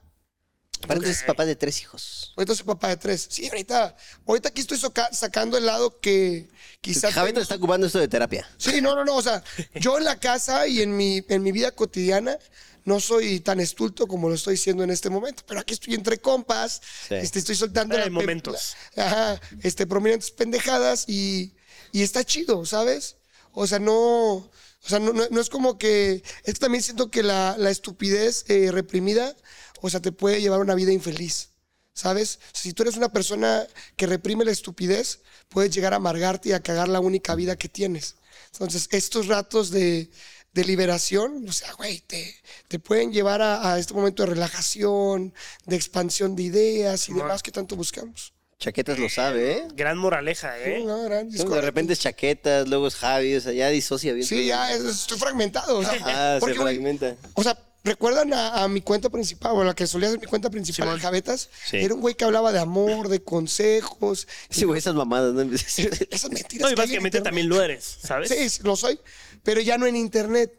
Aparte 0.84 1.10
es 1.10 1.24
papá 1.24 1.46
de 1.46 1.56
tres 1.56 1.82
hijos. 1.82 2.34
Ahorita 2.36 2.56
soy 2.56 2.66
papá 2.66 2.90
de 2.90 2.98
tres. 2.98 3.28
Sí, 3.30 3.48
ahorita, 3.48 3.96
ahorita 4.28 4.50
aquí 4.50 4.62
estoy 4.62 4.78
soca- 4.78 5.12
sacando 5.14 5.58
el 5.58 5.66
lado 5.66 6.00
que 6.00 6.50
quizás... 6.82 7.14
Javito 7.14 7.40
está 7.40 7.56
ocupando 7.56 7.88
esto 7.88 8.00
de 8.00 8.08
terapia. 8.08 8.50
Sí, 8.58 8.82
no, 8.82 8.96
no, 8.96 9.04
no. 9.06 9.16
O 9.16 9.22
sea, 9.22 9.44
yo 9.76 9.98
en 9.98 10.04
la 10.06 10.20
casa 10.20 10.68
y 10.68 10.82
en 10.82 10.96
mi, 10.96 11.24
en 11.30 11.44
mi 11.44 11.52
vida 11.52 11.72
cotidiana 11.72 12.38
no 12.84 13.00
soy 13.00 13.40
tan 13.42 13.60
estulto 13.60 14.08
como 14.08 14.28
lo 14.30 14.36
estoy 14.36 14.58
siendo 14.58 14.84
en 14.84 14.90
este 14.90 15.10
momento. 15.10 15.44
Pero 15.48 15.60
aquí 15.60 15.74
estoy 15.74 15.94
entre 15.94 16.20
compas. 16.20 16.82
Sí. 17.08 17.16
Este, 17.16 17.40
estoy 17.40 17.56
soltando 17.56 17.96
Hay 17.96 18.06
la- 18.06 18.10
momentos. 18.10 18.76
la- 18.96 19.06
ajá, 19.08 19.42
este, 19.62 19.86
prominentes 19.86 20.32
pendejadas 20.32 21.06
y, 21.08 21.54
y 21.92 22.02
está 22.02 22.24
chido, 22.24 22.66
¿sabes? 22.66 23.18
O 23.54 23.68
sea, 23.68 23.80
no. 23.80 24.50
O 24.84 24.88
sea, 24.90 24.98
no, 24.98 25.14
no- 25.14 25.28
no 25.30 25.40
es 25.42 25.50
como 25.50 25.78
que. 25.78 26.24
Es 26.44 26.54
que 26.56 26.60
también 26.60 26.82
siento 26.82 27.12
que 27.12 27.22
la, 27.22 27.56
la 27.60 27.70
estupidez 27.70 28.46
eh, 28.48 28.72
reprimida, 28.72 29.36
o 29.82 29.90
sea, 29.90 30.00
te 30.00 30.12
puede 30.12 30.40
llevar 30.42 30.60
a 30.60 30.64
una 30.64 30.76
vida 30.76 30.92
infeliz. 30.92 31.50
¿Sabes? 31.94 32.40
Si 32.54 32.72
tú 32.72 32.84
eres 32.84 32.96
una 32.96 33.10
persona 33.12 33.68
que 33.98 34.08
reprime 34.08 34.46
la 34.46 34.52
estupidez, 34.52 35.20
puedes 35.50 35.74
llegar 35.76 35.92
a 35.92 35.98
amargarte 35.98 36.50
y 36.50 36.52
a 36.54 36.62
cagar 36.62 36.88
la 36.88 37.02
única 37.02 37.36
vida 37.36 37.58
que 37.58 37.68
tienes. 37.68 38.16
Entonces, 38.54 38.88
estos 38.92 39.28
ratos 39.28 39.72
de, 39.72 40.10
de 40.54 40.64
liberación, 40.64 41.46
o 41.50 41.52
sea, 41.52 41.74
güey, 41.74 42.00
te, 42.00 42.34
te 42.70 42.80
pueden 42.80 43.12
llevar 43.12 43.42
a, 43.42 43.74
a 43.74 43.78
este 43.78 43.94
momento 43.94 44.24
de 44.24 44.30
relajación, 44.30 45.34
de 45.66 45.76
expansión 45.76 46.36
de 46.38 46.44
ideas 46.44 47.10
y 47.10 47.14
demás 47.14 47.44
que 47.44 47.52
tanto 47.52 47.76
buscamos. 47.76 48.34
Chaquetas 48.58 48.98
lo 48.98 49.10
sabe, 49.10 49.52
¿eh? 49.58 49.68
Gran 49.74 49.98
moraleja, 49.98 50.58
¿eh? 50.60 50.84
No, 50.86 51.04
gran- 51.04 51.28
es 51.28 51.44
De 51.50 51.62
repente 51.62 51.94
es 51.94 52.00
chaquetas, 52.00 52.68
luego 52.70 52.88
es 52.88 52.96
Javi, 52.96 53.36
o 53.36 53.42
sea, 53.42 53.52
ya 53.52 53.68
disocia 53.70 54.14
bien. 54.14 54.26
Sí, 54.26 54.46
ya 54.46 54.72
es- 54.74 54.82
estoy 54.84 55.18
fragmentado. 55.18 55.80
o 55.80 55.84
sea, 55.84 55.98
Ah, 56.06 56.34
se 56.36 56.40
porque, 56.40 56.58
güey, 56.58 56.76
fragmenta. 56.76 57.16
O 57.34 57.44
sea, 57.44 57.58
¿recuerdan 57.84 58.34
a, 58.34 58.64
a 58.64 58.68
mi 58.68 58.82
cuenta 58.82 59.10
principal, 59.10 59.54
o 59.54 59.64
la 59.64 59.74
que 59.74 59.88
solía 59.88 60.10
ser 60.10 60.20
mi 60.20 60.28
cuenta 60.28 60.50
principal. 60.50 61.00
Javetas? 61.00 61.50
Sí. 61.66 61.78
Era 61.78 61.94
un 61.96 62.02
güey 62.02 62.16
que 62.16 62.26
hablaba 62.26 62.52
de 62.52 62.60
amor, 62.60 63.08
de 63.10 63.24
consejos. 63.24 64.28
Sí, 64.50 64.66
güey, 64.66 64.80
esas 64.80 64.96
mamadas, 64.96 65.34
¿no? 65.34 65.42
Esas 65.42 66.32
mentiras. 66.32 66.68
No, 66.68 66.72
y 66.72 66.76
básicamente 66.76 67.22
también 67.22 67.50
lo 67.50 67.62
eres, 67.62 67.98
¿sabes? 68.04 68.30
Sí, 68.30 68.50
sí, 68.50 68.62
lo 68.64 68.76
soy, 68.76 69.00
pero 69.44 69.62
ya 69.62 69.78
no 69.78 69.86
en 69.88 69.96
internet. 69.96 70.58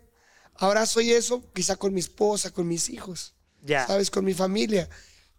Ahora 0.57 0.85
soy 0.87 1.13
eso, 1.13 1.43
quizá 1.55 1.77
con 1.77 1.95
mi 1.95 2.01
esposa, 2.01 2.51
con 2.51 2.69
mis 2.69 2.89
hijos, 2.91 3.35
Ya. 3.63 3.87
¿sabes? 3.87 4.11
Con 4.11 4.25
mi 4.25 4.35
familia. 4.35 4.89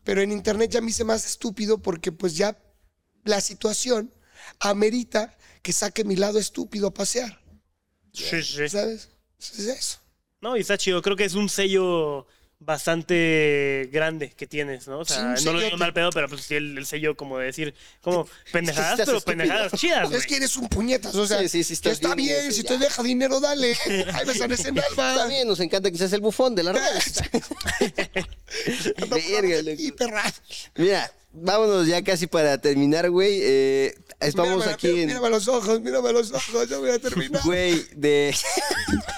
Pero 0.04 0.22
en 0.22 0.32
internet 0.32 0.72
ya 0.72 0.82
me 0.82 0.90
hice 0.90 1.04
más 1.04 1.26
estúpido 1.26 1.78
porque 1.78 2.12
pues 2.12 2.36
ya 2.36 2.58
la 3.24 3.40
situación 3.40 4.14
amerita 4.60 5.38
que 5.62 5.72
saque 5.72 6.04
mi 6.04 6.16
lado 6.18 6.40
estúpido 6.40 6.88
a 6.88 6.94
pasear, 6.94 7.42
Sí, 8.12 8.44
sí. 8.44 8.68
¿sabes? 8.70 9.10
Es 9.40 9.60
eso. 9.60 10.00
No, 10.44 10.58
y 10.58 10.60
está 10.60 10.78
chido. 10.78 11.02
Creo 11.02 11.16
que 11.16 11.24
es 11.24 11.36
un 11.36 11.48
sello 11.48 12.28
bastante 12.60 13.90
grande 13.92 14.30
que 14.32 14.46
tienes, 14.48 14.88
¿no? 14.88 15.00
O 15.00 15.06
sea, 15.06 15.20
un 15.20 15.24
no 15.24 15.30
lo 15.36 15.42
sello 15.44 15.60
digo 15.60 15.78
mal 15.78 15.94
pedo, 15.94 16.10
pero 16.12 16.28
pues 16.30 16.42
sí 16.44 16.56
el, 16.56 16.78
el 16.78 16.86
sello 16.86 17.16
como 17.16 17.38
de 17.38 17.46
decir, 17.48 17.74
como 18.02 18.28
pendejadas, 18.52 19.00
pero 19.06 19.18
estúpido. 19.18 19.38
pendejadas 19.38 19.72
chidas. 19.74 20.12
Es 20.12 20.26
que 20.26 20.36
eres 20.38 20.56
un 20.58 20.68
puñetas, 20.70 21.16
o 21.16 21.26
sea, 21.28 21.40
Sí, 21.40 21.50
sí, 21.50 21.64
sí, 21.64 21.74
estás 21.74 21.94
está 21.94 22.14
bien, 22.16 22.40
bien, 22.42 22.54
si 22.54 22.64
ya. 22.64 22.70
te 22.70 22.78
deja 22.78 23.04
dinero, 23.04 23.40
dale. 23.40 23.76
Ay, 24.14 24.26
me 24.26 24.34
sales 24.34 24.66
en. 24.66 24.78
Está 24.78 25.28
bien, 25.28 25.48
nos 25.48 25.60
encanta 25.62 25.90
que 25.92 25.98
seas 25.98 26.14
el 26.14 26.22
bufón 26.22 26.56
de 26.56 26.64
la 26.64 26.74
red. 26.74 26.82
Verga, 29.10 29.62
loco. 29.62 29.82
Y 29.82 29.92
perra. 29.92 30.24
Mira, 30.76 31.12
vámonos 31.34 31.88
ya 31.88 32.04
casi 32.04 32.28
para 32.28 32.58
terminar, 32.60 33.10
güey. 33.10 33.40
Eh, 33.42 33.96
estamos 34.20 34.54
Mírame, 34.56 34.72
aquí 34.74 34.88
mira- 34.88 35.02
en. 35.02 35.08
Mírame 35.08 35.30
los 35.30 35.48
ojos, 35.48 35.82
mírame 35.82 36.14
los 36.14 36.32
ojos, 36.32 36.70
ya 36.70 36.78
voy 36.78 36.92
a 36.92 37.00
terminar. 37.00 37.42
Güey, 37.44 37.86
de. 37.96 38.36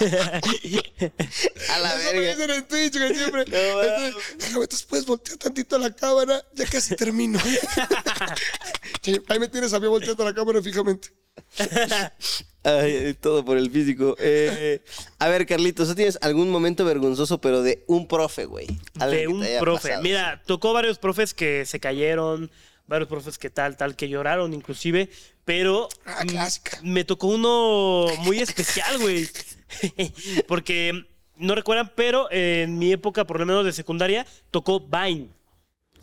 a 1.70 1.78
la 1.78 1.94
Eso 1.94 2.04
me 2.12 2.20
verga. 2.20 2.30
dicen 2.34 2.50
en 2.50 2.68
Twitch, 2.68 2.92
que 2.92 3.14
siempre. 3.14 3.44
No, 3.46 3.56
Entonces, 3.82 4.14
déjame, 4.38 4.62
entonces 4.64 4.82
puedes 4.86 5.06
voltear 5.06 5.36
tantito 5.38 5.78
la 5.78 5.90
cámara, 5.94 6.42
ya 6.54 6.66
casi 6.66 6.96
termino. 6.96 7.38
Ahí 9.28 9.38
me 9.38 9.48
tienes 9.48 9.72
a 9.72 9.80
mí 9.80 9.86
volteando 9.86 10.24
la 10.24 10.34
cámara 10.34 10.62
fijamente. 10.62 11.08
Ay, 12.64 13.14
todo 13.20 13.44
por 13.44 13.56
el 13.58 13.70
físico. 13.70 14.16
Eh, 14.18 14.82
a 15.20 15.28
ver, 15.28 15.46
Carlitos, 15.46 15.88
¿tú 15.88 15.94
tienes 15.94 16.18
algún 16.20 16.50
momento 16.50 16.84
vergonzoso, 16.84 17.40
pero 17.40 17.62
de 17.62 17.84
un 17.86 18.08
profe, 18.08 18.44
güey? 18.44 18.66
De 19.10 19.28
un 19.28 19.44
profe. 19.60 19.88
pasado. 19.88 20.02
Mira, 20.02 20.42
tocó 20.46 20.72
varios 20.72 20.98
profes 20.98 21.32
que 21.32 21.64
se 21.64 21.78
cayeron, 21.78 22.50
varios 22.88 23.08
profes 23.08 23.38
que 23.38 23.50
tal, 23.50 23.76
tal, 23.76 23.94
que 23.94 24.08
lloraron 24.08 24.52
inclusive, 24.52 25.08
pero 25.44 25.88
Ah, 26.04 26.24
clásica. 26.26 26.80
me 26.82 27.04
tocó 27.04 27.28
uno 27.28 28.06
muy 28.24 28.40
especial, 28.40 28.98
güey. 28.98 29.28
Porque 30.48 31.06
no 31.36 31.54
recuerdan, 31.54 31.92
pero 31.94 32.28
en 32.32 32.78
mi 32.78 32.92
época, 32.92 33.24
por 33.26 33.38
lo 33.38 33.46
menos 33.46 33.64
de 33.64 33.72
secundaria, 33.72 34.26
tocó 34.50 34.80
Vine. 34.80 35.28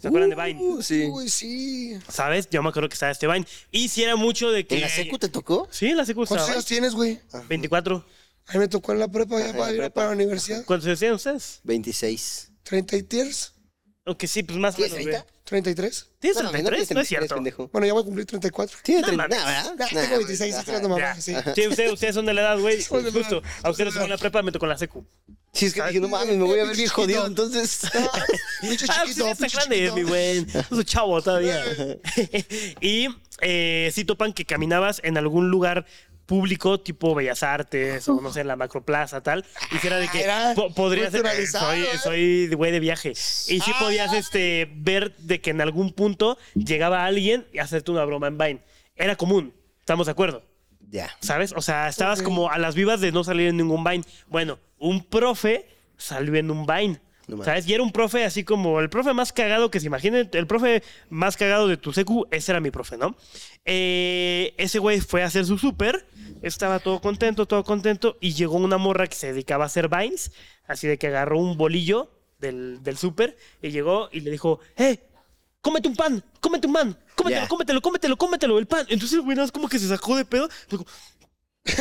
¿Se 0.03 0.09
acuerdan 0.09 0.31
de 0.31 0.35
Vine? 0.35 0.59
Uh, 0.61 0.81
sí. 0.81 1.05
Uy, 1.09 1.30
sí. 1.30 1.97
¿Sabes? 2.09 2.49
Yo 2.49 2.61
me 2.61 2.67
acuerdo 2.67 2.89
que 2.89 2.93
estaba 2.93 3.09
este 3.09 3.25
Vine. 3.25 3.47
Y 3.71 3.88
si 3.88 4.03
era 4.03 4.17
mucho 4.17 4.51
de 4.51 4.67
que. 4.67 4.75
¿En 4.75 4.81
la 4.81 4.89
secu 4.89 5.17
te 5.17 5.30
tocó? 5.30 5.65
Sí, 5.71 5.88
en 5.88 5.95
la 5.95 6.03
secu 6.03 6.23
estaba. 6.23 6.41
¿Cuántos 6.41 6.55
años 6.57 6.65
tienes, 6.65 6.93
güey? 6.93 7.21
24. 7.47 8.05
A 8.47 8.51
mí 8.51 8.59
me 8.59 8.67
tocó 8.67 8.91
en 8.91 8.99
la 8.99 9.07
prepa 9.07 9.39
ya 9.39 9.57
para 9.57 9.71
ir 9.71 9.91
para 9.91 10.07
la 10.07 10.13
universidad. 10.15 10.65
¿Cuántos 10.65 10.88
años 10.88 10.99
tienen 10.99 11.15
ustedes? 11.15 11.61
26. 11.63 12.51
¿30 12.65 12.97
y 12.97 13.03
tiers? 13.03 13.53
Aunque 14.05 14.27
sí, 14.27 14.43
pues 14.43 14.59
más 14.59 14.77
o 14.77 14.81
menos. 14.81 15.23
¿33? 15.49 16.05
¿Tienes 16.19 16.41
no, 16.41 16.51
33? 16.51 16.89
No, 16.91 16.95
no, 16.95 17.01
es 17.01 17.07
cierto. 17.07 17.35
Pendejo. 17.35 17.69
Bueno, 17.73 17.85
ya 17.85 17.93
voy 17.93 18.01
a 18.01 18.05
cumplir 18.05 18.25
34. 18.25 18.77
Tiene 18.81 19.03
39, 19.03 19.45
¿verdad? 19.45 19.75
Ya, 19.77 20.01
tengo 20.01 20.17
26, 20.17 20.55
estoy 20.55 20.73
dando 20.73 20.97
sí. 21.19 21.35
Ustedes, 21.91 22.15
son 22.15 22.25
de 22.25 22.33
la 22.33 22.41
edad, 22.41 22.59
güey. 22.59 22.81
Justo. 23.13 23.41
A 23.61 23.67
ah, 23.67 23.71
ustedes 23.71 23.93
son 23.93 24.09
la 24.09 24.17
prepa, 24.17 24.41
me 24.41 24.51
tocó 24.51 24.65
la 24.65 24.77
secu. 24.77 25.05
Sí, 25.51 25.67
es 25.67 25.73
que 25.73 25.83
dije, 25.83 25.99
no 25.99 26.07
mames, 26.07 26.35
me 26.35 26.45
voy 26.45 26.59
a 26.59 26.63
ver 26.63 26.75
bien 26.75 26.89
jodido, 26.89 27.27
entonces. 27.27 27.81
Ah, 27.93 28.25
Mucho 28.61 28.85
ah, 28.89 29.03
chiquito, 29.03 29.27
está 29.27 29.47
grande, 29.47 29.91
mi 29.91 30.03
güey. 30.03 30.37
Es 30.39 30.85
chavo 30.85 31.21
todavía. 31.21 31.61
y 32.81 33.07
eh, 33.41 33.91
si 33.93 34.05
topan 34.05 34.31
que 34.31 34.45
caminabas 34.45 35.01
en 35.03 35.17
algún 35.17 35.49
lugar 35.49 35.85
público, 36.25 36.79
tipo 36.79 37.13
Bellas 37.15 37.43
Artes, 37.43 38.07
o 38.07 38.21
no 38.21 38.31
sé, 38.31 38.43
la 38.43 38.55
Macroplaza, 38.55 39.21
tal. 39.21 39.45
Y 39.71 39.77
que 39.79 39.87
era 39.87 39.97
de 39.97 40.07
que 40.07 40.21
Era 40.23 40.53
po- 40.55 40.73
podrías 40.73 41.11
ser. 41.11 41.21
culturalizado, 41.21 41.65
Soy, 41.71 41.81
¿eh? 41.81 41.97
soy 42.01 42.47
güey 42.55 42.71
de 42.71 42.79
viaje. 42.79 43.09
Y 43.11 43.59
sí 43.59 43.71
podías 43.79 44.13
este, 44.13 44.69
ver 44.75 45.15
de 45.17 45.41
que 45.41 45.49
en 45.51 45.61
algún 45.61 45.91
punto 45.93 46.37
llegaba 46.55 47.05
alguien 47.05 47.45
y 47.51 47.59
hacerte 47.59 47.91
una 47.91 48.05
broma 48.05 48.27
en 48.27 48.37
Vine. 48.37 48.61
Era 48.95 49.15
común, 49.15 49.53
¿estamos 49.79 50.05
de 50.07 50.11
acuerdo? 50.11 50.43
Ya. 50.89 51.09
¿Sabes? 51.21 51.53
O 51.55 51.61
sea, 51.61 51.87
estabas 51.89 52.21
como 52.21 52.49
a 52.51 52.57
las 52.57 52.75
vivas 52.75 53.01
de 53.01 53.11
no 53.11 53.23
salir 53.23 53.47
en 53.49 53.57
ningún 53.57 53.83
Vine. 53.83 54.03
Bueno, 54.27 54.59
un 54.77 55.03
profe 55.03 55.67
salió 55.97 56.35
en 56.35 56.51
un 56.51 56.65
Vine. 56.65 56.99
No. 57.27 57.43
¿Sabes? 57.43 57.67
Y 57.67 57.73
era 57.73 57.81
un 57.83 57.91
profe 57.91 58.25
así 58.25 58.43
como 58.43 58.79
el 58.81 58.89
profe 58.89 59.13
más 59.13 59.31
cagado 59.31 59.71
que 59.71 59.79
se 59.79 59.87
imaginen. 59.87 60.29
El 60.33 60.45
profe 60.47 60.83
más 61.09 61.37
cagado 61.37 61.67
de 61.67 61.77
tu 61.77 61.93
secu, 61.93 62.27
ese 62.31 62.51
era 62.51 62.59
mi 62.59 62.69
profe, 62.69 62.97
¿no? 62.97 63.15
Eh, 63.65 64.53
ese 64.57 64.79
güey 64.79 64.99
fue 64.99 65.23
a 65.23 65.27
hacer 65.27 65.45
su 65.45 65.57
súper. 65.57 66.05
Estaba 66.41 66.79
todo 66.79 66.99
contento, 66.99 67.45
todo 67.45 67.63
contento. 67.63 68.17
Y 68.19 68.33
llegó 68.33 68.57
una 68.57 68.77
morra 68.77 69.07
que 69.07 69.15
se 69.15 69.27
dedicaba 69.31 69.63
a 69.63 69.67
hacer 69.67 69.87
Vines. 69.87 70.31
Así 70.67 70.87
de 70.87 70.97
que 70.97 71.07
agarró 71.07 71.39
un 71.39 71.57
bolillo 71.57 72.11
del, 72.39 72.83
del 72.83 72.97
súper 72.97 73.37
y 73.61 73.69
llegó 73.71 74.09
y 74.11 74.19
le 74.19 74.31
dijo, 74.31 74.59
¡Eh! 74.75 74.99
cómete 75.61 75.87
un 75.87 75.95
pan, 75.95 76.21
cómete 76.41 76.67
un 76.67 76.73
pan, 76.73 76.97
cómetelo, 77.15 77.41
Ya. 77.43 77.47
cómetelo, 77.47 77.81
cómetelo, 77.81 78.17
cómetelo, 78.17 78.59
el 78.59 78.67
pan. 78.67 78.85
Entonces 78.89 79.13
el 79.13 79.21
güey 79.21 79.35
nada 79.35 79.45
más 79.45 79.51
como 79.53 79.69
que 79.69 79.79
se 79.79 79.87
sacó 79.87 80.17
de 80.17 80.25
pedo. 80.25 80.49
dijo, 80.69 80.85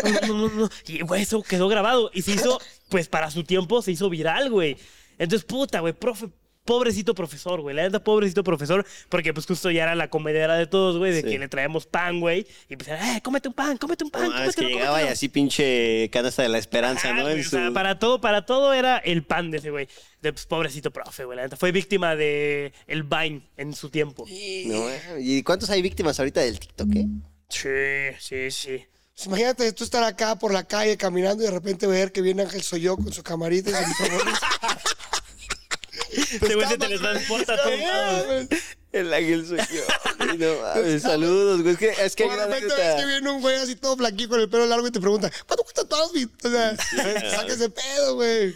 no, 0.04 0.20
no, 0.28 0.48
no, 0.48 0.54
no. 0.62 0.68
Y 0.86 1.02
güey, 1.02 1.22
eso 1.22 1.42
quedó 1.42 1.66
grabado 1.68 2.10
y 2.14 2.22
se 2.22 2.30
hizo, 2.32 2.60
pues 2.88 3.08
para 3.08 3.30
su 3.32 3.42
tiempo 3.42 3.82
se 3.82 3.90
hizo 3.90 4.08
viral, 4.08 4.50
güey. 4.50 4.76
Entonces, 5.22 5.44
puta, 5.44 5.80
güey, 5.80 5.92
profe, 5.92 6.28
pobrecito 6.64 7.14
profesor, 7.14 7.60
güey. 7.60 7.74
La 7.74 7.82
neta, 7.82 8.04
pobrecito 8.04 8.44
profesor, 8.44 8.86
porque 9.08 9.34
pues 9.34 9.46
justo 9.46 9.70
ya 9.70 9.82
era 9.82 9.94
la 9.96 10.08
comedera 10.10 10.54
de 10.56 10.66
todos, 10.68 10.96
güey, 10.98 11.12
de 11.12 11.22
Sí. 11.22 11.28
que 11.28 11.38
le 11.38 11.48
traemos 11.48 11.86
pan, 11.86 12.20
güey. 12.20 12.46
Y 12.68 12.76
pues, 12.76 12.88
eh, 12.88 13.20
cómete 13.22 13.48
un 13.48 13.54
pan, 13.54 13.76
cómete 13.78 14.04
un 14.04 14.10
pan, 14.10 14.28
No, 14.30 14.42
es 14.44 14.54
que 14.54 14.62
cómetelo, 14.62 14.68
llegaba 14.68 14.90
y 14.98 15.00
cómetelo". 15.02 15.12
así 15.12 15.28
pinche 15.28 16.08
canasta 16.12 16.42
de 16.42 16.48
la 16.50 16.58
esperanza, 16.58 17.10
Ah, 17.10 17.14
¿no? 17.14 17.22
güey, 17.22 17.34
En 17.34 17.40
o 17.40 17.48
sea, 17.50 17.66
su- 17.68 17.72
para 17.74 17.98
todo, 17.98 18.20
para 18.20 18.46
todo 18.46 18.72
era 18.72 18.98
el 18.98 19.24
pan 19.24 19.50
de 19.50 19.58
ese 19.58 19.70
güey. 19.70 19.88
De 20.20 20.32
pues, 20.32 20.46
pobrecito 20.46 20.92
profe, 20.92 21.24
güey. 21.24 21.36
La 21.36 21.42
neta, 21.44 21.56
fue 21.56 21.72
víctima 21.72 22.14
de 22.14 22.72
el 22.86 23.02
Vine 23.02 23.42
en 23.56 23.74
su 23.74 23.90
tiempo. 23.90 24.24
No, 24.26 24.88
eh. 24.88 25.00
¿Y 25.20 25.42
cuántos 25.42 25.68
hay 25.70 25.82
víctimas 25.82 26.18
ahorita 26.20 26.42
del 26.42 26.60
TikTok, 26.60 26.88
eh? 26.94 27.06
Sí, 27.48 28.16
sí, 28.20 28.50
sí. 28.50 28.84
Pues 29.14 29.26
imagínate 29.26 29.72
tú 29.72 29.84
estar 29.84 30.02
acá 30.04 30.36
por 30.38 30.54
la 30.54 30.64
calle 30.64 30.96
caminando 30.96 31.42
y 31.42 31.46
de 31.46 31.52
repente 31.52 31.86
ver 31.86 32.12
que 32.12 32.22
viene 32.22 32.42
Ángel 32.42 32.62
Soy 32.62 32.80
yo 32.82 32.96
con 32.96 33.12
su 33.12 33.22
camarita 33.22 33.70
y 33.70 33.74
su 33.74 34.02
Ese 36.10 36.54
güey 36.54 36.68
se 36.68 36.78
teletransporta 36.78 37.56
lados. 37.56 38.48
El 38.92 39.12
ángel 39.12 39.46
soy 39.46 39.58
yo. 39.58 40.36
No 40.36 40.62
mames, 40.74 41.02
saludos, 41.02 41.62
güey. 41.62 41.72
Es 41.74 41.78
que, 41.78 41.88
es 41.90 42.16
que 42.16 42.24
una 42.24 42.46
repente 42.46 42.74
ves 42.74 42.94
que 43.00 43.06
viene 43.06 43.30
un 43.30 43.40
güey 43.40 43.56
así 43.56 43.74
todo 43.74 43.96
flaquito 43.96 44.30
con 44.30 44.40
el 44.40 44.50
pelo 44.50 44.66
largo 44.66 44.86
y 44.86 44.90
te 44.90 45.00
pregunta, 45.00 45.30
¿cuánto 45.46 45.64
cuesta 45.64 45.84
tu 45.84 45.96
outfit? 45.96 46.30
O 46.44 46.50
sea, 46.50 46.76
saca 47.30 47.52
ese 47.52 47.70
pedo, 47.70 48.16
güey. 48.16 48.54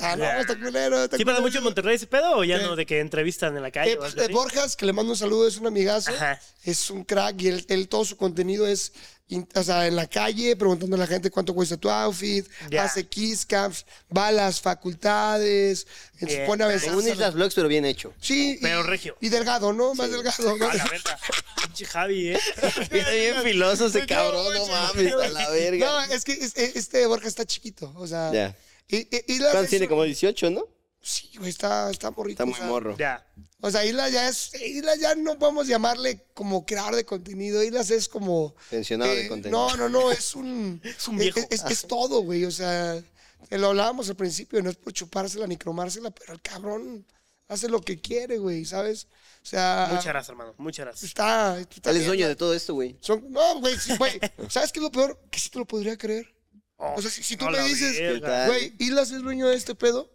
Ah, 0.00 0.16
no, 0.16 0.24
está 0.40 0.58
culero. 0.58 1.04
Está 1.04 1.16
¿Sí 1.16 1.24
pasa 1.24 1.40
mucho 1.40 1.58
en 1.58 1.64
Monterrey 1.64 1.96
ese 1.96 2.06
pedo 2.06 2.36
o 2.38 2.44
ya 2.44 2.58
¿Qué? 2.58 2.64
no? 2.64 2.76
De 2.76 2.86
que 2.86 3.00
entrevistan 3.00 3.56
en 3.56 3.62
la 3.62 3.70
calle 3.70 3.92
Eh, 3.92 3.96
o 3.96 4.00
pues, 4.00 4.12
algo 4.12 4.22
eh, 4.22 4.24
así? 4.26 4.32
Borjas, 4.34 4.76
que 4.76 4.86
le 4.86 4.92
mando 4.92 5.12
un 5.12 5.18
saludo, 5.18 5.46
es 5.48 5.56
un 5.56 5.66
amigazo. 5.66 6.10
Ajá. 6.10 6.40
Es 6.64 6.90
un 6.90 7.04
crack 7.04 7.40
y 7.42 7.48
él, 7.48 7.64
él- 7.68 7.88
todo 7.88 8.04
su 8.04 8.16
contenido 8.16 8.66
es 8.66 8.92
in- 9.28 9.48
o 9.54 9.62
sea, 9.62 9.86
en 9.86 9.96
la 9.96 10.06
calle, 10.06 10.56
preguntando 10.56 10.96
a 10.96 10.98
la 10.98 11.06
gente 11.06 11.30
cuánto 11.30 11.54
cuesta 11.54 11.76
tu 11.76 11.90
outfit, 11.90 12.46
Ya. 12.70 12.84
hace 12.84 13.06
kiss 13.06 13.44
camps, 13.46 13.84
va 14.14 14.28
a 14.28 14.32
las 14.32 14.60
facultades, 14.60 15.86
se 16.18 16.44
pone 16.46 16.64
a 16.64 16.66
besar. 16.66 16.94
un 16.96 17.06
Islas 17.06 17.34
Vlogs, 17.34 17.54
pero 17.54 17.68
bien 17.68 17.84
hecho. 17.84 18.12
Sí, 18.20 18.58
Pero 18.60 18.80
y, 18.80 18.82
regio. 18.84 19.16
y 19.20 19.28
delgado, 19.28 19.72
¿no? 19.72 19.94
Más 19.94 20.10
delgado. 20.10 20.56
¿no? 20.56 20.68
A 20.68 20.74
la 20.74 20.84
verga. 20.86 21.18
Pinche 21.62 21.84
Javi, 21.86 22.28
¿eh? 22.28 22.40
Está 22.90 23.10
bien 23.10 23.42
filoso 23.42 23.86
ese 23.86 24.06
cabrón, 24.06 24.52
no, 24.54 24.66
mames, 24.66 25.12
a 25.12 25.28
la 25.28 25.48
verga. 25.50 25.86
No, 25.86 26.14
es 26.14 26.24
que 26.24 26.32
es- 26.32 26.56
es- 26.56 26.76
este 26.76 27.06
Borja 27.06 27.28
está 27.28 27.44
chiquito, 27.44 27.92
o 27.96 28.06
sea. 28.06 28.32
Ya. 28.32 28.56
Y, 28.88 28.96
y- 28.98 29.24
y 29.28 29.38
la- 29.38 29.50
¿Cuántos 29.52 29.70
tiene? 29.70 29.88
Como 29.88 30.02
18, 30.04 30.50
¿no? 30.50 30.66
Sí, 31.00 31.30
güey, 31.38 31.50
está, 31.50 31.90
está 31.90 32.10
morrito. 32.10 32.42
Está 32.42 32.44
muy 32.44 32.54
o 32.54 32.56
sea, 32.56 32.66
morro. 32.66 32.96
Ya. 32.98 33.24
O 33.60 33.70
sea, 33.70 33.84
Islas 33.84 34.12
ya 34.12 34.28
es. 34.28 34.52
Islas 34.60 34.98
ya 34.98 35.14
no 35.14 35.38
podemos 35.38 35.66
llamarle 35.68 36.26
como 36.34 36.66
creador 36.66 36.96
de 36.96 37.04
contenido. 37.04 37.62
Islas 37.62 37.90
es 37.90 38.08
como. 38.08 38.54
Pensionado 38.70 39.14
de 39.14 39.28
contenido. 39.28 39.68
No, 39.68 39.76
no, 39.76 39.88
no, 39.88 40.10
es 40.12 40.34
un. 40.34 40.80
Es 40.84 41.06
un 41.08 41.16
viejo. 41.18 41.38
Es, 41.50 41.62
es- 41.64 41.70
es 41.70 41.82
todo, 41.86 42.22
güey. 42.22 42.44
O 42.44 42.50
sea, 42.50 42.96
eh, 42.96 43.58
lo 43.58 43.68
hablábamos 43.68 44.08
al 44.08 44.16
principio, 44.16 44.60
no 44.62 44.70
es 44.70 44.76
por 44.76 44.92
chupársela 44.92 45.46
ni 45.46 45.56
cromársela, 45.56 46.10
pero 46.10 46.32
el 46.32 46.42
cabrón 46.42 47.06
hace 47.46 47.68
lo 47.68 47.80
que 47.80 48.00
quiere, 48.00 48.38
güey, 48.38 48.64
¿sabes? 48.64 49.06
O 49.42 49.46
sea. 49.46 49.86
Muchas 49.90 50.06
gracias, 50.06 50.28
hermano. 50.30 50.54
Muchas 50.58 50.86
gracias. 50.86 51.04
Está. 51.04 51.58
está 51.60 51.90
Él 51.90 51.98
es 51.98 52.06
dueño 52.06 52.28
de 52.28 52.36
todo 52.36 52.54
esto, 52.54 52.74
güey. 52.74 52.96
Son- 53.00 53.24
no, 53.30 53.60
güey, 53.60 53.78
sí, 53.78 53.96
güey. 53.96 54.20
¿Sabes 54.50 54.72
qué 54.72 54.80
es 54.80 54.82
lo 54.82 54.90
peor? 54.92 55.18
Que 55.30 55.38
sí 55.38 55.48
te 55.48 55.58
lo 55.58 55.64
podría 55.64 55.96
creer. 55.96 56.34
O 56.78 57.02
sea, 57.02 57.10
si, 57.10 57.22
si 57.22 57.36
tú 57.36 57.46
a 57.46 57.50
me 57.50 57.60
dices, 57.62 58.20
güey, 58.46 58.74
Islas 58.78 59.10
es 59.10 59.20
dueño 59.20 59.48
de 59.48 59.56
este 59.56 59.74
pedo, 59.74 60.10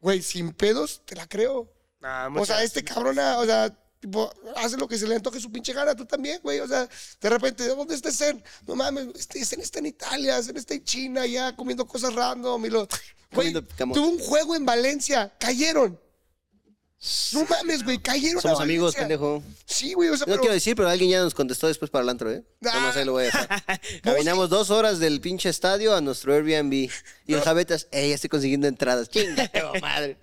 güey, 0.00 0.22
sin 0.22 0.52
pedos, 0.52 1.02
te 1.04 1.16
la 1.16 1.26
creo. 1.26 1.72
Nah, 2.00 2.28
O 2.28 2.46
sea, 2.46 2.62
este 2.62 2.84
cabrón, 2.84 3.18
ah, 3.18 3.38
o 3.38 3.44
sea, 3.44 3.76
tipo, 3.98 4.32
hace 4.56 4.76
lo 4.76 4.86
que 4.86 4.96
se 4.96 5.08
le 5.08 5.16
antoje 5.16 5.40
su 5.40 5.50
pinche 5.50 5.72
gana, 5.72 5.96
tú 5.96 6.06
también, 6.06 6.40
güey. 6.42 6.60
O 6.60 6.68
sea, 6.68 6.88
de 7.20 7.28
repente, 7.28 7.64
¿de 7.64 7.70
dónde 7.74 7.96
está 7.96 8.12
Zen? 8.12 8.42
No 8.66 8.76
mames, 8.76 9.08
este, 9.16 9.44
Zen 9.44 9.60
está 9.60 9.80
en 9.80 9.86
Italia, 9.86 10.40
Zen 10.40 10.56
está 10.56 10.74
en 10.74 10.84
China, 10.84 11.26
ya 11.26 11.56
comiendo 11.56 11.84
cosas 11.86 12.14
random. 12.14 12.64
Y 12.66 12.70
lo, 12.70 12.86
güey, 13.32 13.52
tuvo 13.52 14.08
un 14.08 14.20
juego 14.20 14.54
en 14.54 14.64
Valencia, 14.64 15.34
cayeron. 15.40 16.00
No 17.32 17.44
mames, 17.48 17.84
güey, 17.84 17.98
cayeron. 17.98 18.38
a 18.38 18.42
Somos 18.42 18.60
amigos, 18.60 18.96
pendejo. 18.96 19.40
Sí, 19.66 19.92
güey, 19.92 20.08
o 20.08 20.16
sea, 20.16 20.26
No 20.26 20.32
pero- 20.32 20.40
quiero 20.40 20.54
decir, 20.54 20.74
pero 20.74 20.88
alguien 20.88 21.10
ya 21.10 21.20
nos 21.22 21.32
contestó 21.32 21.68
después 21.68 21.90
para 21.92 22.02
el 22.02 22.08
antro, 22.08 22.30
¿eh? 22.32 22.42
Nada 22.60 22.80
más 22.80 22.96
ahí 22.96 23.04
lo 23.04 23.12
voy 23.12 23.22
a 23.22 23.26
dejar. 23.26 23.48
Caminamos 24.02 24.50
dos 24.50 24.70
horas 24.70 24.98
del 24.98 25.20
pinche 25.20 25.48
estadio 25.48 25.94
a 25.94 26.00
nuestro 26.00 26.34
Airbnb. 26.34 26.72
Y 27.26 27.34
el 27.34 27.40
Javetas, 27.40 27.86
ey, 27.92 28.08
ya 28.08 28.14
estoy 28.16 28.28
consiguiendo 28.30 28.66
entradas. 28.66 29.08
Chingate, 29.10 29.62
oh, 29.62 29.72
madre. 29.80 30.18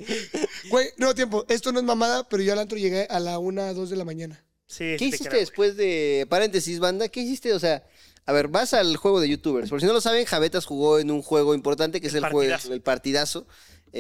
Güey, 0.70 0.90
no, 0.98 1.16
tiempo, 1.16 1.46
esto 1.48 1.72
no 1.72 1.80
es 1.80 1.86
mamada, 1.86 2.28
pero 2.28 2.44
yo 2.44 2.52
al 2.52 2.60
antro 2.60 2.78
llegué 2.78 3.08
a 3.10 3.20
la 3.22 3.40
una, 3.40 3.72
dos 3.74 3.90
de 3.90 3.96
la 3.96 4.04
mañana. 4.04 4.44
Sí, 4.68 4.96
¿Qué 4.98 5.06
hiciste 5.06 5.30
creo, 5.30 5.40
después 5.40 5.78
de. 5.78 6.28
Paréntesis, 6.30 6.80
banda, 6.80 7.08
¿qué 7.08 7.22
hiciste? 7.22 7.54
O 7.54 7.60
sea, 7.60 7.84
a 8.26 8.34
ver, 8.34 8.48
vas 8.50 8.74
al 8.74 8.98
juego 8.98 9.22
de 9.22 9.30
youtubers. 9.30 9.70
Por 9.70 9.80
si 9.80 9.86
no 9.86 9.94
lo 9.94 10.02
saben, 10.02 10.26
Javetas 10.26 10.66
jugó 10.66 11.00
en 11.00 11.12
un 11.12 11.22
juego 11.22 11.54
importante 11.56 12.02
que 12.02 12.08
es 12.08 12.14
El 12.16 12.26
el, 12.26 12.32
juego, 12.32 12.50
partidazo. 12.52 12.74
el 12.74 12.82
partidazo. 12.82 13.48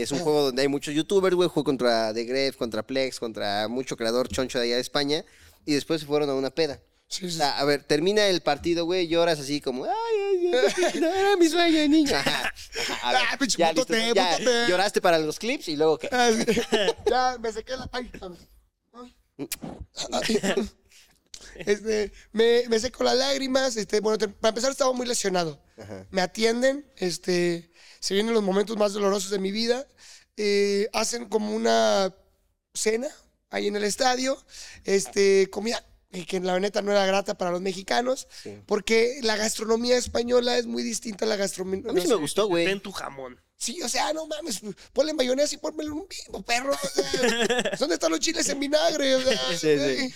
Es 0.01 0.11
un 0.11 0.19
juego 0.19 0.41
donde 0.43 0.61
hay 0.61 0.67
muchos 0.67 0.93
youtubers, 0.93 1.35
güey. 1.35 1.47
Jugó 1.49 1.63
contra 1.63 2.13
The 2.13 2.23
Gref, 2.25 2.57
contra 2.57 2.85
Plex, 2.85 3.19
contra 3.19 3.67
mucho 3.69 3.95
creador 3.95 4.27
choncho 4.27 4.59
de 4.59 4.65
allá 4.65 4.75
de 4.75 4.81
España. 4.81 5.23
Y 5.65 5.73
después 5.73 6.01
se 6.01 6.07
fueron 6.07 6.29
a 6.29 6.33
una 6.35 6.49
peda. 6.51 6.81
Sí, 7.07 7.29
sí. 7.29 7.39
a 7.41 7.63
ver, 7.65 7.83
termina 7.83 8.25
el 8.27 8.41
partido, 8.41 8.83
güey, 8.85 9.07
lloras 9.07 9.39
así 9.39 9.61
como, 9.61 9.85
ay, 9.85 9.91
ay, 9.93 10.51
ay, 10.93 10.99
no, 10.99 11.07
era 11.07 11.37
mi 11.37 11.47
sueño 11.47 11.77
de 11.79 11.87
niño. 11.87 12.15
Ajá, 12.15 12.51
ajá, 12.89 13.09
a 13.09 13.13
ver, 13.13 13.21
Ah, 13.31 13.37
pinche 13.37 13.57
ya, 13.59 13.71
listo, 13.73 13.93
ya, 13.95 14.31
putote. 14.37 14.67
lloraste 14.67 15.01
para 15.01 15.19
los 15.19 15.37
clips 15.37 15.67
y 15.67 15.75
luego 15.75 15.99
qué. 15.99 16.09
Ah, 16.11 16.31
ya, 17.09 17.37
me 17.39 17.51
sequé 17.53 17.73
la. 17.77 17.89
Ay. 17.93 18.11
Este, 21.57 22.11
me, 22.33 22.63
me 22.67 22.79
seco 22.79 23.03
las 23.05 23.15
lágrimas. 23.15 23.77
Este, 23.77 24.01
bueno, 24.01 24.17
te- 24.17 24.27
para 24.27 24.49
empezar, 24.49 24.71
estaba 24.71 24.91
muy 24.91 25.05
lesionado. 25.05 25.61
Me 26.11 26.21
atienden. 26.21 26.85
Este, 26.97 27.71
se 28.05 28.13
vienen 28.13 28.35
los 28.35 28.43
momentos 28.43 28.77
más 28.77 28.93
dolorosos 28.93 29.31
de 29.31 29.39
mi 29.39 29.51
vida. 29.51 29.87
Eh, 30.37 30.87
hacen 30.93 31.27
como 31.27 31.55
una 31.55 32.13
cena 32.73 33.07
ahí 33.49 33.65
en 33.67 33.75
el 33.75 33.83
estadio. 33.83 34.37
Este, 34.83 35.49
comida 35.49 35.83
eh, 36.11 36.25
que 36.27 36.39
la 36.39 36.59
neta 36.59 36.83
no 36.83 36.91
era 36.91 37.05
grata 37.07 37.35
para 37.35 37.49
los 37.51 37.61
mexicanos. 37.61 38.27
Porque 38.67 39.19
la 39.23 39.35
gastronomía 39.37 39.97
española 39.97 40.55
es 40.57 40.67
muy 40.67 40.83
distinta 40.83 41.25
a 41.25 41.27
la 41.27 41.35
gastronomía. 41.35 41.89
A 41.89 41.93
mí 41.93 42.01
sí 42.01 42.07
me 42.07 42.13
gustó, 42.15 42.47
güey. 42.47 42.65
Ten 42.65 42.79
tu 42.79 42.91
jamón. 42.91 43.41
Sí, 43.57 43.81
o 43.81 43.89
sea, 43.89 44.13
no 44.13 44.27
mames, 44.27 44.61
ponle 44.93 45.13
mayonesa 45.13 45.55
y 45.55 45.57
ponmelo 45.57 45.95
un 45.95 46.07
bimbo, 46.07 46.43
perro. 46.43 46.73
o 46.73 46.87
sea, 46.87 47.71
¿Dónde 47.79 47.95
están 47.95 48.11
los 48.11 48.19
chiles 48.19 48.47
en 48.49 48.59
vinagre? 48.59 49.15
O 49.15 49.21
sea, 49.21 49.57
Sí. 49.57 50.13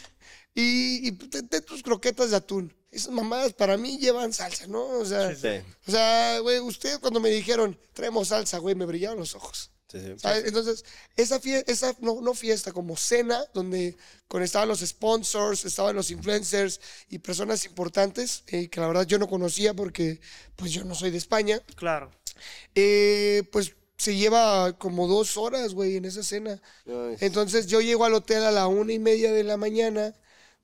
Y, 0.54 1.08
y 1.08 1.12
ten- 1.14 1.48
ten 1.48 1.64
tus 1.64 1.82
croquetas 1.82 2.30
de 2.32 2.36
atún. 2.36 2.76
Esas 2.92 3.12
mamadas 3.12 3.54
para 3.54 3.78
mí 3.78 3.98
llevan 4.00 4.34
salsa, 4.34 4.66
¿no? 4.68 4.84
O 5.00 5.06
sea, 5.06 5.36
Sí, 5.36 5.62
o 5.88 5.92
sea, 5.92 6.40
güey, 6.40 6.60
ustedes 6.60 6.98
cuando 7.00 7.20
me 7.20 7.30
dijeron, 7.30 7.80
traemos 7.94 8.30
salsa, 8.30 8.58
güey, 8.58 8.74
me 8.76 8.86
brillaron 8.86 9.20
los 9.20 9.36
ojos. 9.36 9.72
sí, 9.92 10.00
sí. 10.00 10.14
¿sabes? 10.18 10.46
Entonces, 10.46 10.84
esa, 11.16 11.40
fie- 11.40 11.64
esa 11.68 11.96
no, 12.00 12.20
no 12.22 12.34
fiesta, 12.34 12.72
como 12.74 12.98
cena, 12.98 13.44
donde 13.54 13.96
con 14.28 14.42
estaban 14.42 14.68
los 14.70 14.80
sponsors, 14.80 15.66
estaban 15.66 15.96
los 15.96 16.10
influencers 16.12 16.80
y 17.10 17.20
personas 17.20 17.64
importantes 17.66 18.44
eh, 18.48 18.70
que 18.70 18.80
la 18.80 18.88
verdad 18.88 19.06
yo 19.06 19.20
no 19.20 19.28
conocía 19.28 19.74
porque 19.76 20.20
pues 20.56 20.72
yo 20.72 20.84
no 20.84 20.96
soy 20.96 21.12
de 21.12 21.18
España. 21.20 21.62
Claro. 21.76 22.10
Eh, 22.76 23.44
pues 23.52 23.76
se 23.98 24.16
lleva 24.16 24.78
como 24.78 25.08
dos 25.08 25.38
horas, 25.38 25.74
güey, 25.74 25.98
en 25.98 26.06
esa 26.06 26.24
cena. 26.24 26.62
Ay. 26.88 27.18
Entonces 27.20 27.68
yo 27.68 27.82
llego 27.82 28.06
al 28.06 28.14
hotel 28.14 28.44
a 28.44 28.52
la 28.52 28.68
una 28.68 28.94
y 28.94 29.00
media 29.00 29.32
de 29.34 29.44
la 29.44 29.58
mañana, 29.58 30.16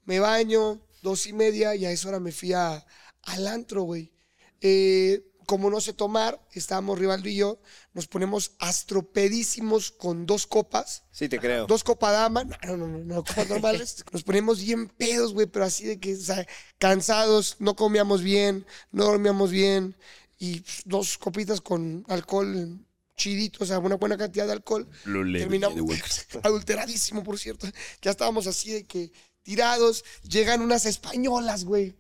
me 0.06 0.20
baño, 0.20 0.82
dos 1.06 1.28
y 1.28 1.34
media, 1.34 1.76
y 1.76 1.86
a 1.86 1.92
esa 1.92 2.10
hora 2.10 2.20
me 2.20 2.32
fui 2.32 2.52
a, 2.52 2.86
al 3.22 3.48
antro, 3.48 3.84
güey. 3.84 4.12
Eh, 4.60 5.24
como 5.46 5.70
no 5.70 5.80
sé 5.80 5.94
tomar, 5.94 6.42
estábamos 6.54 6.98
Rivaldo 6.98 7.30
y 7.30 7.36
yo, 7.36 7.60
nos 7.94 8.08
ponemos 8.08 8.54
astropedísimos 8.58 9.92
con 9.92 10.26
dos 10.26 10.48
copas. 10.48 11.04
Sí, 11.12 11.30
te 11.30 11.40
creo. 11.40 11.68
Dos 11.68 11.84
copas 11.84 12.14
dama, 12.14 12.44
no, 12.44 12.58
no, 12.64 12.78
no, 12.78 12.88
no, 12.88 12.98
no, 12.98 13.24
copas 13.24 13.48
normales. 13.48 14.04
Nos 14.12 14.24
ponemos 14.24 14.60
bien 14.60 14.90
pedos, 14.90 15.34
güey, 15.34 15.46
pero 15.46 15.66
así 15.66 15.86
de 15.86 16.00
que, 16.00 16.16
o 16.16 16.20
sea, 16.20 16.48
cansados, 16.80 17.58
no 17.60 17.76
comíamos 17.76 18.24
bien, 18.24 18.66
no 18.92 19.06
dormíamos 19.06 19.52
bien. 19.52 19.96
Y 20.40 20.64
dos 20.86 21.20
copitas 21.20 21.62
con 21.62 22.04
alcohol 22.08 22.80
chidito, 23.16 23.64
o 23.64 23.68
sea, 23.68 23.78
una 23.78 23.96
buena 23.96 24.18
cantidad 24.18 24.48
de 24.48 24.54
alcohol. 24.54 24.90
Terminamos 25.04 25.80
adulteradísimo, 26.44 27.24
por 27.24 27.38
cierto. 27.38 27.68
Ya 28.02 28.10
estábamos 28.10 28.48
así 28.48 28.72
de 28.72 28.84
que 28.84 29.12
tirados. 29.46 30.04
Llegan 30.28 30.62
unas 30.62 30.86
españolas, 30.86 31.64
güey. 31.64 31.96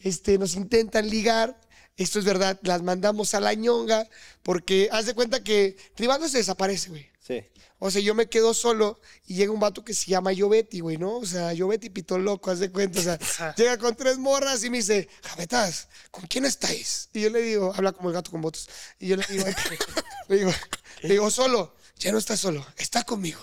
Este, 0.00 0.38
nos 0.38 0.56
intentan 0.56 1.08
ligar. 1.08 1.60
Esto 1.96 2.18
es 2.18 2.24
verdad, 2.24 2.58
las 2.62 2.82
mandamos 2.82 3.32
a 3.32 3.40
la 3.40 3.54
ñonga 3.54 4.06
porque 4.42 4.90
haz 4.92 5.06
de 5.06 5.14
cuenta 5.14 5.42
que 5.42 5.76
Rivaldo 5.96 6.28
se 6.28 6.38
desaparece, 6.38 6.90
güey. 6.90 7.08
Sí. 7.26 7.42
O 7.78 7.90
sea, 7.90 8.00
yo 8.00 8.14
me 8.14 8.28
quedo 8.28 8.54
solo 8.54 9.00
y 9.26 9.34
llega 9.34 9.52
un 9.52 9.60
vato 9.60 9.84
que 9.84 9.94
se 9.94 10.10
llama 10.10 10.32
Yovetti, 10.32 10.80
güey, 10.80 10.96
¿no? 10.96 11.16
O 11.16 11.26
sea, 11.26 11.52
Yovetti 11.52 11.90
pito 11.90 12.18
loco, 12.18 12.50
haz 12.50 12.58
de 12.58 12.70
cuenta. 12.70 13.00
O 13.00 13.02
sea, 13.02 13.18
llega 13.56 13.78
con 13.78 13.94
tres 13.94 14.18
morras 14.18 14.62
y 14.64 14.70
me 14.70 14.78
dice, 14.78 15.08
Javetas, 15.22 15.88
¿con 16.10 16.26
quién 16.26 16.44
estáis? 16.44 17.08
Y 17.12 17.22
yo 17.22 17.30
le 17.30 17.40
digo, 17.40 17.72
habla 17.74 17.92
como 17.92 18.08
el 18.08 18.14
gato 18.14 18.30
con 18.30 18.40
botas. 18.40 18.68
Y 18.98 19.08
yo 19.08 19.16
le 19.16 19.24
digo, 19.28 19.44
le 20.28 20.36
digo, 20.36 20.52
le 21.02 21.08
digo, 21.08 21.30
solo. 21.30 21.74
Ya 21.98 22.12
no 22.12 22.18
está 22.18 22.36
solo, 22.36 22.66
está 22.76 23.04
conmigo. 23.04 23.40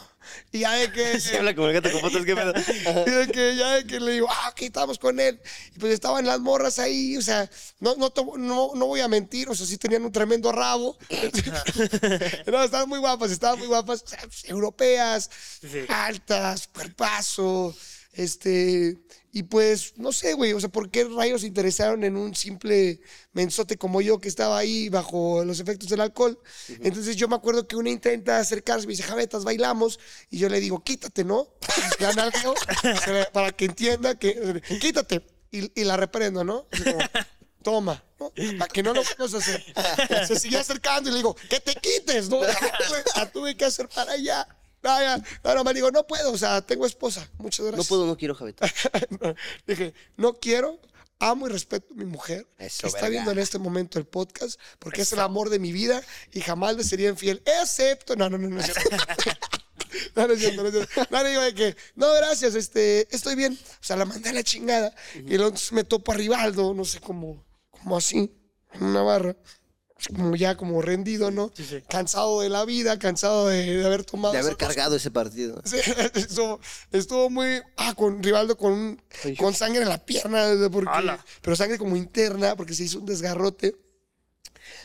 Y 0.52 0.60
ya 0.60 0.72
de 0.74 0.92
que... 0.92 1.20
Se 1.20 1.38
habla 1.38 1.56
como 1.56 1.68
el 1.68 1.74
gato 1.74 1.90
con 2.00 2.26
qué 2.26 2.36
pedo. 2.36 2.54
Y 3.08 3.10
de 3.10 3.28
que 3.28 3.56
ya 3.56 3.76
de 3.76 3.86
que 3.86 4.00
le 4.00 4.14
digo, 4.14 4.28
ah, 4.30 4.48
aquí 4.48 4.66
estamos 4.66 5.00
con 5.00 5.20
él. 5.20 5.40
Y 5.76 5.80
pues 5.80 5.94
estaban 5.94 6.26
las 6.26 6.40
morras 6.40 6.80
ahí, 6.80 7.18
o 7.18 7.22
sea, 7.22 7.50
no, 7.80 7.96
no, 7.96 8.12
no, 8.38 8.72
no 8.76 8.86
voy 8.86 9.00
a 9.02 9.08
mentir, 9.08 9.50
o 9.50 9.56
sea, 9.56 9.66
sí 9.66 9.78
tenían 9.78 10.04
un 10.06 10.12
tremendo 10.12 10.52
rabo. 10.52 10.98
no, 12.48 12.64
estaban 12.64 12.90
muy 12.90 13.00
guapas, 13.00 13.32
estaban 13.32 13.60
muy 13.60 13.68
guapas, 13.68 14.04
o 14.04 14.08
sea, 14.08 14.20
europeas, 14.46 15.30
Sí. 15.62 15.86
altas, 15.88 16.68
cuerpazo, 16.68 17.76
este... 18.14 18.98
Y 19.36 19.44
pues, 19.44 19.94
no 19.98 20.12
sé, 20.12 20.34
güey, 20.34 20.54
o 20.54 20.60
sea, 20.60 20.70
¿por 20.70 20.92
qué 20.92 21.06
rayos 21.06 21.42
se 21.42 21.48
interesaron 21.48 22.04
en 22.04 22.18
un 22.18 22.36
simple 22.36 23.02
mensote 23.32 23.78
como 23.78 24.00
yo 24.00 24.20
que 24.20 24.28
estaba 24.28 24.60
ahí 24.60 24.90
bajo 24.90 25.44
los 25.44 25.60
efectos 25.60 25.90
del 25.90 26.02
alcohol? 26.02 26.40
Entonces 26.82 27.16
yo 27.16 27.28
me 27.28 27.36
acuerdo 27.36 27.68
que 27.68 27.76
una 27.76 27.90
intenta 27.90 28.38
acercarse, 28.38 28.86
me 28.86 28.92
dice, 28.92 29.02
Javetas, 29.02 29.44
bailamos, 29.44 30.00
y 30.30 30.38
yo 30.38 30.50
le 30.50 30.60
digo, 30.60 30.84
quítate, 30.84 31.24
¿no? 31.24 31.48
Para 33.34 33.52
que 33.54 33.66
entienda 33.66 34.20
que, 34.20 34.62
quítate, 34.80 35.26
y, 35.52 35.82
y 35.82 35.84
la 35.84 35.98
reprendo, 35.98 36.44
¿no? 36.44 36.68
Como, 36.84 37.00
Toma, 37.64 38.04
¿no? 38.20 38.32
para 38.60 38.68
que 38.68 38.84
no 38.84 38.94
lo 38.94 39.02
a 39.02 39.38
hacer. 39.38 39.64
Se 40.28 40.38
sigue 40.38 40.58
acercando 40.58 41.10
y 41.10 41.14
le 41.14 41.18
digo, 41.18 41.34
que 41.50 41.60
te 41.62 41.74
quites, 41.76 42.30
¿no? 42.30 42.42
La 43.16 43.32
tuve 43.32 43.56
que 43.56 43.66
hacer 43.66 43.88
para 43.88 44.12
allá. 44.12 44.46
No, 44.84 45.00
ya. 45.00 45.18
no, 45.44 45.56
no, 45.56 45.64
me 45.64 45.74
digo, 45.74 45.90
no 45.92 46.06
puedo, 46.06 46.32
o 46.32 46.38
sea, 46.38 46.62
tengo 46.62 46.86
esposa. 46.86 47.28
Muchas 47.38 47.60
No 47.62 47.68
gracias. 47.68 47.88
puedo, 47.88 48.06
no 48.06 48.18
quiero, 48.18 48.36
Javeta. 48.36 48.70
Dije, 49.68 49.94
no 50.18 50.34
quiero, 50.34 50.80
amo 51.20 51.48
y 51.48 51.52
respeto 51.52 51.94
a 51.94 51.98
mi 51.98 52.06
mujer. 52.06 52.46
Eso, 52.58 52.82
que 52.82 52.88
está 52.88 53.02
verga. 53.04 53.10
viendo 53.12 53.32
en 53.32 53.40
este 53.40 53.60
momento 53.60 53.98
el 54.00 54.06
podcast, 54.06 54.60
porque 54.80 55.04
es 55.04 55.14
el 55.14 55.20
amor 55.22 55.50
de 55.50 55.60
mi 55.60 55.72
vida 55.72 56.02
y 56.34 56.42
jamás 56.42 56.76
le 56.76 56.84
sería 56.84 57.10
infiel, 57.10 57.42
excepto. 57.62 58.16
No, 58.16 58.30
no, 58.30 58.38
no, 58.38 58.50
no 58.50 58.62
cierto. 58.62 58.82
No, 60.16 60.28
no 60.28 60.34
es 60.34 60.40
cierto, 60.40 60.64
no 60.64 60.70
es 60.70 60.74
cierto. 60.74 61.08
No, 61.12 61.24
le 61.24 61.30
digo 61.30 61.42
de 61.44 61.54
que, 61.54 61.76
no, 61.96 62.12
gracias, 62.14 62.56
este, 62.56 63.08
estoy 63.16 63.36
bien. 63.36 63.54
O 63.54 63.84
sea, 63.84 63.96
la 63.96 64.06
mandé 64.06 64.30
a 64.30 64.34
la 64.34 64.44
chingada. 64.44 64.94
Y 65.14 65.38
luego 65.38 65.56
me 65.72 65.84
topo 65.84 66.12
a 66.12 66.16
Rivaldo, 66.16 66.74
no 66.74 66.84
sé, 66.84 67.00
como, 67.00 67.44
como 67.70 67.96
así, 67.98 68.32
en 68.74 68.84
una 68.84 69.04
barra. 69.04 69.36
Como 70.16 70.36
ya 70.36 70.58
como 70.58 70.82
rendido, 70.82 71.32
¿no? 71.32 71.52
Sí, 71.56 71.64
sí. 71.64 71.82
Cansado 71.90 72.42
de 72.42 72.50
la 72.50 72.66
vida, 72.66 73.00
cansado 73.00 73.48
de, 73.48 73.78
de 73.78 73.86
haber 73.86 74.04
tomado. 74.04 74.34
De 74.34 74.40
haber 74.40 74.58
cargado 74.58 74.96
ese 74.98 75.12
partido. 75.12 75.62
Sí, 75.64 75.78
estuvo, 76.16 76.60
estuvo 76.92 77.30
muy. 77.30 77.62
Ah, 77.78 77.94
con 77.96 78.22
Rivaldo 78.22 78.58
con, 78.58 78.74
un- 78.74 79.02
con 79.38 79.54
sangre 79.54 79.84
en 79.84 79.90
la 79.90 80.04
pierna, 80.04 80.46
porque, 80.72 80.90
pero 81.42 81.56
sangre 81.56 81.78
como 81.78 81.96
interna, 81.96 82.56
porque 82.56 82.74
se 82.74 82.84
hizo 82.84 83.00
un 83.00 83.06
desgarrote. 83.06 83.76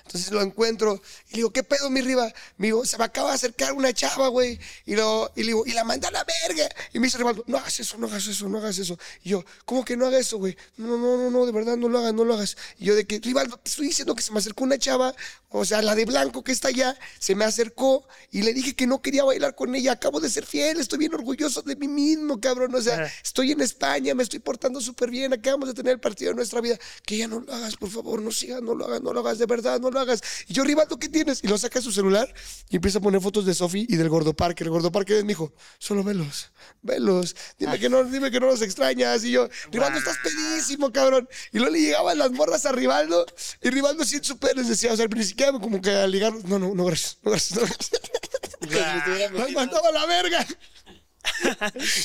Entonces 0.08 0.32
lo 0.32 0.40
encuentro 0.40 1.02
y 1.28 1.32
le 1.32 1.36
digo, 1.36 1.50
¿qué 1.50 1.62
pedo, 1.62 1.90
mi 1.90 2.00
Riva? 2.00 2.32
Me 2.56 2.68
digo, 2.68 2.84
se 2.86 2.96
me 2.96 3.04
acaba 3.04 3.28
de 3.28 3.34
acercar 3.34 3.74
una 3.74 3.92
chava, 3.92 4.28
güey. 4.28 4.58
Y, 4.86 4.96
lo, 4.96 5.30
y 5.36 5.40
le 5.42 5.48
digo, 5.48 5.64
y 5.66 5.72
la 5.72 5.84
manda 5.84 6.08
a 6.08 6.10
la 6.10 6.24
verga. 6.24 6.66
Y 6.94 6.98
me 6.98 7.06
dice 7.06 7.18
Rivaldo, 7.18 7.44
no 7.46 7.58
hagas 7.58 7.78
eso, 7.78 7.98
no 7.98 8.06
hagas 8.06 8.26
eso, 8.26 8.48
no 8.48 8.56
hagas 8.58 8.78
eso. 8.78 8.98
Y 9.22 9.30
yo, 9.30 9.44
¿cómo 9.66 9.84
que 9.84 9.96
no 9.96 10.06
hagas 10.06 10.20
eso, 10.20 10.38
güey? 10.38 10.56
No, 10.78 10.96
no, 10.96 11.16
no, 11.18 11.30
no, 11.30 11.44
de 11.44 11.52
verdad, 11.52 11.76
no 11.76 11.90
lo 11.90 11.98
hagas, 11.98 12.14
no 12.14 12.24
lo 12.24 12.34
hagas. 12.34 12.56
Y 12.78 12.86
yo, 12.86 12.94
de 12.94 13.06
que, 13.06 13.18
Rivaldo, 13.20 13.58
te 13.58 13.68
estoy 13.68 13.88
diciendo 13.88 14.14
que 14.14 14.22
se 14.22 14.32
me 14.32 14.38
acercó 14.38 14.64
una 14.64 14.78
chava, 14.78 15.14
o 15.50 15.64
sea, 15.64 15.82
la 15.82 15.94
de 15.94 16.06
blanco 16.06 16.42
que 16.42 16.52
está 16.52 16.68
allá, 16.68 16.96
se 17.18 17.34
me 17.34 17.44
acercó 17.44 18.06
y 18.30 18.42
le 18.42 18.54
dije 18.54 18.74
que 18.74 18.86
no 18.86 19.02
quería 19.02 19.24
bailar 19.24 19.54
con 19.54 19.74
ella. 19.74 19.92
Acabo 19.92 20.20
de 20.20 20.30
ser 20.30 20.46
fiel, 20.46 20.80
estoy 20.80 20.98
bien 20.98 21.14
orgulloso 21.14 21.60
de 21.62 21.76
mí 21.76 21.88
mismo, 21.88 22.40
cabrón. 22.40 22.74
O 22.74 22.80
sea, 22.80 22.94
Ajá. 22.94 23.12
estoy 23.22 23.52
en 23.52 23.60
España, 23.60 24.14
me 24.14 24.22
estoy 24.22 24.38
portando 24.38 24.80
súper 24.80 25.10
bien, 25.10 25.32
acabamos 25.32 25.68
de 25.68 25.74
tener 25.74 25.92
el 25.92 26.00
partido 26.00 26.30
de 26.30 26.36
nuestra 26.36 26.60
vida. 26.62 26.78
Que 27.04 27.18
ya 27.18 27.28
no 27.28 27.40
lo 27.40 27.52
hagas, 27.52 27.76
por 27.76 27.90
favor, 27.90 28.22
no 28.22 28.30
sigas, 28.30 28.62
no 28.62 28.74
lo 28.74 28.86
hagas, 28.86 29.02
no 29.02 29.12
lo 29.12 29.20
hagas, 29.20 29.38
de 29.38 29.46
verdad, 29.48 29.80
no 29.80 29.90
lo 29.90 29.98
hagas. 29.98 30.22
Y 30.46 30.54
yo, 30.54 30.64
Rivaldo, 30.64 30.98
¿qué 30.98 31.08
tienes? 31.08 31.42
Y 31.42 31.48
lo 31.48 31.58
saca 31.58 31.80
de 31.80 31.84
su 31.84 31.92
celular 31.92 32.32
y 32.70 32.76
empieza 32.76 32.98
a 32.98 33.00
poner 33.00 33.20
fotos 33.20 33.46
de 33.46 33.54
Sofi 33.54 33.86
y 33.88 33.96
del 33.96 34.08
Gordo 34.08 34.34
Parker. 34.34 34.66
El 34.66 34.70
Gordo 34.70 34.92
Parker 34.92 35.16
es 35.16 35.24
mi 35.24 35.32
hijo, 35.32 35.52
solo 35.78 36.04
velos, 36.04 36.52
velos. 36.82 37.34
Dime 37.58 37.78
que 37.78 37.88
no, 37.88 38.04
dime 38.04 38.30
que 38.30 38.38
no 38.38 38.46
los 38.46 38.62
extrañas. 38.62 39.24
Y 39.24 39.32
yo, 39.32 39.48
Rivaldo, 39.72 39.98
estás 39.98 40.18
pedísimo, 40.22 40.92
cabrón. 40.92 41.28
Y 41.52 41.58
luego 41.58 41.72
le 41.72 41.80
llegaban 41.80 42.18
las 42.18 42.30
morras 42.30 42.64
a 42.66 42.72
Rivaldo 42.72 43.26
y 43.62 43.70
Rivaldo 43.70 44.04
sí 44.04 44.16
en 44.16 44.24
su 44.24 44.38
pelo 44.38 44.58
les 44.58 44.68
decía, 44.68 44.92
o 44.92 44.96
sea, 44.96 45.06
ni 45.06 45.24
siquiera 45.24 45.52
como 45.52 45.80
que 45.80 45.90
a 45.90 46.06
ligar, 46.06 46.32
no, 46.44 46.58
no, 46.58 46.74
no, 46.74 46.84
gracias, 46.84 47.18
no, 47.22 47.30
gracias, 47.30 47.58
no, 47.58 47.66
gracias. 47.66 49.32
Las 49.32 49.52
mandaba 49.52 49.88
a 49.88 49.92
la 49.92 50.06
verga. 50.06 50.46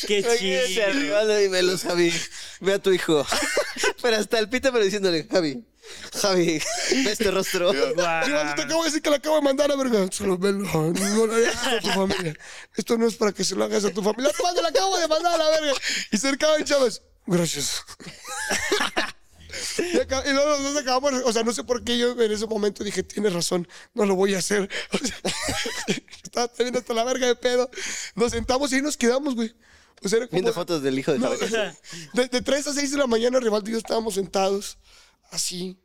Qué 0.08 0.24
chido. 0.38 0.86
arriba 0.86 1.42
y 1.42 1.50
me 1.50 1.62
los 1.64 1.84
Javi. 1.84 2.14
Ve 2.62 2.74
a 2.74 2.80
tu 2.80 2.92
hijo. 2.92 3.26
Pero 4.02 4.18
hasta 4.18 4.40
el 4.40 4.50
pita, 4.50 4.72
pero 4.72 4.84
diciéndole, 4.84 5.28
Javi, 5.30 5.64
Javi, 6.22 6.62
ve 7.04 7.12
este 7.12 7.32
rostro. 7.32 7.72
Rivaldo, 7.72 8.56
te 8.56 8.62
acabo 8.64 8.84
de 8.84 8.90
decir 8.90 9.02
que 9.02 9.10
la 9.10 9.18
acabo 9.18 9.36
de 9.38 9.42
mandar 9.42 9.72
a 9.72 9.76
la 9.76 9.84
verga. 9.84 10.08
Solo 10.12 10.38
velo, 10.38 10.60
no 10.66 11.26
lo 11.28 11.34
hagas 11.36 11.68
a 11.68 11.80
tu 11.80 11.88
familia. 11.90 12.38
Esto 12.76 12.98
no 12.98 13.08
es 13.08 13.16
para 13.16 13.32
que 13.32 13.44
se 13.44 13.56
lo 13.56 13.64
hagas 13.66 13.84
a 13.86 13.92
tu 13.92 14.02
familia. 14.02 14.32
Rivaldo, 14.38 14.62
la 14.62 14.70
acabo 14.70 14.98
de 14.98 15.08
mandar 15.08 15.34
a 15.34 15.38
la 15.38 15.50
verga. 15.50 15.74
Y 16.12 16.18
se 16.18 16.28
acercaban 16.28 16.64
chavos. 16.64 17.02
Gracias. 17.26 17.84
Y, 19.78 20.00
acá- 20.00 20.24
y 20.26 20.32
luego 20.34 20.58
dos 20.58 20.78
acabamos, 20.78 21.14
o 21.26 21.32
sea, 21.32 21.44
no 21.44 21.54
sé 21.54 21.64
por 21.64 21.84
qué 21.84 21.98
yo 21.98 22.20
en 22.20 22.32
ese 22.32 22.48
momento 22.48 22.84
dije, 22.84 23.04
tienes 23.04 23.34
razón, 23.34 23.68
no 23.94 24.06
lo 24.06 24.16
voy 24.16 24.34
a 24.34 24.40
hacer. 24.40 24.68
O 24.92 24.98
sea, 24.98 25.16
estaba 26.24 26.48
también 26.48 26.76
hasta 26.78 26.94
la 26.94 27.04
verga 27.04 27.28
de 27.28 27.36
pedo. 27.36 27.70
Nos 28.16 28.32
sentamos 28.32 28.72
y 28.72 28.76
ahí 28.76 28.82
nos 28.82 28.98
quedamos, 28.98 29.36
güey. 29.36 29.54
O 30.04 30.10
sea, 30.10 30.18
era 30.18 30.28
como- 30.28 30.38
Viendo 30.38 30.54
fotos 30.54 30.82
del 30.82 30.98
hijo 30.98 31.12
de 31.14 31.20
no, 31.20 31.30
Javi. 31.30 31.44
o 31.46 31.48
sea, 31.48 31.76
de, 32.14 32.28
de 32.30 32.42
3 32.42 32.68
a 32.68 32.74
6 32.74 32.92
de 32.92 32.98
la 32.98 33.08
mañana, 33.08 33.40
Rivaldo 33.40 33.70
y 33.70 33.74
yo 33.74 33.78
estábamos 33.78 34.16
sentados 34.16 34.78
así, 35.34 35.78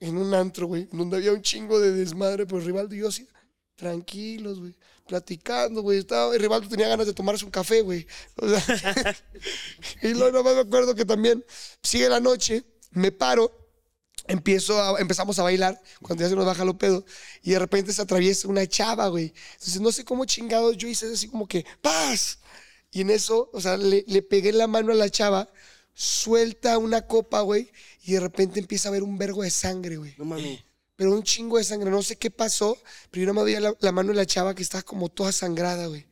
en 0.00 0.16
un 0.18 0.34
antro, 0.34 0.66
güey, 0.66 0.88
donde 0.92 1.16
había 1.18 1.32
un 1.32 1.42
chingo 1.42 1.80
de 1.80 1.92
desmadre, 1.92 2.46
pues 2.46 2.64
Rivaldo 2.64 2.94
y 2.94 2.98
yo 2.98 3.08
así, 3.08 3.26
tranquilos, 3.76 4.60
güey, 4.60 4.74
platicando, 5.06 5.82
güey. 5.82 5.98
Estaba, 5.98 6.36
Rivaldo 6.36 6.68
tenía 6.68 6.88
ganas 6.88 7.06
de 7.06 7.14
tomarse 7.14 7.44
un 7.44 7.50
café, 7.50 7.82
güey. 7.82 8.06
Y 10.02 10.08
luego 10.14 10.32
nomás 10.38 10.54
me 10.54 10.60
acuerdo 10.60 10.94
que 10.94 11.04
también 11.04 11.44
sigue 11.82 12.08
la 12.08 12.20
noche, 12.20 12.64
me 12.90 13.12
paro, 13.12 13.50
empiezo 14.26 14.80
a- 14.80 15.00
empezamos 15.00 15.38
a 15.38 15.42
bailar 15.44 15.80
cuando 16.02 16.22
ya 16.24 16.28
se 16.30 16.36
nos 16.36 16.46
baja 16.46 16.64
lo 16.64 16.76
pedo 16.78 17.04
y 17.42 17.52
de 17.52 17.58
repente 17.58 17.92
se 17.92 18.02
atraviesa 18.02 18.48
una 18.48 18.66
chava, 18.66 19.08
güey. 19.08 19.32
Entonces 19.52 19.80
no 19.80 19.92
sé 19.92 20.04
cómo 20.04 20.24
chingados 20.24 20.76
yo 20.76 20.88
hice 20.88 21.12
así 21.12 21.28
como 21.28 21.46
que 21.46 21.64
¡paz! 21.80 22.38
Y 22.90 23.02
en 23.02 23.10
eso, 23.10 23.50
o 23.52 23.60
sea, 23.60 23.76
le, 23.76 24.04
le 24.06 24.22
pegué 24.22 24.52
la 24.52 24.66
mano 24.66 24.92
a 24.92 24.94
la 24.94 25.10
chava, 25.10 25.48
suelta 25.94 26.78
una 26.78 27.06
copa, 27.06 27.40
güey, 27.42 27.70
y 28.06 28.12
de 28.12 28.20
repente 28.20 28.60
empieza 28.60 28.88
a 28.88 28.92
ver 28.92 29.02
un 29.02 29.18
vergo 29.18 29.42
de 29.42 29.50
sangre, 29.50 29.96
güey. 29.96 30.14
No 30.16 30.24
mami. 30.24 30.64
Pero 30.94 31.12
un 31.12 31.22
chingo 31.22 31.58
de 31.58 31.64
sangre, 31.64 31.90
no 31.90 32.02
sé 32.02 32.16
qué 32.16 32.30
pasó, 32.30 32.78
pero 33.10 33.22
yo 33.22 33.26
no 33.26 33.34
me 33.34 33.44
veía 33.44 33.60
la, 33.60 33.74
la 33.80 33.92
mano 33.92 34.10
de 34.10 34.14
la 34.14 34.24
chava 34.24 34.54
que 34.54 34.62
estaba 34.62 34.82
como 34.82 35.08
toda 35.08 35.32
sangrada, 35.32 35.88
güey. 35.88 36.06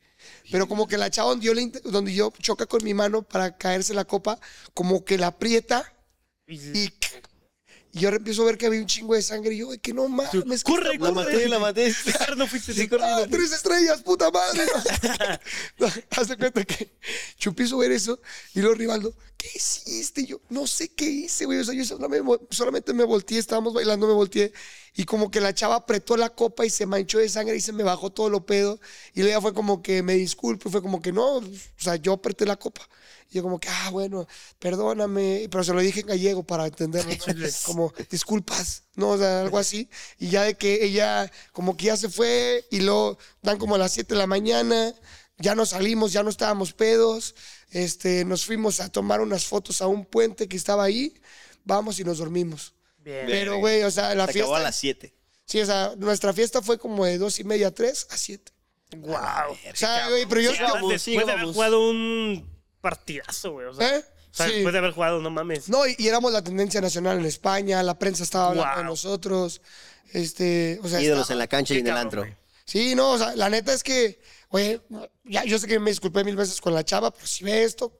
Pero 0.51 0.67
como 0.67 0.87
que 0.87 0.97
la 0.97 1.09
chava 1.09 1.29
donde 1.29 1.45
yo, 1.45 1.53
le 1.53 1.67
donde 1.85 2.13
yo 2.13 2.31
choca 2.39 2.65
con 2.65 2.83
mi 2.83 2.93
mano 2.93 3.23
para 3.23 3.57
caerse 3.57 3.93
la 3.93 4.05
copa, 4.05 4.39
como 4.73 5.05
que 5.05 5.17
la 5.17 5.27
aprieta 5.27 5.91
y, 6.47 6.89
y 7.95 7.99
yo 8.01 8.09
empiezo 8.09 8.41
a 8.41 8.45
ver 8.45 8.57
que 8.57 8.65
había 8.65 8.81
un 8.81 8.87
chingo 8.87 9.15
de 9.15 9.21
sangre 9.21 9.53
y 9.53 9.59
yo, 9.59 9.67
güey, 9.67 9.79
que 9.79 9.93
no 9.93 10.07
mames. 10.09 10.29
¿qué 10.31 10.71
Corre, 10.71 10.93
está 10.95 11.05
La 11.05 11.13
corre. 11.13 11.25
maté, 11.33 11.47
la 11.49 11.59
maté. 11.59 11.95
No 12.37 12.45
fuiste 12.45 12.73
Sí, 12.73 12.81
sí, 12.81 12.87
corre. 12.89 13.03
¡Ah, 13.05 13.25
tres 13.29 13.51
estrellas, 13.53 14.01
puta 14.03 14.29
madre. 14.31 14.65
No, 15.79 15.87
haz 16.11 16.27
de 16.27 16.37
cuenta 16.37 16.63
que 16.65 16.91
yo 17.39 17.51
empiezo 17.51 17.77
a 17.77 17.79
ver 17.79 17.91
eso 17.93 18.19
y 18.53 18.59
luego 18.59 18.75
Rivaldo, 18.75 19.15
¿qué 19.37 19.47
hiciste? 19.55 20.21
Y 20.21 20.25
yo, 20.27 20.41
no 20.49 20.67
sé 20.67 20.89
qué 20.89 21.05
hice, 21.05 21.45
güey. 21.45 21.59
O 21.59 21.63
sea, 21.63 21.73
yo 21.73 21.85
solamente, 21.85 22.23
me- 22.23 22.39
solamente 22.51 22.93
me 22.93 23.03
volteé, 23.05 23.37
estábamos 23.37 23.73
bailando, 23.73 24.07
me 24.07 24.13
volteé 24.13 24.51
y 24.95 25.05
como 25.05 25.31
que 25.31 25.39
la 25.39 25.53
chava 25.53 25.75
apretó 25.75 26.17
la 26.17 26.29
copa 26.29 26.65
y 26.65 26.69
se 26.69 26.85
manchó 26.85 27.19
de 27.19 27.29
sangre 27.29 27.55
y 27.55 27.61
se 27.61 27.71
me 27.71 27.83
bajó 27.83 28.11
todo 28.11 28.29
lo 28.29 28.45
pedo. 28.45 28.79
Y 29.13 29.21
luego 29.21 29.37
ya 29.37 29.41
fue 29.41 29.53
como 29.53 29.81
que 29.81 30.03
me 30.03 30.15
disculpo, 30.15 30.69
fue 30.69 30.81
como 30.81 31.01
que 31.01 31.11
no, 31.13 31.37
o 31.37 31.43
sea, 31.77 31.95
yo 31.95 32.13
apreté 32.13 32.45
la 32.45 32.57
copa. 32.57 32.87
Y 33.29 33.35
yo 33.35 33.43
como 33.43 33.59
que, 33.59 33.67
ah, 33.69 33.89
bueno, 33.91 34.27
perdóname, 34.59 35.47
pero 35.49 35.63
se 35.63 35.73
lo 35.73 35.81
dije 35.81 36.01
en 36.01 36.07
gallego 36.07 36.43
para 36.43 36.65
entenderlo. 36.67 37.11
Como, 37.65 37.93
disculpas, 38.09 38.83
¿no? 38.95 39.09
O 39.09 39.17
sea, 39.17 39.41
algo 39.41 39.57
así. 39.57 39.89
Y 40.19 40.29
ya 40.29 40.43
de 40.43 40.55
que 40.55 40.83
ella 40.85 41.31
como 41.51 41.75
que 41.75 41.85
ya 41.85 41.97
se 41.97 42.09
fue 42.09 42.65
y 42.69 42.81
luego 42.81 43.17
dan 43.41 43.57
como 43.57 43.75
a 43.75 43.77
las 43.77 43.93
7 43.93 44.13
de 44.13 44.19
la 44.19 44.27
mañana, 44.27 44.93
ya 45.37 45.55
no 45.55 45.65
salimos, 45.65 46.13
ya 46.13 46.23
no 46.23 46.29
estábamos 46.29 46.73
pedos, 46.73 47.35
este, 47.71 48.23
nos 48.25 48.45
fuimos 48.45 48.79
a 48.79 48.89
tomar 48.89 49.21
unas 49.21 49.45
fotos 49.45 49.81
a 49.81 49.87
un 49.87 50.05
puente 50.05 50.47
que 50.47 50.55
estaba 50.55 50.83
ahí, 50.83 51.19
vamos 51.63 51.99
y 51.99 52.03
nos 52.03 52.19
dormimos. 52.19 52.73
Bien. 52.99 53.25
Pero, 53.27 53.57
güey, 53.57 53.83
o 53.83 53.91
sea, 53.91 54.15
la 54.15 54.25
Se 54.25 54.31
acabó 54.31 54.53
fiesta... 54.53 54.57
a 54.57 54.63
las 54.63 54.75
7. 54.77 55.13
Sí, 55.45 55.61
o 55.61 55.65
sea, 55.65 55.93
nuestra 55.97 56.31
fiesta 56.33 56.61
fue 56.61 56.77
como 56.79 57.05
de 57.05 57.17
dos 57.17 57.39
y 57.39 57.43
media 57.43 57.67
a 57.67 57.71
tres 57.71 58.07
a 58.09 58.17
siete. 58.17 58.51
Wow. 58.97 59.15
O 59.15 59.75
sea, 59.75 60.09
güey, 60.09 60.25
pero 60.25 60.41
yo... 60.41 60.51
Sí, 60.51 60.57
yo- 60.59 60.67
además, 60.67 60.89
después 61.05 61.25
de 61.25 61.31
haber 61.31 61.45
jugado 61.53 61.89
un 61.89 62.54
partidazo, 62.89 63.51
güey. 63.53 63.65
O 63.67 63.73
sea, 63.73 63.97
¿Eh? 63.97 64.03
o 64.31 64.35
sea, 64.35 64.47
Sí. 64.47 64.53
después 64.53 64.73
de 64.73 64.79
haber 64.79 64.91
jugado, 64.91 65.19
no 65.21 65.29
mames. 65.31 65.69
No, 65.69 65.87
y, 65.87 65.95
y 65.97 66.07
éramos 66.07 66.31
la 66.31 66.43
tendencia 66.43 66.79
nacional 66.81 67.17
en 67.19 67.25
España, 67.25 67.81
la 67.81 67.97
prensa 67.97 68.23
estaba 68.23 68.49
hablando 68.49 68.69
Wow. 68.73 68.77
de 68.77 68.83
nosotros, 68.83 69.61
este, 70.13 70.79
o 70.83 70.87
sea... 70.87 71.01
Ídolos 71.01 71.21
estaba- 71.23 71.35
en 71.35 71.39
la 71.39 71.47
cancha 71.47 71.73
y 71.73 71.79
en 71.79 71.87
el 71.87 71.97
antro. 71.97 72.25
Sí, 72.65 72.95
no, 72.95 73.11
o 73.11 73.17
sea, 73.17 73.35
la 73.35 73.49
neta 73.49 73.73
es 73.73 73.83
que, 73.83 74.19
oye, 74.49 74.81
ya, 75.23 75.43
yo 75.45 75.57
sé 75.59 75.67
que 75.67 75.79
me 75.79 75.91
disculpé 75.91 76.23
mil 76.23 76.35
veces 76.35 76.59
con 76.61 76.73
la 76.73 76.83
chava, 76.83 77.11
pero 77.11 77.25
si 77.27 77.43
ve 77.43 77.63
esto, 77.63 77.91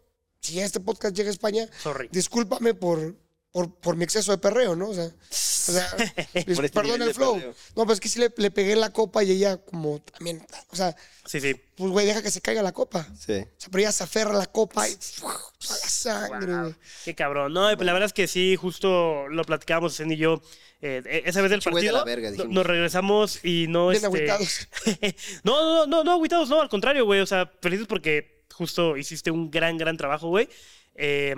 si 0.42 0.60
este 0.60 0.80
podcast 0.80 1.16
llega 1.16 1.30
a 1.30 1.34
España, 1.34 1.68
Sorry. 1.82 2.10
discúlpame 2.12 2.74
por, 2.74 3.16
por, 3.56 3.74
por 3.74 3.96
mi 3.96 4.04
exceso 4.04 4.34
de 4.34 4.38
perreo, 4.38 4.76
¿no? 4.76 4.90
O 4.90 4.94
sea, 4.94 5.06
O 5.06 5.12
sea, 5.32 5.88
este 6.34 6.70
perdón 6.70 6.84
nivel 6.92 7.02
el 7.04 7.14
flow. 7.14 7.36
perreo. 7.36 7.56
No, 7.78 7.86
pues 7.86 7.96
es 7.96 8.00
que 8.02 8.10
sí 8.10 8.20
le, 8.20 8.30
le 8.36 8.52
pegué 8.52 8.76
la 8.76 8.90
copa 8.92 9.24
y 9.24 9.32
ella 9.32 9.56
como 9.56 10.02
también. 10.02 10.46
O 10.72 10.76
sea, 10.76 10.94
Sí, 11.26 11.40
sí. 11.40 11.56
pues 11.78 11.90
güey, 11.90 12.06
deja 12.06 12.22
que 12.22 12.32
se 12.32 12.42
caiga 12.42 12.62
la 12.62 12.74
copa. 12.74 13.08
Sí. 13.18 13.32
O 13.32 13.48
sea, 13.58 13.70
pero 13.72 13.80
ella 13.80 13.94
se 13.94 14.04
aferra 14.04 14.32
a 14.32 14.40
la 14.40 14.46
copa 14.48 14.90
y 14.90 14.96
toda 15.22 15.40
la 15.62 15.90
sangre, 15.90 16.54
güey. 16.64 16.76
Qué 17.06 17.16
cabrón. 17.16 17.54
No, 17.54 17.62
pues 17.78 17.86
la 17.86 17.94
verdad 17.94 18.08
es 18.08 18.14
que 18.14 18.28
sí, 18.28 18.58
justo 18.58 19.30
lo 19.30 19.46
platicábamos 19.46 19.96
Zen 19.96 20.12
y 20.12 20.18
yo. 20.18 20.42
eh, 20.82 21.24
esa 21.26 21.42
vez 21.42 21.50
del 21.50 21.62
güey 21.62 21.86
de 21.86 21.92
partido. 21.94 21.98
la 21.98 22.04
verga, 22.04 22.32
nos 22.50 22.66
regresamos 22.66 23.40
y 23.46 23.68
no. 23.70 23.88
Bien 23.88 24.04
este... 24.04 25.16
no, 25.46 25.64
no, 25.64 25.88
no, 25.88 26.04
no, 26.04 26.12
agüitados, 26.12 26.50
no, 26.50 26.60
al 26.60 26.68
contrario, 26.68 27.06
güey. 27.06 27.22
O 27.22 27.26
sea, 27.26 27.50
felices 27.62 27.88
porque 27.88 28.44
justo 28.52 28.98
hiciste 28.98 29.32
un 29.32 29.50
gran, 29.50 29.78
gran 29.78 29.96
trabajo, 29.96 30.28
güey. 30.28 30.50
Eh, 30.94 31.34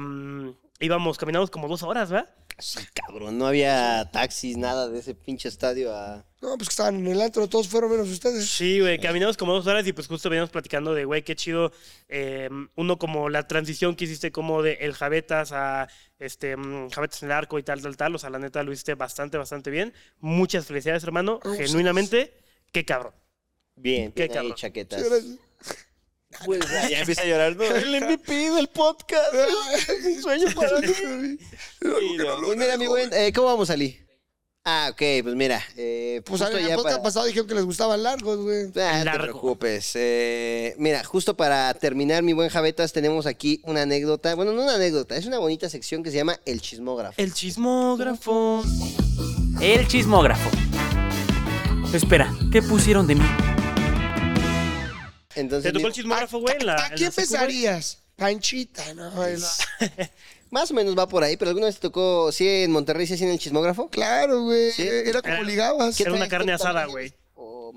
íbamos, 0.80 1.18
caminamos 1.18 1.49
como 1.49 1.68
dos 1.68 1.84
horas, 1.84 2.10
¿verdad? 2.10 2.34
Sí, 2.60 2.80
cabrón, 2.94 3.38
no 3.38 3.45
había 3.45 4.10
taxis, 4.12 4.58
nada 4.58 4.90
de 4.90 4.98
ese 4.99 5.14
pinche 5.14 5.48
estadio 5.48 5.95
a... 5.95 6.26
No, 6.41 6.56
pues 6.58 6.70
que 6.70 6.74
estaban 6.74 6.95
en 6.95 7.08
el 7.08 7.22
antro, 7.22 7.48
todos 7.48 7.68
fueron 7.68 7.91
menos 7.91 8.10
ustedes. 8.10 8.49
Sí, 8.49 8.80
güey, 8.80 8.99
caminamos 8.99 9.38
como 9.38 9.54
dos 9.54 9.68
horas 9.68 9.86
y 9.86 9.94
pues 9.94 10.08
justo 10.08 10.30
veníamos 10.30 10.49
platicando 10.49 10.94
de, 10.95 11.06
güey, 11.06 11.24
qué 11.24 11.36
chido. 11.36 11.72
eh, 12.10 12.49
uno 12.76 12.98
como 12.98 13.30
la 13.30 13.48
transición 13.48 13.95
que 13.95 14.06
hiciste 14.06 14.32
como 14.32 14.64
de 14.64 14.74
el 14.82 14.94
Javetas 14.94 15.52
a 15.52 15.88
este 16.18 16.58
mm, 16.58 16.90
Javetas 16.90 17.22
en 17.22 17.30
el 17.30 17.34
arco 17.34 17.60
y 17.60 17.64
tal, 17.64 17.82
tal, 17.82 17.95
tal. 17.95 18.16
O 18.16 18.20
sea, 18.20 18.30
la 18.32 18.40
neta 18.40 18.64
lo 18.64 18.72
hiciste 18.72 18.95
bastante, 18.95 19.38
bastante 19.38 19.70
bien. 19.70 19.94
Muchas 20.20 20.66
felicidades, 20.66 21.04
hermano. 21.04 21.40
Oh, 21.44 21.54
sí. 21.54 21.64
Genuinamente, 21.68 22.34
qué 22.72 22.86
cabrón. 22.86 23.14
Bien, 23.76 24.12
Qué 24.12 24.24
bien 24.28 24.32
ahí, 24.32 24.36
cabrón. 24.38 24.56
chaquetas. 24.56 25.02
Sí, 25.02 25.40
Pues, 26.48 26.61
ya, 26.72 26.90
ya 26.90 26.99
empieza 27.02 27.22
a 27.22 27.26
llorar. 27.26 27.56
No, 27.56 27.64
el 27.76 28.02
MVP 28.02 28.34
del 28.52 28.68
podcast. 28.69 29.34
Un 30.06 30.22
sueño 30.22 30.48
para 30.56 30.80
mí. 30.82 31.38
No. 31.82 32.41
Pues 32.45 32.57
mira, 32.57 32.78
mi 32.78 32.88
buen, 32.88 33.14
eh, 33.14 33.32
¿cómo 33.36 33.48
vamos, 33.48 33.69
Ali? 33.69 33.99
Ah, 34.69 34.90
ok, 34.91 35.02
pues 35.24 35.36
mira. 35.36 35.64
Eh, 35.78 36.22
Pues 36.26 36.41
justo 36.41 36.57
en 36.57 36.64
el 36.64 36.69
ya 36.69 36.76
podcast 36.76 36.95
para- 36.95 37.03
pasado 37.03 37.26
dijeron 37.26 37.48
que 37.48 37.56
les 37.56 37.64
gustaban 37.64 38.03
largos, 38.03 38.38
güey. 38.40 38.64
Ah, 38.76 38.98
no 38.98 38.99
te 38.99 39.06
Largo. 39.06 39.24
preocupes. 39.24 39.91
Eh, 39.95 40.76
mira, 40.78 41.03
justo 41.06 41.38
para 41.38 41.74
terminar, 41.76 42.22
mi 42.24 42.34
buen 42.34 42.49
Javetas, 42.49 42.91
tenemos 42.91 43.26
aquí 43.28 43.61
una 43.64 43.84
anécdota. 43.84 44.36
Bueno, 44.36 44.52
no 44.52 44.64
una 44.64 44.76
anécdota, 44.76 45.15
es 45.15 45.26
una 45.26 45.38
bonita 45.40 45.69
sección 45.69 46.03
que 46.03 46.11
se 46.11 46.18
llama 46.18 46.38
El 46.45 46.60
Chismógrafo. 46.61 47.14
El 47.22 47.34
chismógrafo. 47.34 48.61
El 49.61 49.88
chismógrafo. 49.88 50.49
Espera, 51.94 52.34
¿qué 52.52 52.61
pusieron 52.61 53.07
de 53.07 53.15
mí? 53.15 53.26
Entonces, 55.40 55.72
¿Te 55.72 55.78
tocó 55.78 55.88
el 55.88 55.94
chismógrafo, 55.94 56.40
güey? 56.40 56.56
¿A 56.68 56.88
en 56.88 56.94
quién 56.96 57.08
empezarías? 57.08 58.00
Panchita, 58.16 58.94
¿no? 58.94 59.12
Más 60.50 60.72
o 60.72 60.74
menos 60.74 60.98
va 60.98 61.08
por 61.08 61.24
ahí, 61.24 61.36
pero 61.38 61.50
alguna 61.50 61.66
vez 61.68 61.76
te 61.76 61.82
tocó, 61.82 62.32
sí, 62.32 62.48
en 62.48 62.72
Monterrey, 62.72 63.06
sí, 63.06 63.22
en 63.22 63.30
el 63.32 63.38
Chismógrafo. 63.40 63.90
Claro, 63.90 64.44
güey. 64.44 64.72
Sí. 64.72 64.88
Era 64.88 65.22
como 65.22 65.34
Era- 65.36 65.44
ligabas. 65.44 66.00
Era 66.00 66.14
una 66.14 66.28
carne 66.30 66.54
asada, 66.54 66.86
güey. 66.86 67.14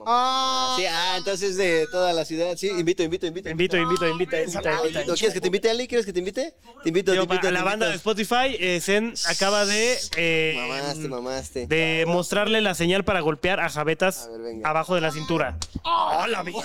Mamá. 0.00 0.10
Ah, 0.12 0.76
Sí, 0.78 0.86
ah, 0.86 1.14
entonces 1.18 1.56
de 1.56 1.86
toda 1.92 2.12
la 2.12 2.24
ciudad. 2.24 2.56
Sí, 2.56 2.68
invito, 2.68 3.02
invito, 3.02 3.26
invito. 3.26 3.48
Invito, 3.50 3.76
invito, 3.76 4.08
invita, 4.08 4.40
invita, 4.40 4.72
invita. 4.82 5.04
¿No 5.04 5.14
¿Quieres 5.14 5.34
que 5.34 5.40
te 5.40 5.46
invite, 5.48 5.70
Ali? 5.70 5.86
¿Quieres 5.86 6.06
que 6.06 6.12
te 6.12 6.18
invite? 6.20 6.54
Te 6.82 6.88
invito, 6.88 7.12
te 7.12 7.18
invito. 7.18 7.34
a 7.34 7.40
te 7.40 7.50
la 7.50 7.62
banda 7.62 7.86
de 7.86 7.92
invito. 7.94 8.10
Spotify, 8.10 8.56
eh, 8.58 8.80
Zen 8.80 9.12
acaba 9.26 9.66
de, 9.66 9.98
eh, 10.16 10.54
Mamaste, 10.56 11.08
mamaste. 11.08 11.66
de 11.66 12.04
mostrarle 12.06 12.60
la 12.62 12.74
señal 12.74 13.04
para 13.04 13.20
golpear 13.20 13.60
a 13.60 13.68
Javetas 13.68 14.26
A 14.26 14.30
ver, 14.30 14.40
venga. 14.40 14.68
abajo 14.70 14.94
de 14.94 15.00
la 15.02 15.10
cintura. 15.12 15.58
¡Oh, 15.84 16.26
la 16.28 16.42
vida! 16.42 16.58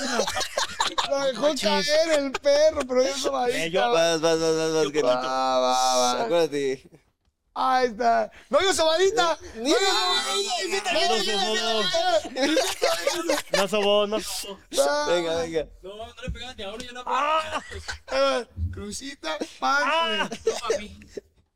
lo 1.10 1.20
dejó 1.26 1.54
caer 1.62 2.20
el 2.20 2.32
perro, 2.32 2.82
pero 2.88 3.02
eso 3.02 3.32
va 3.32 3.50
Eh, 3.50 3.64
ahí. 3.64 3.72
yo- 3.72 3.92
Vas, 3.92 4.22
vas, 4.22 4.40
vas, 4.40 4.56
vas, 4.56 4.74
vas. 4.74 4.92
que- 4.92 5.02
Va, 5.04 5.16
va, 5.16 5.60
va. 5.98 6.24
Acuérdate. 6.24 6.84
Ahí 7.58 7.88
está. 7.88 8.30
¡No, 8.50 8.62
yo 8.62 8.74
sobadita! 8.74 9.38
Ni- 9.56 9.72
No 13.58 13.68
sobó, 13.68 14.08
no 14.08 14.20
sobó, 14.20 14.58
no 14.72 14.78
sobó. 14.78 15.06
Venga, 15.08 15.36
venga. 15.38 15.68
No, 15.82 15.96
no 15.96 16.14
le 16.22 16.32
pegas 16.32 16.58
ni 16.58 16.64
ahora, 16.64 16.84
yo 16.84 16.92
no 16.92 17.04
Ah, 17.06 17.62
Crucita, 18.74 19.38
pan, 19.60 20.30
güey. 20.68 20.98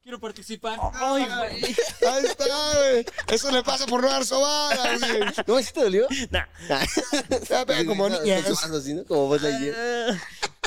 quiero 0.01 0.19
participar. 0.19 0.79
Ahí 0.93 1.27
está, 2.25 2.45
güey. 2.45 3.05
Eso 3.27 3.51
le 3.51 3.61
pasa 3.63 3.85
por 3.85 4.01
no 4.01 4.07
dar 4.09 4.25
sobada, 4.25 4.97
güey. 4.97 5.19
¿No, 5.45 5.59
sí 5.61 5.73
te 5.73 5.81
dolió? 5.83 6.07
Nah. 6.31 6.45
Ah. 6.69 6.85
Ya 7.49 7.65
pega 7.65 7.85
como 7.85 8.07
¿no? 8.09 9.03
Como 9.05 9.27
vos 9.27 9.43
ayer. 9.43 10.17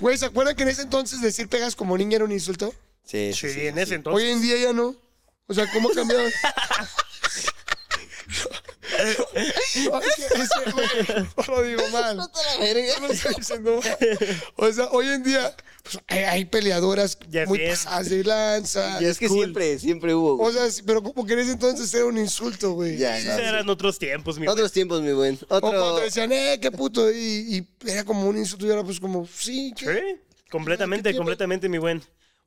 Güey, 0.01 0.19
¿se 0.19 0.27
acuerdan 0.27 0.55
que 0.57 0.65
en 0.65 0.69
ese 0.69 0.83
entonces 0.83 1.23
decir 1.23 1.49
pegas 1.49 1.75
como 1.75 1.97
niña 1.97 2.17
era 2.17 2.25
un 2.27 2.33
insulto? 2.33 2.75
Sí, 3.05 3.33
Sí, 3.33 3.67
en 3.67 3.79
ese 3.79 3.95
entonces. 3.95 4.23
Hoy 4.23 4.31
en 4.31 4.43
día 4.43 4.57
ya 4.59 4.73
no. 4.75 4.95
O 5.53 5.55
sea, 5.55 5.71
¿cómo 5.71 5.91
cambió? 5.91 6.17
Ese, 9.03 10.71
güey, 10.73 10.87
no 11.37 11.45
lo 11.55 11.63
digo 11.63 11.83
mal. 11.93 12.17
No 12.17 12.29
lo 13.07 13.13
estoy 13.13 13.35
diciendo 13.35 13.81
mal. 13.83 13.97
O 14.57 14.73
sea, 14.73 14.87
hoy 14.93 15.09
en 15.09 15.23
día 15.23 15.55
pues, 15.83 15.99
hay, 16.09 16.19
hay 16.25 16.45
peleadoras 16.45 17.19
Ya 17.29 17.47
muy 17.47 17.59
sé. 17.59 17.69
pasadas 17.71 18.11
de 18.11 18.25
lanza. 18.25 18.99
Y 19.03 19.05
es 19.07 19.19
que 19.19 19.29
siempre, 19.29 19.79
siempre 19.79 20.15
hubo. 20.15 20.37
güey. 20.37 20.49
O 20.51 20.53
sea, 20.53 20.71
sí, 20.71 20.83
pero 20.87 21.03
como 21.03 21.27
que 21.27 21.35
en 21.35 21.41
ese 21.41 21.53
entonces 21.53 21.93
era 21.95 22.05
un 22.07 22.19
insulto, 22.19 22.73
güey. 22.73 22.97
Ya, 22.97 23.19
Esos 23.19 23.37
ya. 23.37 23.49
eran 23.49 23.69
otros 23.69 23.99
tiempos, 23.99 24.39
mi 24.39 24.47
güey. 24.47 24.55
Otros 24.55 24.73
tiempos, 24.73 25.03
mi 25.03 25.13
buen. 25.13 25.39
O 25.49 25.61
cuando 25.61 25.85
Otro. 25.95 26.05
decían, 26.05 26.33
eh, 26.33 26.59
qué 26.61 26.71
puto. 26.71 27.11
Y, 27.11 27.67
y 27.85 27.91
era 27.91 28.05
como 28.05 28.27
un 28.29 28.39
insulto 28.39 28.67
y 28.67 28.71
era 28.71 28.83
pues 28.85 29.01
como, 29.01 29.27
sí, 29.27 29.73
¿qué? 29.77 29.85
Sí, 29.85 30.21
completamente, 30.51 31.15
completamente, 31.17 31.69
mi 31.69 31.79
buen. 31.79 32.03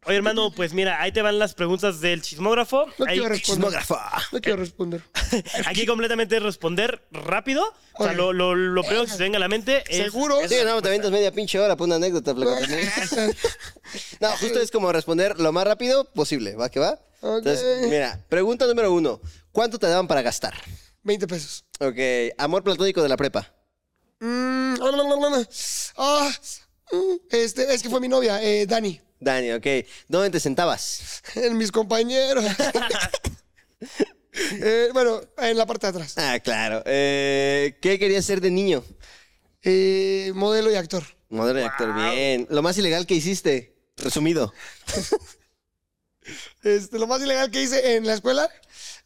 Oye, 0.07 0.17
hermano, 0.17 0.51
pues 0.51 0.73
mira, 0.73 1.01
ahí 1.01 1.11
te 1.11 1.21
van 1.23 1.39
las 1.39 1.55
preguntas 1.55 1.99
del 1.99 2.21
chismógrafo. 2.21 2.85
No 2.99 3.05
Ahí- 3.05 3.13
quiero 3.17 3.29
responder. 3.29 3.71
Chismógrafo. 3.79 3.99
No 4.31 4.39
quiero 4.41 4.57
responder. 4.59 5.01
aquí 5.65 5.85
completamente 5.87 6.39
responder 6.39 7.01
rápido. 7.11 7.63
O 7.95 8.03
sea, 8.03 8.09
Oye. 8.11 8.15
lo, 8.17 8.31
lo, 8.33 8.53
lo 8.55 8.81
primero 8.83 9.05
que 9.05 9.11
se 9.11 9.17
te 9.17 9.23
venga 9.23 9.37
a 9.37 9.39
la 9.39 9.47
mente 9.47 9.83
es... 9.87 10.03
¿Seguro? 10.03 10.37
Sí, 10.47 10.55
no, 10.63 10.81
te 10.81 10.89
avientas 10.89 11.09
media 11.11 11.31
pinche 11.31 11.59
hora 11.59 11.75
por 11.75 11.85
una 11.87 11.95
anécdota, 11.95 12.35
flaco. 12.35 12.55
No, 14.19 14.29
justo 14.37 14.59
es 14.59 14.71
como 14.71 14.91
responder 14.91 15.39
lo 15.39 15.51
más 15.51 15.65
rápido 15.65 16.05
posible, 16.13 16.55
¿va 16.55 16.69
que 16.69 16.79
va? 16.79 16.99
Ok. 17.21 17.37
Entonces, 17.37 17.87
mira, 17.89 18.19
pregunta 18.29 18.65
número 18.67 18.91
uno. 18.91 19.21
¿Cuánto 19.51 19.79
te 19.79 19.87
daban 19.87 20.07
para 20.07 20.21
gastar? 20.21 20.53
20 21.03 21.27
pesos. 21.27 21.63
Ok, 21.79 21.97
amor 22.37 22.63
platónico 22.63 23.01
de 23.01 23.09
la 23.09 23.17
prepa. 23.17 23.53
Mm, 24.19 24.73
ah, 24.73 24.77
no, 24.91 24.91
no, 24.91 25.17
no, 25.19 25.29
no. 25.29 25.45
Ah, 25.97 26.31
mm, 26.91 27.15
este, 27.31 27.73
es 27.73 27.81
que 27.81 27.89
fue 27.89 27.99
mi 27.99 28.07
novia, 28.07 28.41
eh, 28.43 28.65
Dani. 28.65 28.99
Dani, 29.19 29.51
ok. 29.53 29.65
¿Dónde 30.07 30.29
te 30.29 30.39
sentabas? 30.39 31.21
En 31.35 31.57
mis 31.57 31.71
compañeros. 31.71 32.45
Eh, 34.61 34.89
bueno, 34.91 35.21
en 35.37 35.57
la 35.57 35.65
parte 35.65 35.87
de 35.87 35.91
atrás. 35.91 36.13
Ah, 36.17 36.37
claro. 36.43 36.83
Eh, 36.85 37.77
¿Qué 37.81 37.97
querías 37.97 38.25
ser 38.25 38.41
de 38.41 38.51
niño? 38.51 38.83
Eh, 39.63 40.33
modelo 40.35 40.69
y 40.69 40.75
actor. 40.75 41.03
Modelo 41.29 41.59
de 41.59 41.65
actor, 41.65 41.93
bien. 41.95 42.45
Lo 42.49 42.61
más 42.61 42.77
ilegal 42.77 43.05
que 43.07 43.15
hiciste, 43.15 43.77
resumido. 43.95 44.53
Este, 46.63 46.97
lo 46.97 47.05
más 47.07 47.21
ilegal 47.21 47.51
que 47.51 47.61
hice 47.61 47.95
en 47.95 48.07
la 48.07 48.15
escuela, 48.15 48.49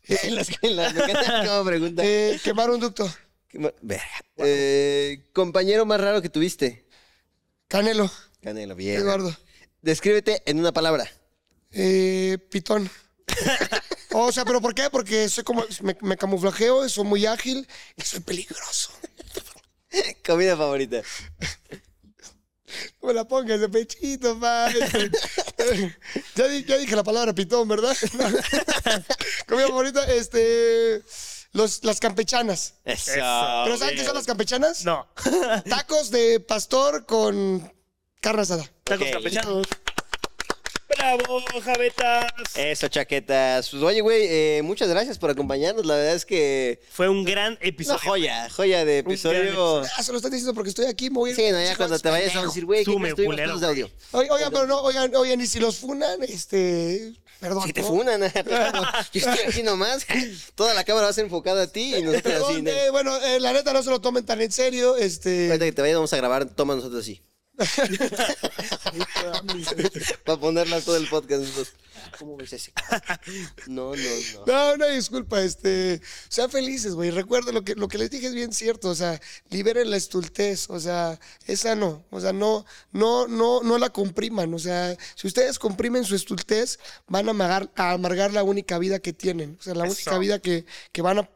En 0.07 0.36
la 0.36 0.41
escuela, 0.41 0.90
me 0.94 1.03
encanta 1.03 1.44
cómo 1.45 1.65
pregunta. 1.65 2.02
eh, 2.06 2.40
quemar 2.44 2.69
un 2.69 2.80
ducto. 2.80 3.14
Qué 3.49 3.60
ma- 3.60 3.73
Verga. 3.81 4.06
Eh, 4.38 5.26
compañero 5.34 5.86
más 5.86 5.99
raro 5.99 6.22
que 6.22 6.30
tuviste. 6.30 6.88
Canelo, 7.68 8.10
Canelo, 8.41 8.76
bien. 8.76 9.02
Eduardo. 9.02 9.36
Descríbete 9.81 10.41
en 10.45 10.60
una 10.60 10.72
palabra. 10.72 11.10
Eh, 11.72 12.38
pitón. 12.49 12.89
O 14.11 14.31
sea, 14.31 14.43
¿pero 14.43 14.60
por 14.60 14.73
qué? 14.73 14.89
Porque 14.89 15.30
soy 15.30 15.43
como, 15.43 15.64
me, 15.81 15.95
me 16.01 16.18
camuflajeo, 16.18 16.88
soy 16.89 17.03
muy 17.06 17.26
ágil 17.26 17.68
y 17.95 18.01
soy 18.01 18.19
peligroso. 18.22 18.91
Comida 20.26 20.57
favorita. 20.57 21.01
No 23.01 23.07
me 23.07 23.14
la 23.14 23.27
pongas 23.27 23.60
de 23.60 23.69
pechito, 23.69 24.39
pa. 24.39 24.69
ya, 26.35 26.47
di- 26.47 26.64
ya 26.65 26.77
dije 26.77 26.95
la 26.95 27.03
palabra 27.03 27.34
pitón, 27.34 27.68
¿verdad? 27.68 27.95
Comida 29.47 29.68
favorita, 29.68 30.03
este. 30.11 31.03
Los, 31.51 31.84
las 31.84 31.99
campechanas. 31.99 32.76
Eso. 32.85 33.11
¿Pero 33.64 33.77
saben 33.77 33.95
qué 33.95 34.06
son 34.06 34.14
las 34.14 34.26
campechanas? 34.27 34.85
No. 34.85 35.07
Tacos 35.68 36.11
de 36.11 36.39
pastor 36.39 37.07
con 37.07 37.73
carne 38.22 38.41
asada. 38.41 38.70
Tacos 38.84 39.08
Ok. 39.08 39.14
campechanos. 39.14 39.68
¡Bravo, 40.90 41.41
Javetas! 41.64 42.26
Eso, 42.56 42.88
chaquetas. 42.88 43.70
Pues 43.70 43.82
oye, 43.84 44.02
güey, 44.02 44.24
eh, 44.28 44.62
muchas 44.64 44.90
gracias 44.90 45.18
por 45.20 45.30
acompañarnos. 45.30 45.86
La 45.86 45.96
verdad 45.96 46.16
es 46.16 46.26
que 46.26 46.82
Fue 46.91 47.08
un 47.08 47.24
gran 47.24 47.54
una 47.54 47.60
episodio. 47.62 48.00
joya, 48.00 48.50
joya 48.50 48.84
de 48.86 48.98
episodio. 49.00 49.82
Ah, 49.96 50.04
se 50.04 50.12
lo 50.12 50.18
están 50.18 50.32
diciendo 50.32 50.54
porque 50.56 50.70
estoy 50.70 50.86
aquí, 50.88 51.10
me 51.12 51.18
voy 51.18 51.30
a 51.30 51.34
ir- 51.34 51.36
Sí, 51.36 51.52
no, 51.52 51.62
ya 51.62 51.76
cuando 51.78 51.98
te 52.00 52.10
vayas 52.10 52.34
vamos 52.34 52.46
a 52.46 52.48
decir, 52.50 52.66
güey, 52.66 52.80
¿qué 52.84 52.91
Sume, 52.91 53.02
crees? 53.14 53.16
Tuvimos 53.16 53.34
culero, 53.36 53.50
todos 53.50 53.62
de 53.62 53.68
audio. 53.68 53.91
Oigan, 54.12 54.32
oigan, 54.36 54.52
pero 54.52 54.68
no, 54.68 54.82
oigan, 54.82 55.16
oigan, 55.16 55.40
y 55.41 55.48
si 55.48 55.60
los 55.60 55.78
funan, 55.78 56.24
este. 56.24 57.14
Perdón. 57.40 57.68
Si 57.68 57.72
te 57.74 57.82
¿no? 57.82 57.88
funan, 57.88 58.22
yo 59.14 59.22
estoy 59.22 59.40
aquí 59.48 59.64
nomás. 59.64 60.06
Toda 60.56 60.74
la 60.74 60.84
cámara 60.84 61.06
va 61.06 61.12
a 61.12 61.14
ser 61.14 61.24
enfocada 61.24 61.64
a 61.64 61.68
ti 61.68 61.96
y 61.96 62.02
nosotros 62.02 62.34
así. 62.34 62.62
Perdón, 62.62 62.64
¿no? 62.66 62.72
eh, 62.72 62.90
bueno, 62.90 63.16
eh, 63.22 63.40
la 63.40 63.54
neta 63.54 63.72
no 63.74 63.82
se 63.84 63.90
lo 63.91 64.02
tomen 64.02 64.26
tan 64.26 64.41
en 64.41 64.52
serio. 64.52 64.98
Este. 64.98 65.46
Ahorita 65.48 65.66
que 65.66 65.72
te 65.72 65.82
vayas 65.82 65.96
vamos 65.96 66.12
a 66.12 66.18
grabar, 66.18 66.46
toma 66.46 66.76
nosotros 66.76 67.02
así. 67.02 67.22
Para 70.26 70.40
ponerla 70.40 70.81
todo 70.81 70.98
el 70.98 71.07
podcast. 71.07 71.44
¿Cómo 72.18 72.36
ves 72.38 72.53
ese? 72.53 72.72
No, 73.68 73.94
no, 73.95 73.95
no. 73.95 74.45
No, 74.45 74.77
no, 74.77 74.88
disculpa, 74.88 75.41
este, 75.41 75.99
sean 76.30 76.49
felices, 76.49 76.95
güey. 76.95 77.11
Recuerden 77.11 77.53
lo 77.53 77.61
que, 77.64 77.76
lo 77.76 77.90
que 77.90 77.98
les 77.98 78.10
dije 78.10 78.27
es 78.27 78.34
bien 78.34 78.53
cierto, 78.53 78.90
o 78.90 78.95
sea, 78.95 79.19
liberen 79.49 79.90
la 79.90 79.98
estultez, 79.98 80.69
o 80.69 80.80
sea, 80.80 81.19
esa 81.45 81.76
no, 81.76 82.06
o 82.10 82.22
sea, 82.22 82.31
no, 82.34 82.65
no, 82.91 83.27
no, 83.27 83.61
no 83.64 83.77
la 83.77 83.90
compriman, 83.90 84.53
o 84.53 84.60
sea, 84.60 84.95
si 85.15 85.27
ustedes 85.27 85.60
comprimen 85.60 86.06
su 86.06 86.15
estultez, 86.15 86.80
van 87.07 87.27
a 87.27 87.31
amargar, 87.31 87.69
a 87.76 87.91
amargar 87.91 88.31
la 88.34 88.44
única 88.44 88.80
vida 88.80 88.99
que 88.99 89.11
tienen, 89.14 89.57
o 89.60 89.64
sea, 89.64 89.76
la 89.76 89.84
única 89.84 90.18
vida 90.18 90.40
que, 90.40 90.65
que 90.91 91.02
van 91.02 91.19
a 91.19 91.30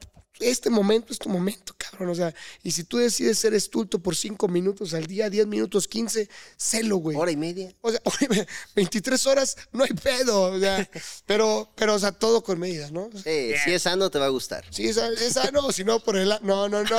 este 0.50 0.70
momento 0.70 1.14
es 1.14 1.20
tu 1.20 1.30
momento, 1.30 1.74
cabrón. 1.78 2.10
O 2.10 2.16
sea, 2.16 2.34
y 2.64 2.72
si 2.72 2.84
tú 2.84 2.98
decides 2.98 3.38
ser 3.38 3.54
estulto 3.54 4.00
por 4.00 4.16
cinco 4.16 4.48
minutos 4.48 4.94
al 4.94 5.06
día, 5.06 5.30
10 5.30 5.48
minutos, 5.48 5.88
15, 5.88 6.30
celo, 6.58 6.98
güey. 6.98 7.18
Hora 7.18 7.32
y 7.32 7.38
media. 7.38 7.74
O 7.82 7.92
sea, 7.92 8.02
23 8.76 9.28
horas, 9.28 9.58
no 9.72 9.84
hay 9.84 9.92
pedo. 9.92 10.54
O 10.54 10.60
sea, 10.60 10.90
pero, 11.26 11.72
pero, 11.76 11.96
o 11.96 12.00
sea, 12.00 12.12
todo 12.12 12.44
con 12.44 12.60
medidas, 12.60 12.92
¿no? 12.92 13.10
Sí, 13.16 13.48
yeah. 13.48 13.64
si 13.64 13.74
es 13.74 13.82
sano, 13.84 14.10
te 14.10 14.20
va 14.20 14.26
a 14.26 14.30
gustar. 14.30 14.66
Sí, 14.70 14.88
es, 14.88 14.98
es 14.98 15.34
sano, 15.34 15.72
si 15.72 15.84
no, 15.84 16.00
por 16.00 16.18
el. 16.18 16.30
No, 16.42 16.70
no, 16.70 16.70
no, 16.70 16.84
no. 16.84 16.98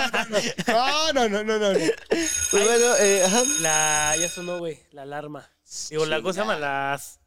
No, 0.67 1.13
no, 1.13 1.29
no, 1.29 1.45
no. 1.45 1.59
no, 1.59 1.73
no. 1.73 1.79
Pues 2.09 2.51
bueno, 2.51 2.97
eh. 3.01 3.25
La, 3.61 4.15
ya 4.19 4.29
sonó, 4.29 4.59
güey, 4.59 4.79
la 4.93 5.03
alarma. 5.03 5.51
Digo, 5.91 6.07
la 6.07 6.23
cosa 6.23 6.45
más 6.45 6.61
las. 6.61 7.24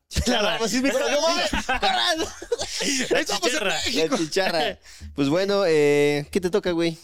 La 3.10 3.26
chicharra. 3.26 3.76
La 3.94 4.10
chicharra. 4.18 4.80
Pues 5.16 5.30
bueno, 5.30 5.64
eh, 5.66 6.26
¿qué 6.32 6.40
te 6.40 6.50
toca, 6.50 6.72
güey? 6.72 6.98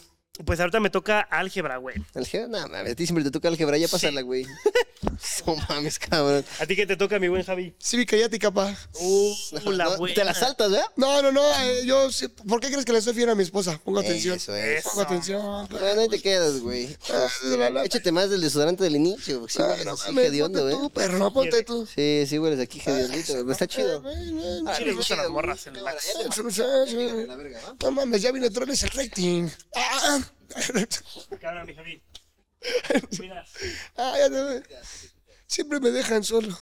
Pues 0.46 0.60
ahorita 0.60 0.80
me 0.80 0.90
toca 0.90 1.20
álgebra, 1.22 1.78
güey. 1.78 1.96
¿Álgebra? 2.16 2.48
No, 2.48 2.68
mames, 2.68 2.94
a 2.94 2.96
ti 2.96 3.06
siempre 3.06 3.24
te 3.24 3.30
toca 3.30 3.50
álgebra, 3.50 3.78
ya 3.78 3.88
pásala, 3.88 4.22
güey. 4.22 4.48
No 5.46 5.56
mames, 5.70 6.00
cabrón. 6.00 6.44
¿A 6.60 6.66
ti 6.66 6.76
qué 6.78 6.88
te 6.88 6.96
toca, 6.96 7.20
mi 7.20 7.28
buen 7.28 7.44
Javi? 7.44 7.76
Cívica 7.80 8.16
y 8.16 8.22
ética, 8.22 8.50
pa. 8.50 8.74
Uh, 9.00 9.34
la 9.52 9.84
No, 9.90 9.98
buena. 9.98 10.16
Te 10.16 10.24
la 10.24 10.34
saltas, 10.34 10.72
¿verdad? 10.72 10.88
No, 10.96 11.22
no, 11.22 11.32
no, 11.32 11.42
eh, 11.62 11.86
yo, 11.86 12.10
sí- 12.12 12.30
¿por 12.30 12.60
qué 12.62 12.70
crees 12.72 12.84
que 12.86 12.94
le 12.94 13.02
soy 13.02 13.14
fiel 13.14 13.30
a 13.30 13.36
mi 13.36 13.44
esposa? 13.44 13.80
Pongo 13.84 14.00
atención. 14.00 14.38
Eso 14.38 14.56
es. 14.56 14.84
Pongo 14.86 15.02
atención. 15.02 15.68
Bueno, 15.70 16.02
ahí 16.02 16.08
te 16.10 16.22
quedas, 16.22 16.60
güey. 16.62 16.98
Échate 17.84 18.12
más 18.12 18.30
del 18.30 18.42
desodorante 18.42 18.84
del 18.86 18.96
inicio. 18.96 19.46
Sí, 19.50 19.60
Ah, 19.62 19.68
hueles 19.68 19.86
no 19.86 19.92
así 19.92 20.08
mames, 20.08 20.26
hediondo, 20.30 20.60
ponte 20.62 20.74
¿eh? 20.74 20.80
tú, 20.80 20.90
perro, 20.90 21.34
ponte 21.34 21.64
tú. 21.64 21.86
Sí, 21.86 22.24
sí 22.28 22.40
hueles 22.40 22.60
aquí 22.60 22.82
hediondito. 22.84 23.34
pero 23.34 23.52
Está 23.52 23.68
chido. 23.68 24.02
Ah, 24.66 24.76
Sí, 24.78 24.86
le 24.86 24.94
gustan 24.94 25.18
las 25.18 25.30
morras 25.30 25.60
Sí, 25.60 25.70
sí, 25.70 26.52
sí. 26.88 26.98
la 27.28 27.36
¿va? 27.36 27.76
No 27.84 27.92
mames, 27.92 28.22
ya 28.22 28.32
vine 28.32 28.50
troles 28.50 28.82
el 28.84 28.90
rating. 28.92 29.48
Ah, 29.76 30.22
Cámara, 31.42 31.66
mi 31.66 31.74
Javi. 31.76 32.04
Cuidas. 33.18 33.50
ah, 33.98 34.16
ya 34.18 34.30
te- 34.30 34.64
Siempre 35.48 35.80
me 35.80 35.92
dejan 35.92 36.24
solo. 36.24 36.50